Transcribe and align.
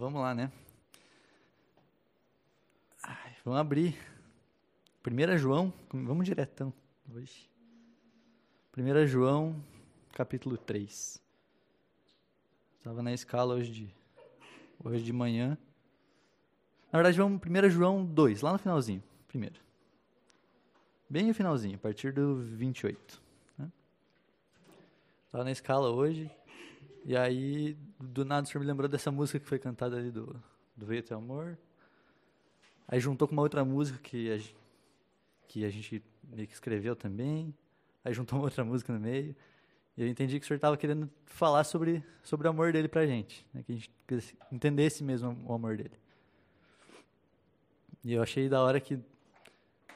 Vamos 0.00 0.22
lá, 0.22 0.34
né? 0.34 0.50
Ai, 3.02 3.36
vamos 3.44 3.60
abrir. 3.60 3.98
1 5.06 5.36
João, 5.36 5.70
vamos 5.92 6.24
diretão 6.24 6.72
hoje. 7.14 7.50
1 8.74 9.06
João, 9.06 9.62
capítulo 10.14 10.56
3. 10.56 11.22
Estava 12.78 13.02
na 13.02 13.12
escala 13.12 13.52
hoje 13.52 13.70
de, 13.70 13.94
hoje 14.82 15.04
de 15.04 15.12
manhã. 15.12 15.58
Na 16.90 16.98
verdade, 16.98 17.18
vamos 17.18 17.38
1 17.46 17.68
João 17.68 18.02
2, 18.02 18.40
lá 18.40 18.54
no 18.54 18.58
finalzinho, 18.58 19.02
primeiro. 19.28 19.60
Bem 21.10 21.26
no 21.26 21.34
finalzinho, 21.34 21.74
a 21.74 21.78
partir 21.78 22.14
do 22.14 22.36
28. 22.36 23.20
Né? 23.58 23.70
Estava 25.26 25.44
na 25.44 25.52
escala 25.52 25.90
hoje, 25.90 26.30
e 27.04 27.14
aí, 27.14 27.76
do 28.00 28.24
nada, 28.24 28.46
o 28.46 28.50
senhor 28.50 28.60
me 28.60 28.66
lembrou 28.66 28.88
dessa 28.88 29.10
música 29.10 29.38
que 29.38 29.46
foi 29.46 29.58
cantada 29.58 29.96
ali 29.96 30.10
do, 30.10 30.40
do 30.76 30.86
Veio 30.86 31.02
Teu 31.02 31.18
Amor. 31.18 31.58
Aí 32.88 32.98
juntou 32.98 33.28
com 33.28 33.32
uma 33.32 33.42
outra 33.42 33.64
música 33.64 33.98
que 33.98 34.32
a, 34.32 34.38
que 35.46 35.64
a 35.64 35.70
gente 35.70 36.02
meio 36.24 36.48
que 36.48 36.54
escreveu 36.54 36.96
também. 36.96 37.54
Aí 38.04 38.12
juntou 38.12 38.38
uma 38.38 38.46
outra 38.46 38.64
música 38.64 38.92
no 38.92 38.98
meio. 38.98 39.34
E 39.96 40.02
eu 40.02 40.08
entendi 40.08 40.38
que 40.38 40.44
o 40.44 40.48
senhor 40.48 40.56
estava 40.56 40.76
querendo 40.76 41.10
falar 41.26 41.64
sobre, 41.64 42.02
sobre 42.22 42.46
o 42.46 42.50
amor 42.50 42.72
dele 42.72 42.88
pra 42.88 43.06
gente. 43.06 43.46
Né? 43.52 43.62
Que 43.62 43.72
a 43.72 43.74
gente 43.74 44.38
entendesse 44.50 45.04
mesmo 45.04 45.36
o 45.46 45.52
amor 45.52 45.76
dele. 45.76 45.98
E 48.02 48.14
eu 48.14 48.22
achei 48.22 48.48
da 48.48 48.62
hora 48.62 48.80
que, 48.80 48.98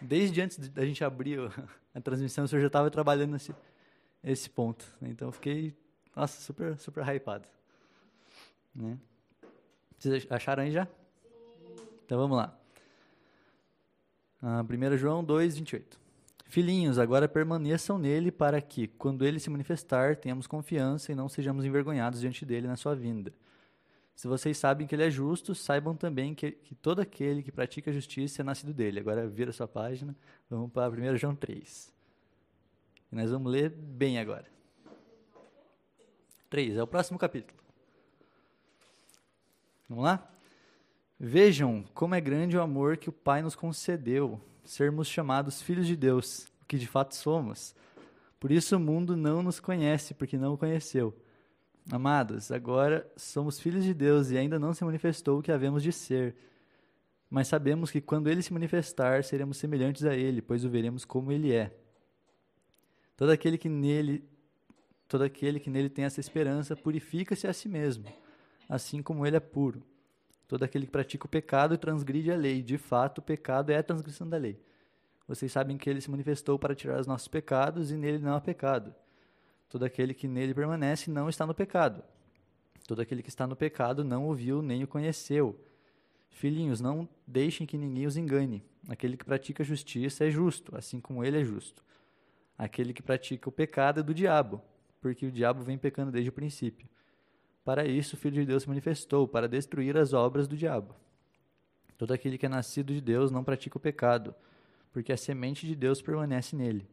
desde 0.01 0.41
antes 0.43 0.69
da 0.69 0.85
gente 0.85 1.03
abrir 1.03 1.39
a 1.95 2.01
transmissão, 2.01 2.45
o 2.45 2.49
senhor 2.49 2.61
já 2.61 2.67
estava 2.67 2.91
trabalhando 2.91 3.33
nesse 3.33 3.55
esse 4.23 4.49
ponto. 4.49 4.87
Então 5.03 5.29
eu 5.29 5.33
fiquei 5.33 5.77
nossa, 6.17 6.41
super, 6.41 6.79
super 6.79 7.05
hypado. 7.07 7.49
Né? 8.75 8.99
Vocês 9.99 10.27
acharam 10.31 10.63
aí 10.63 10.71
já? 10.71 10.87
Sim. 10.87 11.75
Então 12.05 12.19
vamos 12.19 12.37
lá. 12.37 12.59
Ah, 14.43 14.63
1 14.63 14.97
João 14.99 15.25
2, 15.25 15.57
28. 15.57 15.99
Filhinhos, 16.47 16.99
agora 16.99 17.27
permaneçam 17.27 17.99
nele 17.99 18.31
para 18.31 18.61
que, 18.61 18.87
quando 18.87 19.25
ele 19.25 19.41
se 19.41 19.49
manifestar, 19.49 20.17
tenhamos 20.17 20.47
confiança 20.47 21.11
e 21.11 21.15
não 21.15 21.29
sejamos 21.29 21.65
envergonhados 21.65 22.21
diante 22.21 22.45
dele 22.45 22.69
na 22.69 22.77
sua 22.77 22.95
vinda. 22.95 23.33
Se 24.15 24.29
vocês 24.29 24.57
sabem 24.57 24.87
que 24.87 24.95
ele 24.95 25.03
é 25.05 25.11
justo, 25.11 25.55
saibam 25.55 25.97
também 25.97 26.35
que, 26.35 26.53
que 26.53 26.75
todo 26.75 27.01
aquele 27.01 27.43
que 27.43 27.51
pratica 27.51 27.93
justiça 27.93 28.43
é 28.43 28.45
nascido 28.45 28.73
dele. 28.73 29.01
Agora 29.01 29.27
vira 29.27 29.51
sua 29.51 29.67
página, 29.67 30.15
vamos 30.49 30.71
para 30.71 30.93
1 30.93 31.17
João 31.17 31.35
3. 31.35 31.93
E 33.11 33.17
nós 33.17 33.31
vamos 33.31 33.51
ler 33.51 33.71
bem 33.71 34.19
agora. 34.19 34.47
3, 36.51 36.77
é 36.77 36.83
o 36.83 36.87
próximo 36.87 37.19
capítulo. 37.19 37.64
Vamos 39.89 40.05
lá? 40.05 40.31
Vejam 41.19 41.85
como 41.95 42.15
é 42.15 42.21
grande 42.21 42.57
o 42.57 42.63
amor 42.63 42.97
que 42.97 43.09
o 43.09 43.13
Pai 43.13 43.43
nos 43.43 43.55
concedeu, 43.55 44.41
sermos 44.65 45.09
chamados 45.09 45.63
filhos 45.63 45.87
de 45.87 45.97
Deus, 45.97 46.47
o 46.63 46.67
que 46.67 46.79
de 46.79 46.87
fato 46.87 47.15
somos. 47.15 47.75
Por 48.41 48.51
isso 48.51 48.77
o 48.77 48.81
mundo 48.81 49.17
não 49.17 49.43
nos 49.43 49.61
conhece, 49.61 50.15
porque 50.15 50.37
não 50.37 50.55
o 50.55 50.59
conheceu. 50.59 51.17
Amados, 51.91 52.51
agora 52.51 53.11
somos 53.17 53.61
filhos 53.61 53.85
de 53.85 53.95
Deus 53.95 54.31
e 54.31 54.39
ainda 54.39 54.59
não 54.59 54.75
se 54.75 54.85
manifestou 54.85 55.39
o 55.39 55.43
que 55.43 55.53
havemos 55.53 55.83
de 55.83 55.93
ser. 55.93 56.35
Mas 57.31 57.49
sabemos 57.49 57.91
que 57.91 58.01
quando 58.01 58.29
ele 58.29 58.43
se 58.43 58.53
manifestar, 58.53 59.25
seremos 59.25 59.57
semelhantes 59.57 60.05
a 60.05 60.15
ele, 60.15 60.41
pois 60.41 60.65
o 60.65 60.71
veremos 60.71 61.05
como 61.05 61.33
ele 61.33 61.53
é. 61.53 61.77
Todo 63.17 63.31
aquele 63.31 63.59
que 63.59 63.69
nele 63.69 64.25
Todo 65.07 65.23
aquele 65.23 65.61
que 65.61 65.71
nele 65.71 65.89
tem 65.89 66.05
essa 66.05 66.21
esperança 66.21 66.75
purifica-se 66.75 67.47
a 67.47 67.53
si 67.53 67.69
mesmo, 67.69 68.07
assim 68.69 69.03
como 69.03 69.27
ele 69.27 69.37
é 69.37 69.41
puro. 69.41 69.83
Todo 70.47 70.63
aquele 70.63 70.87
que 70.87 70.93
pratica 70.93 71.27
o 71.27 71.29
pecado 71.29 71.77
transgride 71.79 72.31
a 72.31 72.37
lei. 72.37 72.63
De 72.63 72.77
fato, 72.79 73.19
o 73.19 73.23
pecado 73.23 73.71
é 73.71 73.77
a 73.77 73.83
transgressão 73.83 74.29
da 74.29 74.37
lei. 74.37 74.61
Vocês 75.27 75.51
sabem 75.51 75.79
que 75.79 75.89
ele 75.89 76.01
se 76.01 76.11
manifestou 76.11 76.59
para 76.59 76.75
tirar 76.75 77.01
os 77.01 77.07
nossos 77.07 77.29
pecados 77.29 77.91
e 77.91 77.95
nele 77.95 78.19
não 78.19 78.35
há 78.35 78.41
pecado. 78.41 78.95
Todo 79.69 79.85
aquele 79.85 80.13
que 80.13 80.29
nele 80.29 80.55
permanece 80.55 81.11
não 81.11 81.29
está 81.29 81.47
no 81.47 81.55
pecado. 81.55 82.03
Todo 82.87 83.01
aquele 83.01 83.23
que 83.23 83.31
está 83.31 83.47
no 83.47 83.57
pecado 83.57 84.05
não 84.05 84.29
o 84.29 84.35
viu 84.35 84.61
nem 84.61 84.85
o 84.85 84.89
conheceu. 84.89 85.59
Filhinhos, 86.31 86.81
não 86.81 87.09
deixem 87.27 87.67
que 87.67 87.79
ninguém 87.79 88.07
os 88.07 88.17
engane. 88.17 88.63
Aquele 88.89 89.17
que 89.17 89.25
pratica 89.25 89.65
justiça 89.65 90.25
é 90.25 90.31
justo, 90.31 90.77
assim 90.77 91.01
como 91.01 91.25
ele 91.25 91.41
é 91.41 91.45
justo. 91.45 91.83
Aquele 92.59 92.93
que 92.93 93.03
pratica 93.03 93.49
o 93.49 93.53
pecado 93.53 94.01
é 94.01 94.03
do 94.03 94.13
diabo 94.13 94.61
porque 95.05 95.27
o 95.27 95.31
diabo 95.31 95.63
vem 95.63 95.77
pecando 95.77 96.11
desde 96.11 96.31
o 96.31 96.33
princípio. 96.33 96.89
Para 97.65 97.87
isso, 97.87 98.15
o 98.15 98.19
Filho 98.19 98.35
de 98.35 98.47
Deus 98.47 98.65
se 98.65 98.69
manifestou, 98.69 99.27
para 99.27 99.49
destruir 99.49 99.97
as 99.97 100.13
obras 100.13 100.47
do 100.47 100.57
diabo. 100.57 100.95
Todo 101.97 102.13
aquele 102.13 102.37
que 102.37 102.45
é 102.45 102.49
nascido 102.49 102.93
de 102.93 103.01
Deus 103.01 103.31
não 103.31 103.43
pratica 103.43 103.79
o 103.79 103.81
pecado, 103.81 104.35
porque 104.93 105.13
a 105.13 105.17
semente 105.17 105.67
de 105.67 105.75
Deus 105.75 106.03
permanece 106.03 106.55
nele. 106.55 106.87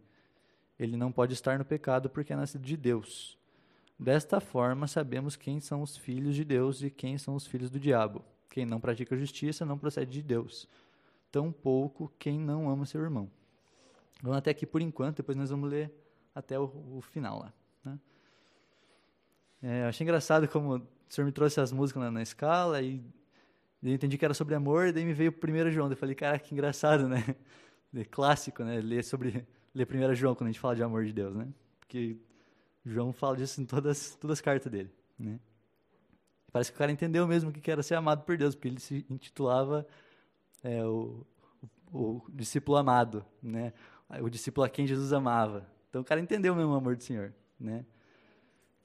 Ele 0.79 0.95
não 0.95 1.11
pode 1.11 1.33
estar 1.33 1.59
no 1.59 1.65
pecado 1.65 2.09
porque 2.09 2.33
é 2.33 2.35
nascido 2.35 2.63
de 2.63 2.77
Deus. 2.77 3.37
Desta 3.99 4.39
forma, 4.39 4.87
sabemos 4.87 5.35
quem 5.35 5.59
são 5.59 5.81
os 5.81 5.95
filhos 5.95 6.35
de 6.35 6.43
Deus 6.43 6.81
e 6.81 6.89
quem 6.89 7.17
são 7.17 7.35
os 7.35 7.45
filhos 7.45 7.69
do 7.69 7.79
diabo. 7.79 8.23
Quem 8.49 8.65
não 8.65 8.79
pratica 8.79 9.15
justiça 9.15 9.65
não 9.65 9.77
procede 9.77 10.11
de 10.11 10.23
Deus. 10.23 10.67
Tampouco 11.31 12.11
quem 12.17 12.39
não 12.39 12.69
ama 12.69 12.85
seu 12.85 13.01
irmão. 13.01 13.29
Vamos 14.21 14.37
até 14.37 14.51
aqui 14.51 14.65
por 14.65 14.81
enquanto, 14.81 15.17
depois 15.17 15.37
nós 15.37 15.49
vamos 15.49 15.69
ler 15.69 15.91
até 16.33 16.59
o, 16.59 16.63
o 16.63 17.01
final 17.01 17.39
lá. 17.39 17.53
Né? 17.83 17.99
É, 19.61 19.83
eu 19.83 19.87
achei 19.87 20.03
engraçado 20.03 20.47
como 20.47 20.77
o 20.77 20.87
senhor 21.07 21.25
me 21.25 21.31
trouxe 21.31 21.59
as 21.59 21.71
músicas 21.71 22.01
na, 22.01 22.11
na 22.11 22.21
escala 22.21 22.81
e 22.81 23.03
eu 23.83 23.93
entendi 23.93 24.17
que 24.17 24.23
era 24.23 24.33
sobre 24.33 24.53
amor, 24.53 24.87
e 24.87 24.91
daí 24.91 25.03
me 25.03 25.13
veio 25.13 25.31
o 25.31 25.33
primeiro 25.33 25.71
João. 25.71 25.89
Eu 25.89 25.97
falei, 25.97 26.13
cara, 26.13 26.37
que 26.37 26.53
engraçado, 26.53 27.07
né? 27.07 27.35
É 27.93 28.05
clássico, 28.05 28.63
né? 28.63 28.79
Ler 28.79 29.03
sobre 29.03 29.45
ler 29.75 29.85
primeiro 29.85 30.15
João 30.15 30.33
quando 30.33 30.47
a 30.47 30.51
gente 30.53 30.61
fala 30.61 30.77
de 30.77 30.81
amor 30.81 31.03
de 31.03 31.11
Deus, 31.11 31.35
né? 31.35 31.45
Porque 31.77 32.15
João 32.85 33.11
fala 33.11 33.35
disso 33.35 33.61
em 33.61 33.65
todas, 33.65 34.15
todas 34.15 34.37
as 34.37 34.41
cartas 34.41 34.71
dele, 34.71 34.89
né? 35.19 35.37
Parece 36.53 36.71
que 36.71 36.75
o 36.75 36.77
cara 36.77 36.89
entendeu 36.89 37.27
mesmo 37.27 37.51
que 37.51 37.69
era 37.69 37.83
ser 37.83 37.95
amado 37.95 38.23
por 38.23 38.37
Deus, 38.37 38.55
porque 38.55 38.69
ele 38.69 38.79
se 38.79 39.05
intitulava 39.09 39.85
é, 40.63 40.85
o, 40.85 41.25
o, 41.91 41.99
o, 41.99 42.25
discípulo 42.29 42.77
amado, 42.77 43.25
né? 43.43 43.73
O 44.21 44.29
discípulo 44.29 44.65
a 44.65 44.69
quem 44.69 44.87
Jesus 44.87 45.11
amava. 45.11 45.67
Então 45.89 46.01
o 46.01 46.05
cara 46.05 46.21
entendeu 46.21 46.55
mesmo 46.55 46.71
o 46.71 46.75
amor 46.75 46.95
do 46.95 47.03
Senhor 47.03 47.33
né? 47.61 47.85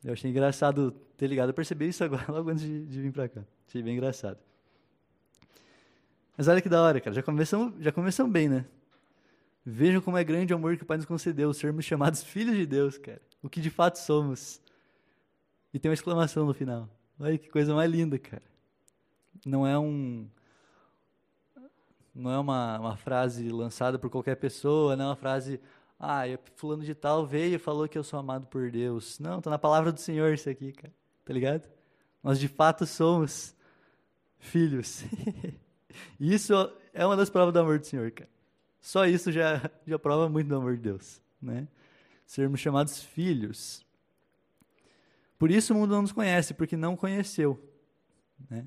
Eu 0.06 0.12
achei 0.12 0.30
engraçado 0.30 0.92
ter 1.16 1.26
ligado. 1.26 1.48
Eu 1.48 1.54
percebi 1.54 1.88
isso 1.88 2.04
agora, 2.04 2.24
logo 2.30 2.48
antes 2.48 2.62
de, 2.62 2.86
de 2.86 3.02
vir 3.02 3.12
para 3.12 3.28
cá. 3.28 3.42
Achei 3.66 3.82
bem 3.82 3.96
engraçado. 3.96 4.38
Mas 6.36 6.46
olha 6.46 6.62
que 6.62 6.68
da 6.68 6.80
hora, 6.80 7.00
cara. 7.00 7.12
Já 7.12 7.24
começamos, 7.24 7.74
já 7.82 7.90
começamos 7.90 8.32
bem, 8.32 8.48
né? 8.48 8.64
Vejam 9.64 10.00
como 10.00 10.16
é 10.16 10.22
grande 10.22 10.52
o 10.54 10.56
amor 10.56 10.76
que 10.76 10.84
o 10.84 10.86
Pai 10.86 10.96
nos 10.96 11.06
concedeu, 11.06 11.52
sermos 11.52 11.84
chamados 11.84 12.22
filhos 12.24 12.54
de 12.54 12.64
Deus, 12.64 12.96
cara. 12.96 13.20
O 13.42 13.48
que 13.48 13.60
de 13.60 13.68
fato 13.68 13.96
somos. 13.96 14.62
E 15.74 15.78
tem 15.80 15.90
uma 15.90 15.94
exclamação 15.94 16.46
no 16.46 16.54
final. 16.54 16.88
Olha 17.18 17.36
que 17.36 17.48
coisa 17.48 17.74
mais 17.74 17.90
linda, 17.90 18.16
cara. 18.16 18.44
Não 19.44 19.66
é 19.66 19.76
um. 19.76 20.28
Não 22.14 22.30
é 22.30 22.38
uma, 22.38 22.78
uma 22.78 22.96
frase 22.96 23.48
lançada 23.48 23.98
por 23.98 24.08
qualquer 24.08 24.36
pessoa, 24.36 24.94
não 24.94 25.06
é 25.06 25.08
uma 25.08 25.16
frase 25.16 25.60
ah, 25.98 26.24
fulano 26.56 26.84
de 26.84 26.94
tal 26.94 27.26
veio 27.26 27.54
e 27.54 27.58
falou 27.58 27.88
que 27.88 27.96
eu 27.96 28.04
sou 28.04 28.18
amado 28.18 28.46
por 28.46 28.70
Deus. 28.70 29.18
Não, 29.18 29.40
tá 29.40 29.50
na 29.50 29.58
palavra 29.58 29.90
do 29.90 30.00
Senhor 30.00 30.32
isso 30.34 30.48
aqui, 30.48 30.72
cara. 30.72 30.92
Tá 31.24 31.32
ligado? 31.32 31.68
Nós 32.22 32.38
de 32.38 32.48
fato 32.48 32.86
somos 32.86 33.54
filhos. 34.38 35.04
isso 36.20 36.52
é 36.92 37.06
uma 37.06 37.16
das 37.16 37.30
provas 37.30 37.52
do 37.52 37.60
amor 37.60 37.78
do 37.78 37.86
Senhor, 37.86 38.10
cara. 38.10 38.30
Só 38.80 39.06
isso 39.06 39.32
já, 39.32 39.70
já 39.86 39.98
prova 39.98 40.28
muito 40.28 40.48
do 40.48 40.56
amor 40.56 40.76
de 40.76 40.82
Deus, 40.82 41.20
né? 41.40 41.66
Sermos 42.26 42.60
chamados 42.60 43.02
filhos. 43.02 43.84
Por 45.38 45.50
isso 45.50 45.72
o 45.72 45.76
mundo 45.76 45.90
não 45.94 46.02
nos 46.02 46.12
conhece, 46.12 46.54
porque 46.54 46.76
não 46.76 46.96
conheceu, 46.96 47.60
né? 48.48 48.64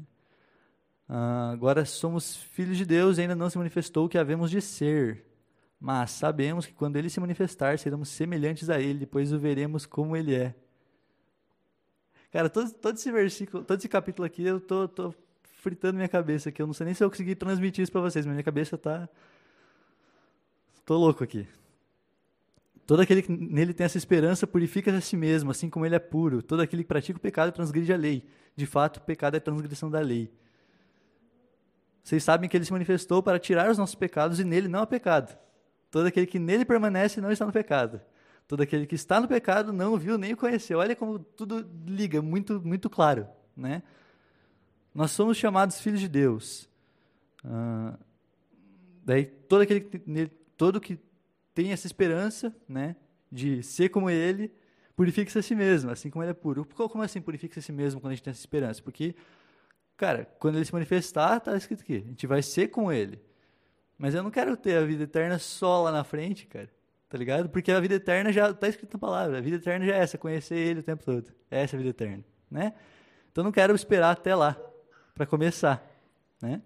Ah, 1.08 1.52
agora 1.52 1.86
somos 1.86 2.36
filhos 2.36 2.78
de 2.78 2.86
Deus 2.86 3.18
e 3.18 3.22
ainda 3.22 3.36
não 3.36 3.50
se 3.50 3.58
manifestou 3.58 4.06
o 4.06 4.10
que 4.10 4.18
havemos 4.18 4.52
de 4.52 4.62
ser. 4.62 5.26
Mas 5.80 6.12
sabemos 6.12 6.66
que 6.66 6.74
quando 6.74 6.98
ele 6.98 7.10
se 7.10 7.20
manifestar, 7.20 7.80
seremos 7.80 8.10
semelhantes 8.10 8.70
a 8.70 8.80
ele, 8.80 9.00
depois 9.00 9.32
o 9.32 9.40
veremos 9.40 9.86
como 9.86 10.18
ele 10.18 10.36
é. 10.36 10.54
Cara, 12.32 12.50
todo, 12.50 12.72
todo 12.74 12.96
esse 12.96 13.12
versículo, 13.12 13.64
todo 13.64 13.80
esse 13.80 13.88
capítulo 13.88 14.26
aqui, 14.26 14.44
eu 14.44 14.60
tô, 14.60 14.88
tô 14.88 15.16
fritando 15.44 15.96
minha 15.96 16.10
cabeça 16.10 16.50
aqui. 16.50 16.62
Eu 16.62 16.68
não 16.68 16.74
sei 16.74 16.86
nem 16.86 16.94
se 16.94 17.04
eu 17.04 17.10
consegui 17.10 17.34
transmitir 17.34 17.84
isso 17.84 17.92
para 17.92 18.02
vocês, 18.02 18.26
mas 18.26 18.34
minha 18.34 18.44
cabeça 18.44 18.78
tá. 18.78 19.08
Tô 20.86 20.98
louco 20.98 21.24
aqui. 21.24 21.48
Todo 22.86 23.02
aquele 23.02 23.22
que 23.22 23.32
nele 23.32 23.74
tem 23.74 23.86
essa 23.86 23.98
esperança 23.98 24.48
purifica 24.48 24.92
a 24.92 25.00
si 25.00 25.16
mesmo, 25.16 25.52
assim 25.52 25.70
como 25.70 25.86
ele 25.86 25.96
é 25.96 26.00
puro. 26.00 26.42
Todo 26.42 26.62
aquele 26.62 26.84
que 26.84 26.88
pratica 26.88 27.18
o 27.18 27.22
pecado 27.22 27.52
transgride 27.52 27.94
a 27.94 27.98
lei. 27.98 28.28
De 28.56 28.66
fato, 28.66 28.98
o 28.98 29.02
pecado 29.02 29.38
é 29.38 29.40
transgressão 29.40 29.90
da 29.90 30.00
lei. 30.00 30.32
Vocês 32.04 32.24
sabem 32.24 32.50
que 32.50 32.58
ele 32.58 32.66
se 32.66 32.72
manifestou 32.72 33.22
para 33.22 33.38
tirar 33.40 33.70
os 33.70 33.78
nossos 33.78 33.96
pecados 33.96 34.40
e 34.40 34.44
nele 34.44 34.68
não 34.68 34.82
há 34.82 34.88
pecado. 34.88 35.38
Todo 35.92 36.06
aquele 36.06 36.26
que 36.26 36.40
nele 36.40 36.66
permanece 36.66 37.20
não 37.22 37.32
está 37.32 37.46
no 37.46 37.52
pecado. 37.52 38.02
Todo 38.48 38.62
aquele 38.62 38.86
que 38.86 38.96
está 38.96 39.20
no 39.20 39.28
pecado 39.28 39.72
não 39.72 39.94
o 39.94 39.98
viu 39.98 40.18
nem 40.18 40.34
o 40.34 40.38
conheceu. 40.38 40.80
Olha 40.80 40.96
como 40.96 41.20
tudo 41.20 41.70
liga, 41.86 42.22
muito, 42.22 42.62
muito 42.62 42.90
claro, 42.90 43.28
né? 43.56 43.84
nós 44.94 45.12
somos 45.12 45.38
chamados 45.38 45.80
filhos 45.80 46.00
de 46.00 46.08
Deus. 46.08 46.70
Ah, 47.44 47.98
daí 49.04 49.26
todo 49.26 49.62
aquele 49.62 49.82
que, 49.82 50.32
todo 50.58 50.82
que 50.82 51.00
tem 51.54 51.72
essa 51.72 51.88
esperança, 51.88 52.56
né, 52.68 52.96
de 53.32 53.64
ser 53.64 53.90
como 53.90 54.10
Ele, 54.10 54.52
purifica-se 54.96 55.40
a 55.40 55.42
si 55.42 55.56
mesmo, 55.56 55.92
assim 55.92 56.10
como 56.10 56.24
Ele 56.24 56.32
é 56.32 56.34
puro. 56.34 56.66
Como 56.66 57.04
assim 57.04 57.22
purifica-se 57.22 57.60
a 57.60 57.64
si 57.64 57.72
mesmo 57.72 58.02
quando 58.02 58.12
a 58.12 58.16
gente 58.16 58.24
tem 58.24 58.32
essa 58.32 58.42
esperança? 58.42 58.82
Porque, 58.82 59.16
cara, 59.96 60.26
quando 60.40 60.56
Ele 60.56 60.66
se 60.66 60.74
manifestar, 60.74 61.38
está 61.38 61.56
escrito 61.56 61.82
aqui, 61.82 61.98
a 61.98 62.10
gente 62.10 62.28
vai 62.28 62.42
ser 62.42 62.70
com 62.70 62.92
Ele. 62.92 63.22
Mas 64.00 64.16
eu 64.16 64.24
não 64.24 64.32
quero 64.32 64.56
ter 64.56 64.78
a 64.78 64.86
vida 64.86 65.04
eterna 65.04 65.38
só 65.38 65.84
lá 65.84 65.92
na 65.92 66.06
frente, 66.06 66.48
cara. 66.48 66.70
Tá 67.10 67.18
ligado? 67.18 67.50
Porque 67.50 67.70
a 67.70 67.80
vida 67.82 67.96
eterna 67.96 68.32
já 68.32 68.50
está 68.50 68.70
escrito 68.70 68.94
na 68.94 69.00
palavra. 69.00 69.40
A 69.40 69.42
vida 69.42 69.58
eterna 69.58 69.86
já 69.86 69.96
é 69.96 70.00
essa, 70.00 70.18
conhecer 70.18 70.56
Ele 70.56 70.80
o 70.80 70.84
tempo 70.84 71.04
todo. 71.04 71.32
É 71.52 71.64
essa 71.64 71.76
a 71.76 71.78
vida 71.78 71.90
eterna, 71.90 72.24
né? 72.50 72.74
Então 73.30 73.44
não 73.44 73.52
quero 73.52 73.76
esperar 73.76 74.12
até 74.12 74.34
lá 74.34 74.58
para 75.14 75.26
começar, 75.26 75.86
né? 76.42 76.62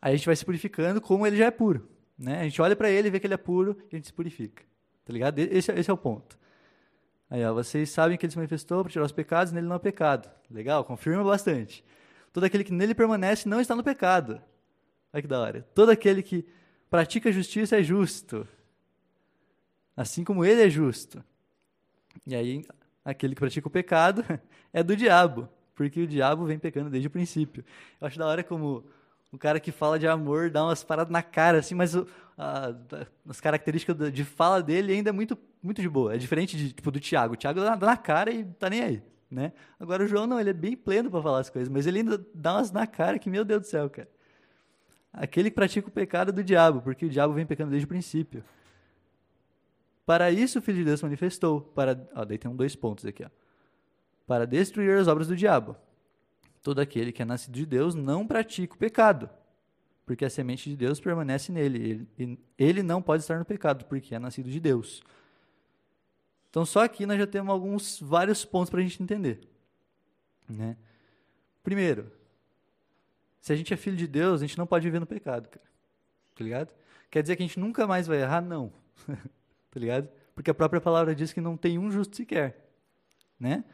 Aí 0.00 0.14
a 0.14 0.16
gente 0.16 0.26
vai 0.26 0.36
se 0.36 0.44
purificando 0.44 1.00
como 1.00 1.26
ele 1.26 1.36
já 1.36 1.46
é 1.46 1.50
puro, 1.50 1.88
né? 2.16 2.40
A 2.40 2.44
gente 2.44 2.62
olha 2.62 2.76
para 2.76 2.88
ele, 2.88 3.10
vê 3.10 3.18
que 3.18 3.26
ele 3.26 3.34
é 3.34 3.38
puro 3.38 3.76
e 3.90 3.96
a 3.96 3.98
gente 3.98 4.06
se 4.06 4.12
purifica, 4.12 4.62
tá 5.04 5.12
ligado? 5.12 5.40
Esse, 5.40 5.72
esse 5.72 5.90
é 5.90 5.92
o 5.92 5.96
ponto. 5.96 6.38
Aí, 7.28 7.44
ó, 7.44 7.52
vocês 7.52 7.90
sabem 7.90 8.16
que 8.16 8.24
ele 8.24 8.30
se 8.30 8.38
manifestou 8.38 8.82
para 8.82 8.92
tirar 8.92 9.04
os 9.04 9.12
pecados, 9.12 9.52
nele 9.52 9.66
não 9.66 9.76
há 9.76 9.80
pecado. 9.80 10.30
Legal, 10.48 10.84
confirma 10.84 11.24
bastante. 11.24 11.84
Todo 12.32 12.44
aquele 12.44 12.62
que 12.64 12.72
nele 12.72 12.94
permanece 12.94 13.48
não 13.48 13.60
está 13.60 13.74
no 13.74 13.82
pecado. 13.82 14.40
Olha 15.12 15.22
que 15.22 15.28
da 15.28 15.40
hora. 15.40 15.66
Todo 15.74 15.90
aquele 15.90 16.22
que 16.22 16.46
pratica 16.90 17.32
justiça 17.32 17.78
é 17.78 17.82
justo, 17.82 18.46
assim 19.96 20.24
como 20.24 20.44
ele 20.44 20.62
é 20.62 20.70
justo. 20.70 21.22
E 22.26 22.34
aí, 22.34 22.64
aquele 23.04 23.34
que 23.34 23.40
pratica 23.40 23.66
o 23.66 23.70
pecado 23.70 24.24
é 24.72 24.82
do 24.82 24.96
diabo, 24.96 25.48
porque 25.74 26.02
o 26.02 26.06
diabo 26.06 26.44
vem 26.44 26.58
pecando 26.58 26.90
desde 26.90 27.08
o 27.08 27.10
princípio. 27.10 27.64
Eu 28.00 28.06
acho 28.06 28.18
da 28.18 28.26
hora 28.26 28.44
como 28.44 28.84
o 29.32 29.38
cara 29.38 29.60
que 29.60 29.70
fala 29.70 29.98
de 29.98 30.06
amor 30.06 30.50
dá 30.50 30.64
umas 30.64 30.82
paradas 30.82 31.12
na 31.12 31.22
cara, 31.22 31.58
assim, 31.58 31.74
mas 31.74 31.94
o, 31.94 32.06
a, 32.36 32.74
as 33.28 33.40
características 33.40 34.12
de 34.12 34.24
fala 34.24 34.62
dele 34.62 34.92
ainda 34.92 35.10
é 35.10 35.12
muito, 35.12 35.38
muito 35.62 35.82
de 35.82 35.88
boa. 35.88 36.14
É 36.14 36.18
diferente 36.18 36.56
de, 36.56 36.72
tipo, 36.72 36.90
do 36.90 37.00
Tiago. 37.00 37.34
O 37.34 37.36
Tiago 37.36 37.60
dá, 37.60 37.74
dá 37.74 37.86
na 37.86 37.96
cara 37.96 38.30
e 38.30 38.44
tá 38.44 38.70
nem 38.70 38.82
aí, 38.82 39.02
né? 39.30 39.52
Agora 39.78 40.04
o 40.04 40.06
João 40.06 40.26
não, 40.26 40.40
ele 40.40 40.50
é 40.50 40.54
bem 40.54 40.76
pleno 40.76 41.10
para 41.10 41.22
falar 41.22 41.40
as 41.40 41.50
coisas, 41.50 41.68
mas 41.68 41.86
ele 41.86 41.98
ainda 41.98 42.24
dá 42.34 42.54
umas 42.54 42.72
na 42.72 42.86
cara 42.86 43.18
que, 43.18 43.28
meu 43.28 43.44
Deus 43.44 43.62
do 43.62 43.66
céu, 43.66 43.90
cara. 43.90 44.08
Aquele 45.20 45.50
que 45.50 45.56
pratica 45.56 45.88
o 45.88 45.90
pecado 45.90 46.32
do 46.32 46.44
diabo, 46.44 46.80
porque 46.80 47.04
o 47.04 47.10
diabo 47.10 47.34
vem 47.34 47.44
pecando 47.44 47.72
desde 47.72 47.86
o 47.86 47.88
princípio. 47.88 48.44
Para 50.06 50.30
isso 50.30 50.60
o 50.60 50.62
Filho 50.62 50.78
de 50.78 50.84
Deus 50.84 51.02
manifestou. 51.02 51.60
Para, 51.60 52.08
ó, 52.14 52.24
daí 52.24 52.38
tem 52.38 52.48
um 52.48 52.54
dois 52.54 52.76
pontos 52.76 53.04
aqui. 53.04 53.24
Ó. 53.24 53.28
Para 54.28 54.46
destruir 54.46 54.96
as 54.96 55.08
obras 55.08 55.26
do 55.26 55.34
diabo. 55.34 55.74
Todo 56.62 56.78
aquele 56.78 57.10
que 57.10 57.20
é 57.20 57.24
nascido 57.24 57.52
de 57.52 57.66
Deus 57.66 57.96
não 57.96 58.24
pratica 58.28 58.74
o 58.74 58.78
pecado, 58.78 59.28
porque 60.06 60.24
a 60.24 60.30
semente 60.30 60.70
de 60.70 60.76
Deus 60.76 61.00
permanece 61.00 61.50
nele. 61.50 62.06
Ele, 62.16 62.38
ele 62.56 62.82
não 62.84 63.02
pode 63.02 63.24
estar 63.24 63.40
no 63.40 63.44
pecado, 63.44 63.86
porque 63.86 64.14
é 64.14 64.20
nascido 64.20 64.48
de 64.48 64.60
Deus. 64.60 65.02
Então, 66.48 66.64
só 66.64 66.84
aqui 66.84 67.06
nós 67.06 67.18
já 67.18 67.26
temos 67.26 67.50
alguns 67.50 68.00
vários 68.00 68.44
pontos 68.44 68.70
para 68.70 68.78
a 68.78 68.82
gente 68.84 69.02
entender. 69.02 69.40
Né? 70.48 70.76
Primeiro, 71.64 72.10
se 73.40 73.52
a 73.52 73.56
gente 73.56 73.72
é 73.72 73.76
filho 73.76 73.96
de 73.96 74.06
Deus, 74.06 74.42
a 74.42 74.46
gente 74.46 74.58
não 74.58 74.66
pode 74.66 74.84
viver 74.84 75.00
no 75.00 75.06
pecado, 75.06 75.48
cara. 75.48 75.66
Tá 76.34 76.44
ligado? 76.44 76.72
Quer 77.10 77.22
dizer 77.22 77.36
que 77.36 77.42
a 77.42 77.46
gente 77.46 77.58
nunca 77.58 77.86
mais 77.86 78.06
vai 78.06 78.20
errar? 78.20 78.40
Não. 78.40 78.72
tá 79.70 79.80
ligado? 79.80 80.08
Porque 80.34 80.50
a 80.50 80.54
própria 80.54 80.80
palavra 80.80 81.14
diz 81.14 81.32
que 81.32 81.40
não 81.40 81.56
tem 81.56 81.78
um 81.78 81.90
justo 81.90 82.16
sequer, 82.16 82.70
né? 83.40 83.64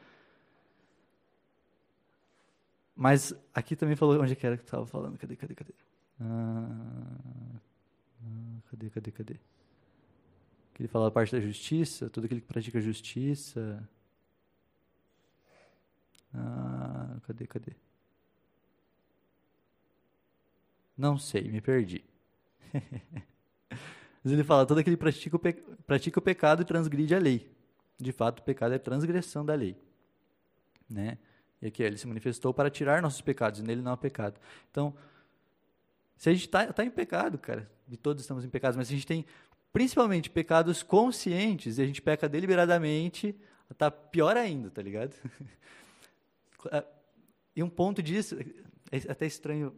Mas 2.96 3.34
aqui 3.52 3.75
também 3.75 3.96
falou 3.96 4.20
onde 4.20 4.32
é 4.32 4.37
que 4.37 4.46
era 4.46 4.56
que 4.56 4.62
estava 4.64 4.87
falando. 4.87 5.19
Cadê, 5.19 5.37
cadê, 5.37 5.55
cadê? 5.55 5.75
Ah, 6.20 7.58
cadê, 8.70 8.88
cadê, 8.90 9.10
cadê? 9.10 9.34
Que 10.72 10.82
ele 10.82 10.88
fala 10.88 11.08
a 11.08 11.10
parte 11.10 11.32
da 11.32 11.40
justiça, 11.40 12.08
todo 12.08 12.25
aquele 12.25 12.40
que 12.40 12.46
pratica 12.46 12.81
justiça. 12.81 13.87
Ah, 16.32 17.17
cadê, 17.26 17.46
cadê? 17.46 17.72
Não 20.96 21.19
sei, 21.19 21.50
me 21.50 21.61
perdi. 21.61 22.05
Mas 24.23 24.32
ele 24.32 24.44
fala, 24.44 24.64
todo 24.64 24.79
aquele 24.79 24.96
que 24.96 25.00
pratica 25.00 25.37
o, 25.37 25.38
pe 25.38 25.52
pratica 25.87 26.19
o 26.19 26.23
pecado 26.23 26.62
e 26.62 26.64
transgride 26.64 27.14
a 27.14 27.19
lei. 27.19 27.50
De 27.99 28.11
fato, 28.11 28.41
o 28.41 28.43
pecado 28.43 28.75
é 28.75 28.79
transgressão 28.79 29.44
da 29.44 29.55
lei. 29.55 29.76
Né? 30.88 31.19
E 31.61 31.67
aqui, 31.67 31.82
ele 31.82 31.99
se 31.99 32.06
manifestou 32.06 32.52
para 32.52 32.70
tirar 32.70 33.02
nossos 33.02 33.20
pecados, 33.20 33.61
e 33.61 33.62
nele 33.62 33.82
não 33.82 33.93
há 33.93 33.96
pecado. 33.96 34.41
Então, 34.70 34.94
se 36.17 36.29
a 36.29 36.32
gente 36.32 36.46
está 36.46 36.73
tá 36.73 36.85
em 36.85 36.91
pecado, 36.91 37.38
cara, 37.38 37.70
e 37.88 37.96
todos 37.96 38.23
estamos 38.23 38.44
em 38.44 38.49
pecado, 38.49 38.76
mas 38.76 38.88
se 38.88 38.94
a 38.94 38.96
gente 38.96 39.06
tem 39.06 39.26
principalmente 39.73 40.31
pecados 40.31 40.82
conscientes, 40.82 41.79
e 41.79 41.82
a 41.82 41.87
gente 41.87 42.00
peca 42.00 42.29
deliberadamente, 42.29 43.35
tá 43.76 43.91
pior 43.91 44.37
ainda, 44.37 44.70
tá 44.70 44.81
ligado? 44.81 45.14
e 47.56 47.62
um 47.62 47.69
ponto 47.69 48.02
disso, 48.02 48.37
é 48.91 49.11
até 49.11 49.26
estranho, 49.26 49.75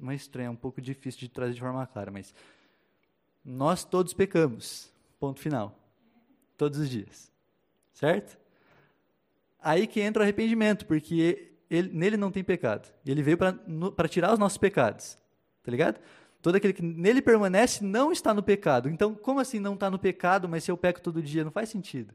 não 0.00 0.12
estranho, 0.12 0.48
é 0.48 0.50
um 0.50 0.56
pouco 0.56 0.80
difícil 0.80 1.20
de 1.20 1.28
trazer 1.28 1.54
de 1.54 1.60
forma 1.60 1.86
clara, 1.86 2.10
mas 2.10 2.34
nós 3.44 3.84
todos 3.84 4.12
pecamos. 4.12 4.92
Ponto 5.18 5.40
final. 5.40 5.78
Todos 6.56 6.78
os 6.78 6.88
dias. 6.88 7.30
Certo? 7.92 8.38
Aí 9.62 9.86
que 9.86 10.00
entra 10.00 10.20
o 10.20 10.22
arrependimento, 10.22 10.86
porque 10.86 11.52
ele, 11.70 11.90
nele 11.90 12.16
não 12.16 12.30
tem 12.30 12.42
pecado. 12.42 12.92
E 13.04 13.10
ele 13.10 13.22
veio 13.22 13.36
para 13.38 14.08
tirar 14.08 14.32
os 14.32 14.38
nossos 14.38 14.58
pecados. 14.58 15.18
Tá 15.62 15.70
ligado? 15.70 16.00
Todo 16.40 16.56
aquele 16.56 16.72
que 16.72 16.82
nele 16.82 17.20
permanece 17.20 17.84
não 17.84 18.10
está 18.10 18.32
no 18.32 18.42
pecado. 18.42 18.88
Então, 18.88 19.14
como 19.14 19.40
assim 19.40 19.60
não 19.60 19.74
está 19.74 19.90
no 19.90 19.98
pecado, 19.98 20.48
mas 20.48 20.64
se 20.64 20.70
eu 20.70 20.76
peco 20.76 21.00
todo 21.00 21.22
dia? 21.22 21.44
Não 21.44 21.50
faz 21.50 21.68
sentido. 21.68 22.14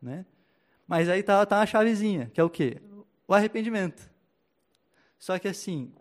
Né? 0.00 0.24
Mas 0.86 1.08
aí 1.08 1.20
está 1.20 1.44
tá 1.44 1.58
uma 1.58 1.66
chavezinha, 1.66 2.30
que 2.32 2.40
é 2.40 2.44
o 2.44 2.48
quê? 2.48 2.80
O 3.28 3.34
arrependimento. 3.34 4.08
Só 5.18 5.38
que 5.38 5.48
assim, 5.48 5.92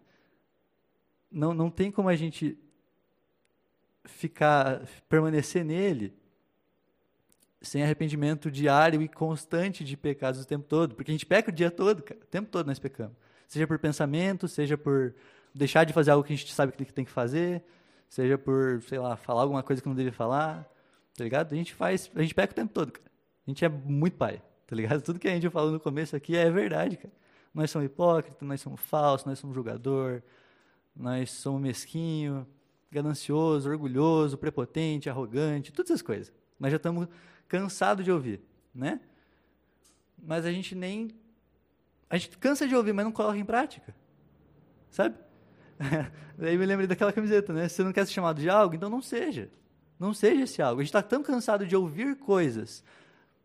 não, 1.35 1.53
não 1.53 1.69
tem 1.69 1.91
como 1.91 2.07
a 2.07 2.15
gente 2.15 2.57
ficar, 4.05 4.87
permanecer 5.09 5.65
nele 5.65 6.13
sem 7.61 7.83
arrependimento 7.83 8.49
diário 8.49 9.01
e 9.01 9.09
constante 9.09 9.83
de 9.83 9.97
pecados 9.97 10.41
o 10.41 10.47
tempo 10.47 10.65
todo, 10.65 10.95
porque 10.95 11.11
a 11.11 11.13
gente 11.13 11.25
peca 11.25 11.49
o 11.49 11.53
dia 11.53 11.69
todo, 11.69 12.03
cara, 12.03 12.19
o 12.21 12.27
tempo 12.27 12.49
todo 12.49 12.67
nós 12.67 12.79
pecamos. 12.79 13.17
Seja 13.47 13.67
por 13.67 13.77
pensamento, 13.79 14.47
seja 14.47 14.77
por 14.77 15.13
deixar 15.53 15.83
de 15.83 15.91
fazer 15.91 16.11
algo 16.11 16.23
que 16.23 16.31
a 16.31 16.35
gente 16.35 16.53
sabe 16.53 16.71
que 16.71 16.93
tem 16.93 17.03
que 17.03 17.11
fazer, 17.11 17.63
seja 18.07 18.37
por, 18.37 18.81
sei 18.83 18.99
lá, 18.99 19.17
falar 19.17 19.41
alguma 19.41 19.63
coisa 19.63 19.81
que 19.81 19.87
não 19.87 19.95
deve 19.95 20.11
falar, 20.11 20.63
tá 21.17 21.23
ligado? 21.23 21.53
A 21.53 21.55
gente 21.55 21.73
faz, 21.73 22.09
a 22.15 22.21
gente 22.21 22.35
peca 22.35 22.53
o 22.53 22.55
tempo 22.55 22.71
todo, 22.71 22.91
cara. 22.91 23.11
A 23.45 23.49
gente 23.49 23.65
é 23.65 23.69
muito 23.69 24.15
pai, 24.15 24.41
tá 24.67 24.75
ligado? 24.75 25.01
Tudo 25.03 25.19
que 25.19 25.27
a 25.27 25.31
gente 25.31 25.49
falou 25.49 25.71
no 25.71 25.79
começo 25.79 26.15
aqui 26.15 26.37
é 26.37 26.49
verdade, 26.49 26.97
cara. 26.97 27.13
Nós 27.53 27.71
somos 27.71 27.85
hipócritas, 27.87 28.47
nós 28.47 28.61
somos 28.61 28.79
falsos, 28.81 29.25
nós 29.25 29.39
somos 29.39 29.55
julgador, 29.55 30.21
nós 30.95 31.31
somos 31.31 31.61
mesquinho, 31.61 32.47
ganancioso, 32.91 33.69
orgulhoso, 33.69 34.37
prepotente, 34.37 35.09
arrogante, 35.09 35.73
todas 35.73 35.91
essas 35.91 36.01
coisas. 36.01 36.33
Nós 36.59 36.71
já 36.71 36.77
estamos 36.77 37.07
cansados 37.47 38.05
de 38.05 38.11
ouvir, 38.11 38.41
né? 38.73 38.99
Mas 40.17 40.45
a 40.45 40.51
gente 40.51 40.73
nem 40.73 41.09
a 42.09 42.17
gente 42.17 42.37
cansa 42.37 42.67
de 42.67 42.75
ouvir, 42.75 42.93
mas 42.93 43.03
não 43.03 43.11
coloca 43.11 43.37
em 43.37 43.45
prática. 43.45 43.95
Sabe? 44.89 45.17
Daí 46.37 46.57
me 46.57 46.65
lembrei 46.65 46.87
daquela 46.87 47.11
camiseta, 47.11 47.51
né? 47.51 47.67
Se 47.67 47.75
você 47.75 47.83
não 47.83 47.91
quer 47.91 48.05
ser 48.05 48.13
chamado 48.13 48.39
de 48.39 48.49
algo, 48.49 48.75
então 48.75 48.89
não 48.89 49.01
seja. 49.01 49.49
Não 49.99 50.13
seja 50.13 50.43
esse 50.43 50.61
algo. 50.61 50.79
A 50.79 50.83
gente 50.83 50.89
está 50.89 51.01
tão 51.01 51.23
cansado 51.23 51.65
de 51.65 51.75
ouvir 51.75 52.15
coisas, 52.17 52.83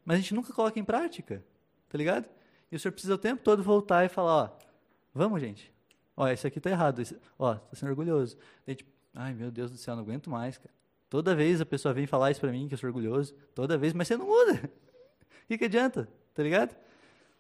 mas 0.04 0.18
a 0.18 0.20
gente 0.20 0.34
nunca 0.34 0.52
coloca 0.52 0.78
em 0.78 0.84
prática. 0.84 1.44
Tá 1.88 1.98
ligado? 1.98 2.28
E 2.70 2.76
o 2.76 2.78
senhor 2.78 2.92
precisa 2.92 3.14
o 3.14 3.18
tempo 3.18 3.42
todo 3.42 3.62
voltar 3.62 4.04
e 4.04 4.08
falar, 4.08 4.32
ó, 4.32 4.50
vamos, 5.12 5.40
gente. 5.40 5.72
Ó, 6.20 6.28
isso 6.28 6.46
aqui 6.46 6.60
tá 6.60 6.68
errado. 6.68 7.02
ó, 7.38 7.54
tá 7.54 7.74
sendo 7.74 7.88
orgulhoso. 7.88 8.36
A 8.66 8.70
gente, 8.70 8.84
Ai, 9.14 9.32
meu 9.32 9.50
Deus 9.50 9.70
do 9.70 9.78
céu, 9.78 9.96
não 9.96 10.02
aguento 10.02 10.28
mais, 10.28 10.58
cara. 10.58 10.70
Toda 11.08 11.34
vez 11.34 11.62
a 11.62 11.64
pessoa 11.64 11.94
vem 11.94 12.06
falar 12.06 12.30
isso 12.30 12.40
para 12.40 12.52
mim, 12.52 12.68
que 12.68 12.74
eu 12.74 12.78
sou 12.78 12.88
orgulhoso. 12.88 13.34
Toda 13.54 13.78
vez, 13.78 13.94
mas 13.94 14.06
você 14.06 14.18
não 14.18 14.26
muda. 14.26 14.52
O 14.52 15.46
que, 15.48 15.56
que 15.56 15.64
adianta? 15.64 16.06
Tá 16.34 16.42
ligado? 16.42 16.76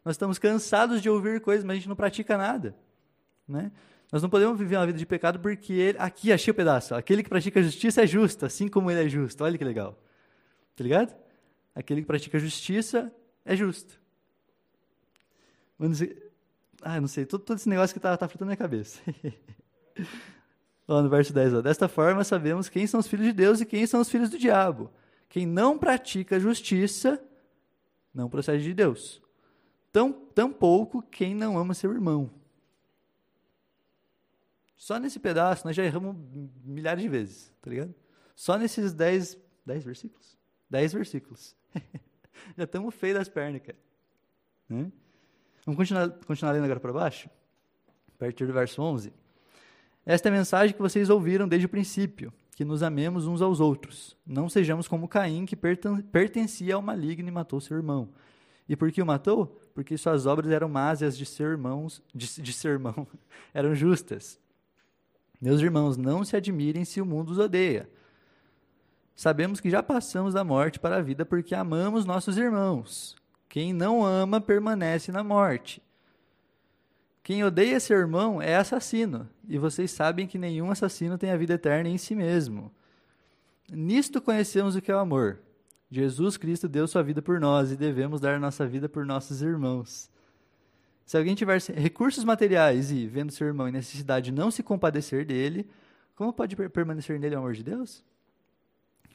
Nós 0.02 0.14
estamos 0.14 0.38
cansados 0.38 1.02
de 1.02 1.10
ouvir 1.10 1.42
coisas, 1.42 1.62
mas 1.62 1.74
a 1.74 1.76
gente 1.76 1.90
não 1.90 1.94
pratica 1.94 2.38
nada. 2.38 2.74
Né? 3.46 3.70
Nós 4.10 4.22
não 4.22 4.30
podemos 4.30 4.58
viver 4.58 4.76
uma 4.76 4.86
vida 4.86 4.98
de 4.98 5.04
pecado 5.04 5.38
porque 5.38 5.74
ele, 5.74 5.98
aqui 5.98 6.32
achei 6.32 6.50
o 6.50 6.54
pedaço. 6.54 6.94
Aquele 6.94 7.22
que 7.22 7.28
pratica 7.28 7.62
justiça 7.62 8.02
é 8.02 8.06
justo, 8.06 8.46
assim 8.46 8.66
como 8.66 8.90
ele 8.90 9.04
é 9.04 9.08
justo. 9.10 9.44
Olha 9.44 9.58
que 9.58 9.64
legal. 9.64 10.02
Tá 10.74 10.82
ligado? 10.82 11.14
Aquele 11.74 12.00
que 12.00 12.06
pratica 12.06 12.38
justiça 12.38 13.14
é 13.44 13.54
justo. 13.54 14.00
Ah, 16.82 17.00
não 17.00 17.08
sei, 17.08 17.26
todo, 17.26 17.42
todo 17.42 17.58
esse 17.58 17.68
negócio 17.68 17.94
que 17.94 18.00
tá, 18.00 18.16
tá 18.16 18.28
fritando 18.28 18.46
na 18.46 18.50
minha 18.50 18.56
cabeça. 18.56 19.00
Lá 20.88 21.02
no 21.02 21.08
verso 21.08 21.32
10, 21.32 21.54
ó, 21.54 21.60
desta 21.62 21.88
forma 21.88 22.24
sabemos 22.24 22.68
quem 22.68 22.86
são 22.86 22.98
os 22.98 23.06
filhos 23.06 23.26
de 23.26 23.32
Deus 23.32 23.60
e 23.60 23.66
quem 23.66 23.86
são 23.86 24.00
os 24.00 24.10
filhos 24.10 24.28
do 24.28 24.38
diabo. 24.38 24.90
Quem 25.28 25.46
não 25.46 25.78
pratica 25.78 26.40
justiça 26.40 27.22
não 28.12 28.28
procede 28.28 28.64
de 28.64 28.74
Deus. 28.74 29.22
Tão, 29.92 30.12
tampouco 30.12 31.02
quem 31.02 31.34
não 31.34 31.56
ama 31.56 31.74
seu 31.74 31.92
irmão. 31.92 32.30
Só 34.76 34.98
nesse 34.98 35.20
pedaço 35.20 35.64
nós 35.64 35.76
já 35.76 35.84
erramos 35.84 36.16
milhares 36.64 37.02
de 37.02 37.08
vezes, 37.08 37.52
tá 37.60 37.70
ligado? 37.70 37.94
Só 38.34 38.56
nesses 38.56 38.92
10, 38.92 39.38
10 39.64 39.84
versículos? 39.84 40.36
10 40.70 40.92
versículos. 40.92 41.56
já 42.56 42.64
estamos 42.64 42.94
feios 42.94 43.18
das 43.18 43.28
pernas, 43.28 43.62
cara. 43.62 43.78
Né? 44.68 44.90
Vamos 45.70 45.76
continuar, 45.76 46.10
continuar 46.26 46.52
lendo 46.52 46.64
agora 46.64 46.80
para 46.80 46.92
baixo? 46.92 47.30
A 48.08 48.18
partir 48.18 48.44
do 48.44 48.52
verso 48.52 48.82
11. 48.82 49.12
Esta 50.04 50.28
é 50.28 50.32
a 50.32 50.34
mensagem 50.34 50.74
que 50.74 50.82
vocês 50.82 51.08
ouviram 51.08 51.46
desde 51.46 51.66
o 51.66 51.68
princípio, 51.68 52.32
que 52.56 52.64
nos 52.64 52.82
amemos 52.82 53.28
uns 53.28 53.40
aos 53.40 53.60
outros. 53.60 54.16
Não 54.26 54.48
sejamos 54.48 54.88
como 54.88 55.06
Caim, 55.06 55.46
que 55.46 55.54
pertencia 55.54 56.74
ao 56.74 56.82
maligno 56.82 57.28
e 57.28 57.30
matou 57.30 57.60
seu 57.60 57.76
irmão. 57.76 58.08
E 58.68 58.74
por 58.74 58.90
que 58.90 59.00
o 59.00 59.06
matou? 59.06 59.46
Porque 59.72 59.96
suas 59.96 60.26
obras 60.26 60.50
eram 60.50 60.68
más 60.68 61.02
e 61.02 61.04
as 61.04 61.16
de 61.16 61.24
seu, 61.24 61.48
irmãos, 61.48 62.02
de, 62.12 62.42
de 62.42 62.52
seu 62.52 62.72
irmão 62.72 63.06
eram 63.54 63.72
justas. 63.72 64.40
Meus 65.40 65.60
irmãos, 65.60 65.96
não 65.96 66.24
se 66.24 66.34
admirem 66.36 66.84
se 66.84 67.00
o 67.00 67.06
mundo 67.06 67.30
os 67.30 67.38
odeia. 67.38 67.88
Sabemos 69.14 69.60
que 69.60 69.70
já 69.70 69.84
passamos 69.84 70.34
da 70.34 70.42
morte 70.42 70.80
para 70.80 70.96
a 70.96 71.00
vida 71.00 71.24
porque 71.24 71.54
amamos 71.54 72.04
nossos 72.04 72.36
irmãos. 72.36 73.19
Quem 73.50 73.72
não 73.72 74.06
ama 74.06 74.40
permanece 74.40 75.10
na 75.10 75.24
morte. 75.24 75.82
Quem 77.20 77.42
odeia 77.42 77.80
seu 77.80 77.98
irmão 77.98 78.40
é 78.40 78.54
assassino, 78.54 79.28
e 79.46 79.58
vocês 79.58 79.90
sabem 79.90 80.24
que 80.24 80.38
nenhum 80.38 80.70
assassino 80.70 81.18
tem 81.18 81.32
a 81.32 81.36
vida 81.36 81.54
eterna 81.54 81.88
em 81.88 81.98
si 81.98 82.14
mesmo. 82.14 82.72
Nisto 83.68 84.22
conhecemos 84.22 84.76
o 84.76 84.80
que 84.80 84.90
é 84.90 84.94
o 84.94 85.00
amor. 85.00 85.40
Jesus 85.90 86.36
Cristo 86.36 86.68
deu 86.68 86.86
sua 86.86 87.02
vida 87.02 87.20
por 87.20 87.40
nós 87.40 87.72
e 87.72 87.76
devemos 87.76 88.20
dar 88.20 88.38
nossa 88.38 88.64
vida 88.68 88.88
por 88.88 89.04
nossos 89.04 89.42
irmãos. 89.42 90.08
Se 91.04 91.18
alguém 91.18 91.34
tiver 91.34 91.60
recursos 91.74 92.22
materiais 92.22 92.92
e, 92.92 93.04
vendo 93.08 93.32
seu 93.32 93.48
irmão 93.48 93.68
em 93.68 93.72
necessidade, 93.72 94.30
não 94.30 94.52
se 94.52 94.62
compadecer 94.62 95.26
dele, 95.26 95.68
como 96.14 96.32
pode 96.32 96.54
permanecer 96.54 97.18
nele 97.18 97.34
o 97.34 97.38
amor 97.38 97.54
de 97.54 97.64
Deus? 97.64 98.04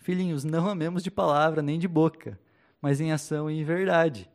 Filhinhos, 0.01 0.44
não 0.44 0.70
amemos 0.70 1.01
de 1.01 1.10
palavra 1.10 1.62
nem 1.62 1.80
de 1.80 1.88
boca, 1.88 2.38
mas 2.86 3.01
em 3.01 3.12
ação 3.12 3.50
e 3.50 3.60
em 3.60 3.63
verdade. 3.63 4.30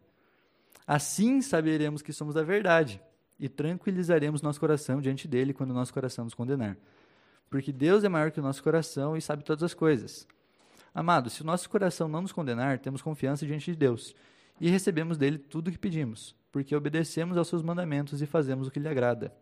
Assim 0.84 1.40
saberemos 1.40 2.02
que 2.02 2.12
somos 2.12 2.34
da 2.34 2.42
verdade 2.42 3.00
e 3.38 3.48
tranquilizaremos 3.48 4.42
nosso 4.42 4.58
coração 4.58 5.00
diante 5.00 5.28
dele 5.28 5.54
quando 5.54 5.72
nosso 5.72 5.94
coração 5.94 6.24
nos 6.24 6.34
condenar. 6.34 6.76
Porque 7.48 7.70
Deus 7.70 8.02
é 8.02 8.08
maior 8.08 8.32
que 8.32 8.40
o 8.40 8.42
nosso 8.42 8.60
coração 8.60 9.16
e 9.16 9.22
sabe 9.22 9.44
todas 9.44 9.62
as 9.62 9.72
coisas. 9.72 10.26
Amado, 10.92 11.30
se 11.30 11.42
o 11.42 11.44
nosso 11.46 11.70
coração 11.70 12.08
não 12.08 12.22
nos 12.22 12.32
condenar, 12.32 12.80
temos 12.80 13.00
confiança 13.00 13.46
diante 13.46 13.70
de 13.70 13.76
Deus 13.76 14.16
e 14.60 14.68
recebemos 14.68 15.16
dele 15.16 15.38
tudo 15.38 15.68
o 15.68 15.70
que 15.70 15.78
pedimos, 15.78 16.34
porque 16.50 16.74
obedecemos 16.74 17.36
aos 17.38 17.46
seus 17.46 17.62
mandamentos 17.62 18.20
e 18.20 18.26
fazemos 18.26 18.66
o 18.66 18.70
que 18.72 18.80
lhe 18.80 18.88
agrada. 18.88 19.32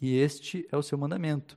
E 0.00 0.16
este 0.16 0.66
é 0.72 0.76
o 0.78 0.82
seu 0.82 0.96
mandamento: 0.96 1.54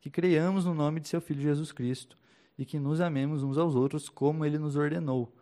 que 0.00 0.08
creiamos 0.08 0.64
no 0.64 0.72
nome 0.72 1.00
de 1.00 1.08
seu 1.08 1.20
Filho 1.20 1.42
Jesus 1.42 1.70
Cristo 1.70 2.16
e 2.56 2.64
que 2.64 2.78
nos 2.78 2.98
amemos 2.98 3.42
uns 3.42 3.58
aos 3.58 3.74
outros 3.74 4.08
como 4.08 4.42
ele 4.46 4.56
nos 4.56 4.74
ordenou. 4.74 5.34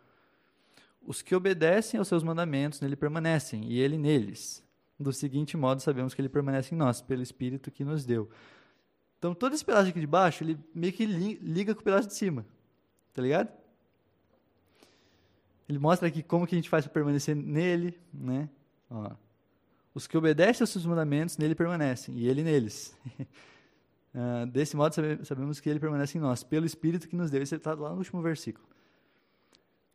Os 1.07 1.21
que 1.21 1.33
obedecem 1.33 1.97
aos 1.97 2.09
seus 2.09 2.21
mandamentos 2.21 2.81
nele 2.81 2.97
permanecem, 2.97 3.63
e 3.63 3.79
ele 3.79 3.97
neles. 3.97 4.61
Do 4.99 5.13
seguinte 5.13 5.55
modo, 5.55 5.81
sabemos 5.81 6.13
que 6.13 6.19
ele 6.19 6.27
permanece 6.27 6.75
em 6.75 6.77
nós, 6.77 7.01
pelo 7.01 7.21
Espírito 7.21 7.71
que 7.71 7.85
nos 7.85 8.05
deu. 8.05 8.29
Então, 9.17 9.33
todo 9.33 9.55
esse 9.55 9.63
pedaço 9.63 9.87
aqui 9.87 10.01
de 10.01 10.05
baixo, 10.05 10.43
ele 10.43 10.59
meio 10.75 10.91
que 10.91 11.05
liga 11.05 11.73
com 11.73 11.79
o 11.79 11.83
pedaço 11.83 12.09
de 12.09 12.13
cima. 12.13 12.45
Tá 13.13 13.21
ligado? 13.21 13.49
Ele 15.69 15.79
mostra 15.79 16.09
aqui 16.09 16.21
como 16.21 16.45
que 16.45 16.55
a 16.55 16.57
gente 16.57 16.69
faz 16.69 16.85
para 16.85 16.93
permanecer 16.93 17.37
nele, 17.37 17.97
né? 18.13 18.49
Ó. 18.89 19.09
Os 19.93 20.07
que 20.07 20.17
obedecem 20.17 20.61
aos 20.61 20.71
seus 20.71 20.85
mandamentos, 20.85 21.37
nele 21.37 21.55
permanecem, 21.55 22.17
e 22.17 22.27
ele 22.27 22.43
neles. 22.43 22.93
uh, 24.13 24.45
desse 24.51 24.75
modo, 24.75 24.93
sabemos 25.23 25.61
que 25.61 25.69
ele 25.69 25.79
permanece 25.79 26.17
em 26.17 26.21
nós, 26.21 26.43
pelo 26.43 26.65
Espírito 26.65 27.07
que 27.07 27.15
nos 27.15 27.31
deu. 27.31 27.41
Isso 27.41 27.55
está 27.55 27.73
lá 27.73 27.91
no 27.91 27.97
último 27.97 28.21
versículo. 28.21 28.67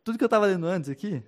Tudo 0.04 0.18
que 0.18 0.24
eu 0.24 0.26
estava 0.26 0.46
lendo 0.46 0.66
antes 0.66 0.90
aqui, 0.90 1.22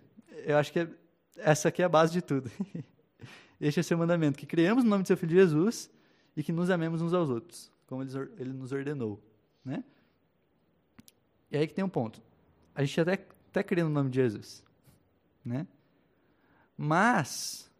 eu 0.44 0.56
acho 0.58 0.72
que 0.72 0.80
é, 0.80 0.88
essa 1.36 1.68
aqui 1.68 1.82
é 1.82 1.84
a 1.84 1.88
base 1.88 2.12
de 2.12 2.22
tudo. 2.22 2.50
Este 3.60 3.80
é 3.80 3.82
o 3.82 3.84
seu 3.84 3.96
mandamento, 3.96 4.38
que 4.38 4.46
criamos 4.46 4.84
no 4.84 4.90
nome 4.90 5.04
de 5.04 5.08
seu 5.08 5.16
Filho 5.16 5.32
Jesus 5.32 5.88
e 6.36 6.42
que 6.42 6.52
nos 6.52 6.70
amemos 6.70 7.00
uns 7.00 7.14
aos 7.14 7.30
outros, 7.30 7.72
como 7.86 8.02
ele, 8.02 8.10
ele 8.36 8.52
nos 8.52 8.72
ordenou. 8.72 9.22
Né? 9.64 9.82
E 11.50 11.56
aí 11.56 11.66
que 11.66 11.72
tem 11.72 11.84
um 11.84 11.88
ponto. 11.88 12.20
A 12.74 12.84
gente 12.84 13.00
até, 13.00 13.12
até 13.48 13.62
crê 13.62 13.82
no 13.82 13.88
nome 13.88 14.10
de 14.10 14.16
Jesus. 14.16 14.64
Né? 15.44 15.66
Mas, 16.76 17.70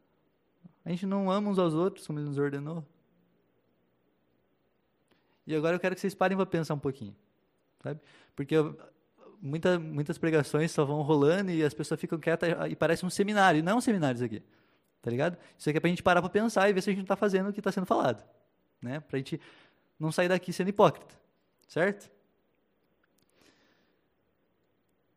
a 0.85 0.91
gente 0.91 1.05
não 1.07 1.31
ama 1.31 1.51
uns 1.51 1.59
aos 1.59 1.75
outros 1.75 2.07
como 2.07 2.21
ele 2.21 2.29
nos 2.29 2.39
ordenou. 2.39 2.87
E 5.47 5.55
agora 5.55 5.77
eu 5.77 5.81
quero 5.81 5.95
que 5.95 6.01
vocês 6.01 6.15
parem 6.15 6.37
para 6.37 6.47
pensar 6.47 6.75
um 6.75 6.79
pouquinho. 6.79 7.15
Sabe? 7.83 8.01
Porque 8.35 8.55
muita, 9.45 9.79
muitas 9.79 10.17
pregações 10.17 10.73
só 10.73 10.85
vão 10.87 11.03
rolando 11.03 11.51
e 11.51 11.63
as 11.63 11.75
pessoas 11.75 12.01
ficam 12.01 12.19
quietas 12.19 12.49
e 12.71 12.75
parece 12.75 13.05
um 13.05 13.11
seminário. 13.11 13.63
Não 13.63 13.73
é 13.73 13.75
um 13.75 13.81
seminário 13.81 14.17
isso 14.17 14.25
aqui. 14.25 14.43
Tá 15.03 15.11
ligado? 15.11 15.37
Isso 15.59 15.69
aqui 15.69 15.77
é 15.77 15.81
pra 15.81 15.91
gente 15.91 16.03
parar 16.03 16.23
para 16.23 16.31
pensar 16.31 16.69
e 16.71 16.73
ver 16.73 16.81
se 16.81 16.89
a 16.89 16.93
gente 16.93 17.01
não 17.01 17.05
está 17.05 17.15
fazendo 17.15 17.51
o 17.51 17.53
que 17.53 17.61
está 17.61 17.71
sendo 17.71 17.85
falado. 17.85 18.25
Né? 18.81 19.01
Pra 19.01 19.19
gente 19.19 19.39
não 20.01 20.11
sair 20.11 20.29
daqui 20.29 20.51
sendo 20.51 20.71
hipócrita. 20.71 21.15
Certo? 21.69 22.11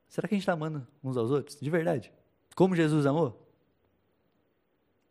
Será 0.09 0.27
que 0.27 0.33
a 0.33 0.37
gente 0.37 0.43
está 0.43 0.53
amando 0.53 0.85
uns 1.01 1.15
aos 1.15 1.31
outros? 1.31 1.57
De 1.59 1.69
verdade? 1.69 2.11
Como 2.53 2.75
Jesus 2.75 3.05
amou? 3.05 3.47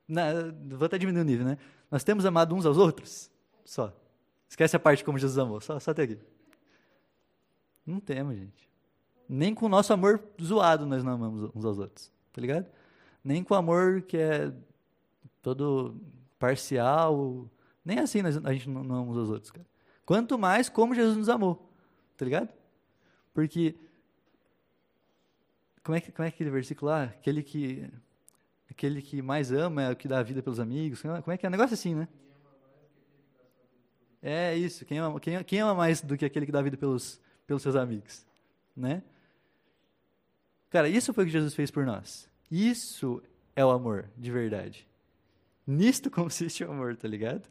Na, 0.07 0.33
vou 0.77 0.85
até 0.85 0.99
diminuir 0.99 1.23
o 1.23 1.25
nível, 1.25 1.47
né? 1.47 1.59
Nós 1.91 2.05
temos 2.05 2.27
amado 2.27 2.55
uns 2.55 2.67
aos 2.67 2.77
outros? 2.77 3.31
Só. 3.65 3.97
Esquece 4.49 4.77
a 4.77 4.79
parte 4.79 5.03
como 5.03 5.19
Jesus 5.19 5.39
amou. 5.39 5.61
Só, 5.61 5.81
só 5.81 5.93
até 5.93 6.03
aqui. 6.03 6.19
Não 7.85 8.01
temos, 8.01 8.37
gente. 8.37 8.66
Nem 9.29 9.55
com 9.55 9.67
o 9.67 9.69
nosso 9.69 9.93
amor 9.93 10.23
zoado 10.41 10.87
nós 10.87 11.03
não 11.03 11.13
amamos 11.13 11.51
uns 11.55 11.65
aos 11.65 11.79
outros. 11.79 12.13
Tá 12.33 12.41
ligado? 12.41 12.67
nem 13.27 13.43
com 13.43 13.55
amor 13.57 14.03
que 14.03 14.17
é 14.17 14.53
todo 15.43 16.01
parcial, 16.39 17.51
nem 17.85 17.99
assim 17.99 18.21
a 18.21 18.53
gente 18.53 18.69
não, 18.69 18.85
não 18.85 18.95
ama 19.03 19.21
os 19.21 19.31
outros, 19.31 19.51
cara. 19.51 19.67
Quanto 20.05 20.39
mais 20.39 20.69
como 20.69 20.95
Jesus 20.95 21.17
nos 21.17 21.29
amou, 21.29 21.69
tá 22.17 22.25
ligado? 22.25 22.49
Porque 23.35 23.75
como 25.83 25.97
é 25.97 26.01
que 26.01 26.13
como 26.13 26.25
é 26.25 26.29
aquele 26.29 26.51
versículo 26.51 26.93
lá, 26.93 27.03
aquele 27.05 27.43
que 27.43 27.91
aquele 28.71 29.03
que 29.03 29.21
mais 29.21 29.51
ama 29.51 29.83
é 29.83 29.91
o 29.91 29.97
que 29.97 30.07
dá 30.07 30.21
a 30.21 30.23
vida 30.23 30.41
pelos 30.41 30.61
amigos, 30.61 31.03
como 31.03 31.33
é 31.33 31.37
que 31.37 31.45
é? 31.45 31.49
Um 31.49 31.53
negócio 31.53 31.75
assim, 31.75 31.97
né? 31.97 32.09
É 34.23 34.55
isso, 34.57 34.85
quem 34.85 34.99
ama, 34.99 35.19
quem, 35.19 35.43
quem 35.43 35.59
ama 35.59 35.75
mais 35.75 36.01
do 36.01 36.17
que 36.17 36.25
aquele 36.25 36.47
que 36.47 36.53
dá 36.53 36.61
a 36.61 36.63
vida 36.63 36.77
pelos, 36.77 37.21
pelos 37.45 37.61
seus 37.61 37.75
amigos, 37.75 38.25
né? 38.77 39.03
Cara, 40.71 40.89
isso 40.89 41.13
foi 41.13 41.25
o 41.25 41.27
que 41.27 41.33
Jesus 41.33 41.55
fez 41.55 41.71
por 41.71 41.87
nós. 41.87 42.29
Isso 42.51 43.23
é 43.55 43.65
o 43.65 43.71
amor, 43.71 44.09
de 44.17 44.31
verdade. 44.31 44.87
Nisto 45.67 46.11
consiste 46.11 46.65
o 46.65 46.71
amor, 46.71 46.97
tá 46.97 47.09
ligado? 47.09 47.49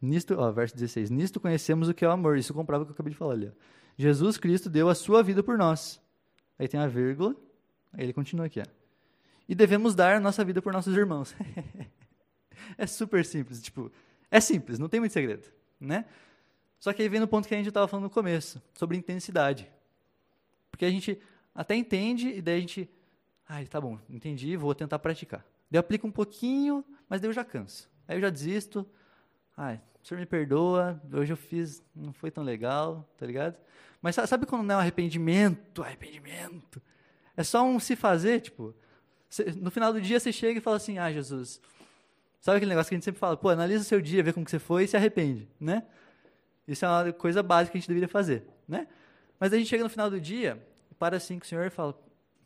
Nisto, 0.00 0.34
ó, 0.38 0.50
verso 0.50 0.74
16. 0.74 1.10
Nisto 1.10 1.38
conhecemos 1.38 1.88
o 1.88 1.94
que 1.94 2.04
é 2.04 2.08
o 2.08 2.12
amor. 2.12 2.38
Isso 2.38 2.54
comprova 2.54 2.82
o 2.82 2.86
que 2.86 2.92
eu 2.92 2.94
acabei 2.94 3.12
de 3.12 3.18
falar 3.18 3.34
ali. 3.34 3.48
Ó. 3.48 3.52
Jesus 3.98 4.38
Cristo 4.38 4.70
deu 4.70 4.88
a 4.88 4.94
sua 4.94 5.22
vida 5.22 5.42
por 5.42 5.58
nós. 5.58 6.00
Aí 6.58 6.66
tem 6.66 6.80
a 6.80 6.86
vírgula. 6.86 7.36
Aí 7.92 8.04
ele 8.04 8.12
continua 8.12 8.46
aqui. 8.46 8.60
Ó. 8.60 8.64
E 9.46 9.54
devemos 9.54 9.94
dar 9.94 10.16
a 10.16 10.20
nossa 10.20 10.42
vida 10.42 10.62
por 10.62 10.72
nossos 10.72 10.96
irmãos. 10.96 11.34
é 12.78 12.86
super 12.86 13.24
simples. 13.26 13.60
Tipo, 13.60 13.92
é 14.30 14.40
simples, 14.40 14.78
não 14.78 14.88
tem 14.88 15.00
muito 15.00 15.12
segredo. 15.12 15.46
Né? 15.78 16.06
Só 16.78 16.92
que 16.92 17.02
aí 17.02 17.08
vem 17.08 17.20
no 17.20 17.28
ponto 17.28 17.48
que 17.48 17.54
a 17.54 17.56
gente 17.56 17.68
estava 17.68 17.88
falando 17.88 18.04
no 18.04 18.10
começo, 18.10 18.62
sobre 18.72 18.96
intensidade. 18.96 19.70
Porque 20.80 20.86
a 20.86 20.90
gente 20.90 21.20
até 21.54 21.76
entende 21.76 22.30
e 22.30 22.40
daí 22.40 22.56
a 22.56 22.60
gente, 22.62 22.88
ai, 23.46 23.66
tá 23.66 23.78
bom, 23.78 23.98
entendi, 24.08 24.56
vou 24.56 24.74
tentar 24.74 24.98
praticar. 24.98 25.44
Daí 25.70 25.76
eu 25.76 25.80
aplico 25.80 26.06
um 26.06 26.10
pouquinho, 26.10 26.82
mas 27.06 27.20
daí 27.20 27.28
eu 27.28 27.34
já 27.34 27.44
canso. 27.44 27.86
Aí 28.08 28.16
eu 28.16 28.20
já 28.22 28.30
desisto. 28.30 28.88
Ai, 29.54 29.78
o 30.02 30.08
senhor 30.08 30.18
me 30.18 30.24
perdoa, 30.24 30.98
hoje 31.12 31.34
eu 31.34 31.36
fiz, 31.36 31.82
não 31.94 32.14
foi 32.14 32.30
tão 32.30 32.42
legal, 32.42 33.06
tá 33.18 33.26
ligado? 33.26 33.58
Mas 34.00 34.14
sabe 34.14 34.46
quando 34.46 34.62
não 34.62 34.76
é 34.76 34.78
um 34.78 34.80
arrependimento? 34.80 35.82
Arrependimento. 35.82 36.80
É 37.36 37.44
só 37.44 37.62
um 37.62 37.78
se 37.78 37.94
fazer, 37.94 38.40
tipo, 38.40 38.74
no 39.60 39.70
final 39.70 39.92
do 39.92 40.00
dia 40.00 40.18
você 40.18 40.32
chega 40.32 40.60
e 40.60 40.62
fala 40.62 40.78
assim: 40.78 40.96
"Ah, 40.96 41.12
Jesus, 41.12 41.60
Sabe 42.40 42.56
aquele 42.56 42.70
negócio 42.70 42.88
que 42.88 42.94
a 42.94 42.96
gente 42.96 43.04
sempre 43.04 43.20
fala, 43.20 43.36
pô, 43.36 43.50
analisa 43.50 43.82
o 43.82 43.86
seu 43.86 44.00
dia, 44.00 44.22
vê 44.22 44.32
como 44.32 44.46
que 44.46 44.50
você 44.50 44.58
foi 44.58 44.84
e 44.84 44.88
se 44.88 44.96
arrepende, 44.96 45.46
né? 45.60 45.82
Isso 46.66 46.86
é 46.86 46.88
uma 46.88 47.12
coisa 47.12 47.42
básica 47.42 47.72
que 47.72 47.76
a 47.76 47.80
gente 47.82 47.88
deveria 47.88 48.08
fazer, 48.08 48.46
né? 48.66 48.88
Mas 49.38 49.52
a 49.52 49.58
gente 49.58 49.68
chega 49.68 49.84
no 49.84 49.90
final 49.90 50.08
do 50.08 50.18
dia, 50.18 50.58
para 51.00 51.16
assim 51.16 51.38
com 51.38 51.46
o 51.46 51.48
Senhor 51.48 51.66
e 51.66 51.70
fala: 51.70 51.98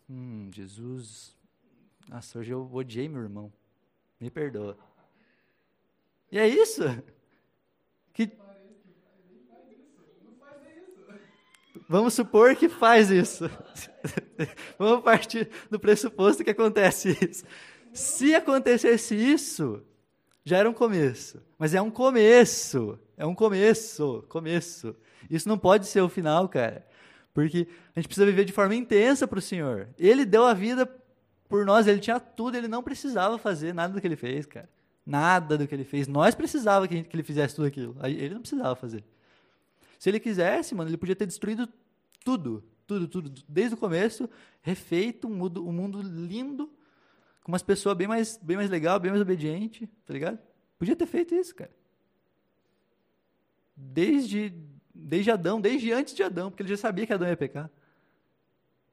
Hum, 0.09 0.49
Jesus, 0.53 1.37
nossa, 2.09 2.39
hoje 2.39 2.53
eu 2.53 2.71
odiei 2.73 3.09
meu 3.09 3.21
irmão. 3.21 3.53
Me 4.21 4.31
perdoa. 4.31 4.79
E 6.31 6.39
é 6.39 6.47
isso. 6.49 6.83
Que... 8.13 8.31
Vamos 11.89 12.15
supor 12.15 12.55
que 12.55 12.69
faz 12.69 13.11
isso. 13.11 13.51
Vamos 14.79 15.05
partir 15.05 15.51
do 15.69 15.79
pressuposto 15.79 16.45
que 16.45 16.51
acontece 16.51 17.19
isso. 17.29 17.45
Se 17.93 18.35
acontecesse 18.35 19.15
isso, 19.17 19.85
Já 20.47 20.59
era 20.59 20.71
um 20.71 20.75
começo. 20.75 21.43
Mas 21.59 21.75
é 21.75 21.83
um 21.83 21.91
começo. 21.91 22.99
É 23.17 23.27
um 23.27 23.35
começo. 23.35 24.25
Começo. 24.29 24.95
Isso 25.29 25.49
não 25.49 25.59
pode 25.59 25.87
ser 25.87 26.03
o 26.03 26.09
final, 26.09 26.49
cara. 26.49 26.87
Porque 27.35 27.67
a 27.95 27.99
gente 27.99 28.07
precisa 28.07 28.25
viver 28.25 28.45
de 28.45 28.53
forma 28.53 28.77
intensa 28.77 29.27
para 29.27 29.41
o 29.41 29.43
Senhor. 29.43 29.89
Ele 29.99 30.25
deu 30.25 30.47
a 30.47 30.55
vida 30.55 30.87
por 31.49 31.67
nós, 31.67 31.87
ele 31.89 31.99
tinha 31.99 32.21
tudo, 32.21 32.57
ele 32.57 32.69
não 32.69 32.83
precisava 32.83 33.37
fazer 33.37 33.75
nada 33.75 33.93
do 33.93 34.01
que 34.01 34.07
ele 34.07 34.17
fez, 34.17 34.47
cara. 34.47 34.71
Nada 35.05 35.59
do 35.59 35.67
que 35.67 35.75
ele 35.75 35.85
fez. 35.85 36.07
Nós 36.07 36.35
precisávamos 36.35 36.89
que, 36.89 37.07
ele 37.13 37.23
fizesse 37.25 37.57
tudo 37.57 37.67
aquilo. 37.67 37.97
Ele 38.05 38.33
não 38.33 38.41
precisava 38.41 38.75
fazer. 38.77 39.05
Se 39.99 40.09
ele 40.09 40.21
quisesse, 40.21 40.75
mano, 40.75 40.89
ele 40.89 40.97
podia 40.97 41.17
ter 41.17 41.27
destruído 41.27 41.69
tudo. 42.25 42.65
Tudo, 42.87 43.09
tudo. 43.09 43.43
Desde 43.49 43.75
o 43.75 43.77
começo, 43.77 44.31
refeito, 44.63 45.27
um 45.27 45.35
mundo, 45.35 45.67
um 45.67 45.73
mundo 45.73 46.01
lindo, 46.03 46.71
com 47.43 47.51
umas 47.51 47.63
pessoas 47.63 47.97
bem 47.97 48.07
mais, 48.07 48.39
bem 48.41 48.57
mais 48.57 48.71
legal, 48.71 49.01
bem 49.01 49.11
mais 49.11 49.21
obediente, 49.21 49.87
tá 50.07 50.13
ligado? 50.13 50.39
Podia 50.79 50.95
ter 50.95 51.07
feito 51.07 51.35
isso, 51.35 51.55
cara. 51.55 51.71
Desde, 53.77 54.55
desde 54.95 55.31
Adão, 55.31 55.61
desde 55.61 55.93
antes 55.93 56.15
de 56.15 56.23
Adão, 56.23 56.51
porque 56.51 56.63
ele 56.63 56.71
já 56.71 56.77
sabia 56.77 57.07
que 57.07 57.13
Adão 57.13 57.29
ia 57.29 57.37
pecar. 57.37 57.71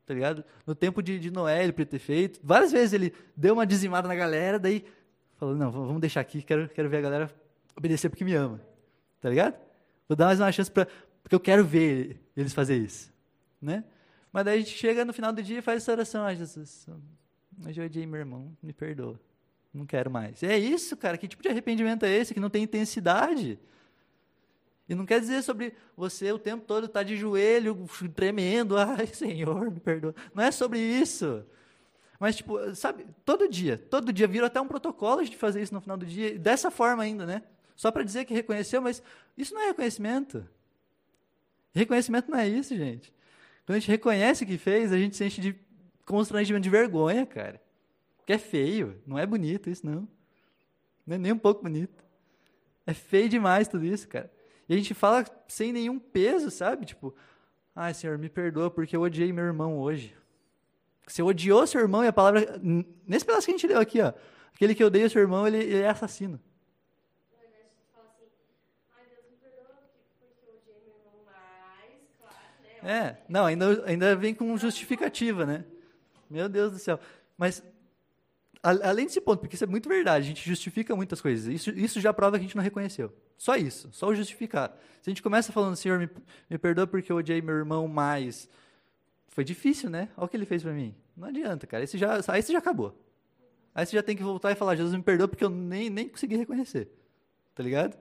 Tá 0.05 0.13
ligado? 0.13 0.43
No 0.65 0.73
tempo 0.73 1.01
de, 1.01 1.19
de 1.19 1.31
Noé, 1.31 1.63
ele 1.63 1.71
podia 1.71 1.85
ter 1.85 1.99
feito. 1.99 2.39
Várias 2.43 2.71
vezes 2.71 2.93
ele 2.93 3.13
deu 3.37 3.53
uma 3.53 3.65
dizimada 3.65 4.07
na 4.07 4.15
galera, 4.15 4.59
daí 4.59 4.83
falou: 5.37 5.55
não, 5.55 5.71
vamos 5.71 6.01
deixar 6.01 6.21
aqui, 6.21 6.41
quero, 6.41 6.67
quero 6.69 6.89
ver 6.89 6.97
a 6.97 7.01
galera 7.01 7.35
obedecer 7.75 8.09
porque 8.09 8.25
me 8.25 8.33
ama. 8.33 8.59
Tá 9.19 9.29
ligado? 9.29 9.55
Vou 10.07 10.15
dar 10.15 10.25
mais 10.25 10.39
uma 10.39 10.51
chance 10.51 10.69
para 10.69 10.87
porque 11.23 11.35
eu 11.35 11.39
quero 11.39 11.63
ver 11.63 12.19
eles 12.35 12.53
fazer 12.53 12.77
isso, 12.77 13.13
né? 13.61 13.83
Mas 14.33 14.45
daí 14.45 14.57
a 14.57 14.61
gente 14.61 14.77
chega 14.77 15.05
no 15.05 15.13
final 15.13 15.31
do 15.31 15.43
dia 15.43 15.59
e 15.59 15.61
faz 15.61 15.83
essa 15.83 15.91
oração, 15.91 16.25
ah, 16.25 16.33
Jesus, 16.33 16.87
hoje 17.65 17.79
eu 17.79 17.85
odiei 17.85 18.05
meu 18.05 18.19
irmão, 18.19 18.55
me 18.61 18.73
perdoa, 18.73 19.19
não 19.73 19.85
quero 19.85 20.09
mais. 20.09 20.41
É 20.41 20.57
isso, 20.57 20.95
cara, 20.97 21.17
que 21.17 21.27
tipo 21.27 21.43
de 21.43 21.49
arrependimento 21.49 22.03
é 22.03 22.11
esse 22.11 22.33
que 22.33 22.39
não 22.39 22.49
tem 22.49 22.63
intensidade? 22.63 23.59
E 24.91 24.95
não 24.95 25.05
quer 25.05 25.21
dizer 25.21 25.41
sobre 25.41 25.73
você 25.95 26.33
o 26.33 26.37
tempo 26.37 26.65
todo 26.65 26.85
estar 26.85 26.99
tá 26.99 27.03
de 27.03 27.15
joelho, 27.15 27.87
tremendo, 28.13 28.75
ai, 28.75 29.07
Senhor, 29.07 29.71
me 29.71 29.79
perdoa. 29.79 30.13
Não 30.35 30.43
é 30.43 30.51
sobre 30.51 30.79
isso. 30.79 31.45
Mas, 32.19 32.35
tipo, 32.35 32.75
sabe, 32.75 33.05
todo 33.23 33.47
dia, 33.47 33.77
todo 33.77 34.11
dia 34.11 34.27
vira 34.27 34.47
até 34.47 34.59
um 34.59 34.67
protocolo 34.67 35.23
de 35.23 35.37
fazer 35.37 35.61
isso 35.61 35.73
no 35.73 35.79
final 35.79 35.95
do 35.95 36.05
dia, 36.05 36.37
dessa 36.37 36.69
forma 36.69 37.03
ainda, 37.03 37.25
né? 37.25 37.41
Só 37.73 37.89
para 37.89 38.03
dizer 38.03 38.25
que 38.25 38.33
reconheceu, 38.33 38.81
mas 38.81 39.01
isso 39.37 39.53
não 39.53 39.61
é 39.61 39.67
reconhecimento. 39.67 40.45
Reconhecimento 41.73 42.29
não 42.29 42.37
é 42.37 42.49
isso, 42.49 42.75
gente. 42.75 43.13
Quando 43.65 43.77
a 43.77 43.79
gente 43.79 43.89
reconhece 43.89 44.43
o 44.43 44.47
que 44.47 44.57
fez, 44.57 44.91
a 44.91 44.97
gente 44.97 45.15
se 45.15 45.23
enche 45.23 45.39
de 45.39 45.55
constrangimento 46.05 46.63
de 46.63 46.69
vergonha, 46.69 47.25
cara. 47.25 47.61
Porque 48.17 48.33
é 48.33 48.37
feio, 48.37 49.01
não 49.07 49.17
é 49.17 49.25
bonito 49.25 49.69
isso, 49.69 49.85
não. 49.85 50.05
Não 51.07 51.15
é 51.15 51.17
nem 51.17 51.31
um 51.31 51.39
pouco 51.39 51.63
bonito. 51.63 52.03
É 52.85 52.93
feio 52.93 53.29
demais 53.29 53.69
tudo 53.69 53.85
isso, 53.85 54.05
cara. 54.05 54.29
E 54.71 54.73
a 54.73 54.77
gente 54.77 54.93
fala 54.93 55.25
sem 55.49 55.73
nenhum 55.73 55.99
peso, 55.99 56.49
sabe? 56.49 56.85
Tipo, 56.85 57.13
ai, 57.75 57.93
Senhor, 57.93 58.17
me 58.17 58.29
perdoa 58.29 58.71
porque 58.71 58.95
eu 58.95 59.01
odiei 59.01 59.33
meu 59.33 59.43
irmão 59.43 59.77
hoje. 59.77 60.15
Você 61.05 61.21
odiou 61.21 61.67
seu 61.67 61.81
irmão 61.81 62.05
e 62.05 62.07
a 62.07 62.13
palavra. 62.13 62.57
Nesse 63.05 63.25
pedaço 63.25 63.47
que 63.47 63.51
a 63.51 63.57
gente 63.57 63.67
leu 63.67 63.81
aqui, 63.81 63.99
ó. 63.99 64.13
Aquele 64.55 64.73
que 64.73 64.81
odeia 64.81 65.09
seu 65.09 65.21
irmão, 65.21 65.45
ele, 65.45 65.57
ele 65.57 65.81
é 65.81 65.89
assassino. 65.89 66.39
É, 72.81 73.17
não, 73.27 73.43
ainda, 73.43 73.83
ainda 73.85 74.15
vem 74.15 74.33
com 74.33 74.55
justificativa, 74.55 75.45
né? 75.45 75.65
Meu 76.29 76.47
Deus 76.47 76.71
do 76.71 76.79
céu. 76.79 76.97
Mas, 77.37 77.61
além 78.61 79.05
desse 79.05 79.19
ponto, 79.19 79.39
porque 79.39 79.55
isso 79.55 79.63
é 79.63 79.67
muito 79.67 79.89
verdade, 79.89 80.25
a 80.25 80.27
gente 80.27 80.47
justifica 80.47 80.95
muitas 80.95 81.19
coisas. 81.19 81.47
Isso, 81.53 81.71
isso 81.71 81.99
já 81.99 82.13
prova 82.13 82.37
que 82.37 82.43
a 82.43 82.47
gente 82.47 82.55
não 82.55 82.63
reconheceu. 82.63 83.11
Só 83.37 83.55
isso, 83.55 83.89
só 83.91 84.07
o 84.07 84.15
justificar. 84.15 84.77
Se 85.01 85.09
a 85.09 85.11
gente 85.11 85.23
começa 85.23 85.51
falando, 85.51 85.75
Senhor, 85.75 85.97
me, 85.97 86.09
me 86.49 86.57
perdoa 86.57 86.85
porque 86.85 87.11
eu 87.11 87.15
odiei 87.15 87.41
meu 87.41 87.55
irmão 87.55 87.87
mais 87.87 88.47
foi 89.31 89.43
difícil, 89.45 89.89
né? 89.89 90.09
Olha 90.17 90.25
o 90.25 90.29
que 90.29 90.35
ele 90.35 90.45
fez 90.45 90.61
para 90.61 90.73
mim. 90.73 90.93
Não 91.15 91.29
adianta, 91.29 91.65
cara. 91.65 91.83
Esse 91.83 91.97
já, 91.97 92.19
aí 92.27 92.41
você 92.41 92.51
já 92.51 92.59
acabou. 92.59 92.93
Aí 93.73 93.85
você 93.85 93.95
já 93.95 94.03
tem 94.03 94.15
que 94.15 94.23
voltar 94.23 94.51
e 94.51 94.55
falar, 94.55 94.75
Jesus 94.75 94.93
me 94.93 95.01
perdoa 95.01 95.27
porque 95.27 95.43
eu 95.43 95.49
nem, 95.49 95.89
nem 95.89 96.09
consegui 96.09 96.35
reconhecer. 96.35 96.89
Tá 97.55 97.63
ligado? 97.63 97.97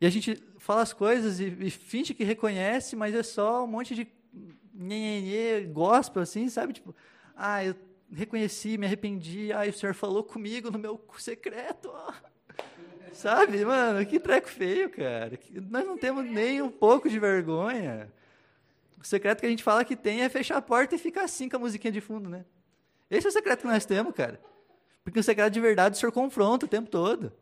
E 0.00 0.06
a 0.06 0.10
gente 0.10 0.42
fala 0.58 0.80
as 0.80 0.94
coisas 0.94 1.38
e, 1.38 1.44
e 1.60 1.70
finge 1.70 2.14
que 2.14 2.24
reconhece, 2.24 2.96
mas 2.96 3.14
é 3.14 3.22
só 3.22 3.62
um 3.64 3.66
monte 3.66 3.94
de 3.94 4.08
nhenhenhê, 4.72 5.62
gospel, 5.62 6.22
assim, 6.22 6.48
sabe? 6.48 6.72
Tipo, 6.72 6.94
ah, 7.36 7.62
eu 7.64 7.74
reconheci, 8.10 8.78
me 8.78 8.86
arrependi, 8.86 9.52
ah, 9.52 9.68
o 9.68 9.72
Senhor 9.72 9.94
falou 9.94 10.24
comigo 10.24 10.70
no 10.70 10.78
meu 10.78 11.00
secreto. 11.18 11.92
Sabe, 13.12 13.64
mano, 13.64 14.04
que 14.04 14.18
treco 14.18 14.48
feio, 14.48 14.90
cara. 14.90 15.38
Nós 15.70 15.86
não 15.86 15.96
temos 15.96 16.24
nem 16.24 16.60
um 16.60 16.70
pouco 16.70 17.08
de 17.08 17.18
vergonha. 17.18 18.12
O 19.00 19.04
secreto 19.04 19.40
que 19.40 19.46
a 19.46 19.48
gente 19.48 19.62
fala 19.62 19.84
que 19.84 19.96
tem 19.96 20.22
é 20.22 20.28
fechar 20.28 20.56
a 20.56 20.62
porta 20.62 20.94
e 20.94 20.98
ficar 20.98 21.24
assim 21.24 21.48
com 21.48 21.56
a 21.56 21.60
musiquinha 21.60 21.92
de 21.92 22.00
fundo, 22.00 22.28
né? 22.28 22.44
Esse 23.10 23.26
é 23.26 23.30
o 23.30 23.32
secreto 23.32 23.60
que 23.60 23.66
nós 23.66 23.86
temos, 23.86 24.12
cara. 24.14 24.40
Porque 25.04 25.20
o 25.20 25.22
secreto 25.22 25.52
de 25.52 25.60
verdade 25.60 25.96
o 25.96 25.98
senhor 25.98 26.12
confronta 26.12 26.66
o 26.66 26.68
tempo 26.68 26.90
todo. 26.90 27.32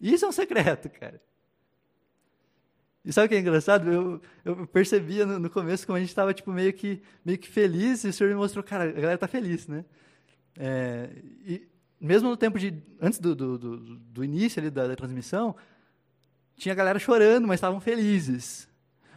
Isso 0.00 0.24
é 0.24 0.28
um 0.28 0.32
secreto, 0.32 0.88
cara. 0.88 1.20
E 3.04 3.12
sabe 3.12 3.26
o 3.26 3.28
que 3.28 3.34
é 3.34 3.38
engraçado? 3.38 3.92
Eu, 3.92 4.20
eu 4.44 4.66
percebia 4.66 5.26
no, 5.26 5.38
no 5.38 5.50
começo 5.50 5.86
como 5.86 5.96
a 5.96 6.00
gente 6.00 6.08
estava 6.08 6.32
tipo, 6.32 6.50
meio, 6.50 6.72
que, 6.72 7.02
meio 7.24 7.38
que 7.38 7.48
feliz 7.48 8.02
e 8.04 8.08
o 8.08 8.12
senhor 8.12 8.30
me 8.30 8.36
mostrou, 8.36 8.64
cara, 8.64 8.84
a 8.84 8.92
galera 8.92 9.14
está 9.14 9.28
feliz, 9.28 9.66
né? 9.68 9.84
É, 10.56 11.10
e 11.44 11.68
mesmo 12.00 12.28
no 12.28 12.36
tempo 12.36 12.58
de. 12.58 12.82
Antes 13.00 13.18
do, 13.18 13.34
do, 13.34 13.58
do, 13.58 13.76
do 13.96 14.24
início 14.24 14.60
ali 14.60 14.70
da, 14.70 14.86
da 14.86 14.96
transmissão, 14.96 15.54
tinha 16.56 16.72
a 16.72 16.76
galera 16.76 16.98
chorando, 16.98 17.46
mas 17.46 17.56
estavam 17.56 17.80
felizes. 17.80 18.68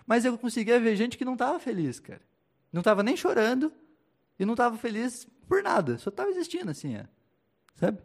Mas 0.05 0.25
eu 0.25 0.37
conseguia 0.37 0.79
ver 0.79 0.95
gente 0.95 1.17
que 1.17 1.25
não 1.25 1.33
estava 1.33 1.59
feliz, 1.59 1.99
cara. 1.99 2.21
Não 2.71 2.79
estava 2.79 3.03
nem 3.03 3.15
chorando 3.15 3.71
e 4.39 4.45
não 4.45 4.53
estava 4.53 4.77
feliz 4.77 5.27
por 5.47 5.61
nada. 5.61 5.97
Só 5.97 6.09
estava 6.09 6.29
existindo 6.29 6.71
assim, 6.71 6.97
ó. 6.97 7.03
sabe? 7.75 7.99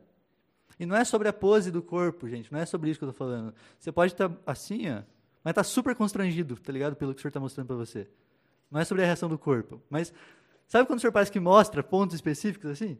E 0.78 0.86
não 0.86 0.96
é 0.96 1.04
sobre 1.04 1.28
a 1.28 1.32
pose 1.32 1.70
do 1.70 1.82
corpo, 1.82 2.28
gente. 2.28 2.52
Não 2.52 2.58
é 2.58 2.66
sobre 2.66 2.90
isso 2.90 2.98
que 2.98 3.04
eu 3.04 3.10
estou 3.10 3.26
falando. 3.26 3.54
Você 3.78 3.92
pode 3.92 4.12
estar 4.12 4.28
tá 4.28 4.36
assim, 4.44 4.90
ó, 4.90 5.02
mas 5.44 5.52
está 5.52 5.64
super 5.64 5.94
constrangido, 5.94 6.56
tá 6.56 6.72
ligado? 6.72 6.96
Pelo 6.96 7.12
que 7.12 7.18
o 7.18 7.22
senhor 7.22 7.30
está 7.30 7.40
mostrando 7.40 7.66
para 7.66 7.76
você. 7.76 8.08
Não 8.70 8.80
é 8.80 8.84
sobre 8.84 9.02
a 9.02 9.06
reação 9.06 9.28
do 9.28 9.38
corpo. 9.38 9.82
Mas 9.90 10.12
sabe 10.66 10.86
quando 10.86 10.98
o 10.98 11.00
senhor 11.00 11.12
parece 11.12 11.30
que 11.30 11.40
mostra 11.40 11.82
pontos 11.82 12.14
específicos 12.14 12.70
assim? 12.70 12.98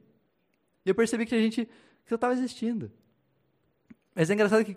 E 0.85 0.89
eu 0.91 0.95
percebi 0.95 1.25
que 1.25 1.35
a 1.35 1.41
gente 1.41 1.69
que 2.05 2.13
eu 2.13 2.17
estava 2.17 2.35
existindo. 2.35 2.91
Mas 4.15 4.29
é 4.29 4.35
engraçado 4.35 4.65
que 4.65 4.77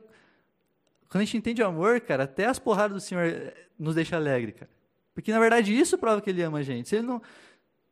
quando 1.10 1.21
a 1.21 1.25
gente 1.25 1.38
entende 1.38 1.62
o 1.62 1.65
amor, 1.65 1.99
cara, 2.01 2.23
até 2.23 2.45
as 2.45 2.60
porradas 2.60 2.95
do 2.95 3.01
Senhor 3.01 3.25
eh, 3.25 3.54
nos 3.78 3.95
deixa 3.95 4.15
alegre, 4.15 4.51
cara. 4.51 4.71
Porque 5.13 5.32
na 5.32 5.39
verdade 5.39 5.78
isso 5.78 5.97
prova 5.97 6.21
que 6.21 6.30
ele 6.30 6.41
ama 6.41 6.60
a 6.60 6.63
gente. 6.63 6.89
Se 6.89 6.97
ele 6.97 7.08
não, 7.08 7.21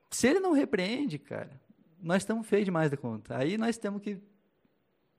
se 0.09 0.27
ele 0.27 0.39
não 0.39 0.51
repreende, 0.51 1.17
cara, 1.17 1.49
nós 2.01 2.21
estamos 2.21 2.45
feios 2.47 2.65
demais 2.65 2.91
da 2.91 2.97
conta. 2.97 3.37
Aí 3.37 3.57
nós 3.57 3.77
temos 3.77 4.01
que 4.01 4.19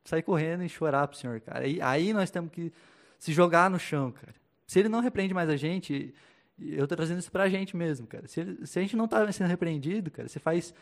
sair 0.04 0.22
correndo 0.22 0.62
e 0.62 0.68
chorar 0.68 1.08
pro 1.08 1.16
Senhor, 1.16 1.40
cara. 1.40 1.64
Aí 1.82 2.12
nós 2.12 2.30
temos 2.30 2.50
que 2.50 2.72
se 3.18 3.32
jogar 3.32 3.70
no 3.70 3.78
chão, 3.78 4.12
cara. 4.12 4.34
Se 4.66 4.78
ele 4.78 4.88
não 4.88 5.00
repreende 5.00 5.34
mais 5.34 5.48
a 5.48 5.56
gente, 5.56 6.14
eu 6.58 6.84
estou 6.84 6.96
trazendo 6.96 7.18
isso 7.18 7.30
pra 7.30 7.48
gente 7.48 7.76
mesmo, 7.76 8.06
cara. 8.06 8.26
Se, 8.28 8.40
ele, 8.40 8.66
se 8.66 8.78
a 8.78 8.82
gente 8.82 8.96
não 8.96 9.04
está 9.04 9.30
sendo 9.32 9.48
repreendido, 9.48 10.10
cara, 10.10 10.28
você 10.28 10.38
faz, 10.38 10.74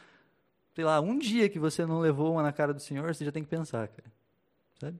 sei 0.75 0.85
lá, 0.85 1.01
um 1.01 1.19
dia 1.19 1.49
que 1.49 1.59
você 1.59 1.85
não 1.85 2.01
levou 2.01 2.33
uma 2.33 2.43
na 2.43 2.53
cara 2.53 2.73
do 2.73 2.81
Senhor, 2.81 3.15
você 3.15 3.25
já 3.25 3.33
tem 3.33 3.43
que 3.43 3.51
pensar, 3.51 3.89
cara. 3.89 4.13
Sabe? 4.81 4.99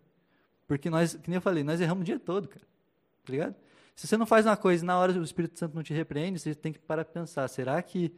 Porque 0.67 0.89
nós, 0.89 1.15
que 1.15 1.29
nem 1.29 1.37
eu 1.37 1.43
falei, 1.43 1.63
nós 1.63 1.81
erramos 1.81 2.03
o 2.03 2.05
dia 2.05 2.19
todo, 2.19 2.49
cara. 2.49 2.65
Tá 3.25 3.33
ligado? 3.33 3.55
Se 3.95 4.07
você 4.07 4.17
não 4.17 4.27
faz 4.27 4.47
uma 4.47 4.57
coisa 4.57 4.83
e 4.83 4.87
na 4.87 4.99
hora 4.99 5.13
o 5.13 5.23
Espírito 5.23 5.59
Santo 5.59 5.75
não 5.75 5.83
te 5.83 5.93
repreende, 5.93 6.39
você 6.39 6.55
tem 6.55 6.73
que 6.73 6.79
parar 6.79 7.05
para 7.05 7.21
pensar, 7.21 7.47
será 7.49 7.81
que 7.83 8.13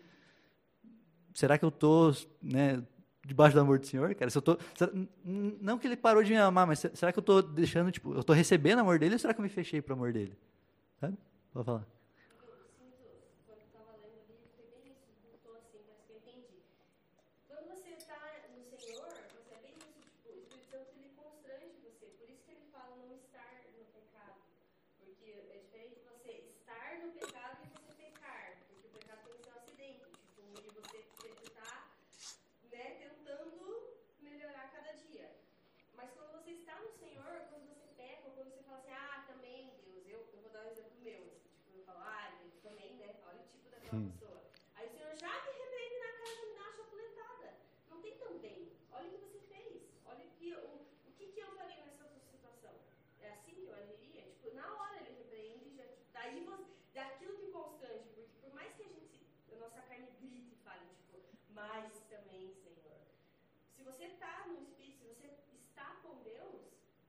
será 1.35 1.59
que 1.59 1.65
eu 1.65 1.71
tô, 1.71 2.15
né, 2.41 2.83
debaixo 3.27 3.55
do 3.57 3.61
amor 3.61 3.81
do 3.81 3.87
Senhor, 3.87 4.15
cara? 4.15 4.31
Se 4.31 4.39
eu 4.39 4.43
tô, 4.43 4.57
será, 4.75 4.93
não 5.25 5.79
que 5.79 5.87
ele 5.87 5.97
parou 5.97 6.23
de 6.23 6.31
me 6.31 6.39
amar, 6.39 6.67
mas 6.67 6.87
será 6.95 7.13
que 7.13 7.19
eu 7.19 7.23
tô 7.23 7.43
deixando, 7.43 7.91
tipo, 7.91 8.15
eu 8.15 8.23
tô 8.23 8.33
recebendo 8.33 8.79
o 8.79 8.83
amor 8.83 8.99
dele 8.99 9.15
ou 9.15 9.19
será 9.19 9.35
que 9.35 9.41
eu 9.41 9.43
me 9.43 9.49
fechei 9.49 9.83
para 9.83 9.93
o 9.93 9.97
amor 9.97 10.13
dele? 10.13 10.37
Sabe? 11.01 11.19
Pode 11.53 11.67
falar. 11.67 11.95
Hum. 43.95 44.11
Aí 44.75 44.89
o 44.89 44.91
Senhor 44.91 45.15
já 45.15 45.29
me 45.29 45.53
repreende 45.53 45.99
na 46.01 46.13
cara 46.19 46.35
de 46.35 46.47
me 46.47 46.55
dar 46.57 46.63
uma 46.63 46.73
chapuletada. 46.73 47.55
Não 47.89 48.03
tem 48.03 48.19
também. 48.19 48.73
Olha 48.91 49.07
o 49.07 49.11
que 49.13 49.19
você 49.19 49.39
fez. 49.47 49.83
Olha 50.05 50.25
aqui, 50.25 50.53
Mas 61.67 61.93
também, 62.11 62.53
Senhor, 62.63 63.01
se 63.75 63.83
você 63.83 64.05
está 64.05 64.45
no 64.47 64.55
Espírito, 64.61 64.99
se 64.99 65.07
você 65.07 65.29
está 65.69 65.97
com 66.03 66.23
Deus, 66.23 66.61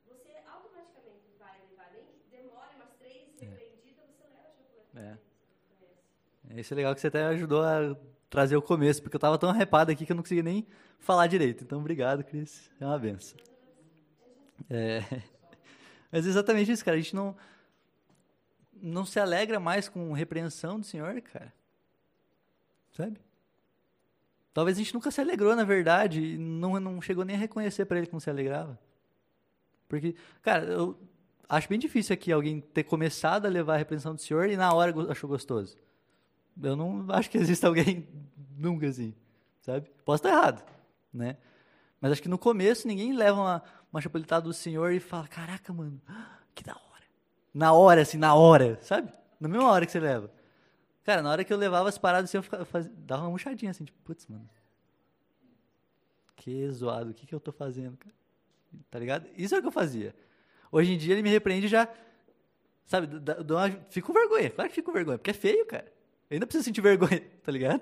você 0.07 0.31
automaticamente 0.47 1.27
vai 1.37 1.59
levar, 1.69 1.91
nem 1.91 2.03
que 2.05 2.29
demore 2.31 2.75
umas 2.75 2.93
três 2.97 3.33
repreendidas, 3.39 4.05
você 4.09 4.23
leva 4.23 4.47
a 4.47 4.53
chapuleta. 4.53 5.19
É. 6.53 6.59
Isso 6.59 6.73
é 6.73 6.77
legal 6.77 6.95
que 6.95 7.01
você 7.01 7.07
até 7.07 7.25
ajudou 7.25 7.63
a 7.63 7.97
trazer 8.29 8.55
o 8.55 8.61
começo, 8.61 9.01
porque 9.01 9.15
eu 9.15 9.19
estava 9.19 9.37
tão 9.37 9.49
arrepado 9.49 9.91
aqui 9.91 10.05
que 10.05 10.11
eu 10.11 10.15
não 10.15 10.23
conseguia 10.23 10.43
nem 10.43 10.65
falar 10.99 11.27
direito. 11.27 11.63
Então, 11.63 11.79
obrigado, 11.79 12.23
Cris. 12.23 12.71
É 12.79 12.85
uma 12.85 12.97
benção. 12.97 13.37
É. 14.69 15.01
Mas 16.11 16.25
é 16.25 16.29
exatamente 16.29 16.71
isso, 16.71 16.85
cara. 16.85 16.95
A 16.95 16.99
gente 17.01 17.15
não, 17.15 17.35
não 18.73 19.05
se 19.05 19.19
alegra 19.19 19.59
mais 19.59 19.89
com 19.89 20.13
repreensão 20.13 20.79
do 20.79 20.85
Senhor, 20.85 21.21
cara. 21.21 21.53
Sabe? 22.93 23.24
Talvez 24.55 24.77
a 24.77 24.81
gente 24.81 24.93
nunca 24.93 25.11
se 25.11 25.19
alegrou, 25.19 25.53
na 25.53 25.65
verdade, 25.65 26.21
e 26.21 26.37
não, 26.37 26.79
não 26.79 27.01
chegou 27.01 27.25
nem 27.25 27.35
a 27.35 27.39
reconhecer 27.39 27.83
para 27.83 27.97
ele 27.97 28.07
não 28.09 28.21
se 28.21 28.29
alegrava. 28.29 28.79
Porque, 29.89 30.15
cara, 30.41 30.63
eu 30.63 30.97
acho 31.49 31.67
bem 31.67 31.77
difícil 31.77 32.13
aqui 32.13 32.31
alguém 32.31 32.61
ter 32.61 32.85
começado 32.85 33.45
a 33.45 33.49
levar 33.49 33.73
a 33.73 33.77
repreensão 33.77 34.15
do 34.15 34.21
Senhor 34.21 34.47
e 34.47 34.55
na 34.55 34.73
hora 34.73 34.93
achou 35.11 35.29
gostoso. 35.29 35.75
Eu 36.63 36.73
não 36.77 37.05
acho 37.09 37.29
que 37.29 37.37
exista 37.37 37.67
alguém 37.67 38.07
nunca 38.57 38.87
assim, 38.87 39.13
sabe? 39.59 39.91
Posso 40.05 40.25
estar 40.25 40.29
errado, 40.29 40.63
né? 41.13 41.35
Mas 41.99 42.13
acho 42.13 42.21
que 42.21 42.29
no 42.29 42.37
começo 42.37 42.87
ninguém 42.87 43.13
leva 43.13 43.37
uma, 43.37 43.63
uma 43.91 43.99
chapuletada 43.99 44.45
do 44.45 44.53
Senhor 44.53 44.93
e 44.93 45.01
fala, 45.01 45.27
caraca, 45.27 45.73
mano, 45.73 46.01
que 46.53 46.63
da 46.63 46.71
hora. 46.71 47.03
Na 47.53 47.73
hora, 47.73 48.03
assim, 48.03 48.17
na 48.17 48.33
hora, 48.33 48.79
sabe? 48.81 49.11
Na 49.37 49.49
mesma 49.49 49.69
hora 49.69 49.85
que 49.85 49.91
você 49.91 49.99
leva. 49.99 50.31
Cara, 51.05 51.21
na 51.21 51.29
hora 51.29 51.43
que 51.43 51.53
eu 51.53 51.57
levava 51.57 51.87
as 51.87 51.99
paradas 51.99 52.29
assim, 52.29 52.37
eu 52.37 52.43
ficava, 52.43 52.65
fazia, 52.65 52.91
dava 52.97 53.21
uma 53.21 53.29
murchadinha 53.29 53.69
assim, 53.69 53.85
tipo, 53.85 53.97
putz, 54.03 54.25
mano. 54.25 54.49
Que 56.35 56.67
zoado, 56.71 57.11
o 57.11 57.13
que, 57.13 57.27
que 57.27 57.35
eu 57.35 57.39
tô 57.39 57.51
fazendo, 57.51 57.95
cara? 57.95 58.13
Tá 58.89 58.97
ligado? 58.97 59.29
Isso 59.37 59.53
é 59.53 59.59
o 59.59 59.61
que 59.61 59.67
eu 59.67 59.71
fazia. 59.71 60.15
Hoje 60.71 60.93
em 60.93 60.97
dia 60.97 61.13
ele 61.13 61.21
me 61.21 61.29
repreende 61.29 61.67
já, 61.67 61.87
sabe, 62.87 63.07
uma, 63.07 63.69
fico 63.91 64.07
com 64.07 64.13
vergonha, 64.13 64.49
claro 64.49 64.67
que 64.67 64.75
fico 64.75 64.87
com 64.87 64.93
vergonha, 64.93 65.19
porque 65.19 65.29
é 65.29 65.33
feio, 65.33 65.63
cara. 65.67 65.85
Eu 66.27 66.35
ainda 66.35 66.47
preciso 66.47 66.65
sentir 66.65 66.81
vergonha, 66.81 67.21
tá 67.43 67.51
ligado? 67.51 67.81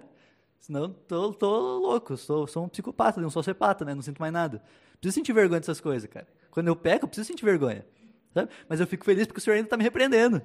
Senão 0.60 0.92
tô, 0.92 1.34
tô 1.34 1.80
louco, 1.80 2.18
sou, 2.18 2.46
sou 2.46 2.66
um 2.66 2.70
psicopata, 2.70 3.22
um 3.22 3.30
sociopata, 3.30 3.86
né? 3.86 3.96
Não 3.96 4.02
sinto 4.02 4.20
mais 4.20 4.34
nada. 4.34 4.62
Preciso 5.00 5.16
sentir 5.16 5.32
vergonha 5.32 5.62
dessas 5.62 5.80
coisas, 5.80 6.10
cara. 6.10 6.28
Quando 6.52 6.68
eu 6.68 6.76
peco, 6.76 7.06
eu 7.06 7.08
preciso 7.08 7.28
sentir 7.28 7.46
vergonha. 7.46 7.86
Sabe? 8.34 8.52
Mas 8.68 8.82
eu 8.82 8.88
fico 8.88 9.06
feliz 9.06 9.28
porque 9.28 9.40
o 9.40 9.42
Senhor 9.42 9.56
ainda 9.56 9.68
está 9.68 9.78
me 9.78 9.84
repreendendo. 9.84 10.42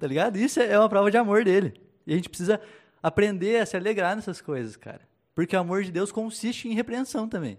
Tá 0.00 0.06
ligado? 0.06 0.36
Isso 0.36 0.60
é 0.60 0.76
uma 0.76 0.88
prova 0.88 1.10
de 1.10 1.16
amor 1.16 1.44
dele. 1.44 1.80
E 2.06 2.12
a 2.12 2.16
gente 2.16 2.28
precisa 2.28 2.60
aprender 3.02 3.60
a 3.60 3.66
se 3.66 3.76
alegrar 3.76 4.14
nessas 4.14 4.40
coisas, 4.40 4.76
cara. 4.76 5.00
Porque 5.34 5.56
o 5.56 5.60
amor 5.60 5.82
de 5.82 5.90
Deus 5.90 6.12
consiste 6.12 6.68
em 6.68 6.74
repreensão 6.74 7.28
também. 7.28 7.58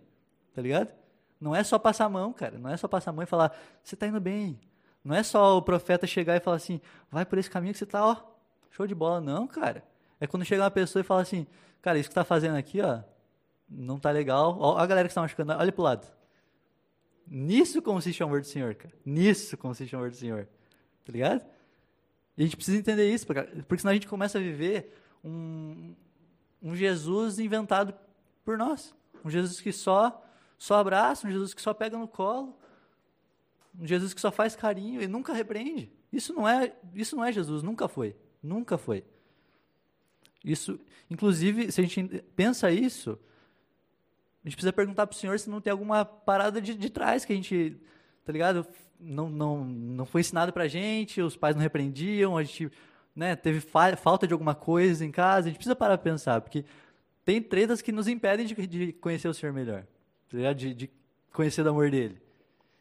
Tá 0.54 0.62
ligado? 0.62 0.94
Não 1.40 1.56
é 1.56 1.64
só 1.64 1.78
passar 1.78 2.06
a 2.06 2.10
mão, 2.10 2.32
cara. 2.32 2.58
Não 2.58 2.70
é 2.70 2.78
só 2.78 2.88
passar 2.88 3.12
a 3.12 3.14
mão 3.14 3.24
e 3.24 3.28
falar, 3.28 3.56
você 3.84 3.96
está 3.96 4.08
indo 4.08 4.22
bem. 4.22 4.60
Não 5.04 5.14
é 5.16 5.24
só 5.24 5.58
o 5.58 5.62
profeta 5.62 6.08
chegar 6.08 6.36
e 6.38 6.40
falar 6.40 6.58
assim, 6.58 6.80
vai 7.12 7.26
por 7.26 7.38
esse 7.38 7.50
caminho 7.50 7.74
que 7.74 7.80
você 7.80 7.84
está, 7.84 8.06
ó, 8.06 8.16
show 8.72 8.88
de 8.88 8.96
bola. 8.96 9.20
Não, 9.20 9.48
cara. 9.48 9.84
É 10.20 10.28
quando 10.28 10.46
chega 10.46 10.64
uma 10.64 10.72
pessoa 10.72 11.02
e 11.02 11.04
fala 11.04 11.22
assim, 11.22 11.46
cara, 11.82 12.00
isso 12.00 12.08
que 12.08 12.12
está 12.12 12.24
fazendo 12.24 12.56
aqui, 12.56 12.80
ó, 12.80 13.02
não 13.68 14.00
tá 14.00 14.12
legal. 14.12 14.56
Ó, 14.60 14.78
a 14.78 14.86
galera 14.86 15.08
que 15.08 15.12
está 15.12 15.22
machucando, 15.22 15.52
olha 15.54 15.72
pro 15.72 15.84
lado. 15.84 16.08
Nisso 17.28 17.82
consiste 17.82 18.22
o 18.24 18.26
amor 18.26 18.42
do 18.42 18.48
Senhor, 18.48 18.76
cara. 18.76 18.94
Nisso 19.06 19.58
consiste 19.58 19.94
o 19.94 19.98
amor 19.98 20.12
do 20.12 20.16
Senhor. 20.16 20.48
Tá 21.04 21.12
ligado? 21.12 21.46
E 22.38 22.42
a 22.42 22.46
gente 22.46 22.56
precisa 22.56 22.78
entender 22.78 23.14
isso, 23.14 23.28
porque 23.28 23.80
senão 23.80 23.92
a 23.92 23.94
gente 23.94 24.08
começa 24.08 24.38
a 24.38 24.42
viver 24.42 24.96
um, 25.24 25.94
um 26.62 26.76
Jesus 26.76 27.40
inventado 27.40 27.94
por 28.44 28.58
nós. 28.58 28.94
Um 29.24 29.30
Jesus 29.30 29.62
que 29.62 29.72
só, 29.72 30.26
só 30.58 30.76
abraça, 30.76 31.28
um 31.28 31.32
Jesus 31.32 31.54
que 31.54 31.62
só 31.62 31.74
pega 31.74 31.98
no 31.98 32.08
colo, 32.08 32.58
um 33.80 33.86
Jesus 33.86 34.14
que 34.14 34.22
só 34.22 34.32
faz 34.32 34.56
carinho 34.56 35.02
e 35.02 35.08
nunca 35.08 35.34
repreende. 35.34 35.92
Isso 36.12 36.34
não 36.34 36.48
é, 36.48 36.74
isso 36.94 37.16
não 37.16 37.24
é 37.24 37.32
Jesus, 37.32 37.64
nunca 37.64 37.88
foi. 37.88 38.16
Nunca 38.42 38.78
foi. 38.78 39.04
Isso, 40.44 40.80
inclusive, 41.10 41.72
se 41.72 41.80
a 41.80 41.84
gente 41.84 42.24
pensa 42.36 42.70
isso, 42.70 43.18
a 44.44 44.50
gente 44.50 44.58
precisa 44.58 44.74
perguntar 44.74 45.08
para 45.08 45.16
o 45.16 45.18
Senhor 45.18 45.40
se 45.40 45.50
não 45.50 45.62
tem 45.62 45.72
alguma 45.72 46.04
parada 46.04 46.62
de, 46.62 46.76
de 46.76 46.90
trás 46.90 47.24
que 47.24 47.32
a 47.32 47.36
gente, 47.36 47.78
tá 48.26 48.34
ligado? 48.34 48.68
Não, 49.06 49.30
não, 49.30 49.66
não 49.66 50.06
foi 50.06 50.22
ensinado 50.22 50.54
para 50.54 50.64
a 50.64 50.68
gente, 50.68 51.22
os 51.22 51.36
pais 51.36 51.56
não 51.56 51.62
repreendiam, 51.62 52.38
a 52.38 52.44
gente 52.44 52.72
né, 53.16 53.36
teve 53.36 53.60
fa 53.60 53.96
falta 53.98 54.26
de 54.26 54.34
alguma 54.34 54.56
coisa 54.56 55.06
em 55.06 55.12
casa. 55.12 55.48
A 55.48 55.50
gente 55.50 55.58
precisa 55.58 55.76
parar 55.76 55.98
para 55.98 56.12
pensar, 56.12 56.42
porque 56.42 56.64
tem 57.26 57.42
tretas 57.42 57.82
que 57.82 57.92
nos 57.92 58.08
impedem 58.08 58.46
de, 58.46 58.68
de 58.68 58.94
conhecer 58.94 59.28
o 59.28 59.34
Senhor 59.34 59.54
melhor, 59.54 59.86
tá? 60.30 60.54
De, 60.54 60.74
de 60.74 60.90
conhecer 61.32 61.66
o 61.66 61.70
amor 61.70 61.92
dele. 61.92 62.22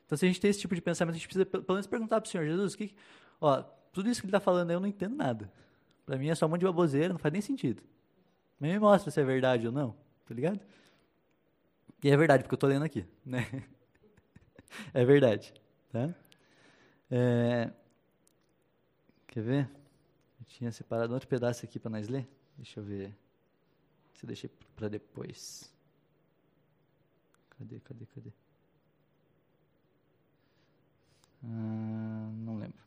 Então, 0.07 0.17
se 0.17 0.25
a 0.25 0.29
gente 0.29 0.41
tem 0.41 0.51
esse 0.51 0.61
tipo 0.61 0.75
de 0.75 0.83
pensamento, 0.83 1.15
a 1.15 1.19
gente 1.19 1.27
precisa 1.27 1.47
pelo 1.47 1.65
menos 1.69 1.87
perguntar 1.87 2.21
para 2.21 2.29
o 2.29 2.31
Senhor, 2.31 2.47
Jesus, 2.47 2.77
que, 2.77 2.95
ó, 3.41 3.63
tudo 3.93 4.09
isso 4.09 4.21
que 4.21 4.27
ele 4.27 4.31
está 4.31 4.41
falando 4.41 4.71
eu 4.71 4.81
não 4.81 4.87
entendo 4.87 5.17
nada. 5.17 5.51
Para 6.05 6.17
mim 6.19 6.29
é 6.29 6.35
só 6.35 6.47
um 6.47 6.49
monte 6.49 6.61
de 6.61 6.67
baboseira, 6.67 7.13
não 7.13 7.19
faz 7.19 7.33
nem 7.33 7.41
sentido. 7.41 7.83
Me 8.61 8.79
mostra 8.79 9.11
se 9.11 9.21
é 9.21 9.25
verdade 9.25 9.67
ou 9.67 9.73
não, 9.73 9.95
tá 10.27 10.35
ligado? 10.35 10.61
E 12.03 12.11
é 12.11 12.17
verdade, 12.17 12.43
porque 12.43 12.55
eu 12.55 12.57
estou 12.57 12.69
lendo 12.69 12.85
aqui, 12.85 13.05
né? 13.25 13.47
é 14.93 15.05
verdade, 15.05 15.55
tá? 15.93 16.15
É... 17.11 17.71
Quer 19.29 19.43
ver? 19.43 19.71
Eu 20.41 20.47
tinha 20.47 20.73
separado 20.73 21.13
outro 21.13 21.29
pedaço 21.29 21.65
aqui 21.65 21.79
para 21.79 21.91
nós 21.91 22.09
ler. 22.09 22.29
Deixa 22.57 22.81
eu 22.81 22.85
ver. 22.85 23.15
Se 24.15 24.25
eu 24.25 24.27
deixei 24.27 24.51
para 24.75 24.89
depois. 24.89 25.73
Cadê, 27.51 27.81
cadê, 27.81 28.07
cadê? 28.07 28.33
Ah, 31.45 32.31
não 32.37 32.59
lembro. 32.59 32.83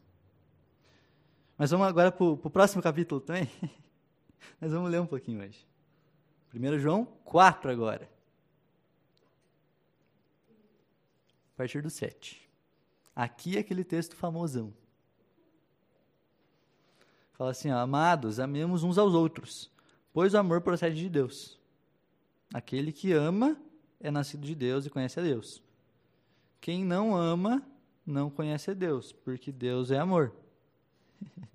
Mas 1.57 1.71
vamos 1.71 1.87
agora 1.87 2.11
para 2.11 2.25
o 2.25 2.49
próximo 2.49 2.81
capítulo 2.81 3.21
também. 3.21 3.49
Nós 4.59 4.71
vamos 4.71 4.91
ler 4.91 4.99
um 4.99 5.07
pouquinho 5.07 5.41
hoje. 5.41 5.65
1 6.53 6.79
João 6.79 7.05
4 7.23 7.71
agora. 7.71 8.09
a 11.55 11.57
partir 11.57 11.81
do 11.81 11.89
7. 11.89 12.44
Aqui 13.15 13.55
é 13.55 13.59
aquele 13.59 13.83
texto 13.83 14.15
famosão. 14.15 14.73
Fala 17.33 17.51
assim, 17.51 17.71
ó, 17.71 17.77
amados, 17.77 18.39
amemos 18.39 18.83
uns 18.83 18.97
aos 18.97 19.13
outros, 19.13 19.71
pois 20.13 20.33
o 20.33 20.37
amor 20.37 20.61
procede 20.61 20.97
de 20.97 21.09
Deus. 21.09 21.59
Aquele 22.53 22.91
que 22.91 23.11
ama 23.11 23.57
é 23.99 24.11
nascido 24.11 24.45
de 24.45 24.55
Deus 24.55 24.85
e 24.85 24.89
conhece 24.89 25.19
a 25.19 25.23
Deus. 25.23 25.61
Quem 26.61 26.83
não 26.83 27.15
ama 27.15 27.61
não 28.05 28.29
conhece 28.29 28.71
a 28.71 28.73
Deus, 28.73 29.11
porque 29.11 29.51
Deus 29.51 29.91
é 29.91 29.99
amor. 29.99 30.33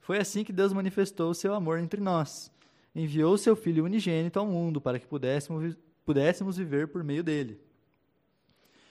Foi 0.00 0.18
assim 0.18 0.42
que 0.42 0.52
Deus 0.52 0.72
manifestou 0.72 1.30
o 1.30 1.34
seu 1.34 1.54
amor 1.54 1.78
entre 1.78 2.00
nós. 2.00 2.50
Enviou 2.94 3.38
seu 3.38 3.54
Filho 3.54 3.84
unigênito 3.84 4.38
ao 4.38 4.46
mundo 4.46 4.80
para 4.80 4.98
que 4.98 5.06
pudéssemos, 5.06 5.76
pudéssemos 6.04 6.56
viver 6.56 6.88
por 6.88 7.04
meio 7.04 7.22
dele. 7.22 7.60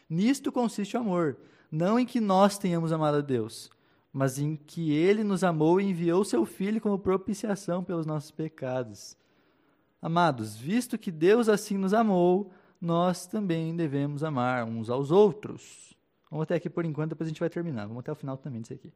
Nisto 0.10 0.52
consiste 0.52 0.96
o 0.96 1.00
amor, 1.00 1.38
não 1.72 2.00
em 2.00 2.06
que 2.06 2.20
nós 2.20 2.58
tenhamos 2.58 2.92
amado 2.92 3.18
a 3.18 3.22
Deus, 3.22 3.70
mas 4.12 4.40
em 4.40 4.56
que 4.56 4.92
ele 4.92 5.24
nos 5.24 5.44
amou 5.44 5.80
e 5.80 5.86
enviou 5.86 6.24
seu 6.26 6.46
Filho 6.46 6.82
como 6.82 6.98
propiciação 6.98 7.84
pelos 7.84 8.06
nossos 8.06 8.32
pecados. 8.32 9.16
Amados, 10.02 10.56
visto 10.56 10.98
que 10.98 11.12
Deus 11.12 11.50
assim 11.50 11.78
nos 11.78 11.94
amou, 11.94 12.52
nós 12.80 13.28
também 13.28 13.76
devemos 13.76 14.24
amar 14.24 14.66
uns 14.66 14.90
aos 14.90 15.12
outros. 15.12 15.94
Vamos 16.32 16.44
até 16.44 16.56
aqui 16.56 16.70
por 16.70 16.86
enquanto, 16.86 17.10
depois 17.10 17.28
a 17.28 17.30
gente 17.30 17.40
vai 17.40 17.50
terminar. 17.50 17.86
Vamos 17.86 18.00
até 18.00 18.12
o 18.12 18.16
final 18.16 18.38
também 18.38 18.62
disso 18.62 18.74
aqui. 18.74 18.94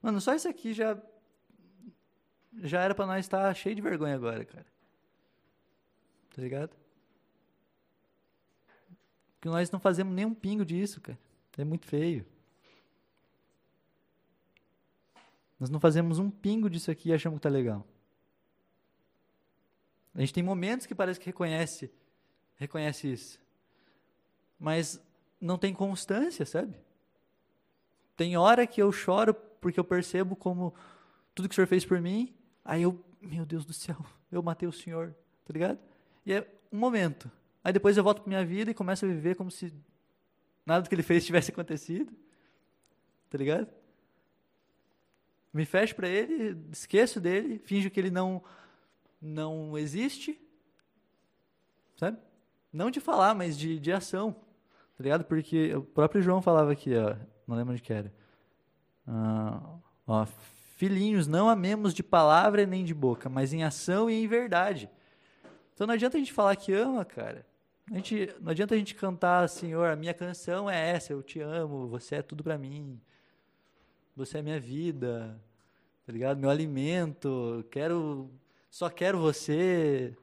Mano, 0.00 0.20
só 0.20 0.34
isso 0.34 0.48
aqui 0.48 0.72
já 0.72 0.96
já 2.60 2.82
era 2.82 2.94
para 2.94 3.06
nós 3.06 3.20
estar 3.20 3.54
cheio 3.54 3.74
de 3.74 3.82
vergonha 3.82 4.14
agora, 4.14 4.44
cara. 4.44 4.66
Tá 6.34 6.42
ligado? 6.42 6.74
Porque 9.34 9.48
nós 9.48 9.70
não 9.70 9.78
fazemos 9.78 10.14
nem 10.14 10.24
um 10.24 10.34
pingo 10.34 10.64
disso, 10.64 11.00
cara. 11.00 11.18
É 11.58 11.64
muito 11.64 11.86
feio. 11.86 12.24
Nós 15.58 15.68
não 15.68 15.80
fazemos 15.80 16.20
um 16.20 16.30
pingo 16.30 16.70
disso 16.70 16.90
aqui 16.90 17.08
e 17.08 17.12
achamos 17.12 17.38
que 17.38 17.42
tá 17.42 17.48
legal. 17.48 17.84
A 20.14 20.20
gente 20.20 20.32
tem 20.32 20.42
momentos 20.42 20.86
que 20.86 20.94
parece 20.94 21.18
que 21.18 21.26
reconhece, 21.26 21.90
reconhece 22.56 23.12
isso. 23.12 23.40
Mas 24.58 25.00
não 25.40 25.58
tem 25.58 25.74
constância, 25.74 26.46
sabe? 26.46 26.76
Tem 28.16 28.36
hora 28.36 28.66
que 28.66 28.80
eu 28.80 28.92
choro 28.92 29.34
porque 29.34 29.80
eu 29.80 29.84
percebo 29.84 30.36
como 30.36 30.72
tudo 31.34 31.48
que 31.48 31.52
o 31.52 31.56
Senhor 31.56 31.66
fez 31.66 31.84
por 31.84 32.00
mim, 32.00 32.34
aí 32.64 32.82
eu, 32.82 33.04
meu 33.20 33.44
Deus 33.44 33.64
do 33.64 33.72
céu, 33.72 33.96
eu 34.30 34.42
matei 34.42 34.68
o 34.68 34.72
Senhor, 34.72 35.12
tá 35.44 35.52
ligado? 35.52 35.78
E 36.24 36.32
é 36.32 36.48
um 36.72 36.78
momento. 36.78 37.30
Aí 37.64 37.72
depois 37.72 37.96
eu 37.96 38.04
volto 38.04 38.22
para 38.22 38.28
minha 38.28 38.44
vida 38.44 38.70
e 38.70 38.74
começo 38.74 39.04
a 39.04 39.08
viver 39.08 39.34
como 39.34 39.50
se 39.50 39.72
nada 40.68 40.82
do 40.82 40.88
que 40.88 40.94
ele 40.94 41.02
fez 41.02 41.24
tivesse 41.24 41.50
acontecido. 41.50 42.12
Tá 43.30 43.38
ligado? 43.38 43.66
Me 45.52 45.64
fecho 45.64 45.96
para 45.96 46.08
ele, 46.08 46.56
esqueço 46.70 47.20
dele, 47.20 47.58
finjo 47.58 47.90
que 47.90 47.98
ele 47.98 48.10
não 48.10 48.42
não 49.20 49.76
existe. 49.76 50.40
sabe? 51.96 52.18
Não 52.72 52.90
de 52.90 53.00
falar, 53.00 53.34
mas 53.34 53.58
de, 53.58 53.80
de 53.80 53.90
ação, 53.90 54.32
tá 54.96 55.02
ligado? 55.02 55.24
Porque 55.24 55.74
o 55.74 55.82
próprio 55.82 56.22
João 56.22 56.40
falava 56.40 56.70
aqui, 56.70 56.94
ó, 56.94 57.16
não 57.46 57.56
lembro 57.56 57.72
onde 57.72 57.82
que 57.82 57.92
era. 57.92 58.12
Ah, 59.06 59.60
ó, 60.06 60.26
filhinhos, 60.76 61.26
não 61.26 61.48
amemos 61.48 61.94
de 61.94 62.02
palavra 62.02 62.66
nem 62.66 62.84
de 62.84 62.94
boca, 62.94 63.28
mas 63.28 63.52
em 63.52 63.64
ação 63.64 64.08
e 64.08 64.14
em 64.14 64.28
verdade. 64.28 64.88
Então 65.74 65.86
não 65.86 65.94
adianta 65.94 66.18
a 66.18 66.20
gente 66.20 66.32
falar 66.32 66.54
que 66.56 66.72
ama, 66.72 67.04
cara. 67.04 67.44
A 67.90 67.94
gente, 67.96 68.34
não 68.40 68.50
adianta 68.50 68.74
a 68.74 68.78
gente 68.78 68.94
cantar, 68.94 69.48
Senhor, 69.48 69.88
a 69.88 69.96
minha 69.96 70.12
canção 70.12 70.68
é 70.68 70.90
essa, 70.90 71.12
eu 71.12 71.22
te 71.22 71.40
amo, 71.40 71.88
você 71.88 72.16
é 72.16 72.22
tudo 72.22 72.44
para 72.44 72.58
mim. 72.58 73.00
Você 74.14 74.38
é 74.38 74.42
minha 74.42 74.60
vida, 74.60 75.40
tá 76.04 76.12
ligado? 76.12 76.38
Meu 76.38 76.50
alimento, 76.50 77.64
quero, 77.70 78.30
só 78.70 78.90
quero 78.90 79.18
você. 79.18 80.14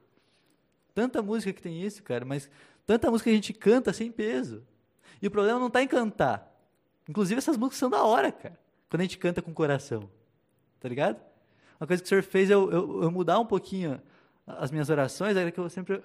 Tanta 0.94 1.22
música 1.22 1.52
que 1.52 1.62
tem 1.62 1.82
isso, 1.82 2.02
cara, 2.02 2.24
mas 2.24 2.48
tanta 2.86 3.10
música 3.10 3.30
que 3.30 3.34
a 3.34 3.36
gente 3.36 3.52
canta 3.52 3.92
sem 3.92 4.12
peso. 4.12 4.62
E 5.20 5.26
o 5.26 5.30
problema 5.30 5.58
não 5.58 5.68
está 5.68 5.82
em 5.82 5.88
cantar. 5.88 6.54
Inclusive 7.08 7.38
essas 7.38 7.56
músicas 7.56 7.78
são 7.78 7.90
da 7.90 8.04
hora, 8.04 8.30
cara, 8.30 8.58
quando 8.88 9.00
a 9.00 9.04
gente 9.04 9.18
canta 9.18 9.42
com 9.42 9.50
o 9.50 9.54
coração. 9.54 10.08
Tá 10.78 10.88
ligado? 10.88 11.20
Uma 11.80 11.86
coisa 11.86 12.02
que 12.02 12.06
o 12.06 12.08
senhor 12.08 12.22
fez 12.22 12.48
eu, 12.48 12.70
eu, 12.70 13.02
eu 13.02 13.10
mudar 13.10 13.38
um 13.38 13.46
pouquinho 13.46 14.00
as 14.46 14.70
minhas 14.70 14.88
orações 14.88 15.36
era 15.36 15.50
que 15.50 15.58
eu 15.58 15.68
sempre 15.68 16.00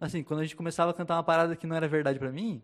assim, 0.00 0.22
quando 0.22 0.40
a 0.40 0.42
gente 0.42 0.56
começava 0.56 0.90
a 0.90 0.94
cantar 0.94 1.16
uma 1.16 1.22
parada 1.22 1.54
que 1.54 1.66
não 1.66 1.76
era 1.76 1.86
verdade 1.86 2.18
para 2.18 2.32
mim, 2.32 2.62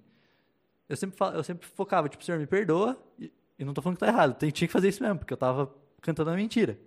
eu 0.89 0.97
sempre, 0.97 1.17
eu 1.35 1.43
sempre 1.43 1.67
focava, 1.67 2.09
tipo, 2.09 2.25
Senhor, 2.25 2.39
me 2.39 2.47
perdoa, 2.47 2.99
e, 3.19 3.31
e 3.59 3.65
não 3.65 3.75
tô 3.75 3.83
falando 3.83 3.97
que 3.97 4.01
tá 4.01 4.09
errado, 4.09 4.35
tem, 4.35 4.51
tinha 4.51 4.67
que 4.67 4.73
fazer 4.73 4.89
isso 4.89 5.03
mesmo, 5.03 5.19
porque 5.19 5.33
eu 5.33 5.37
tava 5.37 5.73
cantando 6.01 6.31
uma 6.31 6.37
mentira, 6.37 6.79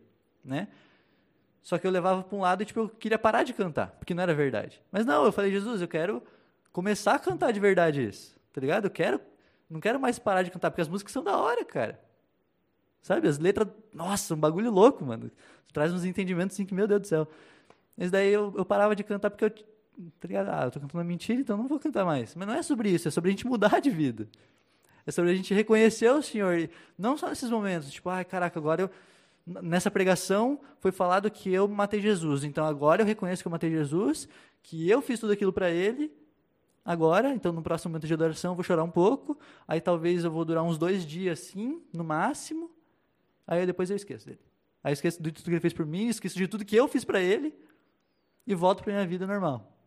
né? 0.43 0.67
Só 1.62 1.77
que 1.77 1.85
eu 1.85 1.91
levava 1.91 2.23
para 2.23 2.38
um 2.38 2.41
lado 2.41 2.63
e, 2.63 2.65
tipo, 2.65 2.79
eu 2.79 2.89
queria 2.89 3.19
parar 3.19 3.43
de 3.43 3.53
cantar, 3.53 3.91
porque 3.99 4.13
não 4.13 4.23
era 4.23 4.33
verdade. 4.33 4.81
Mas 4.91 5.05
não, 5.05 5.25
eu 5.25 5.31
falei, 5.31 5.51
Jesus, 5.51 5.81
eu 5.81 5.88
quero 5.88 6.23
começar 6.71 7.15
a 7.15 7.19
cantar 7.19 7.51
de 7.51 7.59
verdade 7.59 8.03
isso, 8.03 8.35
tá 8.53 8.62
ligado? 8.62 8.85
Eu 8.85 8.91
quero, 8.91 9.19
não 9.69 9.79
quero 9.79 9.99
mais 9.99 10.17
parar 10.17 10.41
de 10.41 10.49
cantar, 10.49 10.71
porque 10.71 10.81
as 10.81 10.88
músicas 10.88 11.12
são 11.12 11.23
da 11.23 11.38
hora, 11.38 11.63
cara. 11.65 11.99
Sabe, 13.01 13.27
as 13.27 13.38
letras, 13.38 13.67
nossa, 13.93 14.33
um 14.33 14.39
bagulho 14.39 14.71
louco, 14.71 15.05
mano. 15.05 15.29
Traz 15.71 15.93
uns 15.93 16.03
entendimentos 16.03 16.55
assim 16.55 16.65
que, 16.65 16.73
meu 16.73 16.88
Deus 16.88 17.01
do 17.01 17.07
céu. 17.07 17.27
Mas 17.95 18.12
daí 18.12 18.31
eu, 18.31 18.53
eu 18.57 18.65
parava 18.65 18.95
de 18.95 19.03
cantar 19.03 19.29
porque 19.29 19.45
eu 19.45 19.51
tá 20.19 20.27
ligado? 20.27 20.49
Ah, 20.49 20.65
eu 20.65 20.71
tô 20.71 20.79
cantando 20.79 21.03
mentira, 21.03 21.39
então 21.39 21.57
não 21.57 21.67
vou 21.67 21.79
cantar 21.79 22.05
mais. 22.05 22.35
Mas 22.35 22.47
não 22.47 22.53
é 22.55 22.62
sobre 22.62 22.89
isso, 22.89 23.07
é 23.07 23.12
sobre 23.12 23.29
a 23.29 23.31
gente 23.31 23.47
mudar 23.47 23.79
de 23.79 23.89
vida. 23.89 24.27
É 25.05 25.12
sobre 25.12 25.31
a 25.31 25.35
gente 25.35 25.53
reconhecer 25.53 26.09
o 26.12 26.21
Senhor, 26.21 26.69
não 26.97 27.17
só 27.17 27.29
nesses 27.29 27.49
momentos, 27.49 27.91
tipo, 27.91 28.09
ai, 28.09 28.23
caraca, 28.23 28.59
agora 28.59 28.83
eu 28.83 28.89
nessa 29.62 29.89
pregação 29.89 30.59
foi 30.79 30.91
falado 30.91 31.29
que 31.31 31.51
eu 31.51 31.67
matei 31.67 31.99
Jesus, 31.99 32.43
então 32.43 32.65
agora 32.65 33.01
eu 33.01 33.05
reconheço 33.05 33.41
que 33.41 33.47
eu 33.47 33.51
matei 33.51 33.69
Jesus, 33.69 34.27
que 34.62 34.88
eu 34.89 35.01
fiz 35.01 35.19
tudo 35.19 35.33
aquilo 35.33 35.51
para 35.51 35.71
ele. 35.71 36.12
Agora, 36.85 37.33
então 37.33 37.51
no 37.51 37.62
próximo 37.62 37.91
momento 37.91 38.07
de 38.07 38.13
adoração 38.13 38.51
eu 38.51 38.55
vou 38.55 38.63
chorar 38.63 38.83
um 38.83 38.89
pouco, 38.89 39.38
aí 39.67 39.81
talvez 39.81 40.23
eu 40.23 40.31
vou 40.31 40.45
durar 40.45 40.63
uns 40.63 40.77
dois 40.77 41.05
dias 41.05 41.39
assim, 41.39 41.81
no 41.93 42.03
máximo, 42.03 42.69
aí 43.45 43.65
depois 43.65 43.89
eu 43.89 43.95
esqueço 43.95 44.25
dele. 44.25 44.39
Aí 44.83 44.91
eu 44.91 44.93
esqueço 44.93 45.21
de 45.21 45.31
tudo 45.31 45.45
que 45.45 45.51
ele 45.51 45.59
fez 45.59 45.73
por 45.73 45.85
mim, 45.85 46.07
esqueço 46.07 46.38
de 46.38 46.47
tudo 46.47 46.63
que 46.63 46.75
eu 46.75 46.88
fiz 46.88 47.03
para 47.03 47.19
ele 47.19 47.53
e 48.47 48.55
volto 48.55 48.83
para 48.83 48.93
minha 48.93 49.05
vida 49.05 49.27
normal. 49.27 49.78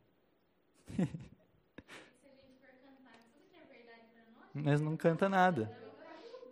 Nós 4.54 4.80
não 4.80 4.96
canta 4.96 5.28
nada. 5.28 5.70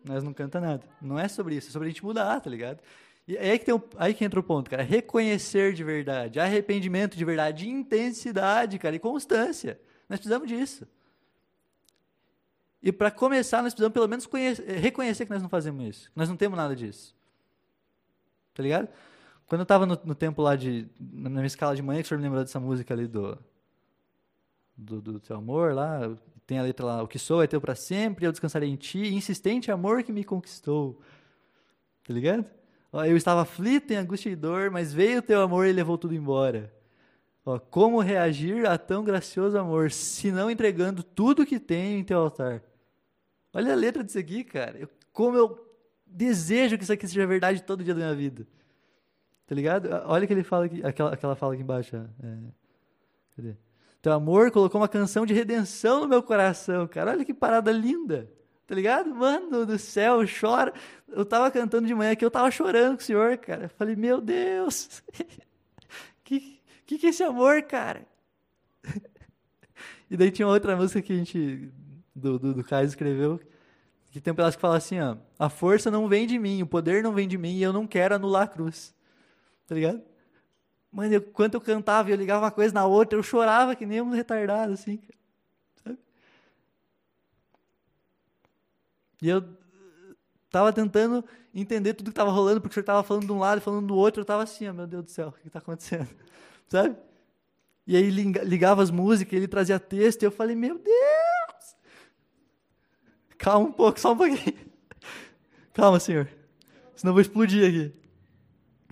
Nós 0.04 0.24
não 0.24 0.32
canta 0.32 0.60
nada. 0.60 0.82
Não 1.00 1.18
é 1.18 1.28
sobre 1.28 1.56
isso, 1.56 1.68
é 1.68 1.70
sobre 1.70 1.88
a 1.88 1.90
gente 1.90 2.04
mudar, 2.04 2.40
tá 2.40 2.48
ligado? 2.48 2.80
E 3.28 3.36
é 3.36 3.50
aí 3.50 3.58
que, 3.58 3.66
tem 3.66 3.74
o, 3.74 3.82
aí 3.96 4.14
que 4.14 4.24
entra 4.24 4.40
o 4.40 4.42
ponto, 4.42 4.70
cara. 4.70 4.82
Reconhecer 4.82 5.74
de 5.74 5.84
verdade, 5.84 6.40
arrependimento 6.40 7.16
de 7.16 7.24
verdade, 7.24 7.68
intensidade, 7.68 8.78
cara, 8.78 8.96
e 8.96 8.98
constância. 8.98 9.78
Nós 10.08 10.18
precisamos 10.18 10.48
disso. 10.48 10.88
E 12.82 12.90
para 12.90 13.10
começar, 13.10 13.62
nós 13.62 13.74
precisamos 13.74 13.92
pelo 13.92 14.08
menos 14.08 14.26
conhecer, 14.26 14.66
reconhecer 14.78 15.26
que 15.26 15.30
nós 15.30 15.42
não 15.42 15.50
fazemos 15.50 15.86
isso. 15.86 16.10
Que 16.10 16.18
nós 16.18 16.28
não 16.28 16.36
temos 16.36 16.56
nada 16.56 16.74
disso. 16.74 17.14
Tá 18.54 18.62
ligado? 18.62 18.88
Quando 19.46 19.60
eu 19.60 19.64
estava 19.64 19.84
no, 19.84 20.00
no 20.04 20.14
tempo 20.14 20.40
lá 20.40 20.56
de. 20.56 20.88
Na 20.98 21.28
minha 21.28 21.46
escala 21.46 21.76
de 21.76 21.82
manhã, 21.82 22.00
que 22.00 22.06
o 22.06 22.08
senhor 22.08 22.18
me 22.18 22.24
lembrou 22.24 22.42
dessa 22.42 22.58
música 22.58 22.94
ali 22.94 23.06
do 23.06 23.38
do, 24.80 25.00
do 25.00 25.20
teu 25.20 25.36
amor 25.36 25.74
lá, 25.74 26.16
tem 26.46 26.58
a 26.58 26.62
letra 26.62 26.86
lá, 26.86 27.02
o 27.02 27.08
que 27.08 27.18
sou 27.18 27.42
é 27.42 27.46
teu 27.46 27.60
para 27.60 27.74
sempre, 27.74 28.24
eu 28.24 28.32
descansarei 28.32 28.68
em 28.68 28.76
ti, 28.76 29.14
insistente 29.14 29.70
amor 29.70 30.02
que 30.02 30.12
me 30.12 30.24
conquistou. 30.24 31.00
Tá 32.06 32.12
ligado? 32.12 32.44
Ó, 32.92 33.04
eu 33.04 33.16
estava 33.16 33.42
aflito 33.42 33.92
em 33.92 33.96
angústia 33.96 34.30
e 34.30 34.36
dor, 34.36 34.70
mas 34.70 34.92
veio 34.92 35.20
o 35.20 35.22
teu 35.22 35.40
amor 35.42 35.66
e 35.66 35.72
levou 35.72 35.96
tudo 35.96 36.14
embora. 36.14 36.74
Ó, 37.44 37.58
como 37.58 38.00
reagir 38.00 38.66
a 38.66 38.76
tão 38.76 39.04
gracioso 39.04 39.56
amor, 39.56 39.92
se 39.92 40.32
não 40.32 40.50
entregando 40.50 41.02
tudo 41.02 41.46
que 41.46 41.60
tenho 41.60 41.98
em 41.98 42.04
teu 42.04 42.18
altar? 42.18 42.62
Olha 43.52 43.72
a 43.72 43.76
letra 43.76 44.02
disso 44.02 44.18
aqui, 44.18 44.42
cara. 44.42 44.78
Eu, 44.78 44.88
como 45.12 45.36
eu 45.36 45.70
desejo 46.06 46.76
que 46.76 46.82
isso 46.82 46.92
aqui 46.92 47.06
seja 47.06 47.26
verdade 47.26 47.62
todo 47.62 47.84
dia 47.84 47.94
da 47.94 48.00
minha 48.00 48.14
vida. 48.14 48.46
Tá 49.46 49.54
ligado? 49.54 49.88
Olha 50.06 50.26
que 50.26 50.32
ele 50.32 50.42
fala 50.42 50.66
aqui, 50.66 50.84
aquela, 50.84 51.12
aquela 51.12 51.36
fala 51.36 51.54
aqui 51.54 51.62
embaixo. 51.62 51.96
É, 51.96 52.38
cadê? 53.36 53.56
Teu 54.02 54.12
amor 54.12 54.50
colocou 54.50 54.80
uma 54.80 54.88
canção 54.88 55.26
de 55.26 55.34
redenção 55.34 56.00
no 56.00 56.08
meu 56.08 56.22
coração, 56.22 56.88
cara. 56.88 57.10
Olha 57.10 57.24
que 57.24 57.34
parada 57.34 57.70
linda. 57.70 58.30
Tá 58.66 58.74
ligado? 58.74 59.14
Mano 59.14 59.66
do 59.66 59.78
céu, 59.78 60.20
chora. 60.40 60.72
Eu 61.08 61.24
tava 61.24 61.50
cantando 61.50 61.86
de 61.86 61.94
manhã 61.94 62.12
aqui, 62.12 62.24
eu 62.24 62.30
tava 62.30 62.50
chorando 62.50 62.96
com 62.96 63.02
o 63.02 63.04
senhor, 63.04 63.36
cara. 63.36 63.64
Eu 63.64 63.68
falei, 63.70 63.96
meu 63.96 64.20
Deus. 64.20 65.02
que, 66.24 66.60
que 66.86 66.98
que 66.98 67.06
é 67.06 67.10
esse 67.10 67.22
amor, 67.22 67.62
cara? 67.62 68.06
e 70.08 70.16
daí 70.16 70.30
tinha 70.30 70.46
outra 70.46 70.76
música 70.76 71.02
que 71.02 71.12
a 71.12 71.16
gente, 71.16 71.70
do, 72.14 72.38
do, 72.38 72.54
do 72.54 72.64
Caio 72.64 72.86
escreveu, 72.86 73.40
que 74.10 74.20
tem 74.20 74.32
um 74.32 74.36
pedaço 74.36 74.56
que 74.56 74.62
fala 74.62 74.76
assim, 74.76 75.00
ó. 75.00 75.16
A 75.38 75.48
força 75.48 75.90
não 75.90 76.08
vem 76.08 76.26
de 76.26 76.38
mim, 76.38 76.62
o 76.62 76.66
poder 76.66 77.02
não 77.02 77.12
vem 77.12 77.28
de 77.28 77.36
mim 77.36 77.56
e 77.56 77.62
eu 77.62 77.72
não 77.72 77.86
quero 77.86 78.14
anular 78.14 78.44
a 78.44 78.48
cruz. 78.48 78.94
Tá 79.66 79.74
ligado? 79.74 80.00
Mano, 80.92 81.14
eu, 81.14 81.20
eu 81.52 81.60
cantava, 81.60 82.10
eu 82.10 82.16
ligava 82.16 82.44
uma 82.44 82.50
coisa 82.50 82.74
na 82.74 82.84
outra, 82.84 83.18
eu 83.18 83.22
chorava 83.22 83.76
que 83.76 83.86
nem 83.86 84.00
um 84.00 84.10
retardado, 84.10 84.72
assim. 84.72 85.00
Sabe? 85.84 85.98
E 89.22 89.28
eu 89.28 89.44
tava 90.50 90.72
tentando 90.72 91.24
entender 91.54 91.94
tudo 91.94 92.06
que 92.06 92.12
estava 92.12 92.30
rolando, 92.30 92.60
porque 92.60 92.72
o 92.72 92.74
senhor 92.74 92.82
estava 92.82 93.02
falando 93.04 93.26
de 93.26 93.32
um 93.32 93.38
lado 93.38 93.58
e 93.58 93.60
falando 93.60 93.86
do 93.86 93.94
outro, 93.94 94.20
eu 94.20 94.22
estava 94.22 94.42
assim, 94.42 94.68
oh, 94.68 94.74
meu 94.74 94.86
Deus 94.86 95.04
do 95.04 95.10
céu, 95.10 95.28
o 95.28 95.32
que 95.32 95.46
está 95.46 95.60
acontecendo? 95.60 96.08
Sabe? 96.68 96.96
E 97.86 97.96
aí 97.96 98.10
ligava 98.10 98.82
as 98.82 98.90
músicas, 98.90 99.32
ele 99.34 99.48
trazia 99.48 99.78
texto, 99.78 100.22
e 100.22 100.26
eu 100.26 100.30
falei, 100.30 100.56
meu 100.56 100.78
Deus! 100.78 101.76
Calma 103.38 103.68
um 103.68 103.72
pouco, 103.72 103.98
só 103.98 104.12
um 104.12 104.16
pouquinho. 104.16 104.58
Calma, 105.72 105.98
senhor. 105.98 106.28
Senão 106.94 107.10
eu 107.10 107.14
vou 107.14 107.22
explodir 107.22 107.66
aqui. 107.66 107.92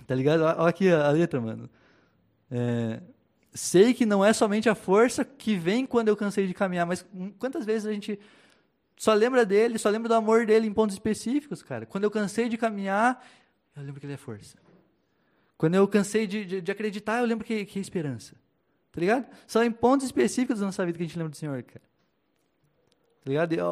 Tá 0.07 0.15
ligado? 0.15 0.41
Olha 0.41 0.69
aqui 0.69 0.89
a 0.89 1.11
letra, 1.11 1.39
mano. 1.39 1.69
É, 2.51 3.01
sei 3.53 3.93
que 3.93 4.05
não 4.05 4.23
é 4.23 4.33
somente 4.33 4.69
a 4.69 4.75
força 4.75 5.23
que 5.23 5.55
vem 5.55 5.85
quando 5.85 6.07
eu 6.07 6.17
cansei 6.17 6.47
de 6.47 6.53
caminhar, 6.53 6.85
mas 6.85 7.05
quantas 7.37 7.65
vezes 7.65 7.85
a 7.85 7.91
gente 7.91 8.19
só 8.97 9.13
lembra 9.13 9.45
dele, 9.45 9.77
só 9.77 9.89
lembra 9.89 10.09
do 10.09 10.15
amor 10.15 10.45
dele 10.45 10.67
em 10.67 10.73
pontos 10.73 10.95
específicos, 10.95 11.63
cara. 11.63 11.85
Quando 11.85 12.03
eu 12.03 12.11
cansei 12.11 12.49
de 12.49 12.57
caminhar, 12.57 13.25
eu 13.75 13.83
lembro 13.83 13.99
que 13.99 14.05
ele 14.05 14.13
é 14.13 14.17
força. 14.17 14.57
Quando 15.57 15.75
eu 15.75 15.87
cansei 15.87 16.27
de, 16.27 16.45
de, 16.45 16.61
de 16.61 16.71
acreditar, 16.71 17.19
eu 17.19 17.25
lembro 17.25 17.45
que, 17.45 17.65
que 17.65 17.79
é 17.79 17.81
esperança. 17.81 18.35
Tá 18.91 18.99
ligado? 18.99 19.25
Só 19.45 19.63
em 19.63 19.71
pontos 19.71 20.05
específicos 20.05 20.59
da 20.59 20.65
nossa 20.65 20.85
vida 20.85 20.97
que 20.97 21.03
a 21.03 21.07
gente 21.07 21.17
lembra 21.17 21.31
do 21.31 21.37
Senhor, 21.37 21.61
cara. 21.63 21.83
Tá 23.23 23.29
ligado? 23.29 23.53
Eu, 23.53 23.65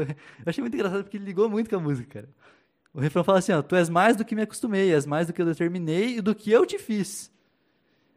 eu, 0.00 0.16
achei 0.46 0.62
muito 0.62 0.74
engraçado 0.74 1.02
porque 1.02 1.16
ele 1.16 1.24
ligou 1.24 1.48
muito 1.48 1.68
com 1.68 1.76
a 1.76 1.80
música, 1.80 2.20
cara. 2.20 2.28
O 2.92 3.00
refrão 3.00 3.24
fala 3.24 3.38
assim, 3.38 3.52
ó, 3.52 3.60
tu 3.60 3.74
és 3.74 3.88
mais 3.88 4.16
do 4.16 4.24
que 4.24 4.34
me 4.34 4.42
acostumei, 4.42 4.92
és 4.92 5.04
mais 5.04 5.26
do 5.26 5.32
que 5.32 5.42
eu 5.42 5.46
determinei 5.46 6.18
e 6.18 6.20
do 6.20 6.34
que 6.34 6.50
eu 6.50 6.64
te 6.64 6.78
fiz. 6.78 7.33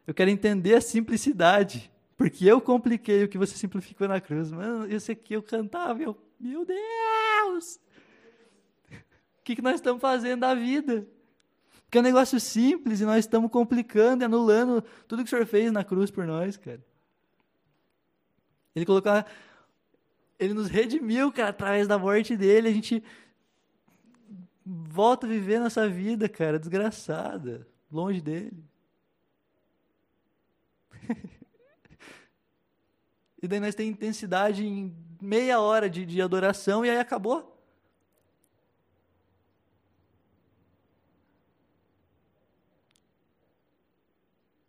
Eu 0.08 0.14
quero 0.14 0.30
entender 0.30 0.74
a 0.74 0.80
simplicidade. 0.80 1.92
Porque 2.16 2.46
eu 2.46 2.62
compliquei 2.62 3.22
o 3.22 3.28
que 3.28 3.36
você 3.36 3.54
simplificou 3.54 4.08
na 4.08 4.18
cruz. 4.22 4.50
Mano, 4.50 4.86
eu 4.86 4.98
sei 4.98 5.14
que 5.14 5.36
eu 5.36 5.42
cantava, 5.42 6.02
eu, 6.02 6.16
meu 6.40 6.64
Deus! 6.64 7.78
O 8.90 9.44
que, 9.44 9.54
que 9.54 9.60
nós 9.60 9.74
estamos 9.74 10.00
fazendo 10.00 10.40
da 10.40 10.54
vida? 10.54 11.06
Porque 11.84 11.98
é 11.98 12.00
um 12.00 12.04
negócio 12.04 12.40
simples 12.40 13.02
e 13.02 13.04
nós 13.04 13.18
estamos 13.18 13.50
complicando 13.50 14.24
e 14.24 14.24
anulando 14.24 14.82
tudo 15.06 15.22
que 15.22 15.26
o 15.26 15.30
Senhor 15.30 15.44
fez 15.44 15.70
na 15.70 15.84
cruz 15.84 16.10
por 16.10 16.26
nós, 16.26 16.56
cara. 16.56 16.82
Ele 18.74 18.86
colocou. 18.86 19.12
Ele 20.38 20.54
nos 20.54 20.68
redimiu, 20.68 21.30
cara, 21.30 21.50
através 21.50 21.86
da 21.86 21.98
morte 21.98 22.34
dele. 22.34 22.68
A 22.68 22.72
gente 22.72 23.04
volta 24.64 25.26
a 25.26 25.28
viver 25.28 25.60
nossa 25.60 25.86
vida, 25.86 26.30
cara, 26.30 26.58
desgraçada, 26.58 27.68
longe 27.92 28.22
dele. 28.22 28.67
e 33.42 33.48
daí 33.48 33.60
nós 33.60 33.74
temos 33.74 33.92
intensidade 33.92 34.66
em 34.66 34.94
meia 35.20 35.60
hora 35.60 35.88
de, 35.88 36.06
de 36.06 36.22
adoração 36.22 36.84
e 36.84 36.90
aí 36.90 36.98
acabou. 36.98 37.54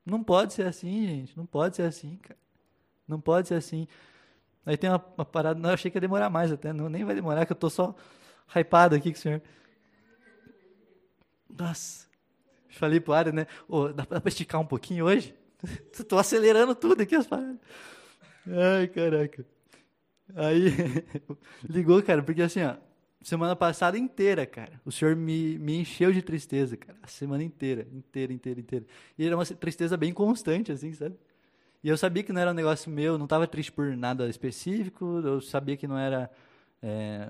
Não 0.05 0.23
pode 0.23 0.53
ser 0.53 0.65
assim, 0.65 1.05
gente. 1.05 1.37
Não 1.37 1.45
pode 1.45 1.75
ser 1.75 1.83
assim, 1.83 2.17
cara. 2.17 2.39
Não 3.07 3.21
pode 3.21 3.47
ser 3.47 3.55
assim. 3.55 3.87
Aí 4.65 4.77
tem 4.77 4.89
uma, 4.89 5.03
uma 5.17 5.25
parada, 5.25 5.59
não, 5.59 5.69
eu 5.69 5.73
achei 5.73 5.89
que 5.89 5.97
ia 5.97 6.01
demorar 6.01 6.29
mais 6.29 6.51
até, 6.51 6.73
não, 6.73 6.89
nem 6.89 7.03
vai 7.03 7.15
demorar, 7.15 7.45
que 7.45 7.51
eu 7.51 7.55
tô 7.55 7.69
só 7.69 7.95
hypado 8.55 8.95
aqui 8.95 9.11
com 9.11 9.17
o 9.17 9.21
senhor. 9.21 9.41
Nossa, 11.49 12.07
falei 12.69 12.99
pro 12.99 13.13
Área, 13.13 13.31
né? 13.31 13.47
Oh, 13.67 13.87
dá 13.87 14.05
pra 14.05 14.21
esticar 14.27 14.61
um 14.61 14.65
pouquinho 14.65 15.05
hoje? 15.05 15.35
Tô 16.07 16.17
acelerando 16.17 16.75
tudo 16.75 17.01
aqui 17.01 17.15
as 17.15 17.27
paradas. 17.27 17.57
Ai, 18.47 18.87
caraca. 18.87 19.45
Aí, 20.35 20.73
ligou, 21.67 22.01
cara, 22.03 22.21
porque 22.21 22.41
assim, 22.41 22.63
ó, 22.63 22.75
semana 23.21 23.55
passada 23.55 23.97
inteira, 23.97 24.45
cara, 24.45 24.79
o 24.85 24.91
senhor 24.91 25.15
me, 25.15 25.57
me 25.57 25.79
encheu 25.79 26.11
de 26.11 26.21
tristeza, 26.21 26.77
cara, 26.77 26.97
a 27.01 27.07
semana 27.07 27.43
inteira, 27.43 27.87
inteira, 27.91 28.31
inteira, 28.31 28.59
inteira. 28.59 28.85
E 29.17 29.25
era 29.25 29.35
uma 29.35 29.45
tristeza 29.45 29.97
bem 29.97 30.13
constante, 30.13 30.71
assim, 30.71 30.93
sabe? 30.93 31.15
E 31.83 31.89
eu 31.89 31.97
sabia 31.97 32.23
que 32.23 32.33
não 32.33 32.41
era 32.41 32.51
um 32.51 32.53
negócio 32.55 32.91
meu, 32.91 33.17
não 33.17 33.25
estava 33.25 33.47
triste 33.47 33.71
por 33.71 33.95
nada 33.95 34.27
específico, 34.29 35.21
eu 35.23 35.41
sabia 35.41 35.77
que 35.77 35.87
não 35.87 35.97
era 35.97 36.29
é, 36.81 37.29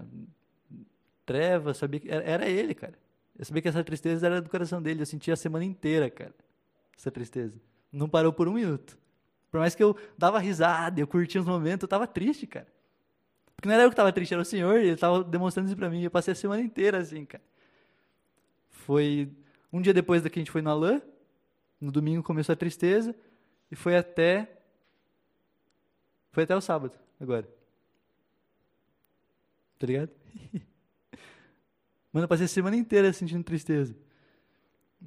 treva, 1.26 1.74
sabia 1.74 2.00
que 2.00 2.10
era, 2.10 2.24
era, 2.24 2.50
ele, 2.50 2.74
cara. 2.74 2.98
Eu 3.38 3.46
sabia 3.46 3.62
que 3.62 3.68
essa 3.68 3.84
tristeza 3.84 4.26
era 4.26 4.42
do 4.42 4.50
coração 4.50 4.82
dele, 4.82 5.02
eu 5.02 5.06
sentia 5.06 5.34
a 5.34 5.38
semana 5.38 5.64
inteira, 5.64 6.10
cara, 6.10 6.34
essa 6.98 7.12
tristeza. 7.12 7.54
Não 7.92 8.08
parou 8.08 8.32
por 8.32 8.48
um 8.48 8.54
minuto. 8.54 8.98
Por 9.52 9.60
mais 9.60 9.74
que 9.74 9.84
eu 9.84 9.98
dava 10.18 10.40
risada, 10.40 11.00
eu 11.00 11.08
curtia 11.08 11.42
os 11.42 11.48
momentos, 11.48 11.84
eu 11.84 11.88
estava 11.88 12.06
triste, 12.06 12.46
cara. 12.46 12.68
Porque 13.56 13.68
não 13.68 13.74
era 13.74 13.84
eu 13.84 13.90
que 13.90 13.94
estava 13.94 14.14
triste, 14.14 14.34
era 14.34 14.42
o 14.42 14.46
Senhor, 14.46 14.80
e 14.80 14.84
ele 14.84 14.92
estava 14.92 15.24
demonstrando 15.24 15.68
isso 15.68 15.76
para 15.76 15.90
mim. 15.90 16.04
Eu 16.04 16.12
passei 16.12 16.32
a 16.32 16.36
semana 16.36 16.62
inteira 16.62 17.00
assim, 17.00 17.26
cara. 17.26 17.44
Foi 18.70 19.30
um 19.74 19.82
dia 19.82 19.94
depois 19.94 20.22
da 20.22 20.30
que 20.30 20.40
a 20.40 20.42
gente 20.42 20.52
foi 20.52 20.62
no 20.62 20.70
Alain, 20.70 21.02
no 21.80 21.92
domingo 21.92 22.24
começou 22.24 22.54
a 22.54 22.56
tristeza, 22.56 23.16
e 23.72 23.76
foi 23.76 23.98
até. 23.98 24.50
Foi 26.32 26.44
até 26.44 26.56
o 26.56 26.62
sábado, 26.62 26.98
agora. 27.20 27.48
Tá 29.78 29.88
ligado? 29.88 30.12
Mano, 32.14 32.26
eu 32.26 32.28
passei 32.28 32.46
a 32.46 32.50
semana 32.50 32.76
inteira 32.76 33.12
sentindo 33.14 33.44
tristeza. 33.44 33.96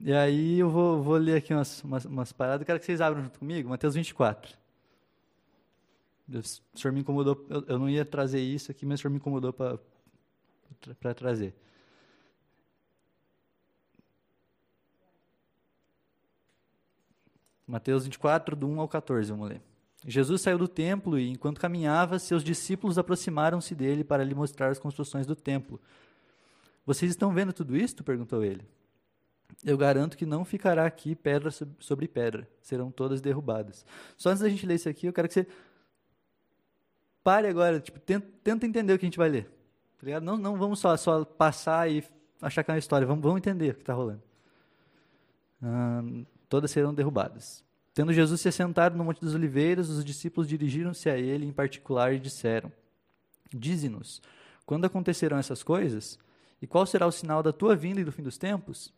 E 0.01 0.13
aí 0.13 0.59
eu 0.59 0.71
vou, 0.71 1.03
vou 1.03 1.17
ler 1.17 1.37
aqui 1.37 1.53
umas, 1.53 1.83
umas, 1.85 2.05
umas 2.05 2.33
paradas. 2.33 2.63
Eu 2.63 2.67
quero 2.67 2.81
que 2.81 2.87
vocês 2.87 3.01
abram 3.01 3.23
junto 3.23 3.39
comigo. 3.39 3.69
Mateus 3.69 3.95
24. 3.95 4.57
O 6.29 6.79
senhor 6.79 6.93
me 6.93 7.01
incomodou. 7.01 7.47
Eu, 7.49 7.65
eu 7.67 7.79
não 7.79 7.89
ia 7.89 8.05
trazer 8.05 8.41
isso 8.41 8.71
aqui, 8.71 8.87
mas 8.87 9.01
o 9.01 9.03
senhor 9.03 9.13
me 9.13 9.19
incomodou 9.19 9.53
para 9.53 11.15
trazer. 11.15 11.55
Mateus 17.67 18.05
24, 18.05 18.57
do 18.57 18.69
1 18.69 18.81
ao 18.81 18.89
14, 18.89 19.31
vamos 19.31 19.49
ler. 19.49 19.63
Jesus 20.05 20.41
saiu 20.41 20.59
do 20.59 20.67
templo 20.67 21.19
e, 21.19 21.31
enquanto 21.31 21.61
caminhava, 21.61 22.19
seus 22.19 22.43
discípulos 22.43 22.99
aproximaram-se 22.99 23.75
dele 23.75 24.03
para 24.03 24.25
lhe 24.25 24.35
mostrar 24.35 24.69
as 24.69 24.79
construções 24.79 25.27
do 25.27 25.37
templo. 25.37 25.81
Vocês 26.85 27.11
estão 27.11 27.33
vendo 27.33 27.53
tudo 27.53 27.77
isto? 27.77 28.03
perguntou 28.03 28.45
ele. 28.45 28.67
Eu 29.65 29.77
garanto 29.77 30.17
que 30.17 30.27
não 30.27 30.45
ficará 30.45 30.87
aqui 30.87 31.15
pedra 31.15 31.51
sobre 31.79 32.09
pedra, 32.09 32.49
serão 32.61 32.91
todas 32.91 33.21
derrubadas. 33.21 33.85
Só 34.17 34.31
antes 34.31 34.43
da 34.43 34.49
gente 34.49 34.67
ler 34.67 34.75
isso 34.75 34.89
aqui, 34.89 35.07
eu 35.07 35.13
quero 35.13 35.29
que 35.29 35.35
você 35.35 35.47
pare 37.23 37.47
agora, 37.47 37.81
tipo, 37.81 38.01
tenta, 38.01 38.27
tenta 38.43 38.67
entender 38.67 38.93
o 38.93 38.99
que 38.99 39.05
a 39.05 39.09
gente 39.09 39.19
vai 39.19 39.29
ler. 39.29 39.51
Tá 39.99 40.21
não, 40.21 40.37
não 40.37 40.57
vamos 40.57 40.81
só, 40.81 40.97
só 40.97 41.25
passar 41.25 41.91
e 41.91 42.03
achar 42.41 42.65
que 42.65 42.71
é 42.71 42.75
uma 42.75 42.79
história, 42.79 43.07
vamos, 43.07 43.23
vamos 43.23 43.39
entender 43.39 43.71
o 43.71 43.75
que 43.75 43.83
está 43.83 43.95
rolando. 43.95 44.23
Hum, 45.63 46.27
todas 46.49 46.71
serão 46.71 46.93
derrubadas. 46.93 47.65
Tendo 47.95 48.13
Jesus 48.13 48.41
se 48.41 48.49
assentado 48.49 48.97
no 48.97 49.05
Monte 49.05 49.21
das 49.21 49.35
Oliveiras, 49.35 49.89
os 49.89 50.05
discípulos 50.05 50.49
dirigiram-se 50.49 51.09
a 51.09 51.17
ele 51.17 51.47
em 51.47 51.53
particular 51.53 52.15
e 52.15 52.19
disseram: 52.19 52.73
Dize-nos, 53.55 54.21
quando 54.67 54.87
acontecerão 54.87 55.39
essas 55.39 55.63
coisas? 55.63 56.19
E 56.61 56.67
qual 56.67 56.87
será 56.87 57.07
o 57.07 57.13
sinal 57.13 57.43
da 57.43 57.53
tua 57.53 57.77
vinda 57.77 58.01
e 58.01 58.05
do 58.05 58.13
fim 58.13 58.23
dos 58.23 58.39
tempos? 58.39 58.93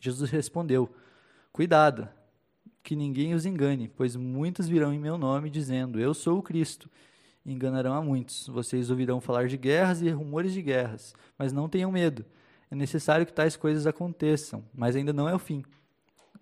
Jesus 0.00 0.30
respondeu: 0.30 0.90
Cuidado, 1.52 2.08
que 2.82 2.96
ninguém 2.96 3.34
os 3.34 3.46
engane, 3.46 3.88
pois 3.88 4.16
muitos 4.16 4.68
virão 4.68 4.92
em 4.92 4.98
meu 4.98 5.16
nome 5.16 5.50
dizendo: 5.50 6.00
Eu 6.00 6.14
sou 6.14 6.38
o 6.38 6.42
Cristo. 6.42 6.90
Enganarão 7.44 7.94
a 7.94 8.00
muitos. 8.00 8.46
Vocês 8.46 8.88
ouvirão 8.88 9.20
falar 9.20 9.48
de 9.48 9.56
guerras 9.56 10.00
e 10.00 10.08
rumores 10.10 10.52
de 10.52 10.62
guerras, 10.62 11.14
mas 11.36 11.52
não 11.52 11.68
tenham 11.68 11.90
medo. 11.90 12.24
É 12.70 12.74
necessário 12.74 13.26
que 13.26 13.32
tais 13.32 13.56
coisas 13.56 13.86
aconteçam, 13.86 14.64
mas 14.72 14.94
ainda 14.94 15.12
não 15.12 15.28
é 15.28 15.34
o 15.34 15.38
fim 15.38 15.64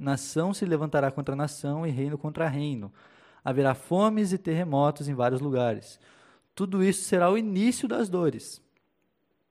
nação 0.01 0.55
se 0.55 0.65
levantará 0.65 1.11
contra 1.11 1.37
nação 1.37 1.87
e 1.87 1.91
reino 1.91 2.17
contra 2.17 2.49
reino. 2.49 2.91
Haverá 3.45 3.75
fomes 3.75 4.33
e 4.33 4.39
terremotos 4.39 5.09
em 5.09 5.15
vários 5.15 5.41
lugares. 5.41 6.01
Tudo 6.55 6.83
isso 6.83 7.03
será 7.05 7.31
o 7.31 7.37
início 7.37 7.87
das 7.87 8.09
dores. 8.09 8.63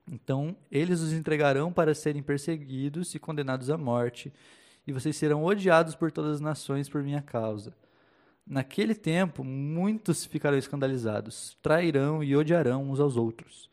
Então 0.10 0.56
eles 0.72 1.02
os 1.02 1.14
entregarão 1.14 1.72
para 1.72 1.94
serem 1.94 2.24
perseguidos 2.24 3.14
e 3.14 3.20
condenados 3.20 3.70
à 3.70 3.78
morte, 3.78 4.34
e 4.88 4.92
vocês 4.92 5.16
serão 5.16 5.44
odiados 5.44 5.94
por 5.94 6.12
todas 6.12 6.36
as 6.36 6.42
nações 6.42 6.90
por 6.90 7.04
minha 7.04 7.22
causa. 7.22 7.74
Naquele 8.46 8.96
tempo, 8.96 9.44
muitos 9.44 10.26
ficarão 10.26 10.58
escandalizados, 10.58 11.56
trairão 11.62 12.24
e 12.24 12.36
odiarão 12.36 12.90
uns 12.90 13.00
aos 13.00 13.16
outros. 13.16 13.70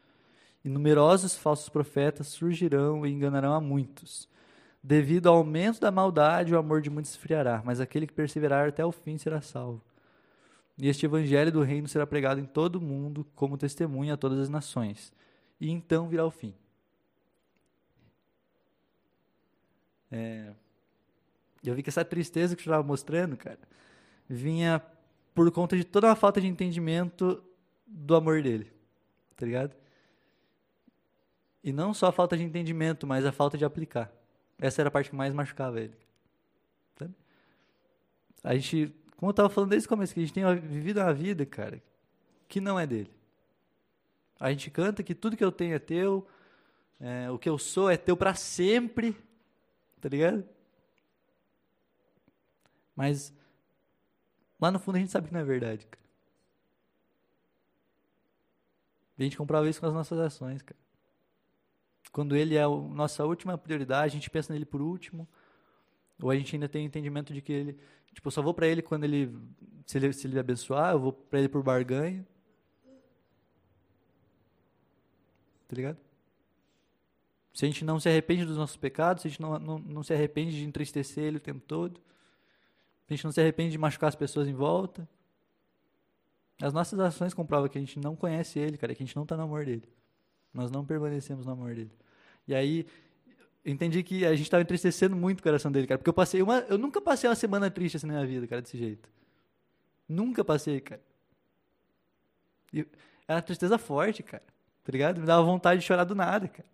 E 0.63 0.69
numerosos 0.69 1.35
falsos 1.35 1.71
profetas 1.71 2.27
surgirão 2.27 3.07
e 3.07 3.11
enganarão 3.11 3.55
a 3.55 3.61
muitos. 3.61 4.29
Devido 4.83 5.29
ao 5.29 5.37
aumento 5.37 5.81
da 5.81 5.91
maldade, 5.91 6.55
o 6.55 6.59
amor 6.59 6.83
de 6.83 6.91
muitos 6.91 7.13
esfriará, 7.13 7.63
mas 7.65 7.81
aquele 7.81 8.07
que 8.07 8.13
perseverar 8.13 8.69
até 8.69 8.85
o 8.85 8.93
fim 8.93 9.17
será 9.17 9.41
salvo. 9.41 9.81
E 10.77 10.89
este 10.89 11.07
evangelho 11.07 11.51
do 11.51 11.63
reino 11.63 11.89
será 11.89 12.07
pregado 12.07 12.41
em 12.41 12.45
todo 12.45 12.77
o 12.77 12.81
mundo 12.81 13.27
como 13.35 13.57
testemunha 13.57 14.15
a 14.15 14.17
todas 14.19 14.39
as 14.39 14.51
nações. 14.51 15.11
E 15.61 15.71
então 15.71 16.09
virá 16.09 16.25
o 16.25 16.31
fim. 16.31 16.55
É, 20.11 20.53
eu 21.65 21.75
vi 21.75 21.83
que 21.83 21.89
essa 21.89 22.05
tristeza 22.05 22.55
que 22.55 22.61
eu 22.61 22.71
estava 22.71 22.83
mostrando, 22.83 23.37
cara, 23.37 23.59
vinha 24.29 24.83
por 25.35 25.51
conta 25.51 25.77
de 25.77 25.85
toda 25.85 26.11
a 26.11 26.17
falta 26.17 26.41
de 26.41 26.47
entendimento 26.47 27.43
do 27.87 28.15
amor 28.15 28.43
dele. 28.43 28.73
Tá 29.37 29.45
ligado? 29.45 29.75
E 31.63 31.73
não 31.73 31.93
só 31.93 32.07
a 32.07 32.13
falta 32.13 32.37
de 32.37 32.45
entendimento, 32.45 33.07
mas 33.07 33.27
a 33.27 33.33
falta 33.33 33.59
de 33.59 33.65
aplicar. 33.65 34.13
Essa 34.59 34.83
era 34.83 34.89
a 34.89 34.91
parte 34.91 35.11
que 35.11 35.17
mais 35.17 35.35
machucava 35.35 35.81
ele. 35.81 36.07
A 38.47 38.55
gente, 38.55 38.95
como 39.17 39.31
eu 39.31 39.33
estava 39.33 39.49
falando 39.49 39.71
desde 39.71 39.87
o 39.87 39.89
começo, 39.89 40.15
que 40.15 40.21
a 40.21 40.23
gente 40.23 40.33
tem 40.33 40.45
vivido 40.55 41.01
uma 41.01 41.13
vida, 41.13 41.45
cara, 41.45 41.83
que 42.47 42.61
não 42.61 42.79
é 42.79 42.87
dele. 42.87 43.11
A 44.39 44.51
gente 44.51 44.71
canta 44.71 45.03
que 45.03 45.15
tudo 45.15 45.37
que 45.37 45.45
eu 45.45 45.53
tenho 45.53 45.75
é 45.75 45.79
teu, 45.79 46.27
é, 47.01 47.31
o 47.31 47.39
que 47.39 47.49
eu 47.49 47.59
sou 47.59 47.91
é 47.91 47.97
teu 47.97 48.17
para 48.17 48.35
sempre, 48.35 49.17
tá 50.01 50.09
ligado? 50.09 50.47
Mas 52.95 53.33
lá 54.61 54.71
no 54.71 54.79
fundo 54.79 54.97
a 54.97 54.99
gente 54.99 55.13
sabe 55.13 55.29
que 55.29 55.35
não 55.35 55.41
é 55.41 55.45
verdade, 55.45 55.87
cara. 55.87 56.07
a 59.19 59.23
gente 59.23 59.37
comprova 59.37 59.69
isso 59.69 59.81
com 59.81 59.87
as 59.87 59.95
nossas 59.95 60.19
ações, 60.19 60.61
cara. 60.61 60.79
Quando 62.13 62.37
ele 62.37 62.55
é 62.55 62.63
a 62.63 62.69
nossa 62.69 63.25
última 63.25 63.57
prioridade, 63.59 64.13
a 64.13 64.15
gente 64.15 64.31
pensa 64.31 64.53
nele 64.53 64.65
por 64.65 64.81
último. 64.81 65.29
Ou 66.21 66.31
a 66.31 66.37
gente 66.37 66.55
ainda 66.55 66.69
tem 66.69 66.85
o 66.85 66.87
entendimento 66.87 67.33
de 67.33 67.43
que 67.43 67.53
ele, 67.53 67.79
tipo, 68.13 68.29
eu 68.29 68.31
só 68.31 68.41
vou 68.41 68.55
para 68.55 68.67
ele 68.67 68.83
quando 68.83 69.05
ele 69.05 69.35
se, 69.87 69.99
ele, 69.99 70.13
se 70.13 70.27
ele 70.27 70.39
abençoar, 70.39 70.93
eu 70.93 71.01
vou 71.01 71.13
para 71.13 71.39
ele 71.39 71.49
por 71.49 71.63
barganha. 71.63 72.27
Tá 75.69 75.77
ligado? 75.77 75.99
Se 77.53 77.65
a 77.65 77.69
gente 77.69 77.85
não 77.85 77.99
se 77.99 78.09
arrepende 78.09 78.45
dos 78.45 78.57
nossos 78.57 78.77
pecados, 78.77 79.23
se 79.23 79.29
a 79.29 79.31
gente 79.31 79.41
não, 79.41 79.59
não, 79.59 79.79
não 79.79 80.03
se 80.03 80.13
arrepende 80.13 80.57
de 80.57 80.65
entristecer 80.65 81.25
ele 81.25 81.39
o 81.39 81.41
tempo 81.41 81.61
todo, 81.61 81.99
se 83.07 83.13
a 83.13 83.17
gente 83.17 83.25
não 83.25 83.33
se 83.33 83.41
arrepende 83.41 83.73
de 83.73 83.79
machucar 83.79 84.09
as 84.09 84.15
pessoas 84.15 84.47
em 84.47 84.53
volta, 84.53 85.09
as 86.61 86.73
nossas 86.73 86.99
ações 86.99 87.35
comprovam 87.35 87.69
que 87.69 87.79
a 87.79 87.81
gente 87.81 87.99
não 87.99 88.17
conhece 88.17 88.59
ele, 88.59 88.77
cara, 88.77 88.95
que 88.95 89.03
a 89.03 89.07
gente 89.07 89.17
não 89.17 89.23
está 89.23 89.37
no 89.37 89.43
amor 89.43 89.65
dele. 89.65 89.89
Nós 90.53 90.71
não 90.71 90.85
permanecemos 90.85 91.45
no 91.45 91.53
amor 91.53 91.75
dele. 91.75 91.93
E 92.49 92.55
aí, 92.55 92.87
entendi 93.65 94.03
que 94.03 94.25
a 94.25 94.31
gente 94.31 94.43
estava 94.43 94.63
entristecendo 94.63 95.15
muito 95.15 95.41
o 95.41 95.43
coração 95.43 95.71
dele, 95.71 95.87
cara. 95.87 95.99
Porque 95.99 96.09
eu 96.09 96.15
passei 96.15 96.41
uma. 96.41 96.61
Eu 96.61 96.79
nunca 96.79 97.01
passei 97.01 97.29
uma 97.29 97.37
semana 97.37 97.71
triste 97.71 97.97
assim 97.97 98.07
na 98.07 98.15
minha 98.15 98.27
vida, 98.27 98.47
cara, 98.47 98.63
desse 98.63 98.79
jeito. 98.79 99.09
Nunca 100.09 100.45
passei, 100.45 100.81
cara. 100.81 101.03
E 102.73 102.81
era 103.29 103.37
uma 103.37 103.43
tristeza 103.43 103.77
forte, 103.77 104.23
cara. 104.23 104.45
Tá 104.87 104.93
ligado? 104.93 105.21
Me 105.21 105.27
dava 105.27 105.43
vontade 105.43 105.81
de 105.81 105.87
chorar 105.87 106.05
do 106.05 106.15
nada, 106.15 106.47
cara. 106.47 106.69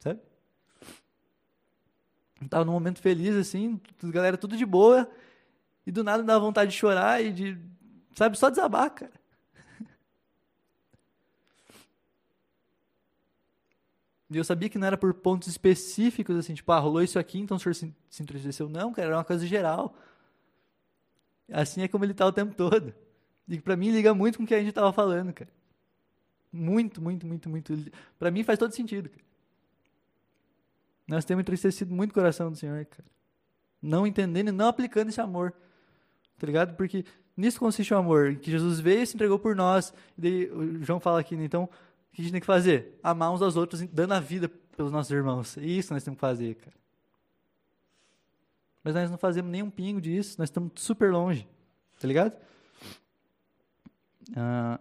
Sabe? 0.00 0.20
Eu 2.42 2.48
tava 2.48 2.64
num 2.64 2.72
momento 2.72 2.98
feliz, 3.00 3.36
assim, 3.36 3.80
galera 4.02 4.36
tudo 4.36 4.56
de 4.56 4.66
boa. 4.66 5.08
E 5.86 5.92
do 5.92 6.02
nada 6.02 6.20
me 6.20 6.26
dava 6.26 6.40
vontade 6.40 6.72
de 6.72 6.76
chorar 6.76 7.22
e 7.22 7.32
de. 7.32 7.58
Sabe? 8.16 8.36
Só 8.36 8.50
desabar, 8.50 8.90
cara. 8.90 9.12
E 14.28 14.36
eu 14.36 14.42
sabia 14.42 14.68
que 14.68 14.78
não 14.78 14.88
era 14.88 14.98
por 14.98 15.14
pontos 15.14 15.46
específicos, 15.46 16.36
assim, 16.36 16.54
tipo, 16.54 16.72
ah, 16.72 16.78
rolou 16.80 17.02
isso 17.02 17.20
aqui, 17.20 17.38
então 17.38 17.56
o 17.56 17.60
senhor 17.60 17.74
se, 17.74 17.94
se 18.08 18.22
entristeceu. 18.22 18.68
Não, 18.68 18.92
cara, 18.92 19.08
era 19.08 19.16
uma 19.16 19.24
coisa 19.24 19.46
geral. 19.46 19.94
Assim 21.52 21.82
é 21.82 21.88
como 21.88 22.04
ele 22.04 22.12
está 22.12 22.26
o 22.26 22.32
tempo 22.32 22.52
todo. 22.52 22.92
E 23.46 23.60
para 23.60 23.76
mim 23.76 23.90
liga 23.90 24.12
muito 24.12 24.38
com 24.38 24.44
o 24.44 24.46
que 24.46 24.54
a 24.54 24.58
gente 24.58 24.70
estava 24.70 24.92
falando, 24.92 25.32
cara. 25.32 25.59
Muito, 26.52 27.00
muito, 27.00 27.26
muito, 27.26 27.48
muito. 27.48 27.74
Para 28.18 28.30
mim 28.30 28.42
faz 28.42 28.58
todo 28.58 28.72
sentido, 28.72 29.08
cara. 29.08 29.22
Nós 31.06 31.24
temos 31.24 31.42
entristecido 31.42 31.92
muito 31.94 32.10
o 32.10 32.14
coração 32.14 32.50
do 32.50 32.56
Senhor, 32.56 32.84
cara. 32.86 33.08
Não 33.82 34.06
entendendo 34.06 34.48
e 34.48 34.52
não 34.52 34.68
aplicando 34.68 35.08
esse 35.08 35.20
amor. 35.20 35.52
Tá 36.38 36.46
ligado? 36.46 36.76
Porque 36.76 37.04
nisso 37.36 37.58
consiste 37.58 37.92
o 37.92 37.96
amor, 37.96 38.36
que 38.36 38.50
Jesus 38.50 38.80
veio 38.80 39.02
e 39.02 39.06
se 39.06 39.14
entregou 39.14 39.38
por 39.38 39.56
nós. 39.56 39.92
E 40.16 40.20
daí 40.20 40.50
o 40.50 40.84
João 40.84 41.00
fala 41.00 41.20
aqui, 41.20 41.36
né? 41.36 41.44
então, 41.44 41.64
o 41.64 41.68
que 42.12 42.20
a 42.20 42.24
gente 42.24 42.32
tem 42.32 42.40
que 42.40 42.46
fazer? 42.46 42.98
Amar 43.02 43.32
uns 43.32 43.42
aos 43.42 43.56
outros, 43.56 43.82
dando 43.82 44.12
a 44.12 44.20
vida 44.20 44.48
pelos 44.76 44.92
nossos 44.92 45.10
irmãos. 45.10 45.58
É 45.58 45.64
isso 45.64 45.92
nós 45.92 46.04
temos 46.04 46.16
que 46.16 46.20
fazer, 46.20 46.54
cara. 46.56 46.76
Mas 48.82 48.94
nós 48.94 49.10
não 49.10 49.18
fazemos 49.18 49.50
nem 49.50 49.62
um 49.62 49.70
pingo 49.70 50.00
disso, 50.00 50.36
nós 50.38 50.48
estamos 50.48 50.72
super 50.76 51.12
longe. 51.12 51.46
Tá 52.00 52.08
ligado? 52.08 52.34
Ah, 54.34 54.80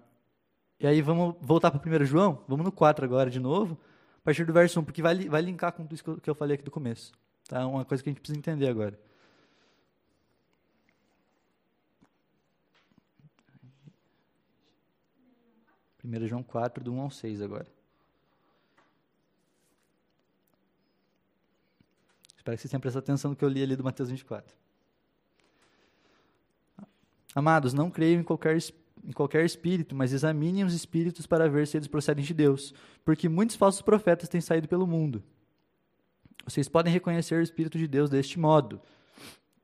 e 0.80 0.88
aí 0.88 1.02
vamos 1.02 1.36
voltar 1.42 1.72
para 1.72 2.02
1 2.02 2.06
João? 2.06 2.44
Vamos 2.48 2.66
no 2.66 2.72
4 2.72 3.04
agora 3.04 3.30
de 3.30 3.40
novo, 3.40 3.78
a 4.18 4.22
partir 4.22 4.46
do 4.46 4.54
verso 4.54 4.80
1, 4.80 4.84
porque 4.84 5.02
vai, 5.02 5.28
vai 5.28 5.42
linkar 5.42 5.74
com 5.74 5.84
tudo 5.84 5.96
isso 5.96 6.22
que 6.22 6.30
eu 6.30 6.36
falei 6.36 6.56
aqui 6.56 6.64
do 6.64 6.72
começo. 6.72 7.12
Tá? 7.48 7.66
Uma 7.68 7.84
coisa 7.84 8.02
que 8.02 8.10
a 8.10 8.12
gente 8.12 8.22
precisa 8.22 8.38
entender 8.40 8.68
agora. 8.68 8.98
1 16.04 16.28
João 16.28 16.42
4, 16.42 16.84
do 16.84 16.94
1 16.94 17.02
ao 17.02 17.12
6 17.12 17.42
agora. 17.42 17.68
Espero 22.38 22.56
que 22.56 22.62
vocês 22.62 22.72
tenham 22.72 22.82
prestado 22.82 23.04
atenção 23.04 23.32
no 23.32 23.38
que 23.38 23.44
eu 23.44 23.50
li 23.50 23.62
ali 23.62 23.76
do 23.76 23.84
Mateus 23.84 24.10
24. 24.10 24.56
Amados, 27.36 27.74
não 27.74 27.92
creiam 27.92 28.22
em 28.22 28.24
qualquer, 28.24 28.58
em 29.04 29.12
qualquer 29.12 29.46
espírito, 29.46 29.96
mas 29.96 30.14
examinem 30.14 30.64
os 30.64 30.74
espíritos 30.74 31.26
para 31.26 31.50
ver 31.50 31.68
se 31.68 31.78
eles 31.78 31.88
procedem 31.88 32.24
de 32.24 32.34
Deus, 32.34 32.74
porque 33.04 33.30
muitos 33.30 33.56
falsos 33.56 33.82
profetas 33.82 34.30
têm 34.30 34.42
saído 34.42 34.68
pelo 34.68 34.88
mundo. 34.88 35.24
Vocês 36.46 36.68
podem 36.68 36.92
reconhecer 36.92 37.36
o 37.36 37.44
Espírito 37.44 37.78
de 37.78 37.88
Deus 37.88 38.10
deste 38.10 38.40
modo. 38.40 38.82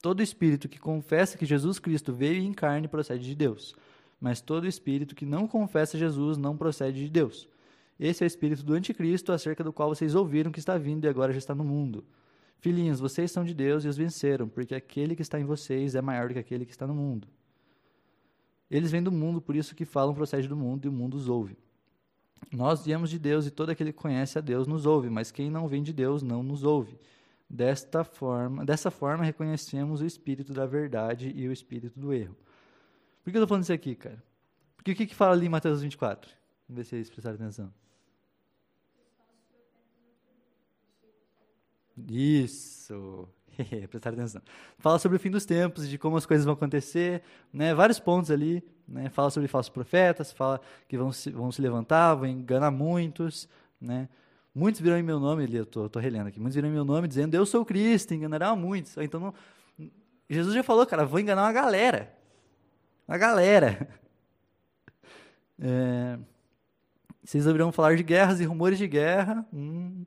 Todo 0.01 0.21
espírito 0.21 0.69
que 0.69 0.77
confessa 0.77 1.37
que 1.37 1.45
Jesus 1.45 1.79
Cristo 1.79 2.13
veio 2.13 2.43
em 2.43 2.53
carne 2.53 2.87
procede 2.87 3.25
de 3.25 3.33
Deus 3.33 3.75
mas 4.19 4.41
todo 4.41 4.67
espírito 4.67 5.15
que 5.15 5.25
não 5.25 5.47
confessa 5.47 5.97
Jesus 5.97 6.37
não 6.37 6.57
procede 6.57 7.03
de 7.03 7.09
Deus. 7.09 7.47
Esse 7.99 8.23
é 8.23 8.25
o 8.25 8.27
espírito 8.27 8.63
do 8.63 8.73
anticristo, 8.73 9.31
acerca 9.31 9.63
do 9.63 9.71
qual 9.71 9.89
vocês 9.89 10.15
ouviram 10.15 10.51
que 10.51 10.59
está 10.59 10.77
vindo 10.77 11.05
e 11.05 11.07
agora 11.07 11.31
já 11.31 11.37
está 11.37 11.55
no 11.55 11.63
mundo. 11.63 12.03
Filhinhos, 12.57 12.99
vocês 12.99 13.31
são 13.31 13.43
de 13.43 13.53
Deus 13.53 13.85
e 13.85 13.87
os 13.87 13.97
venceram, 13.97 14.47
porque 14.47 14.75
aquele 14.75 15.15
que 15.15 15.21
está 15.21 15.39
em 15.39 15.45
vocês 15.45 15.95
é 15.95 16.01
maior 16.01 16.27
do 16.27 16.33
que 16.33 16.39
aquele 16.39 16.65
que 16.65 16.71
está 16.71 16.87
no 16.87 16.95
mundo. 16.95 17.27
Eles 18.75 18.91
vêm 18.91 19.01
do 19.01 19.11
mundo, 19.11 19.39
por 19.41 19.55
isso 19.55 19.73
que 19.73 19.85
falam 19.85 20.13
procede 20.13 20.49
do 20.49 20.55
mundo 20.55 20.83
e 20.85 20.89
o 20.89 20.91
mundo 20.91 21.15
os 21.15 21.29
ouve. 21.29 21.57
Nós 22.51 22.85
viemos 22.85 23.09
de 23.09 23.17
Deus 23.17 23.45
e 23.47 23.51
todo 23.51 23.69
aquele 23.69 23.93
que 23.93 23.99
conhece 23.99 24.37
a 24.37 24.41
Deus 24.41 24.67
nos 24.67 24.85
ouve, 24.85 25.09
mas 25.09 25.31
quem 25.31 25.49
não 25.49 25.65
vem 25.65 25.81
de 25.81 25.93
Deus 25.93 26.21
não 26.21 26.43
nos 26.43 26.63
ouve. 26.65 26.99
Desta 27.49 28.03
forma, 28.03 28.65
dessa 28.65 28.91
forma 28.91 29.23
reconhecemos 29.23 30.01
o 30.01 30.05
espírito 30.05 30.51
da 30.51 30.65
verdade 30.65 31.31
e 31.33 31.47
o 31.47 31.53
espírito 31.53 31.97
do 31.97 32.11
erro. 32.11 32.35
Por 33.23 33.31
que 33.31 33.37
eu 33.37 33.39
estou 33.39 33.47
falando 33.47 33.63
isso 33.63 33.71
aqui, 33.71 33.95
cara? 33.95 34.21
Porque 34.75 34.91
o 34.91 34.95
que, 34.95 35.07
que 35.07 35.15
fala 35.15 35.31
ali 35.33 35.45
em 35.45 35.49
Mateus 35.49 35.81
24? 35.81 36.29
Vamos 36.67 36.77
ver 36.77 36.83
se 36.83 36.95
eles 36.95 37.09
prestaram 37.09 37.35
atenção. 37.35 37.73
Isso. 42.09 43.29
Prestaram 43.89 44.17
atenção. 44.17 44.41
Fala 44.77 44.99
sobre 44.99 45.17
o 45.17 45.19
fim 45.19 45.29
dos 45.29 45.45
tempos, 45.45 45.87
de 45.87 45.97
como 45.97 46.17
as 46.17 46.25
coisas 46.25 46.45
vão 46.45 46.53
acontecer, 46.53 47.21
né? 47.51 47.73
vários 47.73 47.99
pontos 47.99 48.31
ali. 48.31 48.63
Né? 48.87 49.09
Fala 49.09 49.29
sobre 49.29 49.47
falsos 49.47 49.69
profetas, 49.69 50.31
fala 50.31 50.61
que 50.87 50.97
vão 50.97 51.11
se, 51.11 51.31
vão 51.31 51.51
se 51.51 51.61
levantar, 51.61 52.15
vão 52.15 52.27
enganar 52.27 52.71
muitos. 52.71 53.47
Né? 53.81 54.07
Muitos 54.53 54.79
virão 54.81 54.97
em 54.97 55.03
meu 55.03 55.19
nome, 55.19 55.47
eu 55.53 55.63
estou 55.63 56.01
relendo 56.01 56.27
aqui, 56.27 56.39
muitos 56.39 56.55
virão 56.55 56.69
em 56.69 56.73
meu 56.73 56.85
nome 56.85 57.07
dizendo, 57.07 57.35
eu 57.35 57.45
sou 57.45 57.65
Cristo, 57.65 58.13
enganarão 58.13 58.55
muitos. 58.55 58.95
Então, 58.97 59.19
não, 59.19 59.33
Jesus 60.29 60.55
já 60.55 60.63
falou, 60.63 60.85
cara, 60.85 61.05
vou 61.05 61.19
enganar 61.19 61.43
uma 61.43 61.51
galera 61.51 62.15
a 63.07 63.17
galera. 63.17 63.87
É, 65.57 66.19
vocês 67.23 67.47
ouvirão 67.47 67.71
falar 67.71 67.95
de 67.95 68.03
guerras 68.03 68.41
e 68.41 68.43
rumores 68.43 68.77
de 68.77 68.89
guerra, 68.89 69.47
hum, 69.53 70.05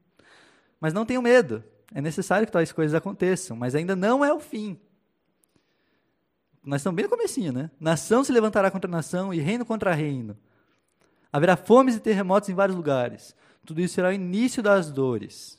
mas 0.79 0.93
não 0.93 1.07
tenham 1.07 1.23
medo. 1.23 1.65
É 1.95 2.01
necessário 2.01 2.47
que 2.47 2.53
tais 2.53 2.73
coisas 2.73 2.95
aconteçam, 2.95 3.57
mas 3.57 3.75
ainda 3.75 3.97
não 3.97 4.25
é 4.25 4.33
o 4.33 4.41
fim. 4.41 4.79
Nós 6.63 6.81
estamos 6.81 6.97
bem 6.97 7.05
no 7.05 7.11
comecinho, 7.11 7.53
né? 7.53 7.71
Nação 7.81 8.23
se 8.23 8.31
levantará 8.31 8.71
contra 8.71 8.91
nação 8.91 9.33
e 9.33 9.41
reino 9.41 9.65
contra 9.65 9.95
reino. 9.95 10.37
Haverá 11.33 11.57
fomes 11.57 11.97
e 11.97 12.01
terremotos 12.01 12.49
em 12.49 12.55
vários 12.55 12.77
lugares. 12.77 13.35
Tudo 13.65 13.81
isso 13.81 13.95
será 13.95 14.09
o 14.09 14.13
início 14.13 14.63
das 14.63 14.91
dores. 14.91 15.59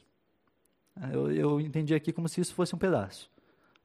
Eu, 1.12 1.32
eu 1.32 1.62
entendi 1.62 1.96
aqui 1.96 2.12
como 2.12 2.28
se 2.28 2.42
isso 2.42 2.54
fosse 2.54 2.76
um 2.76 2.78
pedaço. 2.78 3.32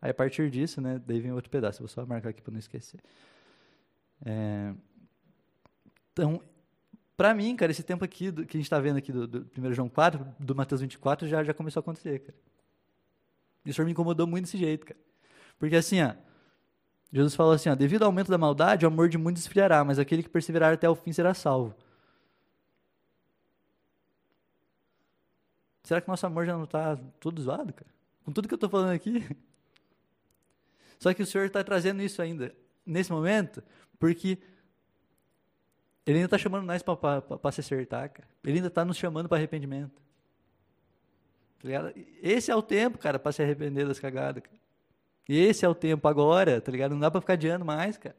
Aí 0.03 0.11
a 0.11 0.15
partir 0.15 0.51
disso, 0.51 0.81
né, 0.81 1.01
daí 1.07 1.21
vem 1.21 1.33
outro 1.33 1.51
pedaço. 1.51 1.79
Vou 1.79 1.89
só 1.89 2.05
marcar 2.05 2.31
aqui 2.31 2.43
para 2.43 2.53
não 2.53 2.59
esquecer. 2.59 3.01
É, 4.25 4.75
então, 6.13 6.41
para 7.17 7.33
mim, 7.35 7.55
cara, 7.55 7.71
esse 7.71 7.83
tempo 7.83 8.05
aqui 8.05 8.31
do, 8.31 8.45
que 8.45 8.57
a 8.57 8.59
gente 8.59 8.67
está 8.67 8.81
vendo 8.81 8.97
aqui 8.97 9.13
do, 9.13 9.27
do 9.27 9.51
1 9.57 9.73
João 9.73 9.89
4, 9.89 10.27
do 10.39 10.55
Mateus 10.55 10.81
24, 10.81 11.29
já, 11.29 11.45
já 11.45 11.55
começou 11.55 11.81
a 11.81 11.83
acontecer, 11.83 12.21
cara. 12.21 12.39
Isso 13.65 13.83
me 13.85 13.93
incomodou 13.93 14.27
muito 14.27 14.45
desse 14.45 14.59
jeito, 14.59 14.85
cara. 14.85 15.01
Porque 15.59 15.77
assim, 15.77 16.03
ó, 16.03 16.15
Jesus 17.13 17.35
falou 17.35 17.53
assim, 17.53 17.69
ó, 17.69 17.75
devido 17.75 18.03
ao 18.03 18.09
aumento 18.09 18.31
da 18.31 18.37
maldade, 18.37 18.85
o 18.85 18.89
amor 18.89 19.09
de 19.09 19.17
muitos 19.17 19.43
esfriará, 19.43 19.85
mas 19.85 19.99
aquele 19.99 20.23
que 20.23 20.29
perseverar 20.29 20.75
até 20.75 20.89
o 20.89 20.97
fim 20.97 21.13
será 21.13 21.33
salvo. 21.33 21.75
Será 25.85 26.01
que 26.01 26.09
nosso 26.09 26.27
amor 26.27 26.45
já 26.47 26.55
não 26.55 26.65
está 26.65 26.97
todo 27.21 27.41
zoado, 27.41 27.73
cara? 27.73 27.91
Com 28.25 28.33
tudo 28.33 28.49
que 28.49 28.55
eu 28.55 28.57
estou 28.57 28.71
falando 28.71 28.91
aqui. 28.91 29.25
Só 30.99 31.13
que 31.15 31.23
o 31.23 31.27
Senhor 31.27 31.45
está 31.45 31.63
trazendo 31.63 32.03
isso 32.03 32.21
ainda, 32.21 32.55
nesse 32.85 33.13
momento, 33.13 33.63
porque 33.99 34.39
ele 36.07 36.19
ainda 36.19 36.27
está 36.27 36.39
chamando 36.39 36.65
nós 36.65 36.83
para 36.83 37.53
se 37.53 37.61
acertar, 37.61 38.11
cara. 38.11 38.29
Ele 38.45 38.57
ainda 38.57 38.69
está 38.69 38.85
nos 38.85 38.97
chamando 38.97 39.29
para 39.29 39.39
arrependimento. 39.39 40.03
Tá 41.59 41.69
ligado? 41.69 41.93
Esse 42.23 42.51
é 42.51 42.57
o 42.57 42.63
tempo, 42.63 42.99
cara, 42.99 43.19
para 43.19 43.33
se 43.33 43.43
arrepender 43.43 43.87
das 43.87 43.99
cagadas, 43.99 44.43
cara. 44.43 44.59
Esse 45.27 45.65
é 45.65 45.69
o 45.69 45.75
tempo 45.75 46.07
agora, 46.07 46.61
tá 46.61 46.71
ligado? 46.71 46.93
Não 46.93 47.01
dá 47.01 47.11
para 47.11 47.21
ficar 47.21 47.33
adiando 47.33 47.65
mais, 47.65 47.97
cara. 47.97 48.17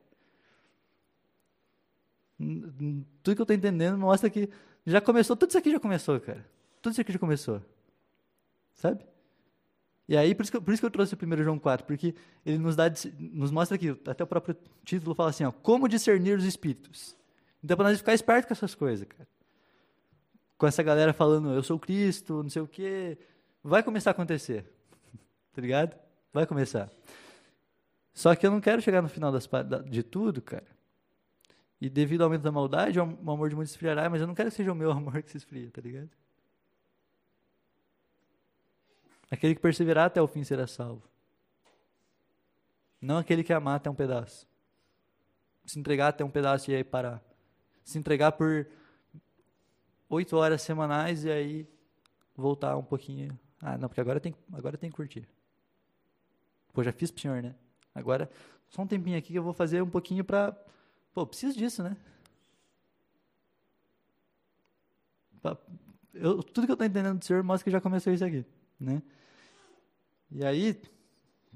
Tudo 2.37 3.35
que 3.35 3.41
eu 3.41 3.43
estou 3.43 3.55
entendendo 3.55 3.97
mostra 3.97 4.29
que 4.29 4.49
já 4.85 4.99
começou, 4.99 5.35
tudo 5.35 5.49
isso 5.49 5.57
aqui 5.57 5.71
já 5.71 5.79
começou, 5.79 6.19
cara. 6.19 6.43
Tudo 6.81 6.93
isso 6.93 7.01
aqui 7.01 7.13
já 7.13 7.19
começou. 7.19 7.61
Sabe? 8.73 9.05
E 10.07 10.17
aí, 10.17 10.33
por 10.35 10.43
isso, 10.43 10.51
que, 10.51 10.59
por 10.59 10.73
isso 10.73 10.81
que 10.81 10.85
eu 10.85 10.91
trouxe 10.91 11.15
o 11.15 11.17
1 11.17 11.43
João 11.43 11.59
4, 11.59 11.85
porque 11.85 12.13
ele 12.45 12.57
nos, 12.57 12.75
dá, 12.75 12.85
nos 13.19 13.51
mostra 13.51 13.75
aqui, 13.75 13.89
até 14.07 14.23
o 14.23 14.27
próprio 14.27 14.55
título 14.83 15.15
fala 15.15 15.29
assim, 15.29 15.43
ó, 15.43 15.51
como 15.51 15.87
discernir 15.87 16.37
os 16.37 16.45
espíritos. 16.45 17.15
Então, 17.65 17.75
para 17.75 17.89
nós 17.89 17.97
ficar 17.97 18.13
esperto 18.13 18.45
com 18.45 18.53
essas 18.53 18.75
coisas, 18.75 19.07
cara. 19.07 19.27
Com 20.55 20.67
essa 20.67 20.83
galera 20.83 21.13
falando, 21.13 21.51
eu 21.51 21.63
sou 21.63 21.79
Cristo, 21.79 22.43
não 22.43 22.49
sei 22.49 22.61
o 22.61 22.67
quê, 22.67 23.17
vai 23.63 23.81
começar 23.81 24.11
a 24.11 24.13
acontecer. 24.13 24.71
tá 25.51 25.61
ligado? 25.63 25.97
Vai 26.31 26.45
começar. 26.45 26.91
Só 28.13 28.35
que 28.35 28.45
eu 28.45 28.51
não 28.51 28.61
quero 28.61 28.83
chegar 28.83 29.01
no 29.01 29.09
final 29.09 29.31
das, 29.31 29.49
de 29.89 30.03
tudo, 30.03 30.43
cara. 30.43 30.67
E 31.81 31.89
devido 31.89 32.21
ao 32.21 32.25
aumento 32.25 32.43
da 32.43 32.51
maldade, 32.51 32.99
o 32.99 33.01
amor 33.01 33.49
de 33.49 33.55
muitos 33.55 33.71
esfriará, 33.71 34.07
mas 34.11 34.21
eu 34.21 34.27
não 34.27 34.35
quero 34.35 34.51
que 34.51 34.57
seja 34.57 34.71
o 34.71 34.75
meu 34.75 34.91
amor 34.93 35.23
que 35.23 35.31
se 35.31 35.37
esfria, 35.37 35.71
tá 35.71 35.81
ligado? 35.81 36.11
Aquele 39.31 39.55
que 39.55 39.61
perseverar 39.61 40.05
até 40.05 40.21
o 40.21 40.27
fim 40.27 40.43
será 40.43 40.67
salvo. 40.67 41.01
Não 43.01 43.17
aquele 43.17 43.43
que 43.43 43.51
amar 43.51 43.77
até 43.77 43.89
um 43.89 43.95
pedaço. 43.95 44.47
Se 45.65 45.79
entregar 45.79 46.09
até 46.09 46.23
um 46.23 46.29
pedaço 46.29 46.69
e 46.69 46.75
aí 46.75 46.83
parar. 46.83 47.25
Se 47.85 47.97
entregar 47.97 48.33
por 48.33 48.67
oito 50.09 50.35
horas 50.35 50.61
semanais 50.61 51.23
e 51.23 51.31
aí 51.31 51.67
voltar 52.35 52.75
um 52.75 52.83
pouquinho. 52.83 53.39
Ah, 53.61 53.77
não, 53.77 53.87
porque 53.87 54.01
agora 54.01 54.19
tem, 54.19 54.35
agora 54.51 54.77
tem 54.77 54.89
que 54.89 54.95
curtir. 54.95 55.27
Pô, 56.73 56.83
já 56.83 56.91
fiz 56.91 57.09
pro 57.09 57.21
senhor, 57.21 57.41
né? 57.41 57.55
Agora, 57.93 58.29
só 58.67 58.81
um 58.81 58.87
tempinho 58.87 59.17
aqui 59.17 59.31
que 59.31 59.39
eu 59.39 59.43
vou 59.43 59.53
fazer 59.53 59.81
um 59.81 59.89
pouquinho 59.89 60.25
pra. 60.25 60.53
Pô, 61.13 61.25
preciso 61.25 61.57
disso, 61.57 61.81
né? 61.81 61.95
Eu, 66.13 66.41
tudo 66.41 66.65
que 66.65 66.71
eu 66.71 66.77
tô 66.77 66.83
entendendo 66.83 67.19
do 67.19 67.25
senhor 67.25 67.43
mostra 67.43 67.63
que 67.63 67.71
já 67.71 67.79
começou 67.79 68.11
isso 68.11 68.25
aqui, 68.25 68.43
né? 68.79 69.01
E 70.31 70.43
aí, 70.43 70.81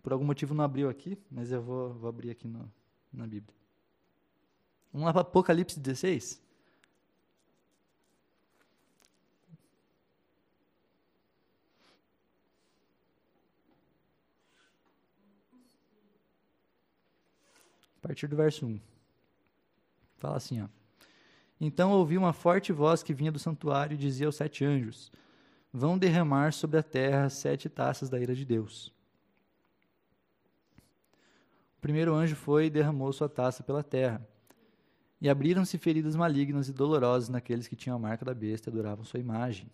por 0.01 0.13
algum 0.13 0.25
motivo 0.25 0.53
não 0.53 0.63
abriu 0.63 0.89
aqui, 0.89 1.17
mas 1.29 1.51
eu 1.51 1.61
vou, 1.61 1.93
vou 1.95 2.07
abrir 2.07 2.29
aqui 2.29 2.47
no, 2.47 2.71
na 3.11 3.25
Bíblia. 3.25 3.58
Para 4.91 5.21
Apocalipse 5.21 5.79
16. 5.79 6.41
A 17.97 18.07
partir 18.07 18.27
do 18.27 18.35
verso 18.35 18.65
1. 18.65 18.79
Fala 20.17 20.37
assim, 20.37 20.61
ó. 20.61 20.67
Então 21.61 21.91
ouvi 21.91 22.17
uma 22.17 22.33
forte 22.33 22.71
voz 22.71 23.03
que 23.03 23.13
vinha 23.13 23.31
do 23.31 23.37
santuário 23.39 23.95
e 23.95 23.97
dizia 23.97 24.27
aos 24.27 24.35
sete 24.35 24.63
anjos: 24.63 25.11
Vão 25.71 25.97
derramar 25.97 26.53
sobre 26.53 26.77
a 26.77 26.83
terra 26.83 27.29
sete 27.29 27.69
taças 27.69 28.09
da 28.09 28.19
ira 28.19 28.33
de 28.33 28.45
Deus. 28.45 28.87
O 31.77 31.81
primeiro 31.81 32.13
anjo 32.13 32.35
foi 32.35 32.65
e 32.65 32.69
derramou 32.69 33.11
sua 33.13 33.29
taça 33.29 33.63
pela 33.63 33.83
terra. 33.83 34.25
E 35.21 35.29
abriram-se 35.29 35.77
feridas 35.77 36.15
malignas 36.15 36.69
e 36.69 36.73
dolorosas 36.73 37.29
naqueles 37.29 37.67
que 37.67 37.75
tinham 37.75 37.95
a 37.95 37.99
marca 37.99 38.23
da 38.23 38.33
besta 38.33 38.69
e 38.69 38.71
adoravam 38.71 39.03
sua 39.03 39.19
imagem. 39.19 39.69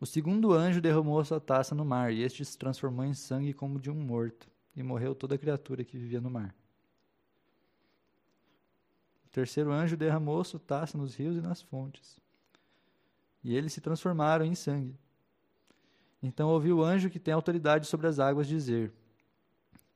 O 0.00 0.06
segundo 0.06 0.52
anjo 0.52 0.80
derramou 0.80 1.24
sua 1.24 1.38
taça 1.38 1.74
no 1.74 1.84
mar, 1.84 2.12
e 2.12 2.22
este 2.22 2.44
se 2.44 2.58
transformou 2.58 3.04
em 3.04 3.14
sangue 3.14 3.52
como 3.52 3.78
de 3.78 3.88
um 3.88 3.94
morto, 3.94 4.50
e 4.74 4.82
morreu 4.82 5.14
toda 5.14 5.38
criatura 5.38 5.84
que 5.84 5.96
vivia 5.96 6.20
no 6.20 6.28
mar. 6.28 6.52
O 9.24 9.28
terceiro 9.30 9.70
anjo 9.70 9.96
derramou 9.96 10.42
sua 10.42 10.58
taça 10.58 10.98
nos 10.98 11.14
rios 11.14 11.36
e 11.36 11.40
nas 11.40 11.62
fontes, 11.62 12.18
e 13.44 13.54
eles 13.54 13.72
se 13.72 13.80
transformaram 13.80 14.44
em 14.44 14.54
sangue. 14.54 14.98
Então 16.22 16.48
ouviu 16.48 16.78
o 16.78 16.82
anjo 16.82 17.08
que 17.08 17.20
tem 17.20 17.32
autoridade 17.32 17.86
sobre 17.86 18.06
as 18.06 18.18
águas 18.18 18.48
dizer: 18.48 18.92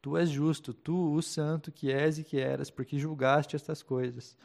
Tu 0.07 0.17
és 0.17 0.31
justo, 0.31 0.73
tu, 0.73 1.15
o 1.15 1.21
santo 1.21 1.73
que 1.73 1.91
és 1.91 2.17
e 2.17 2.23
que 2.23 2.39
eras, 2.39 2.71
porque 2.71 2.97
julgaste 2.97 3.57
estas 3.57 3.83
coisas. 3.83 4.37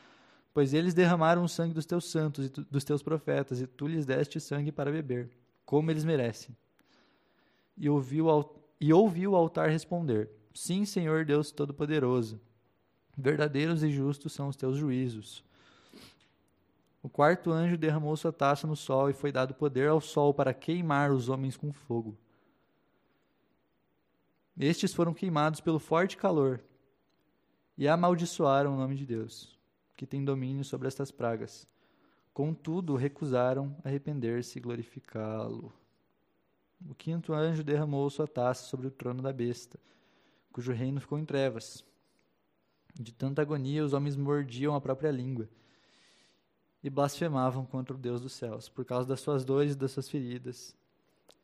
Pois 0.52 0.74
eles 0.74 0.96
derramaram 0.96 1.44
o 1.44 1.48
sangue 1.48 1.76
dos 1.76 1.86
teus 1.86 2.10
santos 2.10 2.48
e 2.48 2.50
tu, 2.50 2.66
dos 2.66 2.84
teus 2.84 3.04
profetas, 3.04 3.62
e 3.62 3.68
tu 3.68 3.86
lhes 3.86 4.04
deste 4.04 4.40
sangue 4.40 4.72
para 4.72 4.92
beber 4.92 5.30
como 5.64 5.92
eles 5.92 6.04
merecem. 6.04 6.58
E 7.78 7.88
ouviu, 7.88 8.26
e 8.80 8.92
ouviu 8.92 9.34
o 9.34 9.36
altar 9.36 9.70
responder: 9.70 10.32
Sim, 10.52 10.84
Senhor 10.84 11.26
Deus 11.26 11.52
Todo-Poderoso, 11.52 12.42
verdadeiros 13.16 13.84
e 13.84 13.92
justos 13.92 14.34
são 14.34 14.48
os 14.48 14.56
teus 14.56 14.78
juízos. 14.78 15.44
O 17.04 17.08
quarto 17.08 17.52
anjo 17.52 17.78
derramou 17.78 18.18
sua 18.18 18.34
taça 18.34 18.66
no 18.66 18.76
sol 18.76 19.12
e 19.12 19.14
foi 19.14 19.32
dado 19.32 19.54
poder 19.54 19.90
ao 19.90 20.02
sol 20.02 20.34
para 20.34 20.56
queimar 20.56 21.12
os 21.12 21.30
homens 21.30 21.56
com 21.56 21.72
fogo. 21.72 22.18
Estes 24.64 24.94
foram 24.94 25.12
queimados 25.12 25.60
pelo 25.60 25.80
forte 25.80 26.16
calor 26.16 26.62
e 27.76 27.88
amaldiçoaram 27.88 28.76
o 28.76 28.78
nome 28.78 28.96
de 28.96 29.08
Deus, 29.08 29.60
que 29.98 30.06
tem 30.06 30.24
domínio 30.24 30.64
sobre 30.64 30.88
estas 30.88 31.10
pragas. 31.10 31.68
Contudo, 32.32 32.96
recusaram 32.96 33.76
arrepender-se 33.84 34.60
e 34.60 34.62
glorificá-lo. 34.62 35.74
O 36.88 36.94
quinto 36.94 37.34
anjo 37.34 37.64
derramou 37.64 38.08
sua 38.12 38.28
taça 38.28 38.66
sobre 38.66 38.86
o 38.86 38.92
trono 38.92 39.24
da 39.24 39.34
besta, 39.34 39.80
cujo 40.52 40.72
reino 40.72 41.02
ficou 41.02 41.18
em 41.18 41.26
trevas. 41.26 41.84
De 42.94 43.12
tanta 43.12 43.42
agonia, 43.42 43.84
os 43.84 43.94
homens 43.94 44.16
mordiam 44.16 44.76
a 44.76 44.82
própria 44.82 45.10
língua 45.10 45.50
e 46.84 46.90
blasfemavam 46.90 47.66
contra 47.66 47.96
o 47.96 48.00
Deus 48.00 48.22
dos 48.22 48.34
céus, 48.34 48.70
por 48.70 48.86
causa 48.86 49.08
das 49.08 49.22
suas 49.22 49.44
dores 49.44 49.74
e 49.74 49.76
das 49.76 49.92
suas 49.92 50.08
feridas. 50.08 50.80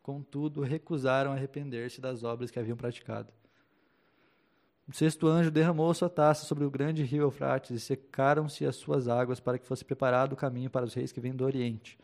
Contudo, 0.08 0.62
recusaram 0.62 1.34
arrepender-se 1.34 2.00
das 2.00 2.24
obras 2.24 2.50
que 2.50 2.58
haviam 2.58 2.78
praticado. 2.78 3.28
O 4.88 4.94
sexto 4.94 5.28
anjo 5.28 5.52
derramou 5.52 5.94
sua 5.94 6.10
taça 6.10 6.46
sobre 6.46 6.64
o 6.64 6.72
grande 6.72 7.04
rio 7.04 7.24
Eufrates 7.24 7.72
e 7.72 7.80
secaram-se 7.82 8.66
as 8.66 8.78
suas 8.78 9.10
águas 9.10 9.42
para 9.42 9.60
que 9.60 9.68
fosse 9.68 9.84
preparado 9.84 10.32
o 10.32 10.38
caminho 10.38 10.70
para 10.70 10.86
os 10.86 10.94
reis 10.94 11.12
que 11.12 11.20
vêm 11.20 11.36
do 11.36 11.44
Oriente. 11.44 12.00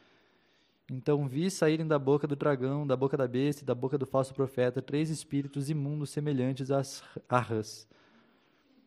Então 0.92 1.26
vi 1.30 1.50
saírem 1.50 1.88
da 1.88 1.98
boca 1.98 2.28
do 2.28 2.36
dragão, 2.36 2.86
da 2.86 2.98
boca 2.98 3.16
da 3.16 3.26
besta 3.26 3.64
e 3.64 3.66
da 3.66 3.74
boca 3.74 3.98
do 3.98 4.06
falso 4.06 4.34
profeta 4.34 4.82
três 4.82 5.10
espíritos 5.10 5.70
imundos 5.70 6.10
semelhantes 6.10 6.72
às 6.72 7.02
rãs. 7.30 7.88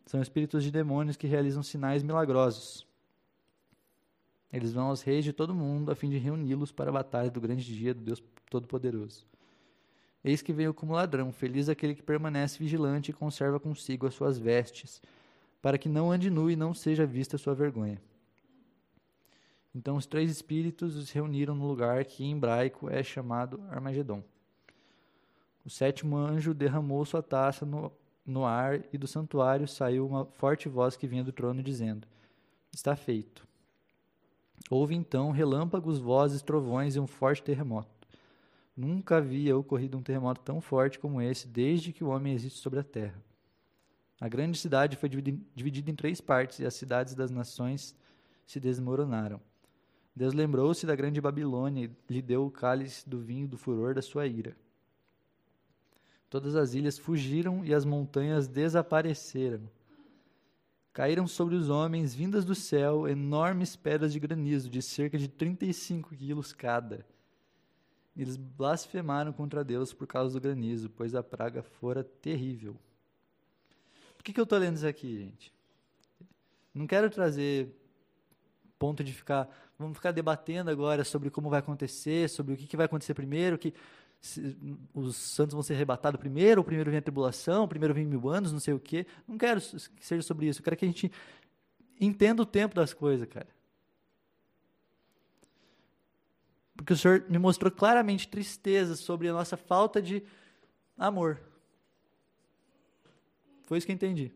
São 0.05 0.21
espíritos 0.21 0.63
de 0.63 0.69
demônios 0.69 1.17
que 1.17 1.25
realizam 1.25 1.63
sinais 1.63 2.03
milagrosos. 2.03 2.85
Eles 4.53 4.73
vão 4.73 4.89
aos 4.89 5.01
reis 5.01 5.25
de 5.25 5.33
todo 5.33 5.49
o 5.49 5.55
mundo 5.55 5.91
a 5.91 5.95
fim 5.95 6.07
de 6.07 6.19
reuni-los 6.19 6.71
para 6.71 6.91
a 6.91 6.93
batalha 6.93 7.31
do 7.31 7.41
grande 7.41 7.65
dia 7.65 7.95
do 7.95 8.01
Deus 8.01 8.21
Todo-Poderoso. 8.49 9.25
Eis 10.23 10.41
que 10.41 10.51
veio 10.51 10.73
como 10.73 10.93
ladrão, 10.93 11.31
feliz 11.31 11.69
aquele 11.69 11.95
que 11.95 12.03
permanece 12.03 12.59
vigilante 12.59 13.11
e 13.11 13.13
conserva 13.13 13.59
consigo 13.59 14.07
as 14.07 14.13
suas 14.13 14.37
vestes, 14.37 15.01
para 15.61 15.77
que 15.77 15.87
não 15.87 16.11
ande 16.11 16.29
nu 16.29 16.49
e 16.49 16.55
não 16.55 16.73
seja 16.73 17.05
vista 17.05 17.37
sua 17.37 17.53
vergonha. 17.55 18.01
Então 19.73 19.95
os 19.95 20.05
três 20.05 20.31
espíritos 20.31 20.95
os 20.95 21.11
reuniram 21.11 21.55
no 21.55 21.67
lugar 21.67 22.03
que 22.03 22.23
em 22.23 22.35
hebraico 22.35 22.89
é 22.89 23.03
chamado 23.03 23.61
Armagedon. 23.69 24.23
O 25.63 25.69
sétimo 25.69 26.17
anjo 26.17 26.53
derramou 26.53 27.05
sua 27.05 27.21
taça 27.21 27.65
no, 27.65 27.91
no 28.25 28.43
ar 28.45 28.81
e 28.91 28.97
do 28.97 29.07
santuário 29.07 29.67
saiu 29.67 30.07
uma 30.07 30.25
forte 30.25 30.67
voz 30.67 30.95
que 30.95 31.07
vinha 31.07 31.23
do 31.23 31.31
trono 31.31 31.61
dizendo: 31.61 32.07
Está 32.73 32.95
feito. 32.95 33.45
Houve 34.69 34.95
então 34.95 35.31
relâmpagos, 35.31 35.99
vozes, 35.99 36.41
trovões 36.41 36.95
e 36.95 36.99
um 36.99 37.07
forte 37.07 37.43
terremoto. 37.43 37.96
Nunca 38.77 39.17
havia 39.17 39.57
ocorrido 39.57 39.97
um 39.97 40.03
terremoto 40.03 40.39
tão 40.41 40.61
forte 40.61 40.99
como 40.99 41.19
esse 41.19 41.47
desde 41.47 41.91
que 41.91 42.03
o 42.03 42.09
homem 42.09 42.35
existe 42.35 42.59
sobre 42.59 42.77
a 42.77 42.83
terra. 42.83 43.19
A 44.21 44.29
grande 44.29 44.55
cidade 44.59 44.95
foi 44.95 45.09
dividida 45.09 45.89
em 45.89 45.95
três 45.95 46.21
partes 46.21 46.59
e 46.59 46.65
as 46.65 46.75
cidades 46.75 47.15
das 47.15 47.31
nações 47.31 47.95
se 48.45 48.59
desmoronaram. 48.59 49.41
Deus 50.15 50.31
lembrou-se 50.35 50.85
da 50.85 50.95
grande 50.95 51.19
Babilônia 51.19 51.85
e 51.85 52.13
lhe 52.13 52.21
deu 52.21 52.45
o 52.45 52.51
cálice 52.51 53.09
do 53.09 53.19
vinho 53.19 53.47
do 53.47 53.57
furor 53.57 53.95
da 53.95 54.01
sua 54.01 54.27
ira. 54.27 54.55
Todas 56.29 56.55
as 56.55 56.75
ilhas 56.75 56.99
fugiram 56.99 57.65
e 57.65 57.73
as 57.73 57.83
montanhas 57.83 58.47
desapareceram. 58.47 59.67
Caíram 60.93 61.25
sobre 61.25 61.55
os 61.55 61.69
homens, 61.69 62.13
vindas 62.13 62.45
do 62.45 62.53
céu, 62.53 63.07
enormes 63.07 63.75
pedras 63.75 64.13
de 64.13 64.19
granizo 64.19 64.69
de 64.69 64.83
cerca 64.83 65.17
de 65.17 65.27
35 65.27 66.15
quilos 66.15 66.53
cada 66.53 67.03
eles 68.17 68.35
blasfemaram 68.35 69.31
contra 69.31 69.63
Deus 69.63 69.93
por 69.93 70.07
causa 70.07 70.33
do 70.33 70.41
granizo, 70.41 70.89
pois 70.89 71.13
a 71.13 71.21
praga 71.21 71.61
fora 71.61 72.03
terrível. 72.03 72.75
Por 74.17 74.23
que, 74.23 74.33
que 74.33 74.39
eu 74.39 74.43
estou 74.43 74.57
lendo 74.57 74.77
isso 74.77 74.87
aqui, 74.87 75.17
gente? 75.19 75.53
Não 76.73 76.87
quero 76.87 77.09
trazer 77.09 77.75
ponto 78.77 79.03
de 79.03 79.13
ficar. 79.13 79.49
Vamos 79.77 79.97
ficar 79.97 80.11
debatendo 80.11 80.71
agora 80.71 81.03
sobre 81.03 81.29
como 81.29 81.49
vai 81.49 81.59
acontecer, 81.59 82.29
sobre 82.29 82.53
o 82.53 82.57
que, 82.57 82.65
que 82.65 82.77
vai 82.77 82.87
acontecer 82.87 83.13
primeiro, 83.13 83.57
que 83.57 83.73
se, 84.19 84.57
os 84.93 85.15
santos 85.15 85.53
vão 85.53 85.61
ser 85.61 85.75
arrebatados 85.75 86.19
primeiro, 86.19 86.61
ou 86.61 86.65
primeiro 86.65 86.89
vem 86.89 86.97
a 86.99 87.01
tribulação, 87.01 87.67
primeiro 87.67 87.93
vem 87.93 88.05
mil 88.05 88.29
anos, 88.29 88.51
não 88.51 88.59
sei 88.59 88.73
o 88.73 88.79
quê. 88.79 89.05
Não 89.27 89.37
quero 89.37 89.61
que 89.61 90.05
seja 90.05 90.21
sobre 90.23 90.47
isso. 90.47 90.59
Eu 90.59 90.63
quero 90.63 90.77
que 90.77 90.85
a 90.85 90.87
gente 90.87 91.11
entenda 91.99 92.41
o 92.41 92.45
tempo 92.45 92.75
das 92.75 92.93
coisas, 92.93 93.27
cara. 93.27 93.56
Porque 96.87 96.93
o 96.93 96.97
Senhor 96.97 97.25
me 97.27 97.37
mostrou 97.37 97.69
claramente 97.69 98.29
tristeza 98.29 98.95
sobre 98.95 99.27
a 99.27 99.33
nossa 99.33 99.57
falta 99.57 100.01
de 100.01 100.23
amor. 100.97 101.37
Foi 103.65 103.77
isso 103.77 103.85
que 103.85 103.91
eu 103.91 103.95
entendi. 103.95 104.31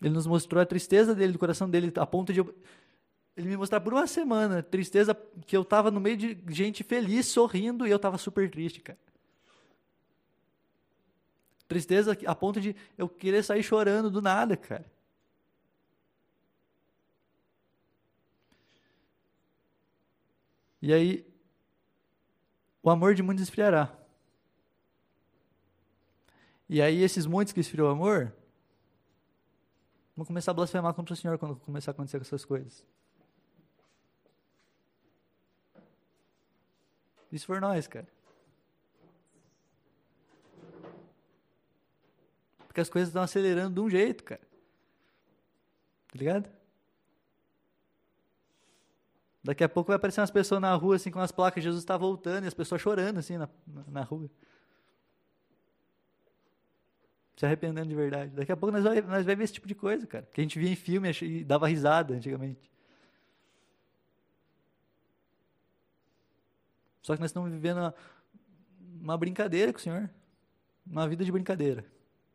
Ele 0.00 0.14
nos 0.14 0.26
mostrou 0.26 0.62
a 0.62 0.64
tristeza 0.64 1.14
dele, 1.14 1.34
do 1.34 1.38
coração 1.38 1.68
dele, 1.68 1.92
a 1.96 2.06
ponto 2.06 2.32
de 2.32 2.40
eu, 2.40 2.54
ele 3.36 3.46
me 3.46 3.58
mostrar 3.58 3.78
por 3.82 3.92
uma 3.92 4.06
semana 4.06 4.62
tristeza 4.62 5.14
que 5.46 5.54
eu 5.54 5.60
estava 5.60 5.90
no 5.90 6.00
meio 6.00 6.16
de 6.16 6.42
gente 6.48 6.82
feliz, 6.82 7.26
sorrindo, 7.26 7.86
e 7.86 7.90
eu 7.90 7.96
estava 7.96 8.16
super 8.16 8.50
triste, 8.50 8.80
cara. 8.80 8.98
Tristeza 11.68 12.16
a 12.24 12.34
ponto 12.34 12.58
de 12.58 12.74
eu 12.96 13.06
querer 13.06 13.42
sair 13.42 13.62
chorando 13.62 14.10
do 14.10 14.22
nada, 14.22 14.56
cara. 14.56 14.90
E 20.82 20.92
aí, 20.92 21.24
o 22.82 22.90
amor 22.90 23.14
de 23.14 23.22
muitos 23.22 23.44
esfriará. 23.44 23.96
E 26.68 26.82
aí, 26.82 27.00
esses 27.02 27.24
muitos 27.24 27.52
que 27.52 27.60
esfriou 27.60 27.88
o 27.88 27.92
amor, 27.92 28.34
vão 30.16 30.26
começar 30.26 30.50
a 30.50 30.54
blasfemar 30.54 30.92
contra 30.92 31.14
o 31.14 31.16
Senhor 31.16 31.38
quando 31.38 31.54
começar 31.60 31.92
a 31.92 31.92
acontecer 31.92 32.18
com 32.18 32.24
essas 32.24 32.44
coisas. 32.44 32.84
Isso 37.30 37.46
for 37.46 37.60
nós, 37.60 37.86
cara. 37.86 38.08
Porque 42.66 42.80
as 42.80 42.88
coisas 42.88 43.10
estão 43.10 43.22
acelerando 43.22 43.74
de 43.74 43.80
um 43.80 43.88
jeito, 43.88 44.24
cara. 44.24 44.42
Tá 46.08 46.18
ligado? 46.18 46.61
Daqui 49.44 49.64
a 49.64 49.68
pouco 49.68 49.88
vai 49.88 49.96
aparecer 49.96 50.20
umas 50.20 50.30
pessoas 50.30 50.60
na 50.60 50.72
rua, 50.74 50.96
assim, 50.96 51.10
com 51.10 51.18
as 51.18 51.32
placas, 51.32 51.64
Jesus 51.64 51.82
está 51.82 51.96
voltando, 51.96 52.44
e 52.44 52.46
as 52.46 52.54
pessoas 52.54 52.80
chorando, 52.80 53.18
assim, 53.18 53.36
na, 53.36 53.48
na, 53.88 54.02
rua. 54.02 54.30
Se 57.36 57.44
arrependendo 57.44 57.88
de 57.88 57.94
verdade. 57.94 58.30
Daqui 58.30 58.52
a 58.52 58.56
pouco 58.56 58.72
nós 58.72 58.84
vamos 58.84 59.04
nós 59.04 59.26
vai 59.26 59.34
ver 59.34 59.44
esse 59.44 59.54
tipo 59.54 59.66
de 59.66 59.74
coisa, 59.74 60.06
cara. 60.06 60.28
Que 60.32 60.40
a 60.40 60.44
gente 60.44 60.58
via 60.60 60.70
em 60.70 60.76
filme 60.76 61.10
e 61.22 61.42
dava 61.42 61.66
risada 61.66 62.14
antigamente. 62.14 62.70
Só 67.02 67.14
que 67.14 67.20
nós 67.20 67.30
estamos 67.30 67.50
vivendo 67.50 67.78
uma, 67.78 67.94
uma 69.00 69.18
brincadeira 69.18 69.72
com 69.72 69.78
o 69.80 69.82
Senhor. 69.82 70.08
Uma 70.86 71.08
vida 71.08 71.24
de 71.24 71.32
brincadeira. 71.32 71.84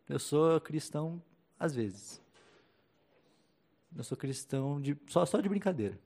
Eu 0.10 0.20
sou 0.20 0.60
cristão 0.60 1.24
às 1.58 1.74
vezes. 1.74 2.22
Eu 3.96 4.04
sou 4.04 4.18
cristão 4.18 4.82
de, 4.82 4.98
só, 5.08 5.26
só 5.26 5.40
de 5.40 5.48
brincadeira. 5.48 5.98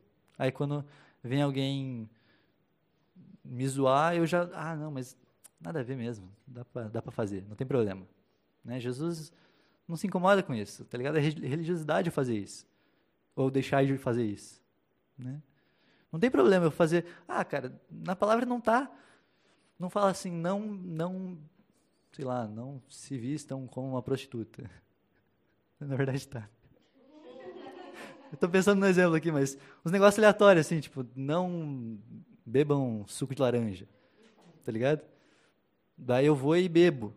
Aí 0.42 0.52
quando 0.52 0.84
vem 1.24 1.39
alguém 1.39 2.10
me 3.46 3.68
zoar, 3.68 4.16
eu 4.16 4.26
já. 4.26 4.50
Ah, 4.54 4.76
não, 4.76 4.89
mas 4.89 5.16
nada 5.60 5.82
a 5.82 5.84
ver 5.84 5.96
mesmo. 5.96 6.28
Dá 6.48 6.66
pra, 6.66 6.88
dá 6.88 7.00
fazer, 7.12 7.46
não 7.48 7.56
tem 7.56 7.68
problema. 7.68 8.08
Né? 8.66 8.80
Jesus 8.80 9.32
não 9.88 9.96
se 9.96 10.08
incomoda 10.08 10.42
com 10.42 10.56
isso, 10.56 10.84
tá 10.86 10.98
ligado? 10.98 11.20
É 11.20 11.22
religiosidade 11.22 12.10
fazer 12.10 12.36
isso. 12.36 12.66
Ou 13.36 13.52
deixar 13.52 13.86
de 13.86 13.96
fazer 14.00 14.26
isso. 14.26 14.60
Né? 15.16 15.39
Não 16.12 16.20
tem 16.20 16.32
problema 16.32 16.66
eu 16.66 16.72
fazer. 16.72 17.06
Ah, 17.28 17.46
cara, 17.46 17.80
na 17.88 18.16
palavra 18.16 18.44
não 18.44 18.60
tá. 18.60 18.92
Não 19.78 19.92
fala 19.92 20.10
assim, 20.10 20.32
não, 20.32 20.60
não, 20.60 21.38
sei 22.14 22.26
lá, 22.26 22.48
não 22.48 22.82
se 22.89 23.16
vistam 23.16 23.68
como 23.68 23.89
uma 23.89 24.02
prostituta. 24.02 24.68
Na 25.80 25.96
verdade 25.96 26.28
tá. 26.28 26.50
Eu 28.32 28.38
tô 28.38 28.48
pensando 28.48 28.80
no 28.80 28.88
exemplo 28.88 29.16
aqui, 29.16 29.32
mas 29.32 29.58
uns 29.86 29.92
negócios 29.92 30.18
aleatórios, 30.18 30.66
assim, 30.66 30.80
tipo, 30.80 31.06
não 31.16 32.00
bebam 32.46 33.04
suco 33.08 33.36
de 33.36 33.42
laranja. 33.42 33.88
Tá 34.64 34.72
ligado? 34.72 35.02
Daí 35.98 36.26
eu 36.26 36.36
vou 36.36 36.56
e 36.56 36.70
bebo. 36.70 37.14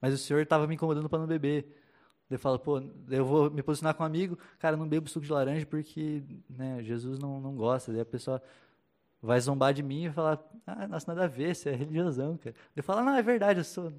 Mas 0.00 0.12
o 0.12 0.18
senhor 0.18 0.42
estava 0.42 0.66
me 0.66 0.74
incomodando 0.74 1.08
para 1.08 1.18
não 1.18 1.26
beber. 1.26 1.80
Eu 2.28 2.38
falo, 2.38 2.58
pô, 2.58 2.82
eu 3.10 3.24
vou 3.24 3.50
me 3.50 3.62
posicionar 3.62 3.94
com 3.94 4.02
um 4.02 4.06
amigo, 4.06 4.36
cara, 4.58 4.76
não 4.76 4.88
bebo 4.88 5.08
suco 5.08 5.24
de 5.24 5.32
laranja 5.32 5.64
porque 5.64 6.22
né, 6.50 6.82
Jesus 6.82 7.18
não, 7.18 7.40
não 7.40 7.54
gosta. 7.54 7.92
Daí 7.92 8.00
a 8.00 8.04
pessoa 8.04 8.42
vai 9.22 9.40
zombar 9.40 9.72
de 9.72 9.82
mim 9.82 10.06
e 10.06 10.10
falar, 10.10 10.42
ah, 10.66 10.88
nossa, 10.88 11.14
nada 11.14 11.24
a 11.24 11.28
ver, 11.28 11.54
você 11.54 11.70
é 11.70 11.74
religiosão, 11.74 12.36
cara. 12.36 12.56
Eu 12.74 12.82
falo, 12.82 13.02
não, 13.02 13.14
é 13.14 13.22
verdade, 13.22 13.60
eu 13.60 13.64
sou 13.64 13.92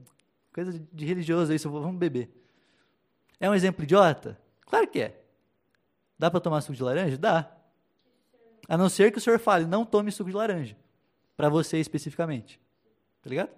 coisa 0.53 0.79
de 0.91 1.05
religioso 1.05 1.53
isso, 1.53 1.69
vamos 1.69 1.97
beber. 1.97 2.29
É 3.39 3.49
um 3.49 3.53
exemplo 3.53 3.83
idiota? 3.83 4.39
Claro 4.65 4.87
que 4.87 4.99
é. 4.99 5.24
Dá 6.17 6.31
para 6.31 6.39
tomar 6.39 6.61
suco 6.61 6.75
de 6.75 6.83
laranja? 6.83 7.17
Dá. 7.17 7.51
A 8.67 8.77
não 8.77 8.89
ser 8.89 9.11
que 9.11 9.17
o 9.17 9.21
senhor 9.21 9.39
fale, 9.39 9.65
não 9.65 9.85
tome 9.85 10.11
suco 10.11 10.29
de 10.29 10.35
laranja. 10.35 10.75
Para 11.35 11.49
você 11.49 11.77
especificamente. 11.77 12.59
Tá 13.21 13.29
ligado? 13.29 13.49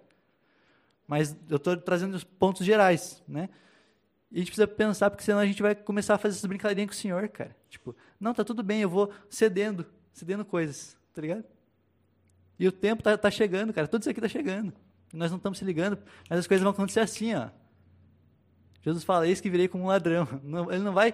Mas 1.07 1.35
eu 1.49 1.57
estou 1.57 1.77
trazendo 1.77 2.15
os 2.15 2.23
pontos 2.23 2.65
gerais, 2.65 3.23
né? 3.27 3.49
E 4.29 4.35
a 4.35 4.39
gente 4.39 4.47
precisa 4.47 4.67
pensar, 4.67 5.09
porque 5.09 5.23
senão 5.23 5.39
a 5.39 5.45
gente 5.45 5.61
vai 5.61 5.73
começar 5.73 6.15
a 6.15 6.17
fazer 6.17 6.35
essas 6.35 6.45
brincadeirinhas 6.45 6.89
com 6.89 6.93
o 6.93 6.97
Senhor, 6.97 7.29
cara. 7.29 7.55
Tipo, 7.69 7.95
não, 8.19 8.33
tá 8.33 8.43
tudo 8.43 8.61
bem, 8.61 8.81
eu 8.81 8.89
vou 8.89 9.11
cedendo, 9.29 9.85
cedendo 10.11 10.43
coisas, 10.43 10.97
tá 11.13 11.21
ligado? 11.21 11.45
E 12.59 12.67
o 12.67 12.71
tempo 12.71 13.01
tá, 13.01 13.17
tá 13.17 13.31
chegando, 13.31 13.71
cara, 13.71 13.87
tudo 13.87 14.01
isso 14.01 14.09
aqui 14.09 14.19
tá 14.19 14.27
chegando. 14.27 14.73
Nós 15.13 15.31
não 15.31 15.37
estamos 15.37 15.57
se 15.57 15.63
ligando, 15.63 15.97
mas 16.29 16.39
as 16.39 16.47
coisas 16.47 16.61
vão 16.61 16.71
acontecer 16.71 16.99
assim, 16.99 17.33
ó. 17.33 17.49
Jesus 18.81 19.03
fala, 19.03 19.27
eis 19.27 19.39
que 19.39 19.49
virei 19.49 19.67
como 19.67 19.85
um 19.85 19.87
ladrão. 19.87 20.27
Não, 20.43 20.71
ele 20.71 20.83
não 20.83 20.93
vai 20.93 21.13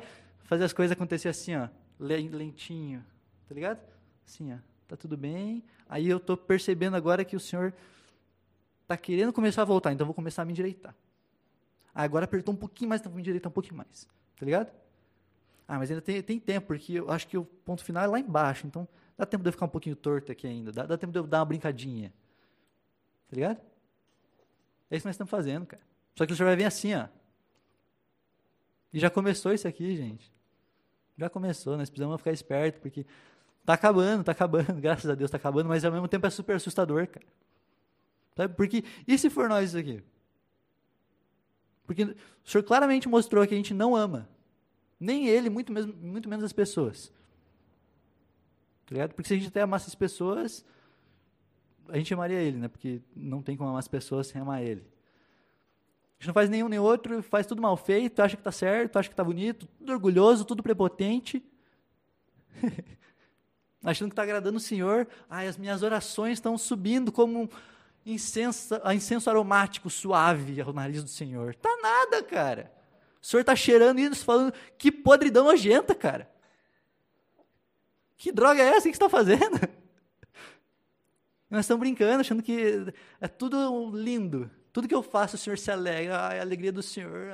fazer 0.53 0.65
as 0.65 0.73
coisas 0.73 0.91
acontecer 0.91 1.29
assim, 1.29 1.55
ó, 1.55 1.67
lentinho, 1.99 3.03
tá 3.47 3.55
ligado? 3.55 3.79
Assim, 4.25 4.53
ó, 4.53 4.57
tá 4.87 4.95
tudo 4.95 5.17
bem. 5.17 5.63
Aí 5.89 6.07
eu 6.07 6.19
tô 6.19 6.37
percebendo 6.37 6.95
agora 6.95 7.25
que 7.25 7.35
o 7.35 7.39
Senhor 7.39 7.73
tá 8.87 8.95
querendo 8.95 9.33
começar 9.33 9.63
a 9.63 9.65
voltar, 9.65 9.91
então 9.91 10.05
vou 10.05 10.13
começar 10.13 10.43
a 10.43 10.45
me 10.45 10.51
endireitar. 10.51 10.95
Ah, 11.93 12.03
agora 12.03 12.25
apertou 12.25 12.53
um 12.53 12.57
pouquinho 12.57 12.89
mais, 12.89 13.01
então 13.01 13.11
vou 13.11 13.17
me 13.17 13.21
endireitar 13.21 13.49
um 13.49 13.53
pouquinho 13.53 13.77
mais. 13.77 14.07
Tá 14.37 14.45
ligado? 14.45 14.71
Ah, 15.67 15.79
mas 15.79 15.89
ainda 15.89 16.01
tem, 16.01 16.21
tem 16.21 16.39
tempo, 16.39 16.67
porque 16.67 16.93
eu 16.93 17.09
acho 17.09 17.27
que 17.27 17.37
o 17.37 17.45
ponto 17.45 17.83
final 17.83 18.03
é 18.03 18.07
lá 18.07 18.19
embaixo. 18.19 18.67
Então, 18.67 18.87
dá 19.17 19.25
tempo 19.25 19.43
de 19.43 19.47
eu 19.47 19.53
ficar 19.53 19.65
um 19.65 19.69
pouquinho 19.69 19.95
torto 19.95 20.31
aqui 20.31 20.45
ainda. 20.45 20.71
Dá, 20.71 20.85
dá 20.85 20.97
tempo 20.97 21.11
de 21.11 21.19
eu 21.19 21.25
dar 21.25 21.39
uma 21.39 21.45
brincadinha. 21.45 22.13
Tá 23.27 23.35
ligado? 23.35 23.57
É 24.91 24.95
isso 24.95 25.03
que 25.03 25.07
nós 25.07 25.15
estamos 25.15 25.31
fazendo, 25.31 25.65
cara. 25.65 25.81
Só 26.15 26.27
que 26.27 26.33
o 26.33 26.35
senhor 26.35 26.47
vai 26.47 26.55
vir 26.55 26.65
assim, 26.65 26.93
ó. 26.93 27.07
E 28.91 28.99
já 28.99 29.09
começou 29.09 29.51
isso 29.51 29.67
aqui, 29.67 29.95
gente. 29.95 30.32
Já 31.17 31.29
começou, 31.29 31.77
nós 31.77 31.89
precisamos 31.89 32.17
ficar 32.17 32.31
esperto, 32.31 32.81
porque 32.81 33.05
tá 33.65 33.73
acabando, 33.73 34.23
tá 34.23 34.31
acabando, 34.31 34.73
graças 34.81 35.09
a 35.09 35.15
Deus 35.15 35.29
tá 35.29 35.37
acabando, 35.37 35.69
mas 35.69 35.85
ao 35.85 35.91
mesmo 35.91 36.07
tempo 36.07 36.25
é 36.25 36.29
super 36.29 36.55
assustador, 36.55 37.07
cara. 37.07 37.25
Sabe? 38.35 38.55
Porque, 38.55 38.83
e 39.07 39.17
se 39.17 39.29
for 39.29 39.47
nós 39.47 39.69
isso 39.69 39.77
aqui? 39.77 40.03
Porque 41.85 42.03
o 42.03 42.15
Senhor 42.43 42.63
claramente 42.63 43.07
mostrou 43.07 43.45
que 43.45 43.53
a 43.53 43.57
gente 43.57 43.73
não 43.73 43.95
ama. 43.95 44.27
Nem 44.99 45.27
Ele, 45.27 45.49
muito, 45.49 45.71
mesmo, 45.71 45.93
muito 45.93 46.29
menos 46.29 46.43
as 46.43 46.53
pessoas. 46.53 47.11
Tá 48.85 49.07
Porque 49.09 49.27
se 49.27 49.33
a 49.33 49.37
gente 49.37 49.49
até 49.49 49.61
amasse 49.61 49.87
as 49.87 49.95
pessoas, 49.95 50.65
a 51.89 51.97
gente 51.97 52.13
amaria 52.13 52.39
Ele, 52.39 52.57
né? 52.57 52.67
Porque 52.67 53.01
não 53.15 53.41
tem 53.41 53.57
como 53.57 53.69
amar 53.69 53.79
as 53.79 53.87
pessoas 53.87 54.27
sem 54.27 54.41
amar 54.41 54.63
Ele. 54.63 54.83
Gente 56.23 56.27
não 56.29 56.33
faz 56.35 56.49
nenhum 56.49 56.69
nem 56.69 56.79
outro, 56.79 57.21
faz 57.21 57.45
tudo 57.45 57.61
mal 57.61 57.75
feito, 57.75 58.21
acha 58.21 58.37
que 58.37 58.39
está 58.39 58.51
certo, 58.51 58.97
acha 58.97 59.09
que 59.09 59.13
está 59.13 59.25
bonito, 59.25 59.67
tudo 59.77 59.91
orgulhoso, 59.91 60.45
tudo 60.45 60.63
prepotente. 60.63 61.43
Achando 63.83 64.07
que 64.07 64.13
está 64.13 64.23
agradando 64.23 64.55
o 64.55 64.61
Senhor. 64.61 65.05
Ai, 65.29 65.49
as 65.49 65.57
minhas 65.57 65.83
orações 65.83 66.37
estão 66.37 66.57
subindo 66.57 67.11
como 67.11 67.49
incenso, 68.05 68.73
incenso 68.95 69.29
aromático 69.29 69.89
suave 69.89 70.61
ao 70.61 70.71
nariz 70.71 71.03
do 71.03 71.09
Senhor. 71.09 71.55
Tá 71.55 71.77
nada, 71.81 72.23
cara. 72.23 72.71
O 73.21 73.25
Senhor 73.25 73.41
está 73.41 73.53
cheirando 73.53 73.99
isso, 73.99 74.23
falando 74.23 74.53
que 74.77 74.93
podridão 74.93 75.43
nojenta, 75.43 75.93
cara. 75.93 76.31
Que 78.15 78.31
droga 78.31 78.63
é 78.63 78.67
essa? 78.67 78.87
O 78.87 78.91
que 78.91 78.97
você 78.97 79.03
está 79.03 79.09
fazendo? 79.09 79.59
Nós 81.51 81.65
estamos 81.65 81.81
brincando, 81.81 82.21
achando 82.21 82.41
que 82.41 82.93
é 83.19 83.27
tudo 83.27 83.91
lindo. 83.93 84.49
Tudo 84.73 84.87
que 84.87 84.95
eu 84.95 85.03
faço, 85.03 85.35
o 85.35 85.39
Senhor 85.39 85.57
se 85.57 85.69
alegra. 85.69 86.19
Ai, 86.19 86.39
a 86.39 86.41
alegria 86.41 86.71
do 86.71 86.81
Senhor. 86.81 87.29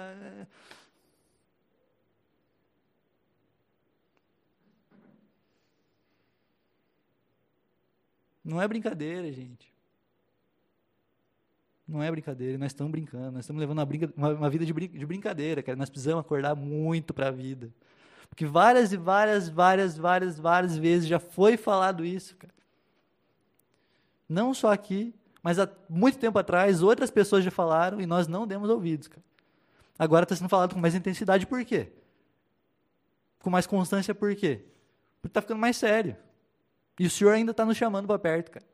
Não 8.44 8.62
é 8.62 8.68
brincadeira, 8.68 9.32
gente. 9.32 9.72
Não 11.88 12.04
é 12.04 12.12
brincadeira, 12.12 12.56
nós 12.58 12.68
estamos 12.72 12.92
brincando, 12.92 13.32
nós 13.32 13.40
estamos 13.42 13.60
levando 13.60 13.80
uma, 13.80 13.86
brinca, 13.86 14.14
uma, 14.16 14.30
uma 14.30 14.50
vida 14.50 14.64
de, 14.64 14.72
brin 14.72 14.90
de, 14.90 15.06
brincadeira, 15.08 15.64
cara. 15.64 15.76
Nós 15.76 15.90
precisamos 15.90 16.24
acordar 16.24 16.56
muito 16.56 17.16
para 17.16 17.30
a 17.30 17.32
vida. 17.32 17.74
Porque 18.30 18.46
várias 18.46 18.94
e 18.94 18.98
várias, 18.98 19.50
várias, 19.50 19.98
várias, 19.98 20.38
várias 20.38 20.78
vezes 20.78 21.08
já 21.08 21.20
foi 21.20 21.58
falado 21.58 22.06
isso, 22.06 22.36
cara. 22.36 22.54
Não 24.28 24.54
só 24.54 24.72
aqui, 24.72 25.16
mas 25.42 25.60
há 25.60 25.70
muito 25.90 26.18
tempo 26.18 26.38
atrás, 26.38 26.82
outras 26.82 27.10
pessoas 27.10 27.44
já 27.44 27.52
falaram 27.52 28.02
e 28.02 28.06
nós 28.06 28.28
não 28.28 28.46
demos 28.46 28.70
ouvidos, 28.70 29.08
cara. 29.08 29.24
Agora 29.98 30.24
está 30.24 30.36
sendo 30.36 30.50
falado 30.50 30.74
com 30.74 30.80
mais 30.80 30.96
intensidade, 30.96 31.46
por 31.46 31.64
quê? 31.66 31.92
Com 33.40 33.50
mais 33.50 33.68
constância, 33.68 34.14
por 34.14 34.36
quê? 34.36 34.66
Porque 35.22 35.28
está 35.28 35.42
ficando 35.42 35.60
mais 35.60 35.78
sério. 35.78 36.16
E 36.98 37.06
o 37.06 37.10
Senhor 37.10 37.34
ainda 37.34 37.52
está 37.52 37.66
nos 37.66 37.78
chamando 37.78 38.08
para 38.08 38.20
perto, 38.20 38.52
cara. 38.52 38.66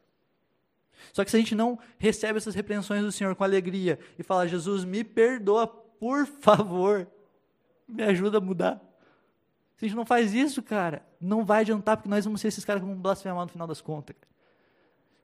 Só 1.14 1.24
que 1.24 1.32
se 1.32 1.38
a 1.38 1.40
gente 1.40 1.56
não 1.56 1.78
recebe 1.98 2.38
essas 2.38 2.56
repreensões 2.56 3.04
do 3.04 3.12
Senhor 3.12 3.36
com 3.36 3.44
alegria 3.44 4.00
e 4.18 4.24
fala, 4.24 4.48
Jesus, 4.48 4.84
me 4.84 5.04
perdoa, 5.04 5.68
por 5.68 6.26
favor, 6.26 7.08
me 7.88 8.04
ajuda 8.04 8.38
a 8.38 8.42
mudar. 8.42 8.82
Se 9.78 9.86
a 9.86 9.88
gente 9.88 9.98
não 9.98 10.06
faz 10.06 10.34
isso, 10.34 10.64
cara, 10.64 11.06
não 11.20 11.44
vai 11.44 11.62
adiantar, 11.62 11.98
porque 11.98 12.10
nós 12.10 12.24
vamos 12.24 12.42
ser 12.42 12.48
esses 12.48 12.64
caras 12.64 12.82
que 12.82 12.88
vão 12.88 12.98
blasfemar 12.98 13.44
no 13.44 13.52
final 13.52 13.68
das 13.68 13.82
contas. 13.82 14.16
Cara. 14.16 14.34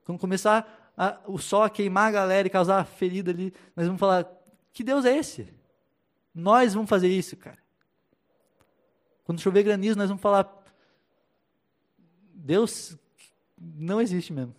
Quando 0.04 0.18
começar 0.18 0.81
a, 0.96 1.18
o 1.26 1.38
sol 1.38 1.62
a 1.62 1.70
queimar 1.70 2.08
a 2.08 2.12
galera 2.12 2.46
e 2.46 2.50
causar 2.50 2.84
ferida 2.84 3.30
ali, 3.30 3.52
nós 3.74 3.86
vamos 3.86 4.00
falar: 4.00 4.26
que 4.72 4.84
Deus 4.84 5.04
é 5.04 5.16
esse? 5.16 5.48
Nós 6.34 6.74
vamos 6.74 6.88
fazer 6.88 7.08
isso, 7.08 7.36
cara. 7.36 7.58
Quando 9.24 9.40
chover 9.40 9.62
granizo, 9.62 9.98
nós 9.98 10.08
vamos 10.08 10.22
falar: 10.22 10.62
Deus 12.34 12.96
não 13.58 14.00
existe 14.00 14.32
mesmo. 14.32 14.54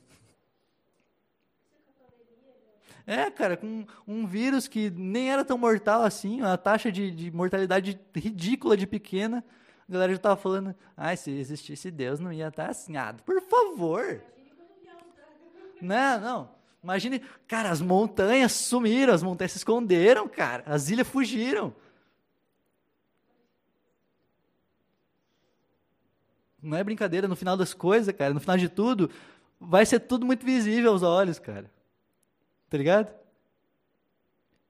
É, 3.05 3.29
cara, 3.29 3.57
com 3.57 3.85
um 4.07 4.25
vírus 4.25 4.67
que 4.67 4.89
nem 4.89 5.29
era 5.29 5.43
tão 5.43 5.57
mortal 5.57 6.03
assim, 6.03 6.41
a 6.41 6.55
taxa 6.55 6.89
de, 6.89 7.11
de 7.11 7.31
mortalidade 7.31 7.99
ridícula 8.15 8.77
de 8.77 8.87
pequena. 8.87 9.43
A 9.87 9.91
galera 9.91 10.13
já 10.13 10.17
estava 10.17 10.37
falando, 10.37 10.73
ah, 10.95 11.13
se 11.13 11.29
existisse 11.29 11.91
Deus 11.91 12.21
não 12.21 12.31
ia 12.31 12.47
estar 12.47 12.69
assim. 12.69 12.95
Ah, 12.95 13.13
por 13.25 13.41
favor. 13.41 14.23
Não, 15.83 16.19
não. 16.19 16.49
Imagine, 16.83 17.19
cara, 17.47 17.69
as 17.69 17.81
montanhas 17.81 18.51
sumiram, 18.51 19.13
as 19.13 19.23
montanhas 19.23 19.51
se 19.51 19.57
esconderam, 19.57 20.27
cara. 20.27 20.63
As 20.65 20.89
ilhas 20.89 21.07
fugiram. 21.07 21.73
Não 26.61 26.77
é 26.77 26.83
brincadeira, 26.83 27.27
no 27.27 27.35
final 27.35 27.57
das 27.57 27.73
coisas, 27.73 28.15
cara, 28.15 28.33
no 28.33 28.39
final 28.39 28.57
de 28.57 28.69
tudo, 28.69 29.09
vai 29.59 29.85
ser 29.85 29.99
tudo 29.99 30.25
muito 30.25 30.45
visível 30.45 30.91
aos 30.91 31.03
olhos, 31.03 31.37
cara. 31.37 31.69
Tá 32.69 32.77
ligado? 32.77 33.13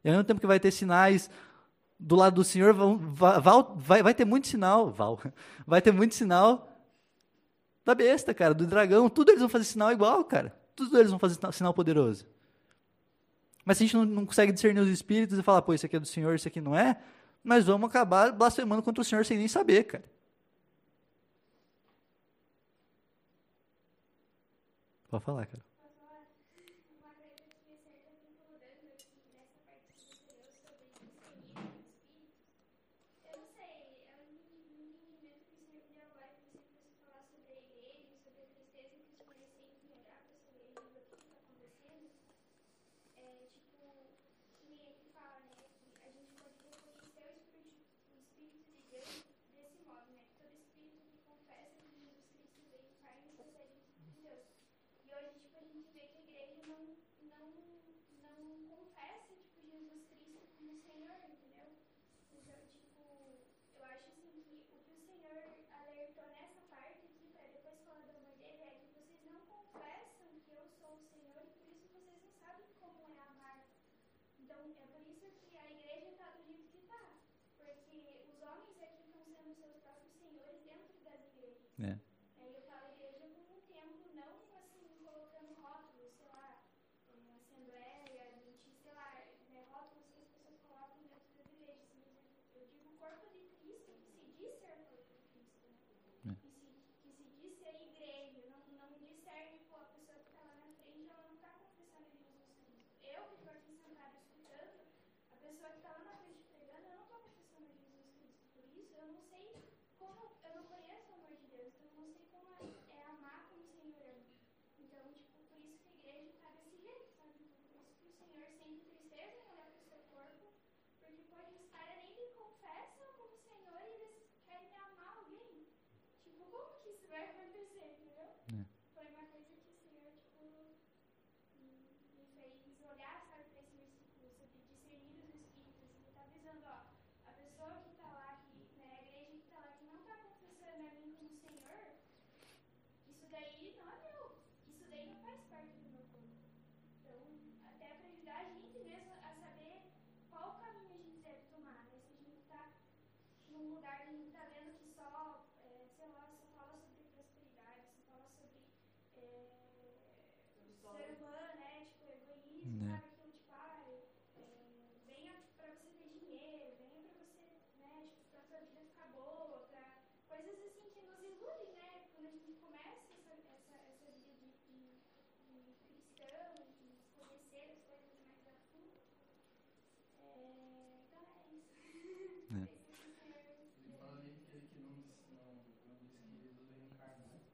E 0.04 0.10
ao 0.10 0.14
mesmo 0.14 0.24
tempo 0.24 0.42
que 0.42 0.48
vai 0.48 0.60
ter 0.60 0.72
sinais 0.72 1.30
do 2.00 2.16
lado 2.16 2.36
do 2.36 2.44
Senhor, 2.44 2.74
vai, 2.74 3.40
vai, 3.76 4.04
vai 4.04 4.14
ter 4.14 4.26
muito 4.26 4.48
sinal, 4.48 4.90
Val, 4.92 5.20
vai 5.66 5.82
ter 5.82 5.92
muito 5.92 6.16
sinal 6.16 6.68
da 7.86 7.94
besta, 7.94 8.34
cara, 8.34 8.54
do 8.54 8.66
dragão. 8.66 9.10
Tudo 9.10 9.30
eles 9.30 9.42
vão 9.42 9.50
fazer 9.50 9.66
sinal 9.66 9.92
igual, 9.92 10.24
cara. 10.26 10.63
Tudo 10.76 10.98
eles 10.98 11.10
vão 11.10 11.20
fazer 11.20 11.38
sinal 11.52 11.74
poderoso. 11.74 12.26
Mas 13.66 13.78
se 13.78 13.84
a 13.84 13.88
gente 13.88 13.96
não, 13.96 14.06
não 14.06 14.26
consegue 14.26 14.52
discernir 14.52 14.82
os 14.82 14.90
espíritos 14.90 15.38
e 15.38 15.44
falar, 15.44 15.62
pô, 15.62 15.74
isso 15.74 15.86
aqui 15.86 15.96
é 15.96 16.00
do 16.00 16.06
Senhor, 16.06 16.36
isso 16.36 16.48
aqui 16.48 16.60
não 16.60 16.76
é, 16.76 17.02
Nós 17.44 17.66
vamos 17.66 17.90
acabar 17.90 18.32
blasfemando 18.32 18.82
contra 18.84 19.02
o 19.02 19.06
Senhor 19.06 19.26
sem 19.26 19.38
nem 19.38 19.48
saber, 19.48 19.84
cara. 19.86 20.04
Pode 25.10 25.24
falar, 25.24 25.46
cara. 25.46 25.64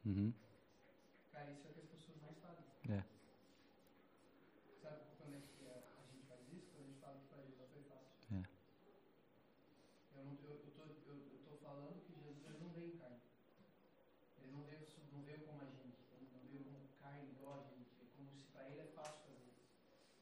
Uhum. 0.09 0.33
Cara, 1.31 1.51
isso 1.51 1.67
é 1.67 1.69
o 1.69 1.73
que 1.75 1.81
as 1.81 1.85
pessoas 1.85 2.17
mais 2.17 2.35
fazem. 2.41 2.65
É. 2.89 3.05
Sabe 4.81 5.05
quando 5.19 5.35
é 5.35 5.41
que 5.45 5.69
a, 5.69 6.01
gente 6.09 6.25
faz 6.25 6.41
isso? 6.49 6.71
Quando 6.73 6.81
a 6.81 6.87
gente 6.89 6.99
fala 6.99 7.19
que 7.19 7.27
para 7.29 7.43
Jesus 7.45 7.69
foi 7.69 7.83
fácil. 7.83 8.17
É. 8.33 8.41
Eu, 10.17 10.25
não, 10.25 10.33
eu, 10.41 10.65
eu, 10.65 10.71
tô, 10.73 10.81
eu, 10.81 11.13
eu 11.13 11.39
tô 11.45 11.57
falando 11.61 12.01
que 12.07 12.17
Jesus 12.17 12.59
não 12.59 12.69
veio 12.73 12.95
em 12.95 12.97
carne. 12.97 13.21
Ele 14.41 14.51
não 14.51 14.63
veio, 14.63 14.81
não 15.13 15.21
veio 15.21 15.45
como 15.45 15.61
a 15.61 15.69
gente. 15.69 16.01
Ele 16.17 16.27
não 16.33 16.41
veio 16.49 16.63
como 16.63 16.89
carne 16.99 17.29
igual 17.29 17.59
a 17.59 17.63
gente. 17.69 17.93
É 18.01 18.05
como 18.17 18.33
se 18.33 18.45
para 18.47 18.67
ele 18.67 18.81
é 18.81 18.87
fácil 18.97 19.21
fazer 19.29 19.45
isso. 19.45 19.69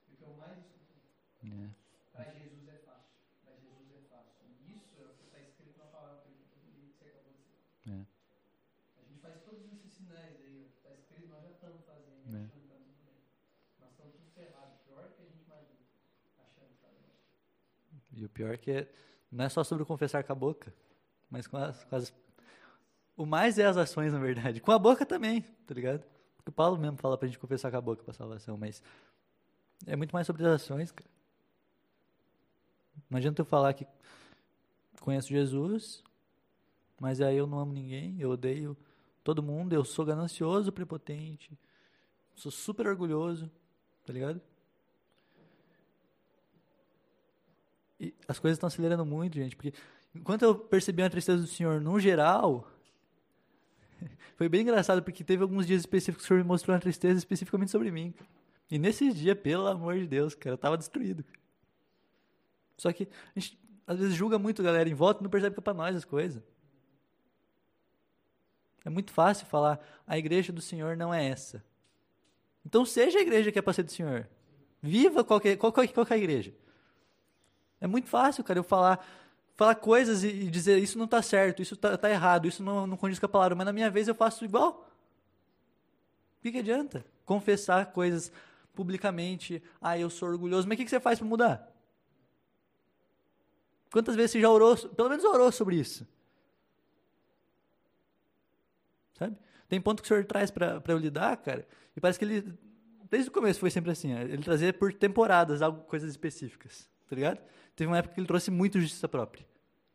E 0.09 0.13
o 0.13 0.17
que 0.17 0.23
eu 0.23 0.35
mais 0.35 0.59
escuto 0.59 0.99
É. 1.47 1.71
Para 2.11 2.33
Jesus 2.33 2.67
é 2.67 2.77
fácil. 2.83 3.15
Para 3.45 3.55
Jesus 3.55 3.89
é 3.95 4.01
fácil. 4.11 4.35
E 4.51 4.75
isso 4.75 4.99
é 4.99 5.05
o 5.05 5.15
que 5.15 5.23
está 5.23 5.39
escrito 5.39 5.77
na 5.79 5.85
palavra 5.85 6.23
que 6.23 6.31
que 6.33 6.99
você 6.99 7.07
acabou 7.07 7.31
de 7.31 7.39
citar. 7.39 7.95
É. 7.95 8.05
A 8.99 9.03
gente 9.07 9.21
faz 9.21 9.41
todos 9.43 9.65
esses 9.71 9.91
sinais 9.93 10.35
aí, 10.41 10.59
ó, 10.59 10.69
que 10.69 10.77
está 10.77 10.93
escrito, 10.93 11.27
nós 11.27 11.43
já 11.43 11.51
estamos 11.51 11.85
fazendo, 11.85 12.35
É. 12.35 12.39
achando 12.43 12.59
que 12.59 12.67
está 12.67 12.75
tudo 12.75 12.97
bem. 13.05 13.21
Nós 13.79 13.91
estamos 13.91 14.13
tudo 14.15 14.31
ferrado, 14.31 14.77
pior 14.85 15.11
que 15.13 15.21
a 15.21 15.25
gente 15.25 15.43
imagina, 15.43 15.79
achando 16.37 16.67
que 16.67 16.75
está 16.75 16.89
bem. 16.89 17.15
E 18.17 18.25
o 18.25 18.29
pior 18.29 18.53
é 18.53 18.57
que 18.57 18.87
não 19.31 19.45
é 19.45 19.49
só 19.49 19.63
sobre 19.63 19.85
confessar 19.85 20.23
com 20.23 20.33
a 20.33 20.35
boca, 20.35 20.73
mas 21.29 21.47
com 21.47 21.57
as, 21.57 21.83
com 21.85 21.95
as- 21.95 22.13
O 23.17 23.25
mais 23.25 23.57
é 23.59 23.65
as 23.65 23.77
ações, 23.77 24.13
na 24.13 24.19
verdade. 24.19 24.61
Com 24.61 24.71
a 24.71 24.79
boca 24.79 25.05
também, 25.05 25.41
tá 25.65 25.73
ligado? 25.73 26.03
Porque 26.37 26.49
o 26.49 26.53
Paulo 26.53 26.77
mesmo 26.77 26.97
fala 26.97 27.17
pra 27.17 27.27
gente 27.27 27.39
confessar 27.39 27.71
com 27.71 27.77
a 27.77 27.81
boca 27.81 28.03
pra 28.03 28.13
salvação, 28.13 28.57
mas 28.57 28.81
é 29.85 29.95
muito 29.95 30.11
mais 30.13 30.27
sobre 30.27 30.45
as 30.45 30.61
ações, 30.61 30.91
cara. 30.91 31.09
Não 33.09 33.17
adianta 33.17 33.41
eu 33.41 33.45
falar 33.45 33.73
que 33.73 33.87
conheço 35.01 35.29
Jesus, 35.29 36.03
mas 36.99 37.21
aí 37.21 37.37
eu 37.37 37.47
não 37.47 37.59
amo 37.59 37.73
ninguém, 37.73 38.19
eu 38.19 38.31
odeio 38.31 38.75
todo 39.23 39.43
mundo, 39.43 39.73
eu 39.73 39.83
sou 39.85 40.05
ganancioso, 40.05 40.71
prepotente, 40.71 41.57
sou 42.35 42.51
super 42.51 42.87
orgulhoso, 42.87 43.51
tá 44.05 44.13
ligado? 44.13 44.41
As 48.27 48.39
coisas 48.39 48.57
estão 48.57 48.67
acelerando 48.67 49.05
muito, 49.05 49.35
gente, 49.35 49.55
porque 49.55 49.73
enquanto 50.13 50.43
eu 50.43 50.55
percebi 50.55 51.01
a 51.01 51.09
tristeza 51.09 51.41
do 51.41 51.47
Senhor 51.47 51.81
no 51.81 51.99
geral, 51.99 52.71
foi 54.35 54.47
bem 54.47 54.61
engraçado, 54.61 55.01
porque 55.01 55.23
teve 55.23 55.41
alguns 55.41 55.65
dias 55.65 55.81
específicos 55.81 56.23
que 56.23 56.25
o 56.25 56.27
Senhor 56.27 56.43
me 56.43 56.47
mostrou 56.47 56.75
uma 56.75 56.81
tristeza 56.81 57.17
especificamente 57.17 57.71
sobre 57.71 57.91
mim. 57.91 58.13
E 58.69 58.77
nesses 58.77 59.15
dias, 59.15 59.37
pelo 59.39 59.67
amor 59.67 59.95
de 59.95 60.05
Deus, 60.05 60.35
cara, 60.35 60.53
eu 60.53 60.57
tava 60.57 60.77
destruído. 60.77 61.23
Só 62.77 62.91
que 62.91 63.07
a 63.35 63.39
gente 63.39 63.57
às 63.87 63.97
vezes 63.97 64.15
julga 64.15 64.37
muito 64.37 64.61
a 64.61 64.65
galera 64.65 64.89
em 64.89 64.93
volta 64.93 65.21
e 65.21 65.23
não 65.23 65.29
percebe 65.29 65.55
que 65.55 65.59
é 65.61 65.63
pra 65.63 65.73
nós 65.73 65.95
as 65.95 66.03
coisas. 66.03 66.43
É 68.83 68.89
muito 68.89 69.11
fácil 69.11 69.47
falar, 69.47 69.79
a 70.05 70.17
igreja 70.17 70.51
do 70.51 70.61
Senhor 70.61 70.95
não 70.97 71.13
é 71.13 71.25
essa. 71.25 71.63
Então 72.65 72.85
seja 72.85 73.17
a 73.17 73.21
igreja 73.21 73.51
que 73.51 73.57
é 73.57 73.61
pra 73.61 73.73
ser 73.73 73.83
do 73.83 73.91
Senhor. 73.91 74.27
Viva 74.81 75.23
qualquer, 75.23 75.55
qual, 75.57 75.71
qual, 75.71 75.87
qual 75.87 76.07
é 76.09 76.13
a 76.13 76.17
igreja. 76.17 76.53
É 77.79 77.87
muito 77.87 78.07
fácil, 78.07 78.43
cara, 78.43 78.59
eu 78.59 78.63
falar, 78.63 79.05
falar 79.55 79.75
coisas 79.75 80.23
e, 80.23 80.49
dizer 80.49 80.77
isso 80.79 80.97
não 80.97 81.05
está 81.05 81.21
certo, 81.21 81.61
isso 81.61 81.75
está 81.75 82.09
errado, 82.09 82.47
isso 82.47 82.63
não, 82.63 82.87
não 82.87 82.97
condiz 82.97 83.19
com 83.19 83.25
a 83.25 83.29
palavra, 83.29 83.55
mas 83.55 83.65
na 83.65 83.73
minha 83.73 83.89
vez 83.89 84.07
eu 84.07 84.15
faço 84.15 84.45
igual. 84.45 84.89
O 86.39 86.41
que, 86.41 86.51
que 86.51 86.59
adianta? 86.59 87.05
Confessar 87.25 87.87
coisas 87.87 88.31
publicamente, 88.73 89.61
ah, 89.81 89.97
eu 89.97 90.09
sou 90.09 90.29
orgulhoso, 90.29 90.67
mas 90.67 90.75
o 90.75 90.77
que, 90.77 90.83
que 90.85 90.89
você 90.89 90.99
faz 90.99 91.17
para 91.17 91.27
mudar? 91.27 91.73
Quantas 93.91 94.15
vezes 94.15 94.31
você 94.31 94.41
já 94.41 94.49
orou, 94.49 94.77
pelo 94.89 95.09
menos 95.09 95.25
orou 95.25 95.51
sobre 95.51 95.75
isso? 95.75 96.07
Sabe? 99.17 99.35
Tem 99.67 99.81
ponto 99.81 100.01
que 100.01 100.05
o 100.05 100.07
senhor 100.07 100.23
traz 100.25 100.51
para 100.51 100.81
eu 100.87 100.97
lidar, 100.97 101.35
cara, 101.37 101.67
e 101.95 101.99
parece 101.99 102.19
que 102.19 102.25
ele, 102.25 102.53
desde 103.09 103.29
o 103.29 103.33
começo 103.33 103.59
foi 103.59 103.71
sempre 103.71 103.91
assim, 103.91 104.11
ele 104.13 104.43
trazia 104.43 104.71
por 104.71 104.93
temporadas 104.93 105.61
algo, 105.61 105.81
coisas 105.85 106.09
específicas, 106.11 106.87
tá 107.09 107.15
ligado? 107.15 107.39
Teve 107.77 107.87
uma 107.89 107.99
época 107.99 108.15
que 108.15 108.19
ele 108.19 108.27
trouxe 108.27 108.49
muito 108.49 108.81
justiça 108.81 109.07
própria. 109.07 109.45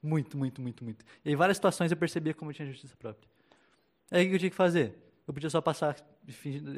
Muito, 0.01 0.39
muito, 0.39 0.63
muito, 0.63 0.85
muito. 0.85 1.05
E 1.25 1.33
em 1.33 1.37
várias 1.37 1.57
situações 1.57 1.91
eu 1.91 1.97
percebia 1.97 2.33
como 2.33 2.51
eu 2.51 2.55
tinha 2.55 2.67
justiça 2.67 2.97
própria. 2.97 3.29
Aí 4.09 4.25
o 4.25 4.29
que 4.29 4.35
eu 4.37 4.39
tinha 4.39 4.51
que 4.51 4.57
fazer? 4.57 4.97
Eu 5.27 5.35
podia 5.35 5.51
só 5.51 5.61
passar, 5.61 5.97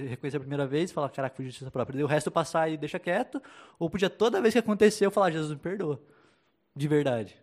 reconhecer 0.09 0.39
a 0.39 0.41
primeira 0.41 0.67
vez, 0.67 0.91
falar, 0.91 1.11
caraca, 1.11 1.37
foi 1.37 1.45
justiça 1.45 1.71
própria. 1.71 1.95
Daí 1.95 2.05
o 2.05 2.07
resto 2.07 2.29
eu 2.29 2.33
passar 2.33 2.71
e 2.71 2.79
deixa 2.79 2.99
quieto. 2.99 3.43
Ou 3.79 3.91
podia 3.91 4.09
toda 4.09 4.41
vez 4.41 4.55
que 4.55 4.59
aconteceu, 4.59 5.09
eu 5.09 5.11
falar, 5.11 5.31
Jesus 5.31 5.53
me 5.53 5.59
perdoa. 5.59 6.01
De 6.75 6.89
verdade. 6.89 7.37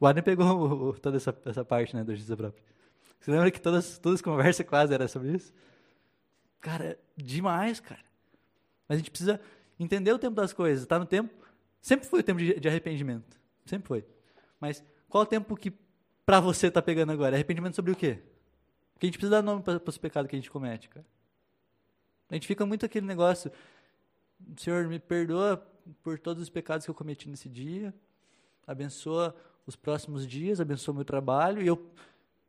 O 0.00 0.06
Adner 0.06 0.24
pegou 0.24 0.94
toda 0.94 1.18
essa, 1.18 1.36
essa 1.44 1.64
parte, 1.64 1.94
né, 1.94 2.02
da 2.02 2.14
justiça 2.14 2.36
própria. 2.36 2.62
Você 3.20 3.30
lembra 3.30 3.50
que 3.50 3.60
todas, 3.60 3.98
todas 3.98 4.20
as 4.20 4.22
conversas 4.22 4.64
quase 4.66 4.94
eram 4.94 5.06
sobre 5.06 5.32
isso? 5.32 5.52
Cara, 6.60 6.98
demais, 7.14 7.78
cara. 7.78 8.00
Mas 8.88 8.96
a 8.96 8.98
gente 8.98 9.10
precisa 9.10 9.38
entender 9.78 10.12
o 10.12 10.18
tempo 10.18 10.34
das 10.34 10.54
coisas. 10.54 10.86
Tá 10.86 10.98
no 10.98 11.04
tempo. 11.04 11.34
Sempre 11.80 12.06
foi 12.06 12.20
o 12.20 12.22
tempo 12.22 12.40
de, 12.40 12.58
de 12.58 12.68
arrependimento. 12.68 13.38
Sempre 13.64 13.88
foi. 13.88 14.04
Mas 14.60 14.84
qual 15.08 15.24
o 15.24 15.26
tempo 15.26 15.56
que 15.56 15.72
pra 16.24 16.40
você 16.40 16.70
tá 16.70 16.82
pegando 16.82 17.12
agora? 17.12 17.36
Arrependimento 17.36 17.74
sobre 17.74 17.92
o 17.92 17.96
quê? 17.96 18.18
Porque 18.92 19.06
a 19.06 19.08
gente 19.08 19.18
precisa 19.18 19.36
dar 19.36 19.42
nome 19.42 19.62
para 19.62 19.80
os 19.86 19.98
pecados 19.98 20.28
que 20.28 20.36
a 20.36 20.38
gente 20.38 20.50
comete, 20.50 20.88
cara. 20.88 21.06
A 22.28 22.34
gente 22.34 22.46
fica 22.46 22.66
muito 22.66 22.84
aquele 22.84 23.06
negócio. 23.06 23.50
Senhor, 24.56 24.86
me 24.88 24.98
perdoa 24.98 25.56
por 26.02 26.18
todos 26.18 26.42
os 26.42 26.50
pecados 26.50 26.84
que 26.84 26.90
eu 26.90 26.94
cometi 26.94 27.28
nesse 27.28 27.48
dia. 27.48 27.94
Abençoa 28.66 29.34
os 29.66 29.76
próximos 29.76 30.26
dias, 30.26 30.60
abençoa 30.60 30.94
meu 30.94 31.04
trabalho. 31.04 31.62
E 31.62 31.66
eu 31.66 31.90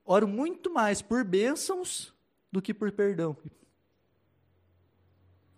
oro 0.06 0.28
muito 0.28 0.74
mais 0.74 1.02
por 1.02 1.24
bênçãos 1.24 2.14
do 2.52 2.62
que 2.62 2.74
por 2.74 2.92
perdão. 2.92 3.38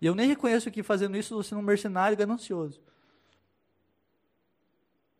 E 0.00 0.06
eu 0.06 0.14
nem 0.14 0.28
reconheço 0.28 0.70
que 0.70 0.82
fazendo 0.82 1.16
isso 1.16 1.28
estou 1.28 1.42
sendo 1.42 1.60
um 1.60 1.62
mercenário 1.62 2.16
ganancioso. 2.16 2.80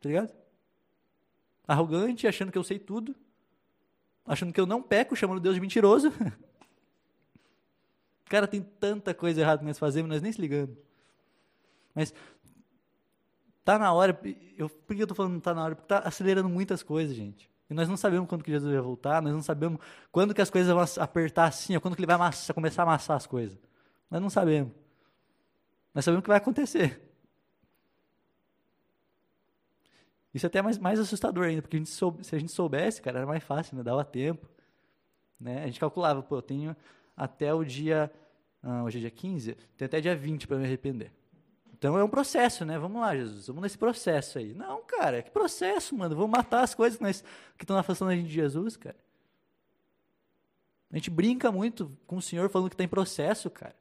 Tá 0.03 0.09
ligado? 0.09 0.35
Arrogante, 1.67 2.27
achando 2.27 2.51
que 2.51 2.59
eu 2.59 2.65
sei 2.65 2.79
tudo. 2.79 3.15
Achando 4.27 4.53
que 4.53 4.61
eu 4.61 4.67
não 4.67 4.83
peco, 4.83 5.15
chamando 5.15 5.41
Deus 5.41 5.55
de 5.55 5.61
mentiroso. 5.61 6.13
Cara, 8.27 8.49
tem 8.49 8.61
tanta 8.61 9.15
coisa 9.15 9.41
errada 9.41 9.61
que 9.61 9.65
nós 9.65 9.79
fazemos, 9.79 10.09
nós 10.09 10.21
nem 10.21 10.33
se 10.33 10.41
ligando. 10.41 10.77
Mas 11.95 12.13
tá 13.65 13.79
na 13.79 13.93
hora, 13.93 14.19
eu, 14.57 14.69
por 14.69 14.97
que 14.97 15.03
eu 15.03 15.07
tô 15.07 15.15
falando 15.15 15.41
tá 15.41 15.55
na 15.55 15.65
hora? 15.65 15.77
Porque 15.77 15.89
tá 15.89 16.01
acelerando 16.01 16.49
muitas 16.49 16.83
coisas, 16.83 17.15
gente. 17.15 17.49
E 17.71 17.75
nós 17.75 17.89
não 17.89 17.97
sabemos 17.97 18.29
quando 18.29 18.43
que 18.43 18.51
Jesus 18.51 18.73
vai 18.73 18.83
voltar, 18.83 19.23
nós 19.23 19.33
não 19.33 19.43
sabemos 19.43 19.81
quando 20.11 20.35
que 20.35 20.43
as 20.43 20.51
coisas 20.51 20.75
vão 20.75 21.03
apertar 21.03 21.45
assim, 21.45 21.75
ou 21.75 21.81
quando 21.81 21.95
que 21.95 22.01
ele 22.01 22.07
vai 22.07 22.17
amassar, 22.17 22.55
começar 22.55 22.83
a 22.83 22.87
amassar 22.87 23.17
as 23.17 23.27
coisas. 23.27 23.59
Nós 24.11 24.21
não 24.21 24.31
sabemos. 24.31 24.73
Nós 25.95 26.05
sabemos 26.05 26.21
o 26.21 26.23
que 26.23 26.29
vai 26.29 26.39
acontecer. 26.39 27.12
Isso 30.35 30.47
é 30.47 30.49
até 30.49 30.63
mais, 30.63 30.79
mais 30.79 30.99
assustador 30.99 31.45
ainda, 31.47 31.61
porque 31.63 31.77
a 31.77 31.81
soube- 31.91 32.25
se 32.25 32.35
a 32.35 32.39
gente 32.39 32.53
soubesse, 32.53 33.03
cara, 33.03 33.19
era 33.19 33.27
mais 33.27 33.43
fácil, 33.45 33.77
né? 33.77 33.83
dava 33.83 34.05
tempo. 34.05 34.49
Né? 35.39 35.63
A 35.63 35.67
gente 35.67 35.79
calculava, 35.81 36.23
pô, 36.23 36.37
eu 36.37 36.43
tenho 36.43 36.75
até 37.17 37.53
o 37.53 37.63
dia, 37.65 38.11
ah, 38.63 38.85
hoje 38.85 38.99
é 38.99 39.01
dia 39.03 39.11
15, 39.11 39.55
tenho 39.77 39.87
até 39.87 40.01
dia 40.01 40.17
20 40.17 40.47
para 40.47 40.57
me 40.57 40.65
arrepender. 40.65 41.13
Então 41.75 41.99
é 41.99 42.05
um 42.05 42.09
processo, 42.09 42.65
né? 42.65 42.79
Vamos 42.79 43.01
lá, 43.03 43.15
Jesus, 43.17 43.49
vamos 43.49 43.63
nesse 43.63 43.77
processo 43.77 44.39
aí. 44.39 44.55
Não, 44.55 44.83
cara, 44.85 45.21
que 45.21 45.31
processo, 45.33 45.97
mano? 45.97 46.15
Vamos 46.15 46.31
matar 46.31 46.63
as 46.63 46.75
coisas 46.75 47.23
que 47.59 47.65
estão 47.65 47.77
afastando 47.77 48.13
a 48.13 48.15
gente 48.15 48.29
de 48.29 48.35
Jesus, 48.35 48.77
cara. 48.77 48.97
A 50.91 50.97
gente 50.97 51.11
brinca 51.11 51.51
muito 51.51 51.91
com 52.07 52.17
o 52.17 52.23
Senhor 52.23 52.49
falando 52.51 52.69
que 52.69 52.75
está 52.75 52.85
em 52.85 52.89
processo, 52.89 53.51
cara. 53.51 53.75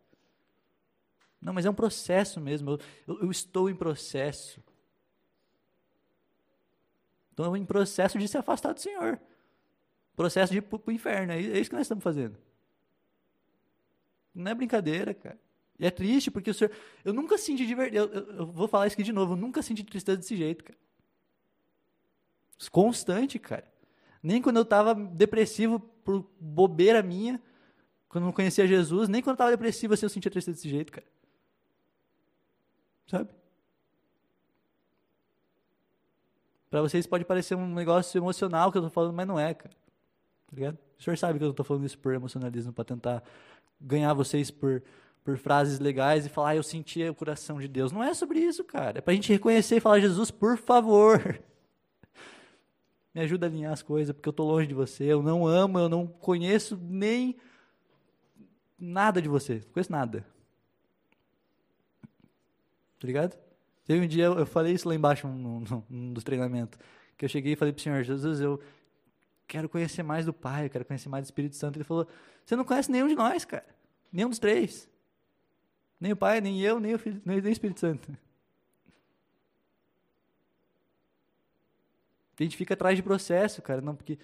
Não, 1.40 1.54
mas 1.54 1.66
é 1.66 1.70
um 1.70 1.74
processo 1.76 2.40
mesmo. 2.42 2.72
Eu, 2.72 2.80
eu- 3.08 3.22
eu 3.24 3.32
estou 3.32 3.70
em 3.70 3.76
processo. 3.76 4.64
Estou 7.32 7.56
em 7.58 7.66
processo 7.66 8.20
de 8.20 8.28
se 8.28 8.38
afastar 8.38 8.74
do 8.74 8.80
Senhor. 8.80 9.20
Processo 10.16 10.52
de 10.52 10.60
ir 10.60 10.62
para 10.62 10.80
o 10.86 10.92
inferno. 10.92 11.34
É 11.34 11.38
é 11.38 11.60
isso 11.60 11.70
que 11.70 11.76
nós 11.76 11.84
estamos 11.86 12.04
fazendo. 12.04 12.38
Não 14.34 14.52
é 14.52 14.56
brincadeira, 14.56 15.14
cara. 15.14 15.40
E 15.80 15.86
é 15.86 15.92
triste 15.92 16.30
porque 16.30 16.52
o 16.52 16.54
Senhor. 16.54 16.72
Eu 17.04 17.14
nunca 17.14 17.38
senti 17.38 17.66
de 17.66 17.74
verdade. 17.74 17.98
Eu, 17.98 18.06
eu- 18.14 18.36
eu 18.40 18.46
vou 18.48 18.68
falar 18.68 18.88
isso 18.88 18.96
aqui 18.96 19.04
de 19.04 19.12
novo. 19.14 19.34
Eu 19.34 19.38
nunca 19.38 19.62
senti 19.62 19.84
tristeza 19.84 20.18
desse 20.18 20.36
jeito, 20.38 20.64
cara. 20.64 20.78
Constante, 22.72 23.40
cara. 23.40 23.66
Nem 24.22 24.42
quando 24.42 24.58
eu 24.58 24.62
estava 24.64 24.94
depressivo 24.94 25.80
por 25.80 26.30
bobeira 26.40 27.02
minha, 27.02 27.42
quando 28.08 28.26
não 28.26 28.32
conhecia 28.32 28.68
Jesus, 28.68 29.10
nem 29.10 29.22
quando 29.22 29.32
eu 29.32 29.36
estava 29.36 29.52
depressivo 29.52 29.94
assim 29.96 30.06
eu 30.06 30.10
sentia 30.10 30.30
tristeza 30.30 30.56
desse 30.56 30.70
jeito, 30.70 30.92
cara. 30.92 31.08
Sabe? 33.08 33.30
Para 36.72 36.82
vocês 36.82 37.06
pode 37.06 37.26
parecer 37.26 37.54
um 37.54 37.74
negócio 37.76 38.18
emocional 38.18 38.72
que 38.72 38.78
eu 38.78 38.82
tô 38.82 38.90
falando, 38.90 39.14
mas 39.14 39.28
não 39.28 39.38
é, 39.38 39.54
cara. 39.54 39.76
Tá 40.48 40.56
ligado? 40.56 40.78
O 40.98 41.04
senhor 41.04 41.18
sabe 41.18 41.38
que 41.38 41.44
eu 41.44 41.54
tô 41.54 41.66
falando 41.66 41.86
isso 41.86 42.00
por 42.00 42.14
emocionalismo, 42.14 42.72
para 42.72 42.86
tentar 42.86 43.22
ganhar 43.80 44.14
vocês 44.14 44.50
por, 44.50 44.82
por 45.22 45.38
frases 45.38 45.80
legais 45.82 46.26
e 46.26 46.30
falar, 46.30 46.52
ah, 46.52 46.56
eu 46.56 46.64
senti 46.64 47.04
o 47.04 47.14
coração 47.14 47.60
de 47.60 47.68
Deus. 47.68 47.92
Não 47.92 48.02
é 48.02 48.14
sobre 48.14 48.40
isso, 48.40 48.64
cara. 48.64 49.00
É 49.00 49.02
pra 49.02 49.14
gente 49.14 49.34
reconhecer 49.34 49.76
e 49.76 49.80
falar, 49.82 50.00
Jesus, 50.00 50.32
por 50.32 50.58
favor, 50.58 51.42
me 53.14 53.20
ajuda 53.20 53.48
a 53.48 53.50
alinhar 53.50 53.74
as 53.74 53.84
coisas, 53.84 54.16
porque 54.16 54.30
eu 54.30 54.34
tô 54.34 54.46
longe 54.46 54.68
de 54.68 54.74
você, 54.74 55.04
eu 55.04 55.22
não 55.22 55.46
amo, 55.46 55.78
eu 55.78 55.90
não 55.90 56.08
conheço 56.08 56.80
nem 56.82 57.36
nada 58.80 59.22
de 59.22 59.28
você, 59.28 59.56
não 59.56 59.74
conheço 59.74 59.92
nada. 59.92 60.26
Tá 62.98 63.06
ligado? 63.06 63.51
Teve 63.92 64.06
um 64.06 64.08
dia, 64.08 64.24
eu, 64.24 64.46
falei 64.46 64.72
isso 64.72 64.88
lá 64.88 64.96
embaixo 64.96 65.28
num, 65.28 66.14
dos 66.14 66.24
treinamentos, 66.24 66.80
que 67.18 67.26
eu 67.26 67.28
cheguei 67.28 67.52
e 67.52 67.56
falei 67.58 67.74
pro 67.74 67.84
Senhor, 67.84 68.02
Jesus, 68.06 68.40
eu 68.40 68.58
quero 69.46 69.68
conhecer 69.68 70.02
mais 70.02 70.26
do 70.26 70.32
Pai, 70.32 70.68
eu 70.68 70.70
quero 70.70 70.86
conhecer 70.86 71.10
mais 71.10 71.24
do 71.24 71.26
Espírito 71.26 71.58
Santo. 71.58 71.76
Ele 71.76 71.84
falou, 71.84 72.08
você 72.46 72.56
não 72.56 72.64
conhece 72.64 72.90
nenhum 72.90 73.10
de 73.10 73.16
nós, 73.16 73.44
cara. 73.44 73.66
Nenhum 74.10 74.30
dos 74.30 74.40
três. 74.40 74.90
Nem 76.00 76.14
o 76.14 76.16
Pai, 76.16 76.40
nem 76.40 76.62
eu, 76.62 76.80
nem 76.80 76.94
o, 76.94 77.00
Filho, 77.00 77.22
nem 77.26 77.38
o 77.38 77.50
Espírito 77.50 77.82
Santo. 77.82 78.18
A 82.40 82.44
gente 82.44 82.56
fica 82.56 82.76
atrás 82.76 82.96
de 82.96 83.04
processo, 83.04 83.62
cara. 83.62 83.82
Não, 83.82 83.94
porque 83.94 84.18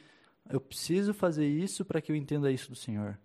eu 0.49 0.61
preciso 0.61 1.13
fazer 1.13 1.45
isso 1.45 1.83
para 1.83 1.99
que 1.99 2.09
eu 2.09 2.15
entenda 2.15 2.49
isso 2.49 2.69
do 2.69 2.75
Senhor. 2.77 3.19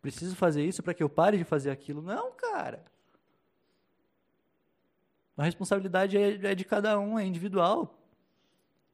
Preciso 0.00 0.34
fazer 0.34 0.64
isso 0.64 0.82
para 0.82 0.94
que 0.94 1.02
eu 1.02 1.08
pare 1.10 1.36
de 1.36 1.44
fazer 1.44 1.70
aquilo. 1.70 2.00
Não, 2.00 2.32
cara. 2.32 2.82
A 5.40 5.44
responsabilidade 5.44 6.18
é, 6.18 6.50
é 6.50 6.54
de 6.54 6.64
cada 6.64 6.98
um, 7.00 7.18
é 7.18 7.24
individual. 7.24 7.86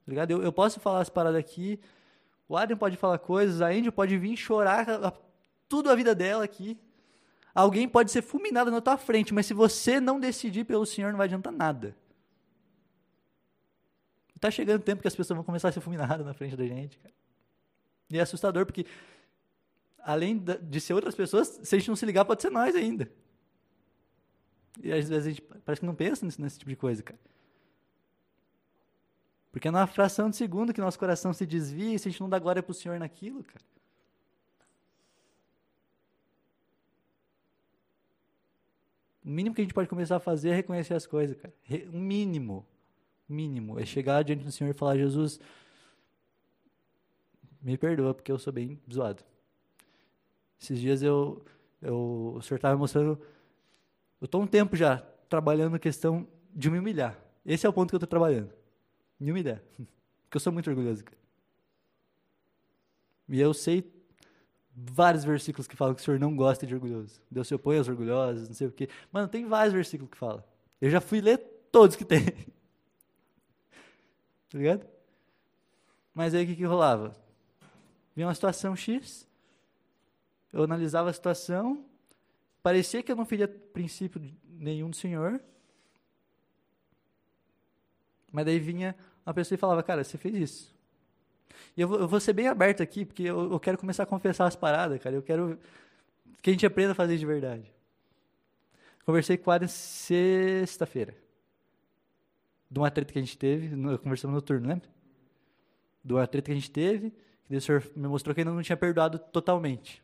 Tá 0.05 0.11
ligado? 0.11 0.31
Eu, 0.31 0.43
eu 0.43 0.53
posso 0.53 0.79
falar 0.79 1.01
as 1.01 1.09
paradas 1.09 1.39
aqui, 1.41 1.81
o 2.49 2.57
Adrian 2.57 2.77
pode 2.77 2.97
falar 2.97 3.19
coisas, 3.19 3.61
a 3.61 3.67
Andy 3.67 3.91
pode 3.91 4.17
vir 4.17 4.37
chorar 4.37 4.89
a- 4.89 5.09
a- 5.09 5.13
tudo 5.69 5.91
a 5.91 5.95
vida 5.97 6.15
dela 6.15 6.45
aqui. 6.45 6.79
Alguém 7.53 7.89
pode 7.89 8.13
ser 8.13 8.23
fulminado 8.23 8.71
na 8.71 8.81
tua 8.81 8.97
frente, 8.97 9.35
mas 9.35 9.47
se 9.47 9.55
você 9.55 9.99
não 9.99 10.21
decidir 10.21 10.65
pelo 10.65 10.87
Senhor, 10.87 11.11
não 11.11 11.19
vai 11.19 11.25
adiantar 11.27 11.53
nada. 11.53 11.97
Tá 14.39 14.49
chegando 14.49 14.81
o 14.81 14.85
tempo 14.85 15.03
que 15.03 15.09
as 15.09 15.17
pessoas 15.17 15.35
vão 15.37 15.45
começar 15.45 15.71
a 15.71 15.73
ser 15.73 15.81
fulminadas 15.81 16.25
na 16.25 16.35
frente 16.35 16.55
da 16.55 16.65
gente, 16.65 16.99
cara. 16.99 17.15
E 18.09 18.19
é 18.19 18.21
assustador, 18.21 18.65
porque 18.67 18.87
além 19.99 20.39
de 20.39 20.81
ser 20.81 20.93
outras 20.95 21.15
pessoas, 21.17 21.59
se 21.65 21.75
a 21.75 21.79
gente 21.79 21.89
não 21.89 21.97
se 21.97 22.07
ligar, 22.07 22.25
pode 22.25 22.43
ser 22.43 22.51
nós 22.51 22.77
ainda. 22.77 23.11
E 24.83 24.93
às 24.93 25.09
vezes 25.09 25.27
a 25.27 25.31
gente 25.31 25.43
parece 25.43 25.81
que 25.81 25.87
não 25.87 25.95
pensa 25.95 26.25
nesse, 26.25 26.41
nesse 26.41 26.59
tipo 26.59 26.71
de 26.71 26.77
coisa, 26.77 27.03
cara. 27.03 27.19
Porque 29.51 29.69
é 29.69 29.71
numa 29.71 29.87
fração 29.87 30.29
de 30.29 30.37
segundo 30.37 30.73
que 30.75 30.81
nosso 30.81 30.99
coração 30.99 31.33
se 31.33 31.47
desvia 31.47 31.95
e 31.95 31.99
se 31.99 32.09
a 32.09 32.11
gente 32.11 32.21
não 32.21 32.29
dá 32.29 32.39
glória 32.39 32.63
pro 32.63 32.75
Senhor 32.75 32.99
naquilo, 32.99 33.43
cara. 33.43 33.65
O 39.25 39.29
mínimo 39.29 39.55
que 39.55 39.61
a 39.61 39.65
gente 39.65 39.75
pode 39.75 39.89
começar 39.89 40.17
a 40.17 40.21
fazer 40.21 40.51
é 40.51 40.55
reconhecer 40.55 40.95
as 40.95 41.07
coisas, 41.07 41.37
cara. 41.37 41.53
Re- 41.63 41.89
O 41.93 41.97
mínimo. 41.97 42.65
O 43.29 43.33
mínimo. 43.33 43.79
É 43.81 43.85
chegar 43.85 44.23
diante 44.23 44.45
do 44.45 44.53
Senhor 44.53 44.71
e 44.71 44.75
falar, 44.75 44.97
Jesus, 44.97 45.41
me 47.61 47.77
perdoa, 47.77 48.15
porque 48.15 48.31
eu 48.31 48.39
sou 48.39 48.53
bem 48.53 48.79
zoado. 48.93 49.25
Esses 50.61 50.79
dias 50.81 51.03
eu, 51.03 51.45
eu 51.83 52.35
o 52.37 52.43
Senhor 52.43 52.57
estava 52.57 52.77
mostrando 52.79 53.21
eu 54.21 54.27
estou 54.27 54.43
um 54.43 54.47
tempo 54.47 54.77
já 54.77 54.99
trabalhando 55.29 55.73
na 55.73 55.79
questão 55.79 56.27
de 56.55 56.71
me 56.71 56.79
humilhar. 56.79 57.19
Esse 57.45 57.67
é 57.67 57.69
o 57.69 57.73
ponto 57.73 57.91
que 57.91 57.95
eu 57.95 57.99
estou 57.99 58.09
trabalhando. 58.09 58.53
Me 59.19 59.31
humilhar. 59.31 59.63
Porque 60.25 60.37
eu 60.37 60.41
sou 60.41 60.53
muito 60.53 60.69
orgulhoso. 60.69 61.05
E 63.29 63.41
eu 63.41 63.55
sei 63.55 63.93
vários 64.75 65.25
versículos 65.25 65.67
que 65.67 65.77
falam 65.77 65.95
que 65.95 66.03
o 66.03 66.05
Senhor 66.05 66.21
não 66.21 66.37
gosta 66.37 66.67
de 66.67 66.75
orgulhoso. 66.75 67.21
Deus 67.31 67.49
se 67.49 67.55
opõe 67.55 67.79
aos 67.79 67.89
orgulhosos, 67.89 68.49
não 68.49 68.55
sei 68.55 68.67
o 68.67 68.73
quê. 68.73 68.89
Mano, 69.11 69.29
tem 69.29 69.47
vários 69.47 69.73
versículos 69.73 70.11
que 70.11 70.19
falam. 70.19 70.45
Eu 70.81 70.91
já 70.91 71.01
fui 71.01 71.21
ler 71.21 71.39
todos 71.71 71.97
que 71.97 72.05
tem. 72.05 72.25
tá 74.51 74.59
ligado? 74.59 74.87
Mas 76.13 76.35
aí 76.35 76.45
o 76.45 76.47
que, 76.47 76.57
que 76.57 76.65
rolava? 76.65 77.17
Vinha 78.15 78.27
uma 78.27 78.35
situação 78.35 78.75
X, 78.75 79.27
eu 80.53 80.63
analisava 80.63 81.11
a 81.11 81.13
situação, 81.13 81.85
parecia 82.67 83.01
que 83.01 83.13
eu 83.13 83.15
não 83.15 83.25
feria 83.25 83.47
princípio 83.47 84.21
nenhum 84.45 84.91
do 84.91 84.97
Senhor, 84.97 85.41
mas 88.33 88.45
daí 88.45 88.59
vinha 88.59 88.97
uma 89.25 89.33
pessoa 89.33 89.55
e 89.55 89.57
falava, 89.57 89.85
cara, 89.85 90.03
você 90.03 90.19
fez 90.19 90.35
isso. 90.35 90.77
E 91.77 91.81
eu 91.81 91.87
vou, 91.87 92.01
eu 92.01 92.09
vou 92.09 92.19
ser 92.19 92.33
bem 92.33 92.49
aberto 92.49 92.83
aqui, 92.83 93.05
porque 93.05 93.23
eu, 93.23 93.53
eu 93.53 93.61
quero 93.61 93.79
começar 93.79 94.03
a 94.03 94.07
confessar 94.07 94.49
as 94.49 94.57
paradas, 94.57 95.01
cara. 95.01 95.15
Eu 95.15 95.23
quero 95.23 95.57
que 96.43 96.51
a 96.51 96.53
gente 96.53 96.67
aprenda 96.67 96.91
a 96.91 96.95
fazer 96.97 97.17
de 97.17 97.25
verdade. 97.25 97.73
Conversei 99.05 99.37
com 99.37 99.49
o 99.49 99.53
Adam 99.53 99.69
sexta-feira. 99.69 101.15
De 102.69 102.81
uma 102.81 102.91
treta 102.91 103.13
que 103.13 103.19
a 103.21 103.23
gente 103.23 103.39
teve, 103.39 103.77
conversamos 103.99 104.35
no 104.35 104.43
turno, 104.43 104.67
lembra? 104.67 104.89
De 106.05 106.13
uma 106.13 106.27
treta 106.27 106.47
que 106.47 106.53
a 106.53 106.57
gente 106.57 106.73
teve, 106.73 107.15
que 107.45 107.55
o 107.55 107.61
senhor 107.61 107.89
me 107.95 108.09
mostrou 108.09 108.35
que 108.35 108.41
ainda 108.41 108.51
não 108.51 108.61
tinha 108.61 108.77
perdoado 108.77 109.21
totalmente. 109.21 110.03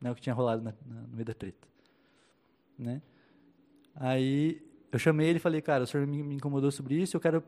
Né, 0.00 0.12
o 0.12 0.14
que 0.14 0.20
tinha 0.20 0.32
rolado 0.32 0.62
na, 0.62 0.72
na, 0.86 1.00
no 1.00 1.16
meio 1.16 1.24
da 1.24 1.34
treta. 1.34 1.66
Né? 2.78 3.02
Aí 3.94 4.62
eu 4.92 4.98
chamei 4.98 5.28
ele 5.28 5.38
e 5.38 5.40
falei, 5.40 5.60
cara, 5.60 5.84
o 5.84 5.86
senhor 5.86 6.06
me, 6.06 6.18
incomodou 6.34 6.70
sobre 6.70 6.94
isso, 6.94 7.16
eu 7.16 7.20
quero 7.20 7.42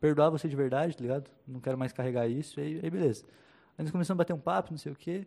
perdoar 0.00 0.30
você 0.30 0.48
de 0.48 0.56
verdade, 0.56 0.96
tá 0.96 1.02
ligado? 1.02 1.30
Não 1.46 1.60
quero 1.60 1.76
mais 1.76 1.92
carregar 1.92 2.28
isso, 2.28 2.60
aí, 2.60 2.80
aí 2.82 2.90
beleza. 2.90 3.24
Aí 3.76 3.84
nós 3.84 3.90
começamos 3.90 4.18
a 4.18 4.22
bater 4.22 4.32
um 4.32 4.40
papo, 4.40 4.70
não 4.70 4.78
sei 4.78 4.92
o 4.92 4.96
quê. 4.96 5.26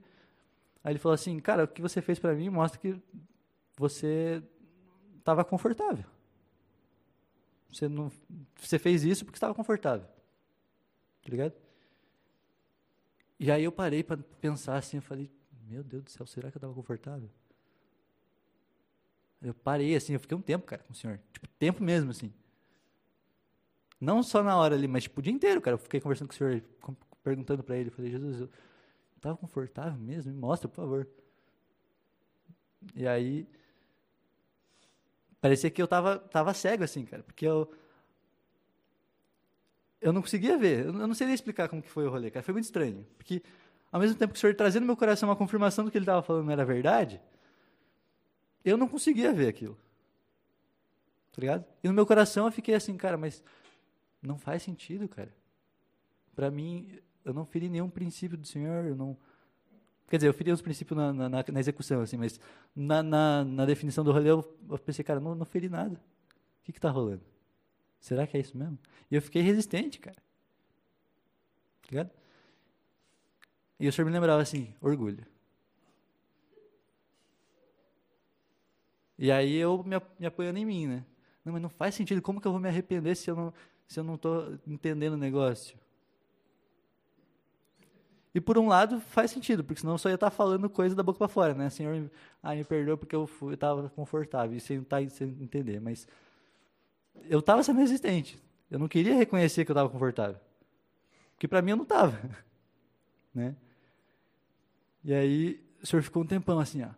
Aí 0.83 0.93
ele 0.93 0.99
falou 0.99 1.13
assim, 1.13 1.39
cara, 1.39 1.65
o 1.65 1.67
que 1.67 1.81
você 1.81 2.01
fez 2.01 2.17
para 2.17 2.33
mim 2.33 2.49
mostra 2.49 2.79
que 2.79 2.99
você 3.77 4.41
estava 5.19 5.43
confortável. 5.43 6.05
Você 7.71 7.87
não, 7.87 8.11
você 8.55 8.77
fez 8.77 9.03
isso 9.03 9.25
porque 9.25 9.37
estava 9.37 9.53
confortável, 9.53 10.05
tá 10.05 11.29
ligado? 11.29 11.53
E 13.39 13.51
aí 13.51 13.63
eu 13.63 13.71
parei 13.71 14.03
para 14.03 14.17
pensar 14.39 14.77
assim, 14.77 14.97
eu 14.97 15.01
falei, 15.01 15.29
meu 15.67 15.83
Deus 15.83 16.03
do 16.03 16.09
céu, 16.09 16.25
será 16.25 16.51
que 16.51 16.57
eu 16.57 16.59
estava 16.59 16.73
confortável? 16.73 17.29
Eu 19.43 19.53
parei 19.53 19.95
assim, 19.95 20.13
eu 20.13 20.19
fiquei 20.19 20.37
um 20.37 20.41
tempo, 20.41 20.65
cara, 20.65 20.81
com 20.83 20.93
o 20.93 20.95
senhor, 20.95 21.19
tipo 21.33 21.47
tempo 21.59 21.83
mesmo 21.83 22.11
assim. 22.11 22.31
Não 23.99 24.23
só 24.23 24.43
na 24.43 24.55
hora 24.57 24.75
ali, 24.75 24.87
mas 24.87 25.03
tipo, 25.03 25.19
o 25.19 25.23
dia 25.23 25.33
inteiro, 25.33 25.61
cara. 25.61 25.75
Eu 25.75 25.79
fiquei 25.79 25.99
conversando 25.99 26.27
com 26.27 26.33
o 26.33 26.37
senhor, 26.37 26.61
perguntando 27.23 27.63
para 27.63 27.77
ele. 27.77 27.89
falei, 27.89 28.11
Jesus, 28.11 28.41
eu 28.41 28.49
estava 29.15 29.37
confortável 29.37 29.97
mesmo? 29.99 30.31
Me 30.31 30.37
mostra, 30.37 30.67
por 30.67 30.75
favor. 30.75 31.07
E 32.95 33.07
aí, 33.07 33.47
parecia 35.39 35.69
que 35.69 35.81
eu 35.81 35.87
tava, 35.87 36.19
tava 36.19 36.53
cego, 36.53 36.83
assim, 36.83 37.05
cara. 37.05 37.23
Porque 37.23 37.45
eu, 37.47 37.71
eu 40.01 40.11
não 40.11 40.21
conseguia 40.21 40.57
ver. 40.57 40.85
Eu 40.85 40.93
não 40.93 41.13
sei 41.13 41.27
nem 41.27 41.33
explicar 41.33 41.69
como 41.69 41.81
que 41.81 41.89
foi 41.89 42.05
o 42.05 42.09
rolê, 42.09 42.29
cara. 42.29 42.43
Foi 42.43 42.53
muito 42.53 42.65
estranho. 42.65 43.05
Porque, 43.17 43.41
ao 43.89 44.01
mesmo 44.01 44.17
tempo 44.17 44.33
que 44.33 44.37
o 44.37 44.41
senhor 44.41 44.53
trazia 44.55 44.81
no 44.81 44.85
meu 44.87 44.97
coração 44.97 45.29
uma 45.29 45.35
confirmação 45.35 45.85
do 45.85 45.91
que 45.91 45.97
ele 45.97 46.03
estava 46.03 46.21
falando 46.21 46.45
não 46.45 46.51
era 46.51 46.65
verdade, 46.65 47.21
eu 48.63 48.77
não 48.77 48.87
conseguia 48.87 49.33
ver 49.33 49.47
aquilo. 49.47 49.77
Tá 51.33 51.41
ligado? 51.41 51.65
E 51.83 51.87
no 51.87 51.93
meu 51.93 52.05
coração 52.05 52.45
eu 52.45 52.51
fiquei 52.51 52.75
assim, 52.75 52.95
cara, 52.95 53.17
mas 53.17 53.43
não 54.21 54.37
faz 54.37 54.63
sentido, 54.63 55.07
cara. 55.07 55.33
Para 56.35 56.49
mim, 56.49 56.99
eu 57.25 57.33
não 57.33 57.45
feri 57.45 57.69
nenhum 57.69 57.89
princípio 57.89 58.37
do 58.37 58.45
Senhor, 58.47 58.85
eu 58.85 58.95
não... 58.95 59.17
Quer 60.07 60.17
dizer, 60.17 60.27
eu 60.27 60.33
feri 60.33 60.51
os 60.51 60.61
princípios 60.61 60.95
na, 60.95 61.11
na, 61.11 61.29
na, 61.29 61.59
execução, 61.59 62.01
assim, 62.01 62.17
mas 62.17 62.39
na, 62.75 63.01
na, 63.01 63.43
na, 63.43 63.65
definição 63.65 64.03
do 64.03 64.11
rolê 64.11 64.29
eu, 64.29 64.57
eu 64.69 64.77
pensei, 64.77 65.03
cara, 65.03 65.19
não, 65.19 65.33
não 65.33 65.45
feri 65.45 65.69
nada. 65.69 65.95
O 65.95 66.63
que 66.63 66.71
está 66.71 66.91
rolando? 66.91 67.23
Será 67.99 68.27
que 68.27 68.37
é 68.37 68.39
isso 68.39 68.55
mesmo? 68.55 68.77
E 69.09 69.15
eu 69.15 69.21
fiquei 69.21 69.41
resistente, 69.41 69.99
cara. 69.99 70.17
Tá 71.81 71.89
ligado? 71.89 72.11
E 73.79 73.87
o 73.87 73.91
senhor 73.91 74.05
me 74.05 74.11
lembrava 74.11 74.41
assim, 74.41 74.73
orgulho. 74.81 75.25
E 79.17 79.31
aí 79.31 79.55
eu 79.55 79.83
me, 79.83 80.01
me 80.19 80.25
apoiando 80.25 80.59
em 80.59 80.65
mim, 80.65 80.87
né? 80.87 81.05
Não, 81.43 81.53
mas 81.53 81.61
não 81.61 81.69
faz 81.69 81.95
sentido. 81.95 82.21
Como 82.21 82.39
que 82.39 82.47
eu 82.47 82.51
vou 82.51 82.61
me 82.61 82.67
arrepender 82.67 83.15
se 83.15 83.29
eu 83.29 83.35
não, 83.35 83.53
se 83.87 83.99
eu 83.99 84.03
não 84.03 84.15
estou 84.15 84.57
entendendo 84.65 85.13
o 85.13 85.17
negócio? 85.17 85.77
E 88.35 88.41
por 88.41 88.57
um 88.57 88.67
lado 88.67 88.99
faz 88.99 89.29
sentido, 89.29 89.63
porque 89.63 89.81
senão 89.81 89.93
eu 89.93 89.97
só 89.97 90.09
ia 90.09 90.15
estar 90.15 90.31
tá 90.31 90.35
falando 90.35 90.67
coisa 90.67 90.95
da 90.95 91.03
boca 91.03 91.19
para 91.19 91.27
fora, 91.27 91.53
né? 91.53 91.69
Senhor, 91.69 92.09
ah, 92.41 92.55
me 92.55 92.63
perdoa 92.63 92.97
porque 92.97 93.15
eu 93.15 93.29
estava 93.51 93.89
confortável, 93.89 94.59
sem, 94.59 94.83
tá, 94.83 94.97
sem 95.07 95.29
entender. 95.39 95.79
Mas 95.79 96.07
eu 97.29 97.39
estava 97.39 97.61
sendo 97.61 97.79
resistente. 97.79 98.41
Eu 98.71 98.79
não 98.79 98.87
queria 98.87 99.13
reconhecer 99.13 99.63
que 99.63 99.71
eu 99.71 99.73
estava 99.75 99.89
confortável. 99.89 100.39
Porque 101.33 101.47
para 101.47 101.61
mim 101.61 101.71
eu 101.71 101.77
não 101.77 101.83
estava. 101.83 102.19
Né? 103.35 103.55
E 105.03 105.11
aí 105.11 105.59
o 105.81 105.87
senhor 105.87 106.03
ficou 106.03 106.21
um 106.21 106.27
tempão 106.27 106.59
assim, 106.59 106.83
ó. 106.83 106.89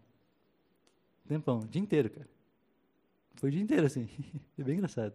Tempão, 1.28 1.60
o 1.60 1.68
dia 1.68 1.82
inteiro, 1.82 2.10
cara. 2.10 2.28
Foi 3.36 3.50
o 3.50 3.52
dia 3.52 3.62
inteiro 3.62 3.86
assim. 3.86 4.08
Foi 4.56 4.64
bem 4.64 4.76
engraçado. 4.76 5.14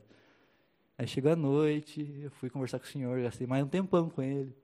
Aí 0.99 1.07
chegou 1.07 1.33
a 1.33 1.37
noite, 1.37 2.21
eu 2.23 2.31
fui 2.33 2.51
conversar 2.51 2.79
com 2.79 2.85
o 2.85 2.89
senhor, 2.89 3.23
gastei 3.23 3.47
mais 3.47 3.65
um 3.65 3.69
tempão 3.69 4.11
com 4.11 4.21
ele. 4.21 4.55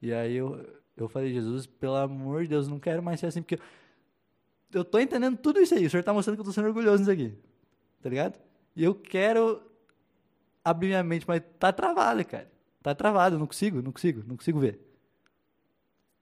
E 0.00 0.12
aí 0.12 0.34
eu, 0.34 0.66
eu 0.96 1.08
falei, 1.08 1.32
Jesus, 1.32 1.66
pelo 1.66 1.96
amor 1.96 2.44
de 2.44 2.48
Deus, 2.48 2.66
não 2.68 2.78
quero 2.78 3.02
mais 3.02 3.20
ser 3.20 3.26
assim, 3.26 3.42
porque 3.42 3.58
eu, 4.72 4.82
estou 4.82 5.00
entendendo 5.00 5.36
tudo 5.36 5.60
isso 5.60 5.74
aí. 5.74 5.84
O 5.84 5.90
senhor 5.90 6.00
está 6.00 6.14
mostrando 6.14 6.36
que 6.36 6.40
eu 6.40 6.48
estou 6.48 6.54
sendo 6.54 6.68
orgulhoso 6.68 6.98
nisso 6.98 7.10
aqui. 7.10 7.36
Tá 8.00 8.08
ligado? 8.08 8.40
E 8.74 8.82
eu 8.82 8.94
quero 8.94 9.62
abrir 10.64 10.88
minha 10.88 11.02
mente, 11.02 11.26
mas 11.28 11.42
tá 11.58 11.72
travado, 11.72 12.24
cara. 12.24 12.50
Tá 12.82 12.94
travado, 12.94 13.38
não 13.38 13.46
consigo, 13.46 13.82
não 13.82 13.92
consigo, 13.92 14.22
não 14.26 14.36
consigo 14.36 14.58
ver. 14.58 14.80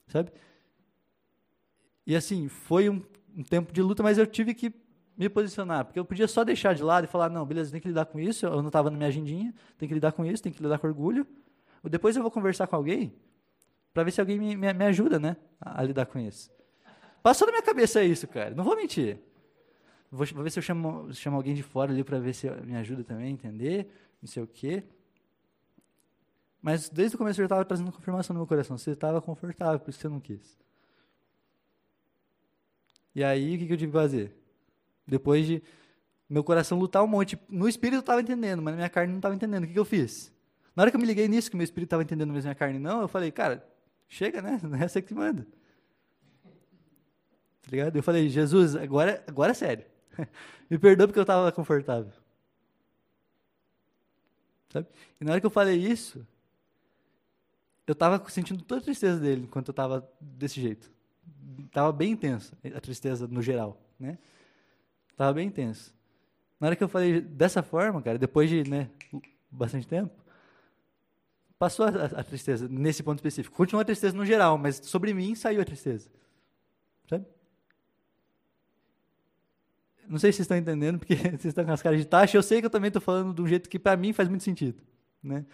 Sabe? 0.09 0.33
E 2.07 2.17
assim, 2.17 2.49
foi 2.49 2.89
um, 2.89 3.03
um 3.37 3.43
tempo 3.43 3.73
de 3.73 3.83
luta, 3.83 4.03
mas 4.03 4.19
eu 4.19 4.27
tive 4.27 4.55
que 4.55 4.73
me 5.17 5.29
posicionar, 5.29 5.85
porque 5.85 5.99
eu 5.99 6.05
podia 6.05 6.27
só 6.27 6.43
deixar 6.43 6.75
de 6.75 6.83
lado 6.83 7.05
e 7.05 7.07
falar, 7.07 7.29
não, 7.29 7.45
beleza, 7.45 7.71
tem 7.71 7.81
que 7.81 7.89
lidar 7.89 8.07
com 8.07 8.19
isso, 8.19 8.47
eu 8.47 8.61
não 8.61 8.69
estava 8.69 8.91
na 8.91 8.97
minha 8.97 9.09
agendinha, 9.09 9.55
tem 9.77 9.89
que 9.89 9.95
lidar 9.95 10.13
com 10.13 10.25
isso, 10.25 10.43
tem 10.43 10.53
que 10.53 10.63
lidar 10.63 10.79
com 10.79 10.87
orgulho. 10.87 11.27
Depois 11.85 12.17
eu 12.17 12.23
vou 12.23 12.31
conversar 12.31 12.67
com 12.67 12.77
alguém 12.77 13.13
para 13.93 14.05
ver 14.05 14.11
se 14.11 14.21
alguém 14.21 14.39
me, 14.39 14.57
me, 14.57 14.73
me 14.73 14.85
ajuda, 14.87 15.19
né, 15.19 15.37
a, 15.61 15.83
lidar 15.83 16.07
com 16.07 16.19
isso. 16.19 16.51
Passou 17.23 17.47
na 17.47 17.53
minha 17.53 17.63
cabeça 17.63 18.03
isso, 18.03 18.27
cara, 18.27 18.55
não 18.55 18.65
vou 18.65 18.75
mentir. 18.75 19.19
Vou, 20.11 20.27
vou 20.27 20.43
ver 20.43 20.51
se 20.51 20.59
eu 20.59 20.63
chamo, 20.63 21.13
chamo 21.13 21.37
alguém 21.37 21.55
de 21.55 21.63
fora 21.63 21.93
ali 21.93 22.03
para 22.03 22.19
ver 22.19 22.35
se 22.35 22.51
me 22.51 22.75
ajuda 22.77 23.05
também 23.05 23.27
a 23.27 23.31
entender, 23.31 23.89
não 24.21 24.29
sei 24.29 24.43
o 24.43 24.47
quê. 24.47 24.83
Mas 26.61 26.89
desde 26.89 27.17
o 27.17 27.19
começo 27.19 27.41
eu 27.41 27.45
estava 27.45 27.65
trazendo 27.65 27.91
confirmação 27.91 28.33
no 28.35 28.41
meu 28.41 28.47
coração, 28.47 28.79
você 28.79 28.93
estava 28.93 29.21
confortável, 29.21 29.81
por 29.81 29.91
isso 29.91 29.99
você 29.99 30.09
não 30.09 30.21
quis. 30.21 30.59
E 33.15 33.23
aí, 33.23 33.57
o 33.57 33.59
que, 33.59 33.67
que 33.67 33.73
eu 33.73 33.77
tive 33.77 33.93
que 33.93 33.99
fazer? 33.99 34.35
Depois 35.07 35.47
de 35.47 35.63
meu 36.29 36.43
coração 36.43 36.79
lutar 36.79 37.03
um 37.03 37.07
monte. 37.07 37.39
No 37.49 37.69
espírito 37.69 37.97
eu 37.97 38.01
estava 38.01 38.21
entendendo, 38.21 38.63
mas 38.63 38.73
na 38.73 38.77
minha 38.77 38.89
carne 38.89 39.13
não 39.13 39.19
estava 39.19 39.35
entendendo. 39.35 39.65
O 39.65 39.67
que, 39.67 39.75
que 39.75 39.79
eu 39.79 39.85
fiz? 39.85 40.33
Na 40.75 40.83
hora 40.83 40.91
que 40.91 40.97
eu 40.97 41.01
me 41.01 41.07
liguei 41.07 41.29
nisso, 41.29 41.51
que 41.51 41.57
meu 41.57 41.65
espírito 41.65 41.89
estava 41.89 42.03
entendendo, 42.03 42.33
mas 42.33 42.45
minha 42.45 42.55
carne 42.55 42.79
não, 42.79 43.03
eu 43.03 43.09
falei, 43.09 43.31
cara, 43.31 43.67
chega, 44.09 44.41
né? 44.41 44.59
Não 44.65 44.77
é 44.79 44.89
você 44.89 45.03
que 45.03 45.13
manda. 45.13 45.47
Tá 47.63 47.71
ligado? 47.71 47.95
Eu 47.95 48.03
falei, 48.03 48.29
Jesus, 48.29 48.75
agora, 48.75 49.23
agora 49.27 49.53
é 49.53 49.55
sério. 49.55 49.85
me 50.71 50.79
perdoa 50.79 51.07
porque 51.07 51.19
eu 51.19 51.23
estava 51.23 51.53
confortável. 51.53 52.13
Sabe? 54.71 54.89
E 55.21 55.25
na 55.25 55.33
hora 55.33 55.41
que 55.41 55.47
eu 55.47 55.51
falei 55.51 55.77
isso, 55.77 56.27
eu 57.87 57.93
estava 57.93 58.27
sentindo 58.31 58.65
toda 58.65 58.81
a 58.81 58.85
tristeza 58.85 59.21
dele 59.21 59.43
enquanto 59.43 59.69
eu 59.69 59.73
estava 59.73 60.11
desse 60.19 60.61
jeito. 60.61 60.91
Estava 61.67 61.91
bem 61.93 62.13
intensa 62.13 62.57
a 62.75 62.81
tristeza 62.81 63.27
no 63.27 63.41
geral, 63.41 63.81
né? 63.99 64.19
Tava 65.17 65.33
bem 65.33 65.49
intenso. 65.49 65.95
Na 66.61 66.69
hora 66.69 66.77
que 66.77 66.85
eu 66.85 66.89
falei 66.89 67.21
dessa 67.21 67.63
forma, 67.63 68.01
cara, 68.03 68.19
depois 68.19 68.49
de 68.49 68.69
né, 68.69 68.89
bastante 69.51 69.87
tempo, 69.87 70.13
passou 71.59 71.87
a, 71.87 71.89
a, 71.89 72.25
tristeza 72.25 72.69
nesse 72.69 73.03
ponto 73.03 73.19
específico. 73.19 73.57
Continua 73.57 73.83
a 73.83 73.85
tristeza 73.85 74.17
no 74.17 74.25
geral, 74.25 74.59
mas 74.59 74.77
sobre 74.77 75.15
mim 75.15 75.35
saiu 75.35 75.61
a 75.61 75.65
tristeza. 75.65 76.11
Sabe? 77.09 77.25
Não 80.09 80.19
sei 80.19 80.33
se 80.33 80.37
vocês 80.37 80.45
estão 80.45 80.57
entendendo, 80.57 80.99
porque 80.99 81.15
vocês 81.39 81.47
estão 81.47 81.65
com 81.65 81.73
as 81.73 81.83
caras 81.83 81.99
de 81.99 82.05
taxa. 82.05 82.37
Eu 82.37 82.43
sei 82.43 82.61
que 82.61 82.67
eu 82.67 82.71
também 82.71 82.89
estou 82.89 83.01
falando 83.01 83.35
de 83.35 83.43
um 83.43 83.47
jeito 83.47 83.69
que 83.69 83.79
para 83.79 83.97
mim 83.97 84.13
faz 84.13 84.29
muito 84.29 84.45
sentido. 84.45 84.81
Né? 85.23 85.45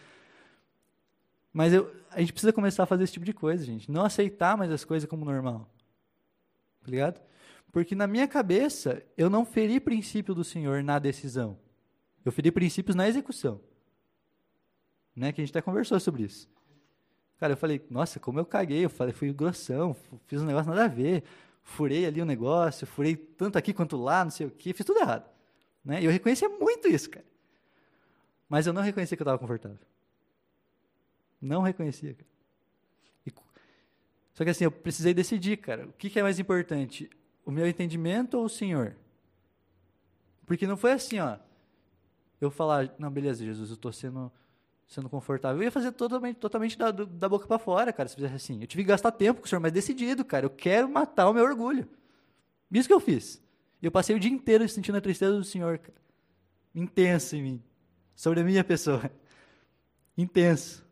Mas 1.59 1.73
eu, 1.73 1.93
a 2.13 2.21
gente 2.21 2.33
precisa 2.33 2.53
começar 2.53 2.85
a 2.85 2.87
fazer 2.87 3.03
esse 3.03 3.15
tipo 3.15 3.27
de 3.27 3.33
coisa, 3.33 3.65
gente. 3.65 3.91
Não 3.91 4.05
aceitar 4.05 4.57
mais 4.57 4.71
as 4.71 4.85
coisas 4.85 5.11
como 5.11 5.25
normal. 5.25 5.69
Tá 6.85 6.89
ligado? 6.89 7.21
Porque 7.73 7.97
na 7.97 8.07
minha 8.07 8.29
cabeça, 8.29 9.03
eu 9.17 9.29
não 9.29 9.45
feri 9.45 9.81
princípio 9.81 10.37
do 10.37 10.45
Senhor 10.45 10.85
na 10.85 11.01
decisão. 11.01 11.59
Eu 12.25 12.31
feri 12.31 12.53
princípios 12.53 12.95
na 12.95 13.09
execução. 13.09 13.61
Né? 15.17 15.33
Que 15.33 15.41
a 15.41 15.45
gente 15.45 15.51
até 15.51 15.61
conversou 15.61 15.99
sobre 15.99 16.23
isso. 16.23 16.49
Cara, 17.39 17.55
eu 17.55 17.57
falei, 17.57 17.85
nossa, 17.91 18.21
como 18.21 18.39
eu 18.39 18.47
caguei, 18.47 18.85
eu 18.85 18.91
falei, 18.91 19.13
fui 19.13 19.33
grossão, 19.33 19.97
fiz 20.29 20.41
um 20.41 20.47
negócio 20.47 20.71
nada 20.71 20.85
a 20.85 20.89
ver, 20.89 21.25
furei 21.65 22.07
ali 22.07 22.21
o 22.21 22.23
um 22.23 22.27
negócio, 22.29 22.87
furei 22.87 23.17
tanto 23.17 23.59
aqui 23.59 23.73
quanto 23.73 23.97
lá, 23.97 24.23
não 24.23 24.31
sei 24.31 24.47
o 24.47 24.51
quê, 24.53 24.73
fiz 24.73 24.87
tudo 24.87 25.01
errado. 25.01 25.29
Né? 25.85 26.03
E 26.03 26.05
eu 26.05 26.13
reconhecia 26.13 26.49
muito 26.49 26.87
isso, 26.87 27.11
cara. 27.11 27.27
Mas 28.49 28.69
eu 28.69 28.73
não 28.73 28.81
reconhecia 28.81 29.17
que 29.17 29.23
eu 29.23 29.25
estava 29.25 29.41
confortável. 29.41 29.89
Não 31.41 31.63
reconhecia, 31.63 32.15
cara. 32.15 32.29
E, 33.27 33.33
só 34.35 34.45
que 34.45 34.51
assim, 34.51 34.65
eu 34.65 34.71
precisei 34.71 35.15
decidir, 35.15 35.57
cara, 35.57 35.87
o 35.87 35.93
que, 35.93 36.11
que 36.11 36.19
é 36.19 36.23
mais 36.23 36.39
importante? 36.39 37.11
o 37.49 37.51
meu 37.51 37.67
entendimento 37.67 38.37
ou 38.37 38.45
o 38.45 38.49
Senhor? 38.49 38.95
Porque 40.45 40.67
não 40.67 40.77
foi 40.77 40.93
assim, 40.93 41.19
ó. 41.19 41.39
Eu 42.39 42.51
falar, 42.51 42.95
não, 42.99 43.11
beleza, 43.11 43.43
Jesus, 43.43 43.71
eu 43.71 43.75
estou 43.75 43.91
sendo 43.91 44.31
sendo 44.87 45.09
confortável. 45.09 45.59
Eu 45.59 45.65
ia 45.65 45.71
fazer 45.71 45.93
totalmente, 45.93 46.37
totalmente 46.37 46.79
da, 46.79 46.91
da 46.91 47.29
boca 47.29 47.47
para 47.47 47.59
fora, 47.59 47.91
cara, 47.91 48.09
se 48.09 48.15
fizesse 48.15 48.35
assim. 48.35 48.61
Eu 48.61 48.67
tive 48.67 48.83
que 48.83 48.89
gastar 48.89 49.13
tempo 49.13 49.41
com 49.41 49.47
o 49.47 49.49
senhor, 49.49 49.61
mas 49.61 49.73
decidido, 49.73 50.25
cara. 50.25 50.45
Eu 50.45 50.51
quero 50.51 50.89
matar 50.89 51.29
o 51.29 51.33
meu 51.33 51.43
orgulho. 51.43 51.89
Isso 52.71 52.87
que 52.87 52.95
eu 52.95 53.01
fiz. 53.01 53.43
E 53.83 53.87
eu 53.87 53.91
passei 53.91 54.15
o 54.15 54.21
dia 54.21 54.31
inteiro 54.31 54.67
sentindo 54.69 54.97
a 54.97 55.01
tristeza 55.01 55.37
do 55.37 55.45
senhor, 55.45 55.79
cara. 55.79 55.99
Intenso 56.75 57.35
em 57.35 57.43
mim. 57.43 57.63
Sobre 58.15 58.41
a 58.41 58.45
minha 58.45 58.65
pessoa. 58.65 59.11
Intenso. 60.17 60.87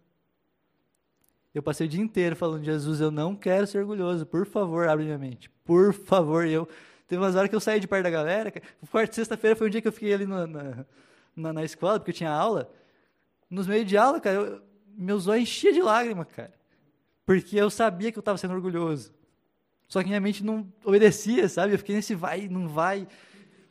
Eu 1.56 1.62
passei 1.62 1.86
o 1.86 1.88
dia 1.88 2.02
inteiro 2.02 2.36
falando, 2.36 2.62
Jesus, 2.62 3.00
eu 3.00 3.10
não 3.10 3.34
quero 3.34 3.66
ser 3.66 3.78
orgulhoso. 3.78 4.26
Por 4.26 4.44
favor, 4.44 4.86
abre 4.88 5.06
minha 5.06 5.16
mente. 5.16 5.48
Por 5.64 5.94
favor. 5.94 6.46
Eu 6.46 6.68
Teve 7.08 7.22
umas 7.22 7.34
horas 7.34 7.48
que 7.48 7.56
eu 7.56 7.60
saí 7.60 7.80
de 7.80 7.86
perto 7.88 8.02
da 8.02 8.10
galera. 8.10 8.52
Quarta 8.90 9.14
sexta-feira 9.14 9.56
foi 9.56 9.68
um 9.68 9.70
dia 9.70 9.80
que 9.80 9.88
eu 9.88 9.92
fiquei 9.92 10.12
ali 10.12 10.26
no- 10.26 10.46
na, 10.46 10.84
na, 11.34 11.52
na 11.54 11.64
escola, 11.64 11.98
porque 11.98 12.10
eu 12.10 12.14
tinha 12.14 12.30
aula. 12.30 12.70
Nos 13.48 13.66
meios 13.66 13.86
de 13.88 13.96
aula, 13.96 14.20
cara, 14.20 14.36
eu, 14.36 14.62
meus 14.98 15.26
olhos 15.28 15.44
enchiam 15.44 15.72
de 15.72 15.80
lágrima, 15.80 16.24
cara. 16.26 16.52
Porque 17.24 17.56
eu 17.56 17.70
sabia 17.70 18.12
que 18.12 18.18
eu 18.18 18.20
estava 18.20 18.36
sendo 18.36 18.52
orgulhoso. 18.54 19.14
Só 19.88 20.00
que 20.02 20.08
minha 20.08 20.20
mente 20.20 20.44
não 20.44 20.70
obedecia, 20.84 21.48
sabe? 21.48 21.72
Eu 21.74 21.78
fiquei 21.78 21.94
nesse 21.94 22.14
vai, 22.14 22.48
não 22.48 22.68
vai, 22.68 23.08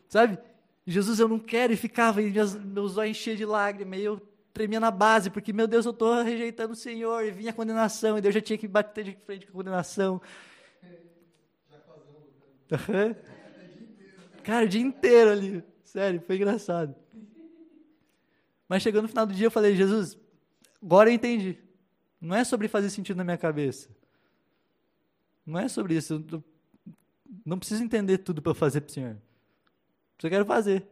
sabe? 0.08 0.40
Jesus, 0.88 1.20
eu 1.20 1.28
não 1.28 1.38
quero, 1.38 1.72
e 1.74 1.76
ficava, 1.76 2.22
e 2.22 2.32
meus, 2.32 2.56
meus 2.56 2.98
olhos 2.98 3.18
enchiam 3.18 3.36
de 3.36 3.46
lágrima, 3.46 3.96
e 3.98 4.04
eu 4.06 4.20
tremia 4.56 4.80
na 4.80 4.90
base, 4.90 5.30
porque, 5.30 5.52
meu 5.52 5.68
Deus, 5.68 5.86
eu 5.86 5.92
estou 5.92 6.24
rejeitando 6.24 6.72
o 6.72 6.76
Senhor, 6.76 7.26
e 7.26 7.32
vinha 7.32 7.52
a 7.52 7.54
condenação, 7.54 8.18
e 8.18 8.22
Deus 8.22 8.34
já 8.34 8.42
tinha 8.42 8.58
que 8.58 8.68
bater 8.68 9.04
de 9.04 9.18
frente 9.26 9.46
com 9.46 9.52
a 9.52 9.56
condenação. 9.56 10.22
Cara, 14.44 14.66
o 14.66 14.70
dia 14.70 14.82
inteiro 14.82 15.32
ali, 15.32 15.64
sério, 15.84 16.22
foi 16.22 16.38
engraçado. 16.38 16.96
Mas 18.68 18.82
chegou 18.82 19.02
no 19.02 19.10
final 19.10 19.26
do 19.26 19.34
dia, 19.34 19.48
eu 19.48 19.52
falei, 19.52 19.76
Jesus, 19.76 20.18
agora 20.82 21.10
eu 21.10 21.14
entendi. 21.14 21.60
Não 22.20 22.36
é 22.36 22.44
sobre 22.44 22.70
fazer 22.70 22.90
sentido 22.90 23.18
na 23.18 23.24
minha 23.24 23.38
cabeça. 23.38 23.90
Não 25.46 25.60
é 25.60 25.68
sobre 25.68 25.96
isso. 25.96 26.26
Eu 26.32 26.44
não 27.46 27.60
preciso 27.60 27.84
entender 27.84 28.20
tudo 28.20 28.42
para 28.42 28.52
eu 28.52 28.56
fazer 28.56 28.82
para 28.82 28.90
o 28.90 28.94
Senhor. 28.94 29.18
Só 30.18 30.30
quero 30.30 30.46
fazer. 30.46 30.88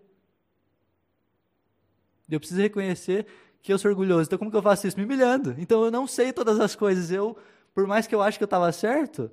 Eu 2.29 2.39
preciso 2.39 2.61
reconhecer 2.61 3.25
que 3.63 3.71
eu 3.71 3.79
sou 3.79 3.89
orgulhoso. 3.89 4.23
Então, 4.27 4.37
como 4.37 4.51
que 4.51 4.57
eu 4.57 4.61
faço 4.61 4.85
isso? 4.85 4.97
Me 4.97 5.05
humilhando. 5.05 5.55
Então, 5.57 5.85
eu 5.85 5.89
não 5.89 6.05
sei 6.05 6.33
todas 6.33 6.59
as 6.59 6.75
coisas. 6.75 7.09
Eu, 7.09 7.35
por 7.73 7.87
mais 7.87 8.05
que 8.05 8.13
eu 8.13 8.21
ache 8.21 8.37
que 8.37 8.43
eu 8.43 8.45
estava 8.45 8.69
certo, 8.73 9.31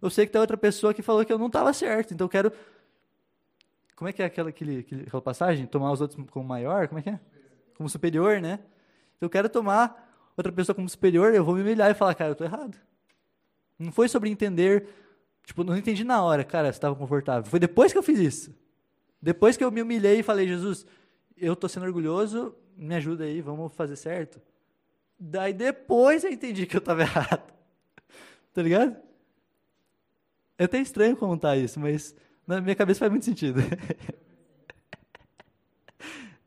eu 0.00 0.10
sei 0.10 0.26
que 0.26 0.32
tem 0.32 0.40
outra 0.40 0.56
pessoa 0.58 0.92
que 0.92 1.00
falou 1.00 1.24
que 1.24 1.32
eu 1.32 1.38
não 1.38 1.46
estava 1.46 1.72
certo. 1.72 2.12
Então, 2.12 2.26
eu 2.26 2.28
quero. 2.28 2.52
Como 3.96 4.06
é 4.06 4.12
que 4.12 4.22
é 4.22 4.26
aquela, 4.26 4.50
aquele, 4.50 4.86
aquela 5.06 5.22
passagem? 5.22 5.66
Tomar 5.66 5.92
os 5.92 6.02
outros 6.02 6.22
como 6.30 6.46
maior? 6.46 6.88
Como 6.88 6.98
é 6.98 7.02
que 7.02 7.08
é? 7.08 7.18
Como 7.74 7.88
superior, 7.88 8.38
né? 8.42 8.60
Então, 9.16 9.26
eu 9.26 9.30
quero 9.30 9.48
tomar 9.48 10.06
outra 10.36 10.52
pessoa 10.52 10.76
como 10.76 10.86
superior, 10.86 11.34
eu 11.34 11.42
vou 11.42 11.54
me 11.54 11.62
humilhar 11.62 11.90
e 11.90 11.94
falar, 11.94 12.14
cara, 12.14 12.30
eu 12.30 12.32
estou 12.32 12.46
errado. 12.46 12.76
Não 13.78 13.90
foi 13.90 14.08
sobre 14.08 14.28
entender, 14.28 14.86
tipo, 15.46 15.64
não 15.64 15.74
entendi 15.74 16.04
na 16.04 16.22
hora, 16.22 16.44
cara, 16.44 16.70
você 16.70 16.76
estava 16.76 16.94
confortável. 16.94 17.50
Foi 17.50 17.58
depois 17.58 17.92
que 17.92 17.98
eu 17.98 18.02
fiz 18.02 18.18
isso. 18.18 18.54
Depois 19.22 19.56
que 19.56 19.64
eu 19.64 19.70
me 19.72 19.80
humilhei 19.80 20.18
e 20.18 20.22
falei, 20.22 20.46
Jesus, 20.46 20.84
eu 21.34 21.54
estou 21.54 21.68
sendo 21.68 21.86
orgulhoso, 21.86 22.54
me 22.76 22.94
ajuda 22.94 23.24
aí, 23.24 23.40
vamos 23.40 23.72
fazer 23.74 23.96
certo. 23.96 24.40
Daí 25.18 25.52
depois 25.52 26.24
eu 26.24 26.30
entendi 26.30 26.66
que 26.66 26.76
eu 26.76 26.80
estava 26.80 27.00
errado. 27.02 27.52
Tá 28.52 28.62
ligado? 28.62 28.96
É 30.58 30.64
até 30.64 30.78
estranho 30.80 31.16
contar 31.16 31.56
isso, 31.56 31.78
mas 31.80 32.14
na 32.46 32.60
minha 32.60 32.74
cabeça 32.76 33.00
faz 33.00 33.10
muito 33.10 33.24
sentido. 33.24 33.60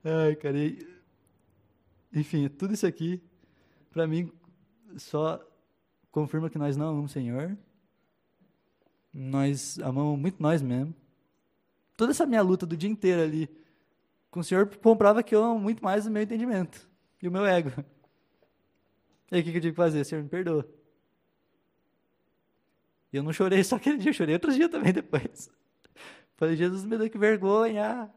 Ai, 0.04 0.36
cara. 0.36 0.58
e- 0.58 0.88
Enfim, 2.14 2.48
tudo 2.50 2.74
isso 2.74 2.88
aqui, 2.88 3.22
pra 3.92 4.08
mim, 4.08 4.32
só 4.98 5.44
confirma 6.12 6.50
que 6.50 6.58
nós 6.58 6.76
não 6.78 6.90
amamos 6.90 7.12
o 7.12 7.14
Senhor. 7.14 7.56
Nós 9.14 9.80
amamos 9.80 10.18
muito 10.20 10.42
nós 10.42 10.62
mesmos. 10.62 10.96
Toda 11.98 12.12
essa 12.12 12.26
minha 12.26 12.42
luta 12.42 12.66
do 12.66 12.78
dia 12.78 12.90
inteiro 12.90 13.22
ali 13.22 13.50
com 14.30 14.40
o 14.42 14.44
Senhor 14.44 14.68
comprova 14.78 15.24
que 15.24 15.36
eu 15.36 15.44
amo 15.44 15.60
muito 15.60 15.84
mais 15.84 16.06
o 16.06 16.12
meu 16.12 16.22
entendimento 16.22 16.90
e 17.22 17.28
o 17.28 17.32
meu 17.32 17.46
ego. 17.46 17.72
E 19.32 19.36
aí 19.36 19.42
o 19.42 19.44
que 19.44 19.50
eu 19.50 19.54
tive 19.54 19.72
que 19.72 19.76
fazer? 19.76 20.04
Senhor, 20.04 20.24
me 20.24 20.30
perdoa. 20.30 20.68
E 23.12 23.18
eu 23.18 23.24
não 23.24 23.34
chorei 23.34 23.64
só 23.64 23.76
aquele 23.76 23.98
dia, 23.98 24.10
eu 24.10 24.14
chorei 24.14 24.36
outros 24.36 24.56
dias 24.56 24.70
também 24.70 24.94
depois. 24.94 25.50
Falei, 26.38 26.56
Jesus, 26.56 26.86
me 26.86 26.98
deu 26.98 27.10
que 27.10 27.18
vergonha. 27.18 28.10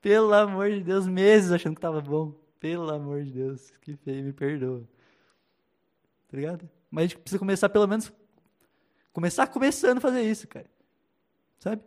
Pelo 0.00 0.32
amor 0.32 0.70
de 0.70 0.82
Deus, 0.82 1.06
meses 1.06 1.52
achando 1.52 1.74
que 1.74 1.78
estava 1.78 2.00
bom. 2.00 2.34
Pelo 2.58 2.90
amor 2.90 3.22
de 3.24 3.32
Deus, 3.32 3.70
que 3.82 3.96
feio, 3.96 4.24
me 4.24 4.32
perdoa. 4.32 4.88
Tá 6.28 6.36
ligado? 6.36 6.68
Mas 6.90 7.04
a 7.04 7.06
gente 7.08 7.18
precisa 7.18 7.38
começar 7.38 7.68
pelo 7.68 7.86
menos. 7.86 8.12
Começar 9.12 9.46
começando 9.46 9.98
a 9.98 10.00
fazer 10.00 10.22
isso, 10.22 10.46
cara. 10.48 10.66
Sabe? 11.58 11.82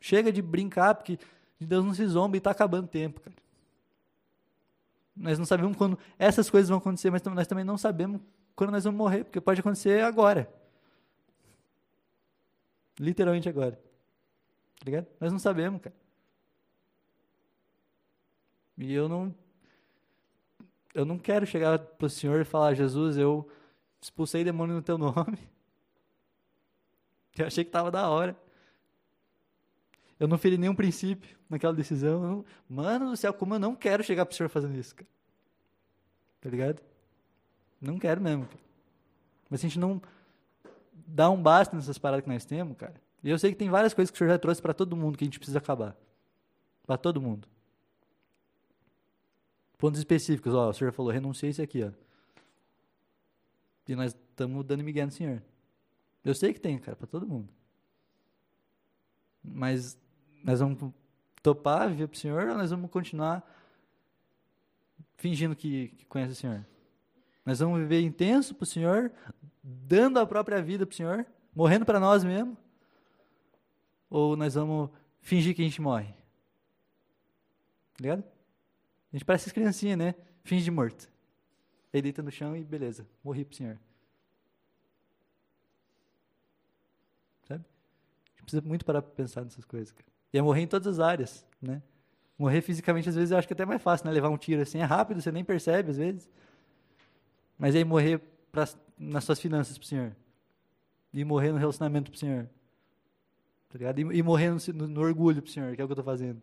Chega 0.00 0.32
de 0.32 0.42
brincar, 0.42 0.94
porque 0.94 1.18
de 1.62 1.68
Deus 1.68 1.84
não 1.84 1.94
se 1.94 2.06
zomba 2.06 2.36
e 2.36 2.38
está 2.38 2.50
acabando 2.50 2.84
o 2.84 2.88
tempo, 2.88 3.20
cara. 3.20 3.36
Nós 5.14 5.38
não 5.38 5.46
sabemos 5.46 5.76
quando 5.76 5.98
essas 6.18 6.48
coisas 6.50 6.68
vão 6.68 6.78
acontecer, 6.78 7.10
mas 7.10 7.22
nós 7.22 7.46
também 7.46 7.64
não 7.64 7.78
sabemos 7.78 8.20
quando 8.54 8.70
nós 8.70 8.84
vamos 8.84 8.98
morrer, 8.98 9.24
porque 9.24 9.40
pode 9.40 9.60
acontecer 9.60 10.02
agora. 10.02 10.52
Literalmente 12.98 13.48
agora. 13.48 13.76
Tá 14.78 14.84
ligado? 14.84 15.06
Nós 15.20 15.32
não 15.32 15.38
sabemos, 15.38 15.80
cara. 15.80 15.94
E 18.78 18.92
eu 18.92 19.08
não 19.08 19.34
eu 20.94 21.04
não 21.04 21.18
quero 21.18 21.46
chegar 21.46 21.78
pro 21.78 22.08
Senhor 22.08 22.40
e 22.40 22.44
falar, 22.44 22.74
Jesus, 22.74 23.16
eu 23.16 23.48
expulsei 24.00 24.44
demônio 24.44 24.74
no 24.74 24.82
teu 24.82 24.98
nome. 24.98 25.38
Eu 27.34 27.46
achei 27.46 27.64
que 27.64 27.70
estava 27.70 27.90
da 27.90 28.10
hora. 28.10 28.36
Eu 30.22 30.28
não 30.28 30.38
feri 30.38 30.56
nenhum 30.56 30.72
princípio 30.72 31.36
naquela 31.50 31.74
decisão. 31.74 32.22
Não- 32.22 32.44
Mano 32.68 33.10
do 33.10 33.16
céu, 33.16 33.34
como 33.34 33.56
eu 33.56 33.58
não 33.58 33.74
quero 33.74 34.04
chegar 34.04 34.24
pro 34.24 34.36
Senhor 34.36 34.48
fazendo 34.48 34.78
isso, 34.78 34.94
cara. 34.94 35.08
Tá 36.40 36.48
ligado? 36.48 36.80
Não 37.80 37.98
quero 37.98 38.20
mesmo, 38.20 38.46
cara. 38.46 38.60
Mas 39.50 39.58
se 39.58 39.66
a 39.66 39.68
gente 39.68 39.80
não 39.80 40.00
dá 40.94 41.28
um 41.28 41.42
basta 41.42 41.74
nessas 41.74 41.98
paradas 41.98 42.22
que 42.22 42.30
nós 42.30 42.44
temos, 42.44 42.76
cara. 42.76 42.94
E 43.20 43.30
eu 43.30 43.36
sei 43.36 43.50
que 43.50 43.58
tem 43.58 43.68
várias 43.68 43.92
coisas 43.92 44.12
que 44.12 44.14
o 44.14 44.18
Senhor 44.18 44.30
já 44.30 44.38
trouxe 44.38 44.62
para 44.62 44.72
todo 44.72 44.96
mundo 44.96 45.18
que 45.18 45.24
a 45.24 45.26
gente 45.26 45.40
precisa 45.40 45.58
acabar. 45.58 45.96
Para 46.86 46.96
todo 46.96 47.20
mundo. 47.20 47.48
Pontos 49.76 49.98
específicos, 49.98 50.54
ó, 50.54 50.68
o 50.68 50.72
Senhor 50.72 50.92
falou, 50.92 51.10
renunciei 51.10 51.50
isso 51.50 51.60
aqui, 51.60 51.82
ó. 51.82 51.90
E 53.88 53.96
nós 53.96 54.14
estamos 54.30 54.64
dando 54.64 54.84
migué 54.84 55.04
no 55.04 55.10
Senhor. 55.10 55.42
Eu 56.24 56.32
sei 56.32 56.54
que 56.54 56.60
tem, 56.60 56.78
cara, 56.78 56.96
para 56.96 57.08
todo 57.08 57.26
mundo. 57.26 57.48
Mas 59.42 59.98
nós 60.44 60.60
vamos 60.60 60.92
topar, 61.42 61.88
viver 61.88 62.08
pro 62.08 62.18
Senhor, 62.18 62.48
ou 62.48 62.56
nós 62.56 62.70
vamos 62.70 62.90
continuar 62.90 63.42
fingindo 65.16 65.54
que, 65.54 65.88
que 65.88 66.06
conhece 66.06 66.32
o 66.32 66.36
Senhor? 66.36 66.66
Nós 67.44 67.58
vamos 67.58 67.80
viver 67.80 68.00
intenso 68.00 68.54
pro 68.54 68.66
Senhor, 68.66 69.12
dando 69.62 70.18
a 70.18 70.26
própria 70.26 70.62
vida 70.62 70.86
pro 70.86 70.96
Senhor, 70.96 71.26
morrendo 71.54 71.84
para 71.84 71.98
nós 71.98 72.24
mesmos? 72.24 72.56
Ou 74.08 74.36
nós 74.36 74.54
vamos 74.54 74.90
fingir 75.20 75.54
que 75.54 75.62
a 75.62 75.64
gente 75.64 75.80
morre? 75.80 76.14
Ligado? 77.98 78.24
A 79.12 79.16
gente 79.16 79.24
parece 79.24 79.48
as 79.48 79.52
criancinhas, 79.52 79.98
né? 79.98 80.14
Finge 80.44 80.64
de 80.64 80.70
morto. 80.70 81.10
Aí 81.92 82.00
deita 82.00 82.22
no 82.22 82.30
chão 82.30 82.56
e 82.56 82.64
beleza, 82.64 83.06
morri 83.22 83.44
pro 83.44 83.56
Senhor. 83.56 83.78
Sabe? 87.46 87.64
A 87.64 88.30
gente 88.30 88.42
precisa 88.42 88.62
muito 88.62 88.84
parar 88.84 89.02
para 89.02 89.12
pensar 89.12 89.42
nessas 89.44 89.64
coisas. 89.64 89.92
Cara. 89.92 90.11
E 90.32 90.38
é 90.38 90.42
morrer 90.42 90.62
em 90.62 90.66
todas 90.66 90.86
as 90.86 90.98
áreas, 90.98 91.46
né? 91.60 91.82
Morrer 92.38 92.62
fisicamente, 92.62 93.08
às 93.08 93.14
vezes, 93.14 93.30
eu 93.30 93.38
acho 93.38 93.46
que 93.46 93.52
é 93.52 93.56
até 93.56 93.64
mais 93.64 93.82
fácil, 93.82 94.06
né? 94.06 94.12
Levar 94.12 94.30
um 94.30 94.36
tiro 94.36 94.62
assim 94.62 94.78
é 94.78 94.84
rápido, 94.84 95.20
você 95.20 95.30
nem 95.30 95.44
percebe, 95.44 95.90
às 95.90 95.96
vezes. 95.96 96.28
Mas 97.58 97.74
aí 97.74 97.84
morrer 97.84 98.20
pra, 98.50 98.66
nas 98.98 99.24
suas 99.24 99.38
finanças 99.38 99.76
pro 99.78 99.86
Senhor. 99.86 100.16
E 101.12 101.24
morrer 101.24 101.52
no 101.52 101.58
relacionamento 101.58 102.10
pro 102.10 102.18
Senhor. 102.18 102.48
Tá 103.68 103.78
ligado? 103.78 103.98
E, 103.98 104.18
e 104.18 104.22
morrer 104.22 104.50
no, 104.50 104.58
no, 104.74 104.88
no 104.88 105.00
orgulho 105.00 105.42
pro 105.42 105.50
Senhor, 105.50 105.74
que 105.76 105.80
é 105.80 105.84
o 105.84 105.86
que 105.86 105.92
eu 105.92 105.96
tô 105.96 106.02
fazendo. 106.02 106.42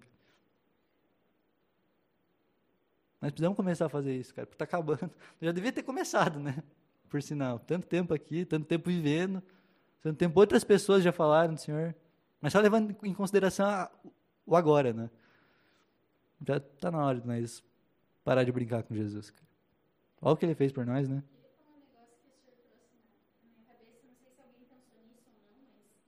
Nós 3.22 3.32
precisamos 3.32 3.58
começar 3.58 3.88
a 3.88 3.90
fazer 3.90 4.16
isso, 4.16 4.34
cara, 4.34 4.46
porque 4.46 4.58
tá 4.58 4.64
acabando. 4.64 5.12
Eu 5.42 5.46
já 5.48 5.52
devia 5.52 5.72
ter 5.72 5.84
começado, 5.84 6.40
né? 6.40 6.64
Por 7.10 7.22
sinal. 7.22 7.60
Tanto 7.60 7.88
tempo 7.88 8.14
aqui, 8.14 8.46
tanto 8.46 8.66
tempo 8.66 8.90
vivendo, 8.90 9.44
tanto 10.02 10.18
tempo 10.18 10.40
outras 10.40 10.64
pessoas 10.64 11.04
já 11.04 11.12
falaram 11.12 11.56
do 11.56 11.60
Senhor. 11.60 11.94
Mas 12.42 12.54
só 12.54 12.60
levando 12.60 12.96
em 13.04 13.14
consideração 13.14 13.68
a, 13.68 13.92
o 14.46 14.56
agora, 14.56 14.94
né? 14.94 15.10
Já 16.48 16.60
tá 16.60 16.90
na 16.90 17.06
hora 17.06 17.20
de 17.20 17.28
nós 17.28 17.64
parar 18.24 18.44
de 18.44 18.52
brincar 18.52 18.84
com 18.84 18.96
Jesus, 18.96 19.30
cara. 19.30 19.50
Olha 20.22 20.34
o 20.34 20.38
que 20.38 20.46
ele 20.46 20.56
fez 20.56 20.72
por 20.72 20.86
nós, 20.86 21.08
né? 21.10 21.24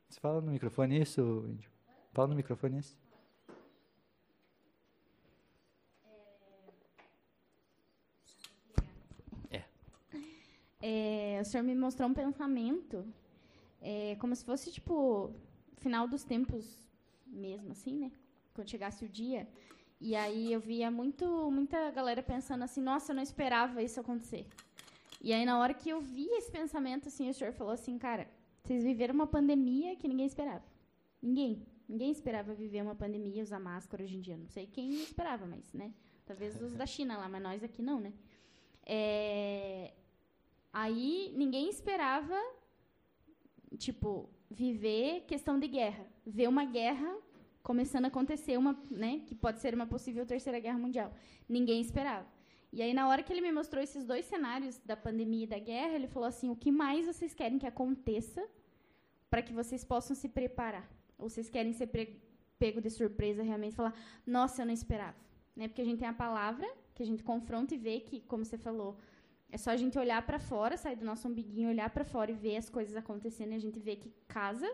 Você 0.10 0.20
fala 0.20 0.42
no 0.42 0.52
microfone 0.52 1.02
isso, 1.02 1.46
Índio? 1.50 1.70
Fala 2.14 2.28
no 2.30 2.36
microfone 2.36 2.80
isso. 2.80 2.98
É. 9.50 9.64
é. 10.82 11.42
o 11.42 11.46
senhor 11.46 11.64
me 11.64 11.76
mostrou 11.76 12.10
um 12.10 12.14
pensamento, 12.14 13.06
é, 13.82 14.16
como 14.18 14.36
se 14.36 14.46
fosse 14.46 14.72
tipo 14.72 15.34
final 15.82 16.08
dos 16.08 16.24
tempos 16.24 16.66
mesmo, 17.26 17.72
assim, 17.72 17.96
né? 18.04 18.12
Quando 18.54 18.70
chegasse 18.70 19.04
o 19.06 19.10
dia. 19.10 19.48
E 20.00 20.16
aí 20.16 20.52
eu 20.52 20.60
via 20.60 20.90
muito, 20.90 21.26
muita 21.52 21.92
galera 21.92 22.24
pensando 22.24 22.64
assim, 22.64 22.82
nossa, 22.82 23.12
eu 23.12 23.16
não 23.16 23.24
esperava 23.24 23.84
isso 23.84 24.00
acontecer. 24.00 24.48
E 25.22 25.32
aí, 25.32 25.46
na 25.46 25.60
hora 25.60 25.74
que 25.74 25.90
eu 25.90 26.02
vi 26.02 26.28
esse 26.40 26.52
pensamento, 26.52 27.08
assim, 27.08 27.30
o 27.30 27.34
senhor 27.34 27.54
falou 27.54 27.74
assim, 27.74 27.98
cara, 27.98 28.28
vocês 28.64 28.84
viveram 28.84 29.14
uma 29.14 29.28
pandemia 29.28 29.96
que 29.96 30.08
ninguém 30.08 30.26
esperava. 30.26 30.64
Ninguém. 31.22 31.66
Ninguém 31.88 32.12
esperava 32.12 32.54
viver 32.54 32.82
uma 32.82 32.96
pandemia 32.96 33.44
usar 33.44 33.60
máscara 33.60 34.04
hoje 34.04 34.16
em 34.18 34.22
dia. 34.22 34.38
Não 34.38 34.48
sei 34.48 34.66
quem 34.66 34.92
esperava, 34.94 35.46
mas, 35.46 35.72
né? 35.74 35.94
Talvez 36.26 36.60
os 36.60 36.74
da 36.74 36.86
China 36.86 37.18
lá, 37.18 37.30
mas 37.30 37.44
nós 37.44 37.64
aqui 37.64 37.82
não, 37.82 38.00
né? 38.00 38.14
É... 38.86 39.94
Aí, 40.74 41.34
ninguém 41.36 41.70
esperava, 41.70 42.40
tipo, 43.78 44.30
viver 44.52 45.22
questão 45.22 45.58
de 45.58 45.68
guerra. 45.68 46.06
Ver 46.26 46.48
uma 46.48 46.66
guerra 46.66 47.18
começando 47.64 48.06
a 48.06 48.08
acontecer, 48.10 48.58
uma, 48.58 48.78
né? 48.90 49.22
Que 49.26 49.34
pode 49.34 49.60
ser 49.62 49.74
uma 49.74 49.88
possível 49.88 50.26
terceira 50.26 50.60
guerra 50.60 50.78
mundial. 50.78 51.14
Ninguém 51.48 51.80
esperava. 51.82 52.28
E 52.74 52.82
aí, 52.82 52.94
na 52.94 53.08
hora 53.08 53.24
que 53.24 53.32
ele 53.32 53.42
me 53.42 53.52
mostrou 53.52 53.84
esses 53.84 54.06
dois 54.06 54.26
cenários 54.26 54.78
da 54.86 54.96
pandemia 54.96 55.44
e 55.44 55.48
da 55.48 55.60
guerra, 55.60 55.96
ele 55.96 56.08
falou 56.08 56.28
assim: 56.28 56.50
o 56.50 56.56
que 56.56 56.72
mais 56.72 57.06
vocês 57.06 57.34
querem 57.34 57.58
que 57.58 57.68
aconteça 57.68 58.46
para 59.30 59.42
que 59.42 59.54
vocês 59.54 59.84
possam 59.84 60.16
se 60.16 60.30
preparar? 60.30 60.90
Ou 61.18 61.30
vocês 61.30 61.50
querem 61.50 61.74
ser 61.74 61.90
pego 62.60 62.82
de 62.82 62.90
surpresa 62.90 63.44
realmente 63.44 63.76
falar: 63.76 63.94
nossa, 64.26 64.62
eu 64.62 64.66
não 64.66 64.74
esperava? 64.74 65.18
Né? 65.56 65.68
Porque 65.68 65.82
a 65.82 65.86
gente 65.86 66.00
tem 66.00 66.08
a 66.08 66.14
palavra, 66.14 66.68
que 66.96 67.04
a 67.04 67.06
gente 67.06 67.24
confronta 67.24 67.74
e 67.76 67.78
vê 67.78 68.00
que, 68.00 68.22
como 68.22 68.46
você 68.46 68.58
falou, 68.58 68.98
é 69.52 69.58
só 69.58 69.72
a 69.72 69.76
gente 69.78 70.00
olhar 70.00 70.22
para 70.26 70.40
fora, 70.40 70.78
sair 70.78 70.96
do 70.96 71.06
nosso 71.06 71.28
umbiguinho, 71.28 71.70
olhar 71.70 71.90
para 71.90 72.06
fora 72.06 72.32
e 72.32 72.34
ver 72.34 72.58
as 72.58 72.70
coisas 72.70 72.96
acontecendo 72.96 73.52
e 73.52 73.56
a 73.56 73.60
gente 73.60 73.80
vê 73.80 73.96
que 73.96 74.12
casa 74.28 74.70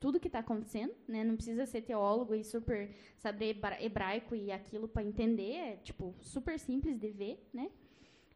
tudo 0.00 0.20
que 0.20 0.26
está 0.26 0.40
acontecendo, 0.40 0.94
né? 1.08 1.24
Não 1.24 1.34
precisa 1.34 1.64
ser 1.64 1.80
teólogo 1.80 2.34
e 2.34 2.44
super 2.44 2.90
saber 3.16 3.58
hebraico 3.80 4.34
e 4.34 4.52
aquilo 4.52 4.86
para 4.86 5.02
entender, 5.02 5.52
é 5.54 5.76
tipo 5.76 6.14
super 6.20 6.58
simples 6.58 6.98
de 6.98 7.10
ver, 7.10 7.48
né? 7.54 7.70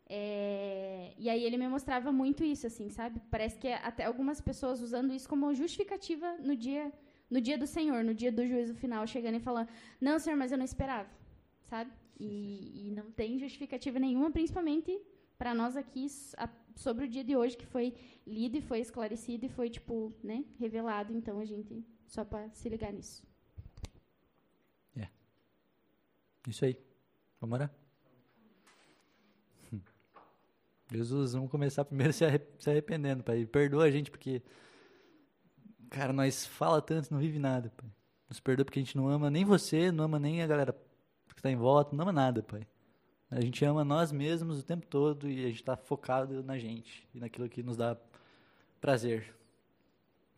É, 0.09 1.13
e 1.19 1.29
aí 1.29 1.45
ele 1.45 1.59
me 1.59 1.69
mostrava 1.69 2.11
muito 2.11 2.43
isso, 2.43 2.67
assim, 2.67 2.89
sabe? 2.89 3.21
Parece 3.31 3.59
que 3.59 3.69
até 3.69 4.05
algumas 4.05 4.41
pessoas 4.41 4.81
usando 4.81 5.13
isso 5.13 5.29
como 5.29 5.55
justificativa 5.55 6.39
no 6.39 6.57
dia, 6.57 6.91
no 7.31 7.39
dia 7.39 7.59
do 7.59 7.67
Senhor, 7.67 8.03
no 8.03 8.15
dia 8.15 8.33
do 8.33 8.47
juízo 8.47 8.75
final, 8.75 9.07
chegando 9.07 9.37
e 9.37 9.41
falando: 9.41 9.69
"Não, 10.01 10.19
Senhor, 10.19 10.39
mas 10.39 10.51
eu 10.51 10.57
não 10.57 10.65
esperava", 10.65 11.11
sabe? 11.65 11.91
E, 12.19 12.89
e 12.89 12.91
não 12.93 13.11
tem 13.11 13.39
justificativa 13.39 13.99
nenhuma, 13.99 14.31
principalmente 14.31 14.99
para 15.39 15.55
nós 15.55 15.77
aqui 15.77 16.07
a, 16.37 16.49
sobre 16.75 17.05
o 17.05 17.09
dia 17.09 17.23
de 17.23 17.37
hoje 17.37 17.57
que 17.57 17.65
foi 17.65 17.95
lido 18.27 18.57
e 18.57 18.61
foi 18.61 18.81
esclarecido 18.81 19.47
e 19.47 19.49
foi 19.49 19.71
tipo, 19.71 20.13
né, 20.23 20.45
revelado, 20.59 21.13
então 21.15 21.39
a 21.39 21.45
gente 21.45 21.85
só 22.07 22.25
para 22.25 22.51
se 22.51 22.69
ligar 22.69 22.93
nisso. 22.93 23.23
É. 24.97 25.09
Isso 26.49 26.65
aí. 26.65 26.77
Vamos 27.41 27.55
orar? 27.55 27.73
Hum. 29.73 29.81
Jesus, 30.93 31.33
vamos 31.35 31.51
começar 31.51 31.85
primeiro 31.85 32.13
se, 32.13 32.25
arrependendo, 32.25 33.23
Pai. 33.23 33.47
Perdoa 33.47 33.85
a 33.85 33.91
gente 33.91 34.11
porque 34.11 34.43
cara, 35.89 36.13
nós 36.13 36.45
fala 36.47 36.83
tanto, 36.83 37.13
não 37.13 37.21
vive 37.21 37.39
nada, 37.39 37.71
Pai. 37.77 37.89
Nos 38.29 38.41
perdoa 38.41 38.65
porque 38.65 38.81
a 38.81 38.83
gente 38.83 38.97
não 38.97 39.09
ama 39.09 39.31
nem 39.31 39.45
você, 39.45 39.93
não 39.93 40.05
ama 40.05 40.19
nem 40.19 40.43
a 40.43 40.47
galera 40.47 40.73
que 41.29 41.39
está 41.39 41.51
em 41.51 41.57
volta, 41.57 41.95
não 41.95 42.03
ama 42.03 42.13
nada, 42.13 42.43
Pai. 42.43 42.67
A 43.31 43.41
gente 43.41 43.63
ama 43.65 43.85
nós 43.85 44.11
mesmos 44.11 44.59
o 44.59 44.63
tempo 44.63 44.87
todo 44.87 45.29
e 45.29 45.45
a 45.45 45.49
gente 45.49 45.61
está 45.61 45.77
focado 45.77 46.43
na 46.43 46.59
gente 46.59 47.07
e 47.15 47.21
naquilo 47.21 47.49
que 47.49 47.63
nos 47.63 47.77
dá 47.77 47.97
prazer. 48.81 49.35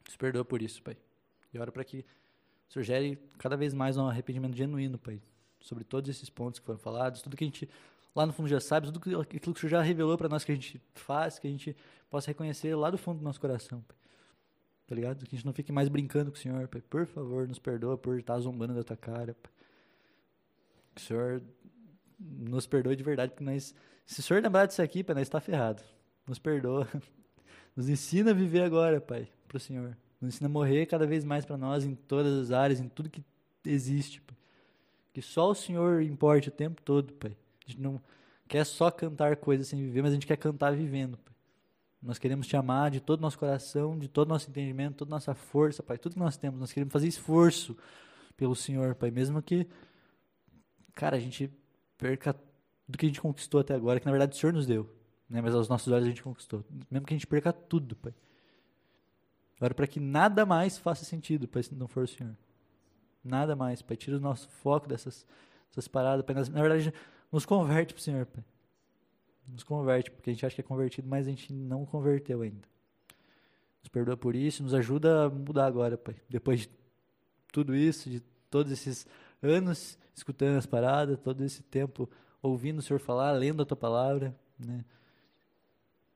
Nos 0.05 0.17
perdoa 0.17 0.45
por 0.45 0.61
isso, 0.61 0.83
Pai. 0.83 0.97
E 1.55 1.59
ora 1.59 1.71
para 1.71 1.85
que 1.85 2.05
surgere 2.69 3.17
cada 3.39 3.57
vez 3.57 3.73
mais 3.73 3.97
um 3.97 4.07
arrependimento 4.07 4.57
genuíno, 4.57 4.99
Pai, 4.99 5.21
sobre 5.61 5.85
todos 5.85 6.11
esses 6.11 6.29
pontos 6.29 6.59
que 6.59 6.67
foram 6.67 6.79
falados, 6.79 7.23
tudo 7.23 7.37
que 7.37 7.45
a 7.45 7.47
gente 7.47 7.69
lá 8.15 8.27
no 8.27 8.33
fundo 8.33 8.49
já 8.49 8.59
sabe, 8.59 8.91
tudo 8.91 9.21
aquilo 9.21 9.41
que 9.41 9.51
o 9.51 9.57
Senhor 9.57 9.71
já 9.71 9.83
revelou 9.83 10.19
para 10.19 10.29
nós 10.29 10.45
que 10.45 10.51
a 10.51 10.55
gente 10.55 10.81
faz, 10.95 11.39
que 11.39 11.47
a 11.47 11.51
gente 11.51 11.77
possa 12.11 12.29
reconhecer 12.29 12.75
lá 12.75 12.91
do 12.91 12.99
fundo 12.99 13.19
do 13.19 13.25
nosso 13.25 13.41
coração, 13.41 13.81
Pai. 13.83 13.97
Tá 14.89 14.95
ligado? 14.97 15.25
Que 15.25 15.37
a 15.37 15.39
gente 15.39 15.47
não 15.47 15.53
fique 15.53 15.71
mais 15.71 15.89
brincando 15.89 16.33
com 16.33 16.37
o 16.37 16.41
Senhor, 16.41 16.67
Pai. 16.67 16.81
Por 16.81 17.07
favor, 17.07 17.47
nos 17.47 17.61
perdoa 17.61 17.97
por 17.97 18.19
estar 18.19 18.37
zombando 18.41 18.75
da 18.75 18.83
tua 18.83 18.97
cara, 18.97 19.35
Pai. 19.35 19.53
Que 20.97 21.03
o 21.03 21.05
Senhor 21.05 21.43
nos 22.21 22.67
perdoe 22.67 22.95
de 22.95 23.03
verdade, 23.03 23.33
porque 23.33 23.45
nós, 23.45 23.75
se 24.05 24.21
o 24.21 24.23
Senhor 24.23 24.43
lembrar 24.43 24.67
disso 24.67 24.83
aqui, 24.83 25.03
Pai, 25.03 25.15
nós 25.15 25.23
está 25.23 25.41
ferrado. 25.41 25.83
Nos 26.27 26.39
perdoa. 26.39 26.87
Nos 27.75 27.89
ensina 27.89 28.33
a 28.33 28.35
viver 28.35 28.63
agora, 28.63 29.01
Pai, 29.01 29.29
para 29.49 29.57
o 29.57 29.61
Senhor. 29.61 29.97
Nos 30.21 30.35
ensina 30.35 30.49
a 30.49 30.53
morrer 30.53 30.87
cada 30.87 31.07
vez 31.07 31.25
mais 31.25 31.45
para 31.45 31.57
nós 31.57 31.85
em 31.85 31.95
todas 31.95 32.37
as 32.39 32.51
áreas, 32.51 32.81
em 32.81 32.89
tudo 32.89 33.09
que 33.09 33.25
existe, 33.65 34.21
Pai. 34.21 34.37
Que 35.13 35.23
só 35.23 35.51
o 35.51 35.55
Senhor 35.55 36.03
importe 36.03 36.49
o 36.49 36.53
tempo 36.53 36.83
todo, 36.83 37.13
Pai. 37.15 37.37
A 37.67 37.71
gente 37.71 37.81
não 37.81 38.01
quer 38.47 38.65
só 38.67 38.91
cantar 38.91 39.37
coisas 39.37 39.69
sem 39.69 39.81
viver, 39.81 40.03
mas 40.03 40.11
a 40.11 40.15
gente 40.15 40.27
quer 40.27 40.37
cantar 40.37 40.75
vivendo, 40.75 41.17
Pai. 41.17 41.35
Nós 42.03 42.19
queremos 42.19 42.47
te 42.47 42.57
amar 42.57 42.91
de 42.91 43.01
todo 43.01 43.21
o 43.21 43.23
nosso 43.23 43.39
coração, 43.39 43.99
de 43.99 44.09
todo 44.09 44.27
o 44.29 44.31
nosso 44.31 44.51
entendimento, 44.51 44.97
toda 44.97 45.11
a 45.13 45.17
nossa 45.17 45.35
força, 45.35 45.83
Pai. 45.83 45.97
Tudo 45.97 46.15
que 46.15 46.19
nós 46.19 46.37
temos, 46.37 46.59
nós 46.59 46.73
queremos 46.73 46.93
fazer 46.93 47.09
esforço 47.09 47.77
pelo 48.37 48.57
Senhor, 48.57 48.95
Pai. 48.95 49.11
Mesmo 49.11 49.41
que, 49.43 49.67
cara, 50.95 51.17
a 51.17 51.21
gente 51.21 51.51
perca 52.01 52.35
do 52.89 52.97
que 52.97 53.05
a 53.05 53.09
gente 53.09 53.21
conquistou 53.21 53.61
até 53.61 53.75
agora, 53.75 54.01
que 54.01 54.07
na 54.07 54.13
verdade 54.13 54.35
o 54.35 54.39
Senhor 54.39 54.53
nos 54.53 54.67
deu, 54.67 54.91
né? 55.29 55.43
mas 55.43 55.55
aos 55.55 55.69
nossos 55.69 55.93
olhos 55.93 56.07
a 56.07 56.09
gente 56.09 56.23
conquistou. 56.23 56.65
Mesmo 56.91 57.07
que 57.07 57.13
a 57.13 57.17
gente 57.17 57.27
perca 57.27 57.53
tudo, 57.53 57.95
Pai. 57.95 58.15
Ora 59.61 59.75
para 59.75 59.87
que 59.87 60.01
nada 60.01 60.47
mais 60.47 60.79
faça 60.79 61.05
sentido, 61.05 61.47
Pai, 61.47 61.63
se 61.63 61.75
não 61.75 61.87
for 61.87 62.05
o 62.05 62.09
Senhor. 62.09 62.35
Nada 63.23 63.55
mais, 63.55 63.83
Pai. 63.83 63.95
Tira 63.99 64.17
o 64.17 64.21
nosso 64.21 64.49
foco 64.49 64.89
dessas, 64.89 65.27
dessas 65.69 65.87
paradas, 65.87 66.25
Pai. 66.25 66.35
Na 66.35 66.63
verdade, 66.63 66.93
nos 67.31 67.45
converte 67.45 67.93
para 67.93 68.01
o 68.01 68.03
Senhor, 68.03 68.25
Pai. 68.25 68.43
Nos 69.47 69.63
converte, 69.63 70.11
porque 70.11 70.31
a 70.31 70.33
gente 70.33 70.47
acha 70.47 70.55
que 70.55 70.63
é 70.63 70.65
convertido, 70.65 71.07
mas 71.07 71.27
a 71.27 71.31
gente 71.31 71.53
não 71.53 71.85
converteu 71.85 72.41
ainda. 72.41 72.67
Nos 73.83 73.89
perdoa 73.89 74.17
por 74.17 74.35
isso, 74.35 74.63
nos 74.63 74.73
ajuda 74.73 75.27
a 75.27 75.31
mudar 75.31 75.67
agora, 75.67 75.99
Pai. 75.99 76.17
Depois 76.29 76.61
de 76.61 76.71
tudo 77.53 77.75
isso, 77.77 78.09
de 78.09 78.21
todos 78.49 78.73
esses 78.73 79.07
anos 79.43 79.99
escutando 80.15 80.57
as 80.57 80.67
paradas, 80.67 81.19
todo 81.19 81.45
esse 81.45 81.63
tempo 81.63 82.09
ouvindo 82.43 82.79
o 82.79 82.83
Senhor 82.83 83.01
falar, 83.01 83.33
lendo 83.33 83.63
a 83.63 83.67
tua 83.67 83.77
palavra, 83.77 84.35
né? 84.59 84.85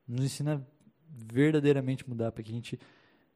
Nos 0.07 0.23
ensina 0.23 0.65
verdadeiramente 1.09 2.07
mudar, 2.07 2.31
para 2.31 2.43
que 2.43 2.51
a 2.51 2.53
gente 2.53 2.79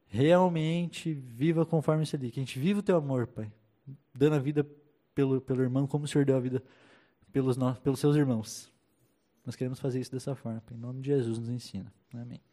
realmente 0.06 1.12
viva 1.12 1.64
conforme 1.64 2.02
isso 2.02 2.16
ali, 2.16 2.30
que 2.30 2.40
a 2.40 2.42
gente 2.42 2.58
viva 2.58 2.80
o 2.80 2.82
teu 2.82 2.96
amor, 2.96 3.26
Pai, 3.26 3.50
dando 4.14 4.36
a 4.36 4.38
vida 4.38 4.66
pelo, 5.14 5.40
pelo 5.40 5.62
irmão 5.62 5.86
como 5.86 6.04
o 6.04 6.08
Senhor 6.08 6.24
deu 6.24 6.36
a 6.36 6.40
vida 6.40 6.62
pelos, 7.32 7.56
pelos 7.82 8.00
seus 8.00 8.16
irmãos. 8.16 8.70
Nós 9.44 9.56
queremos 9.56 9.80
fazer 9.80 10.00
isso 10.00 10.12
dessa 10.12 10.34
forma, 10.34 10.60
Pai. 10.60 10.76
Em 10.76 10.80
nome 10.80 11.00
de 11.00 11.08
Jesus 11.08 11.38
nos 11.38 11.48
ensina. 11.48 11.92
Amém. 12.12 12.49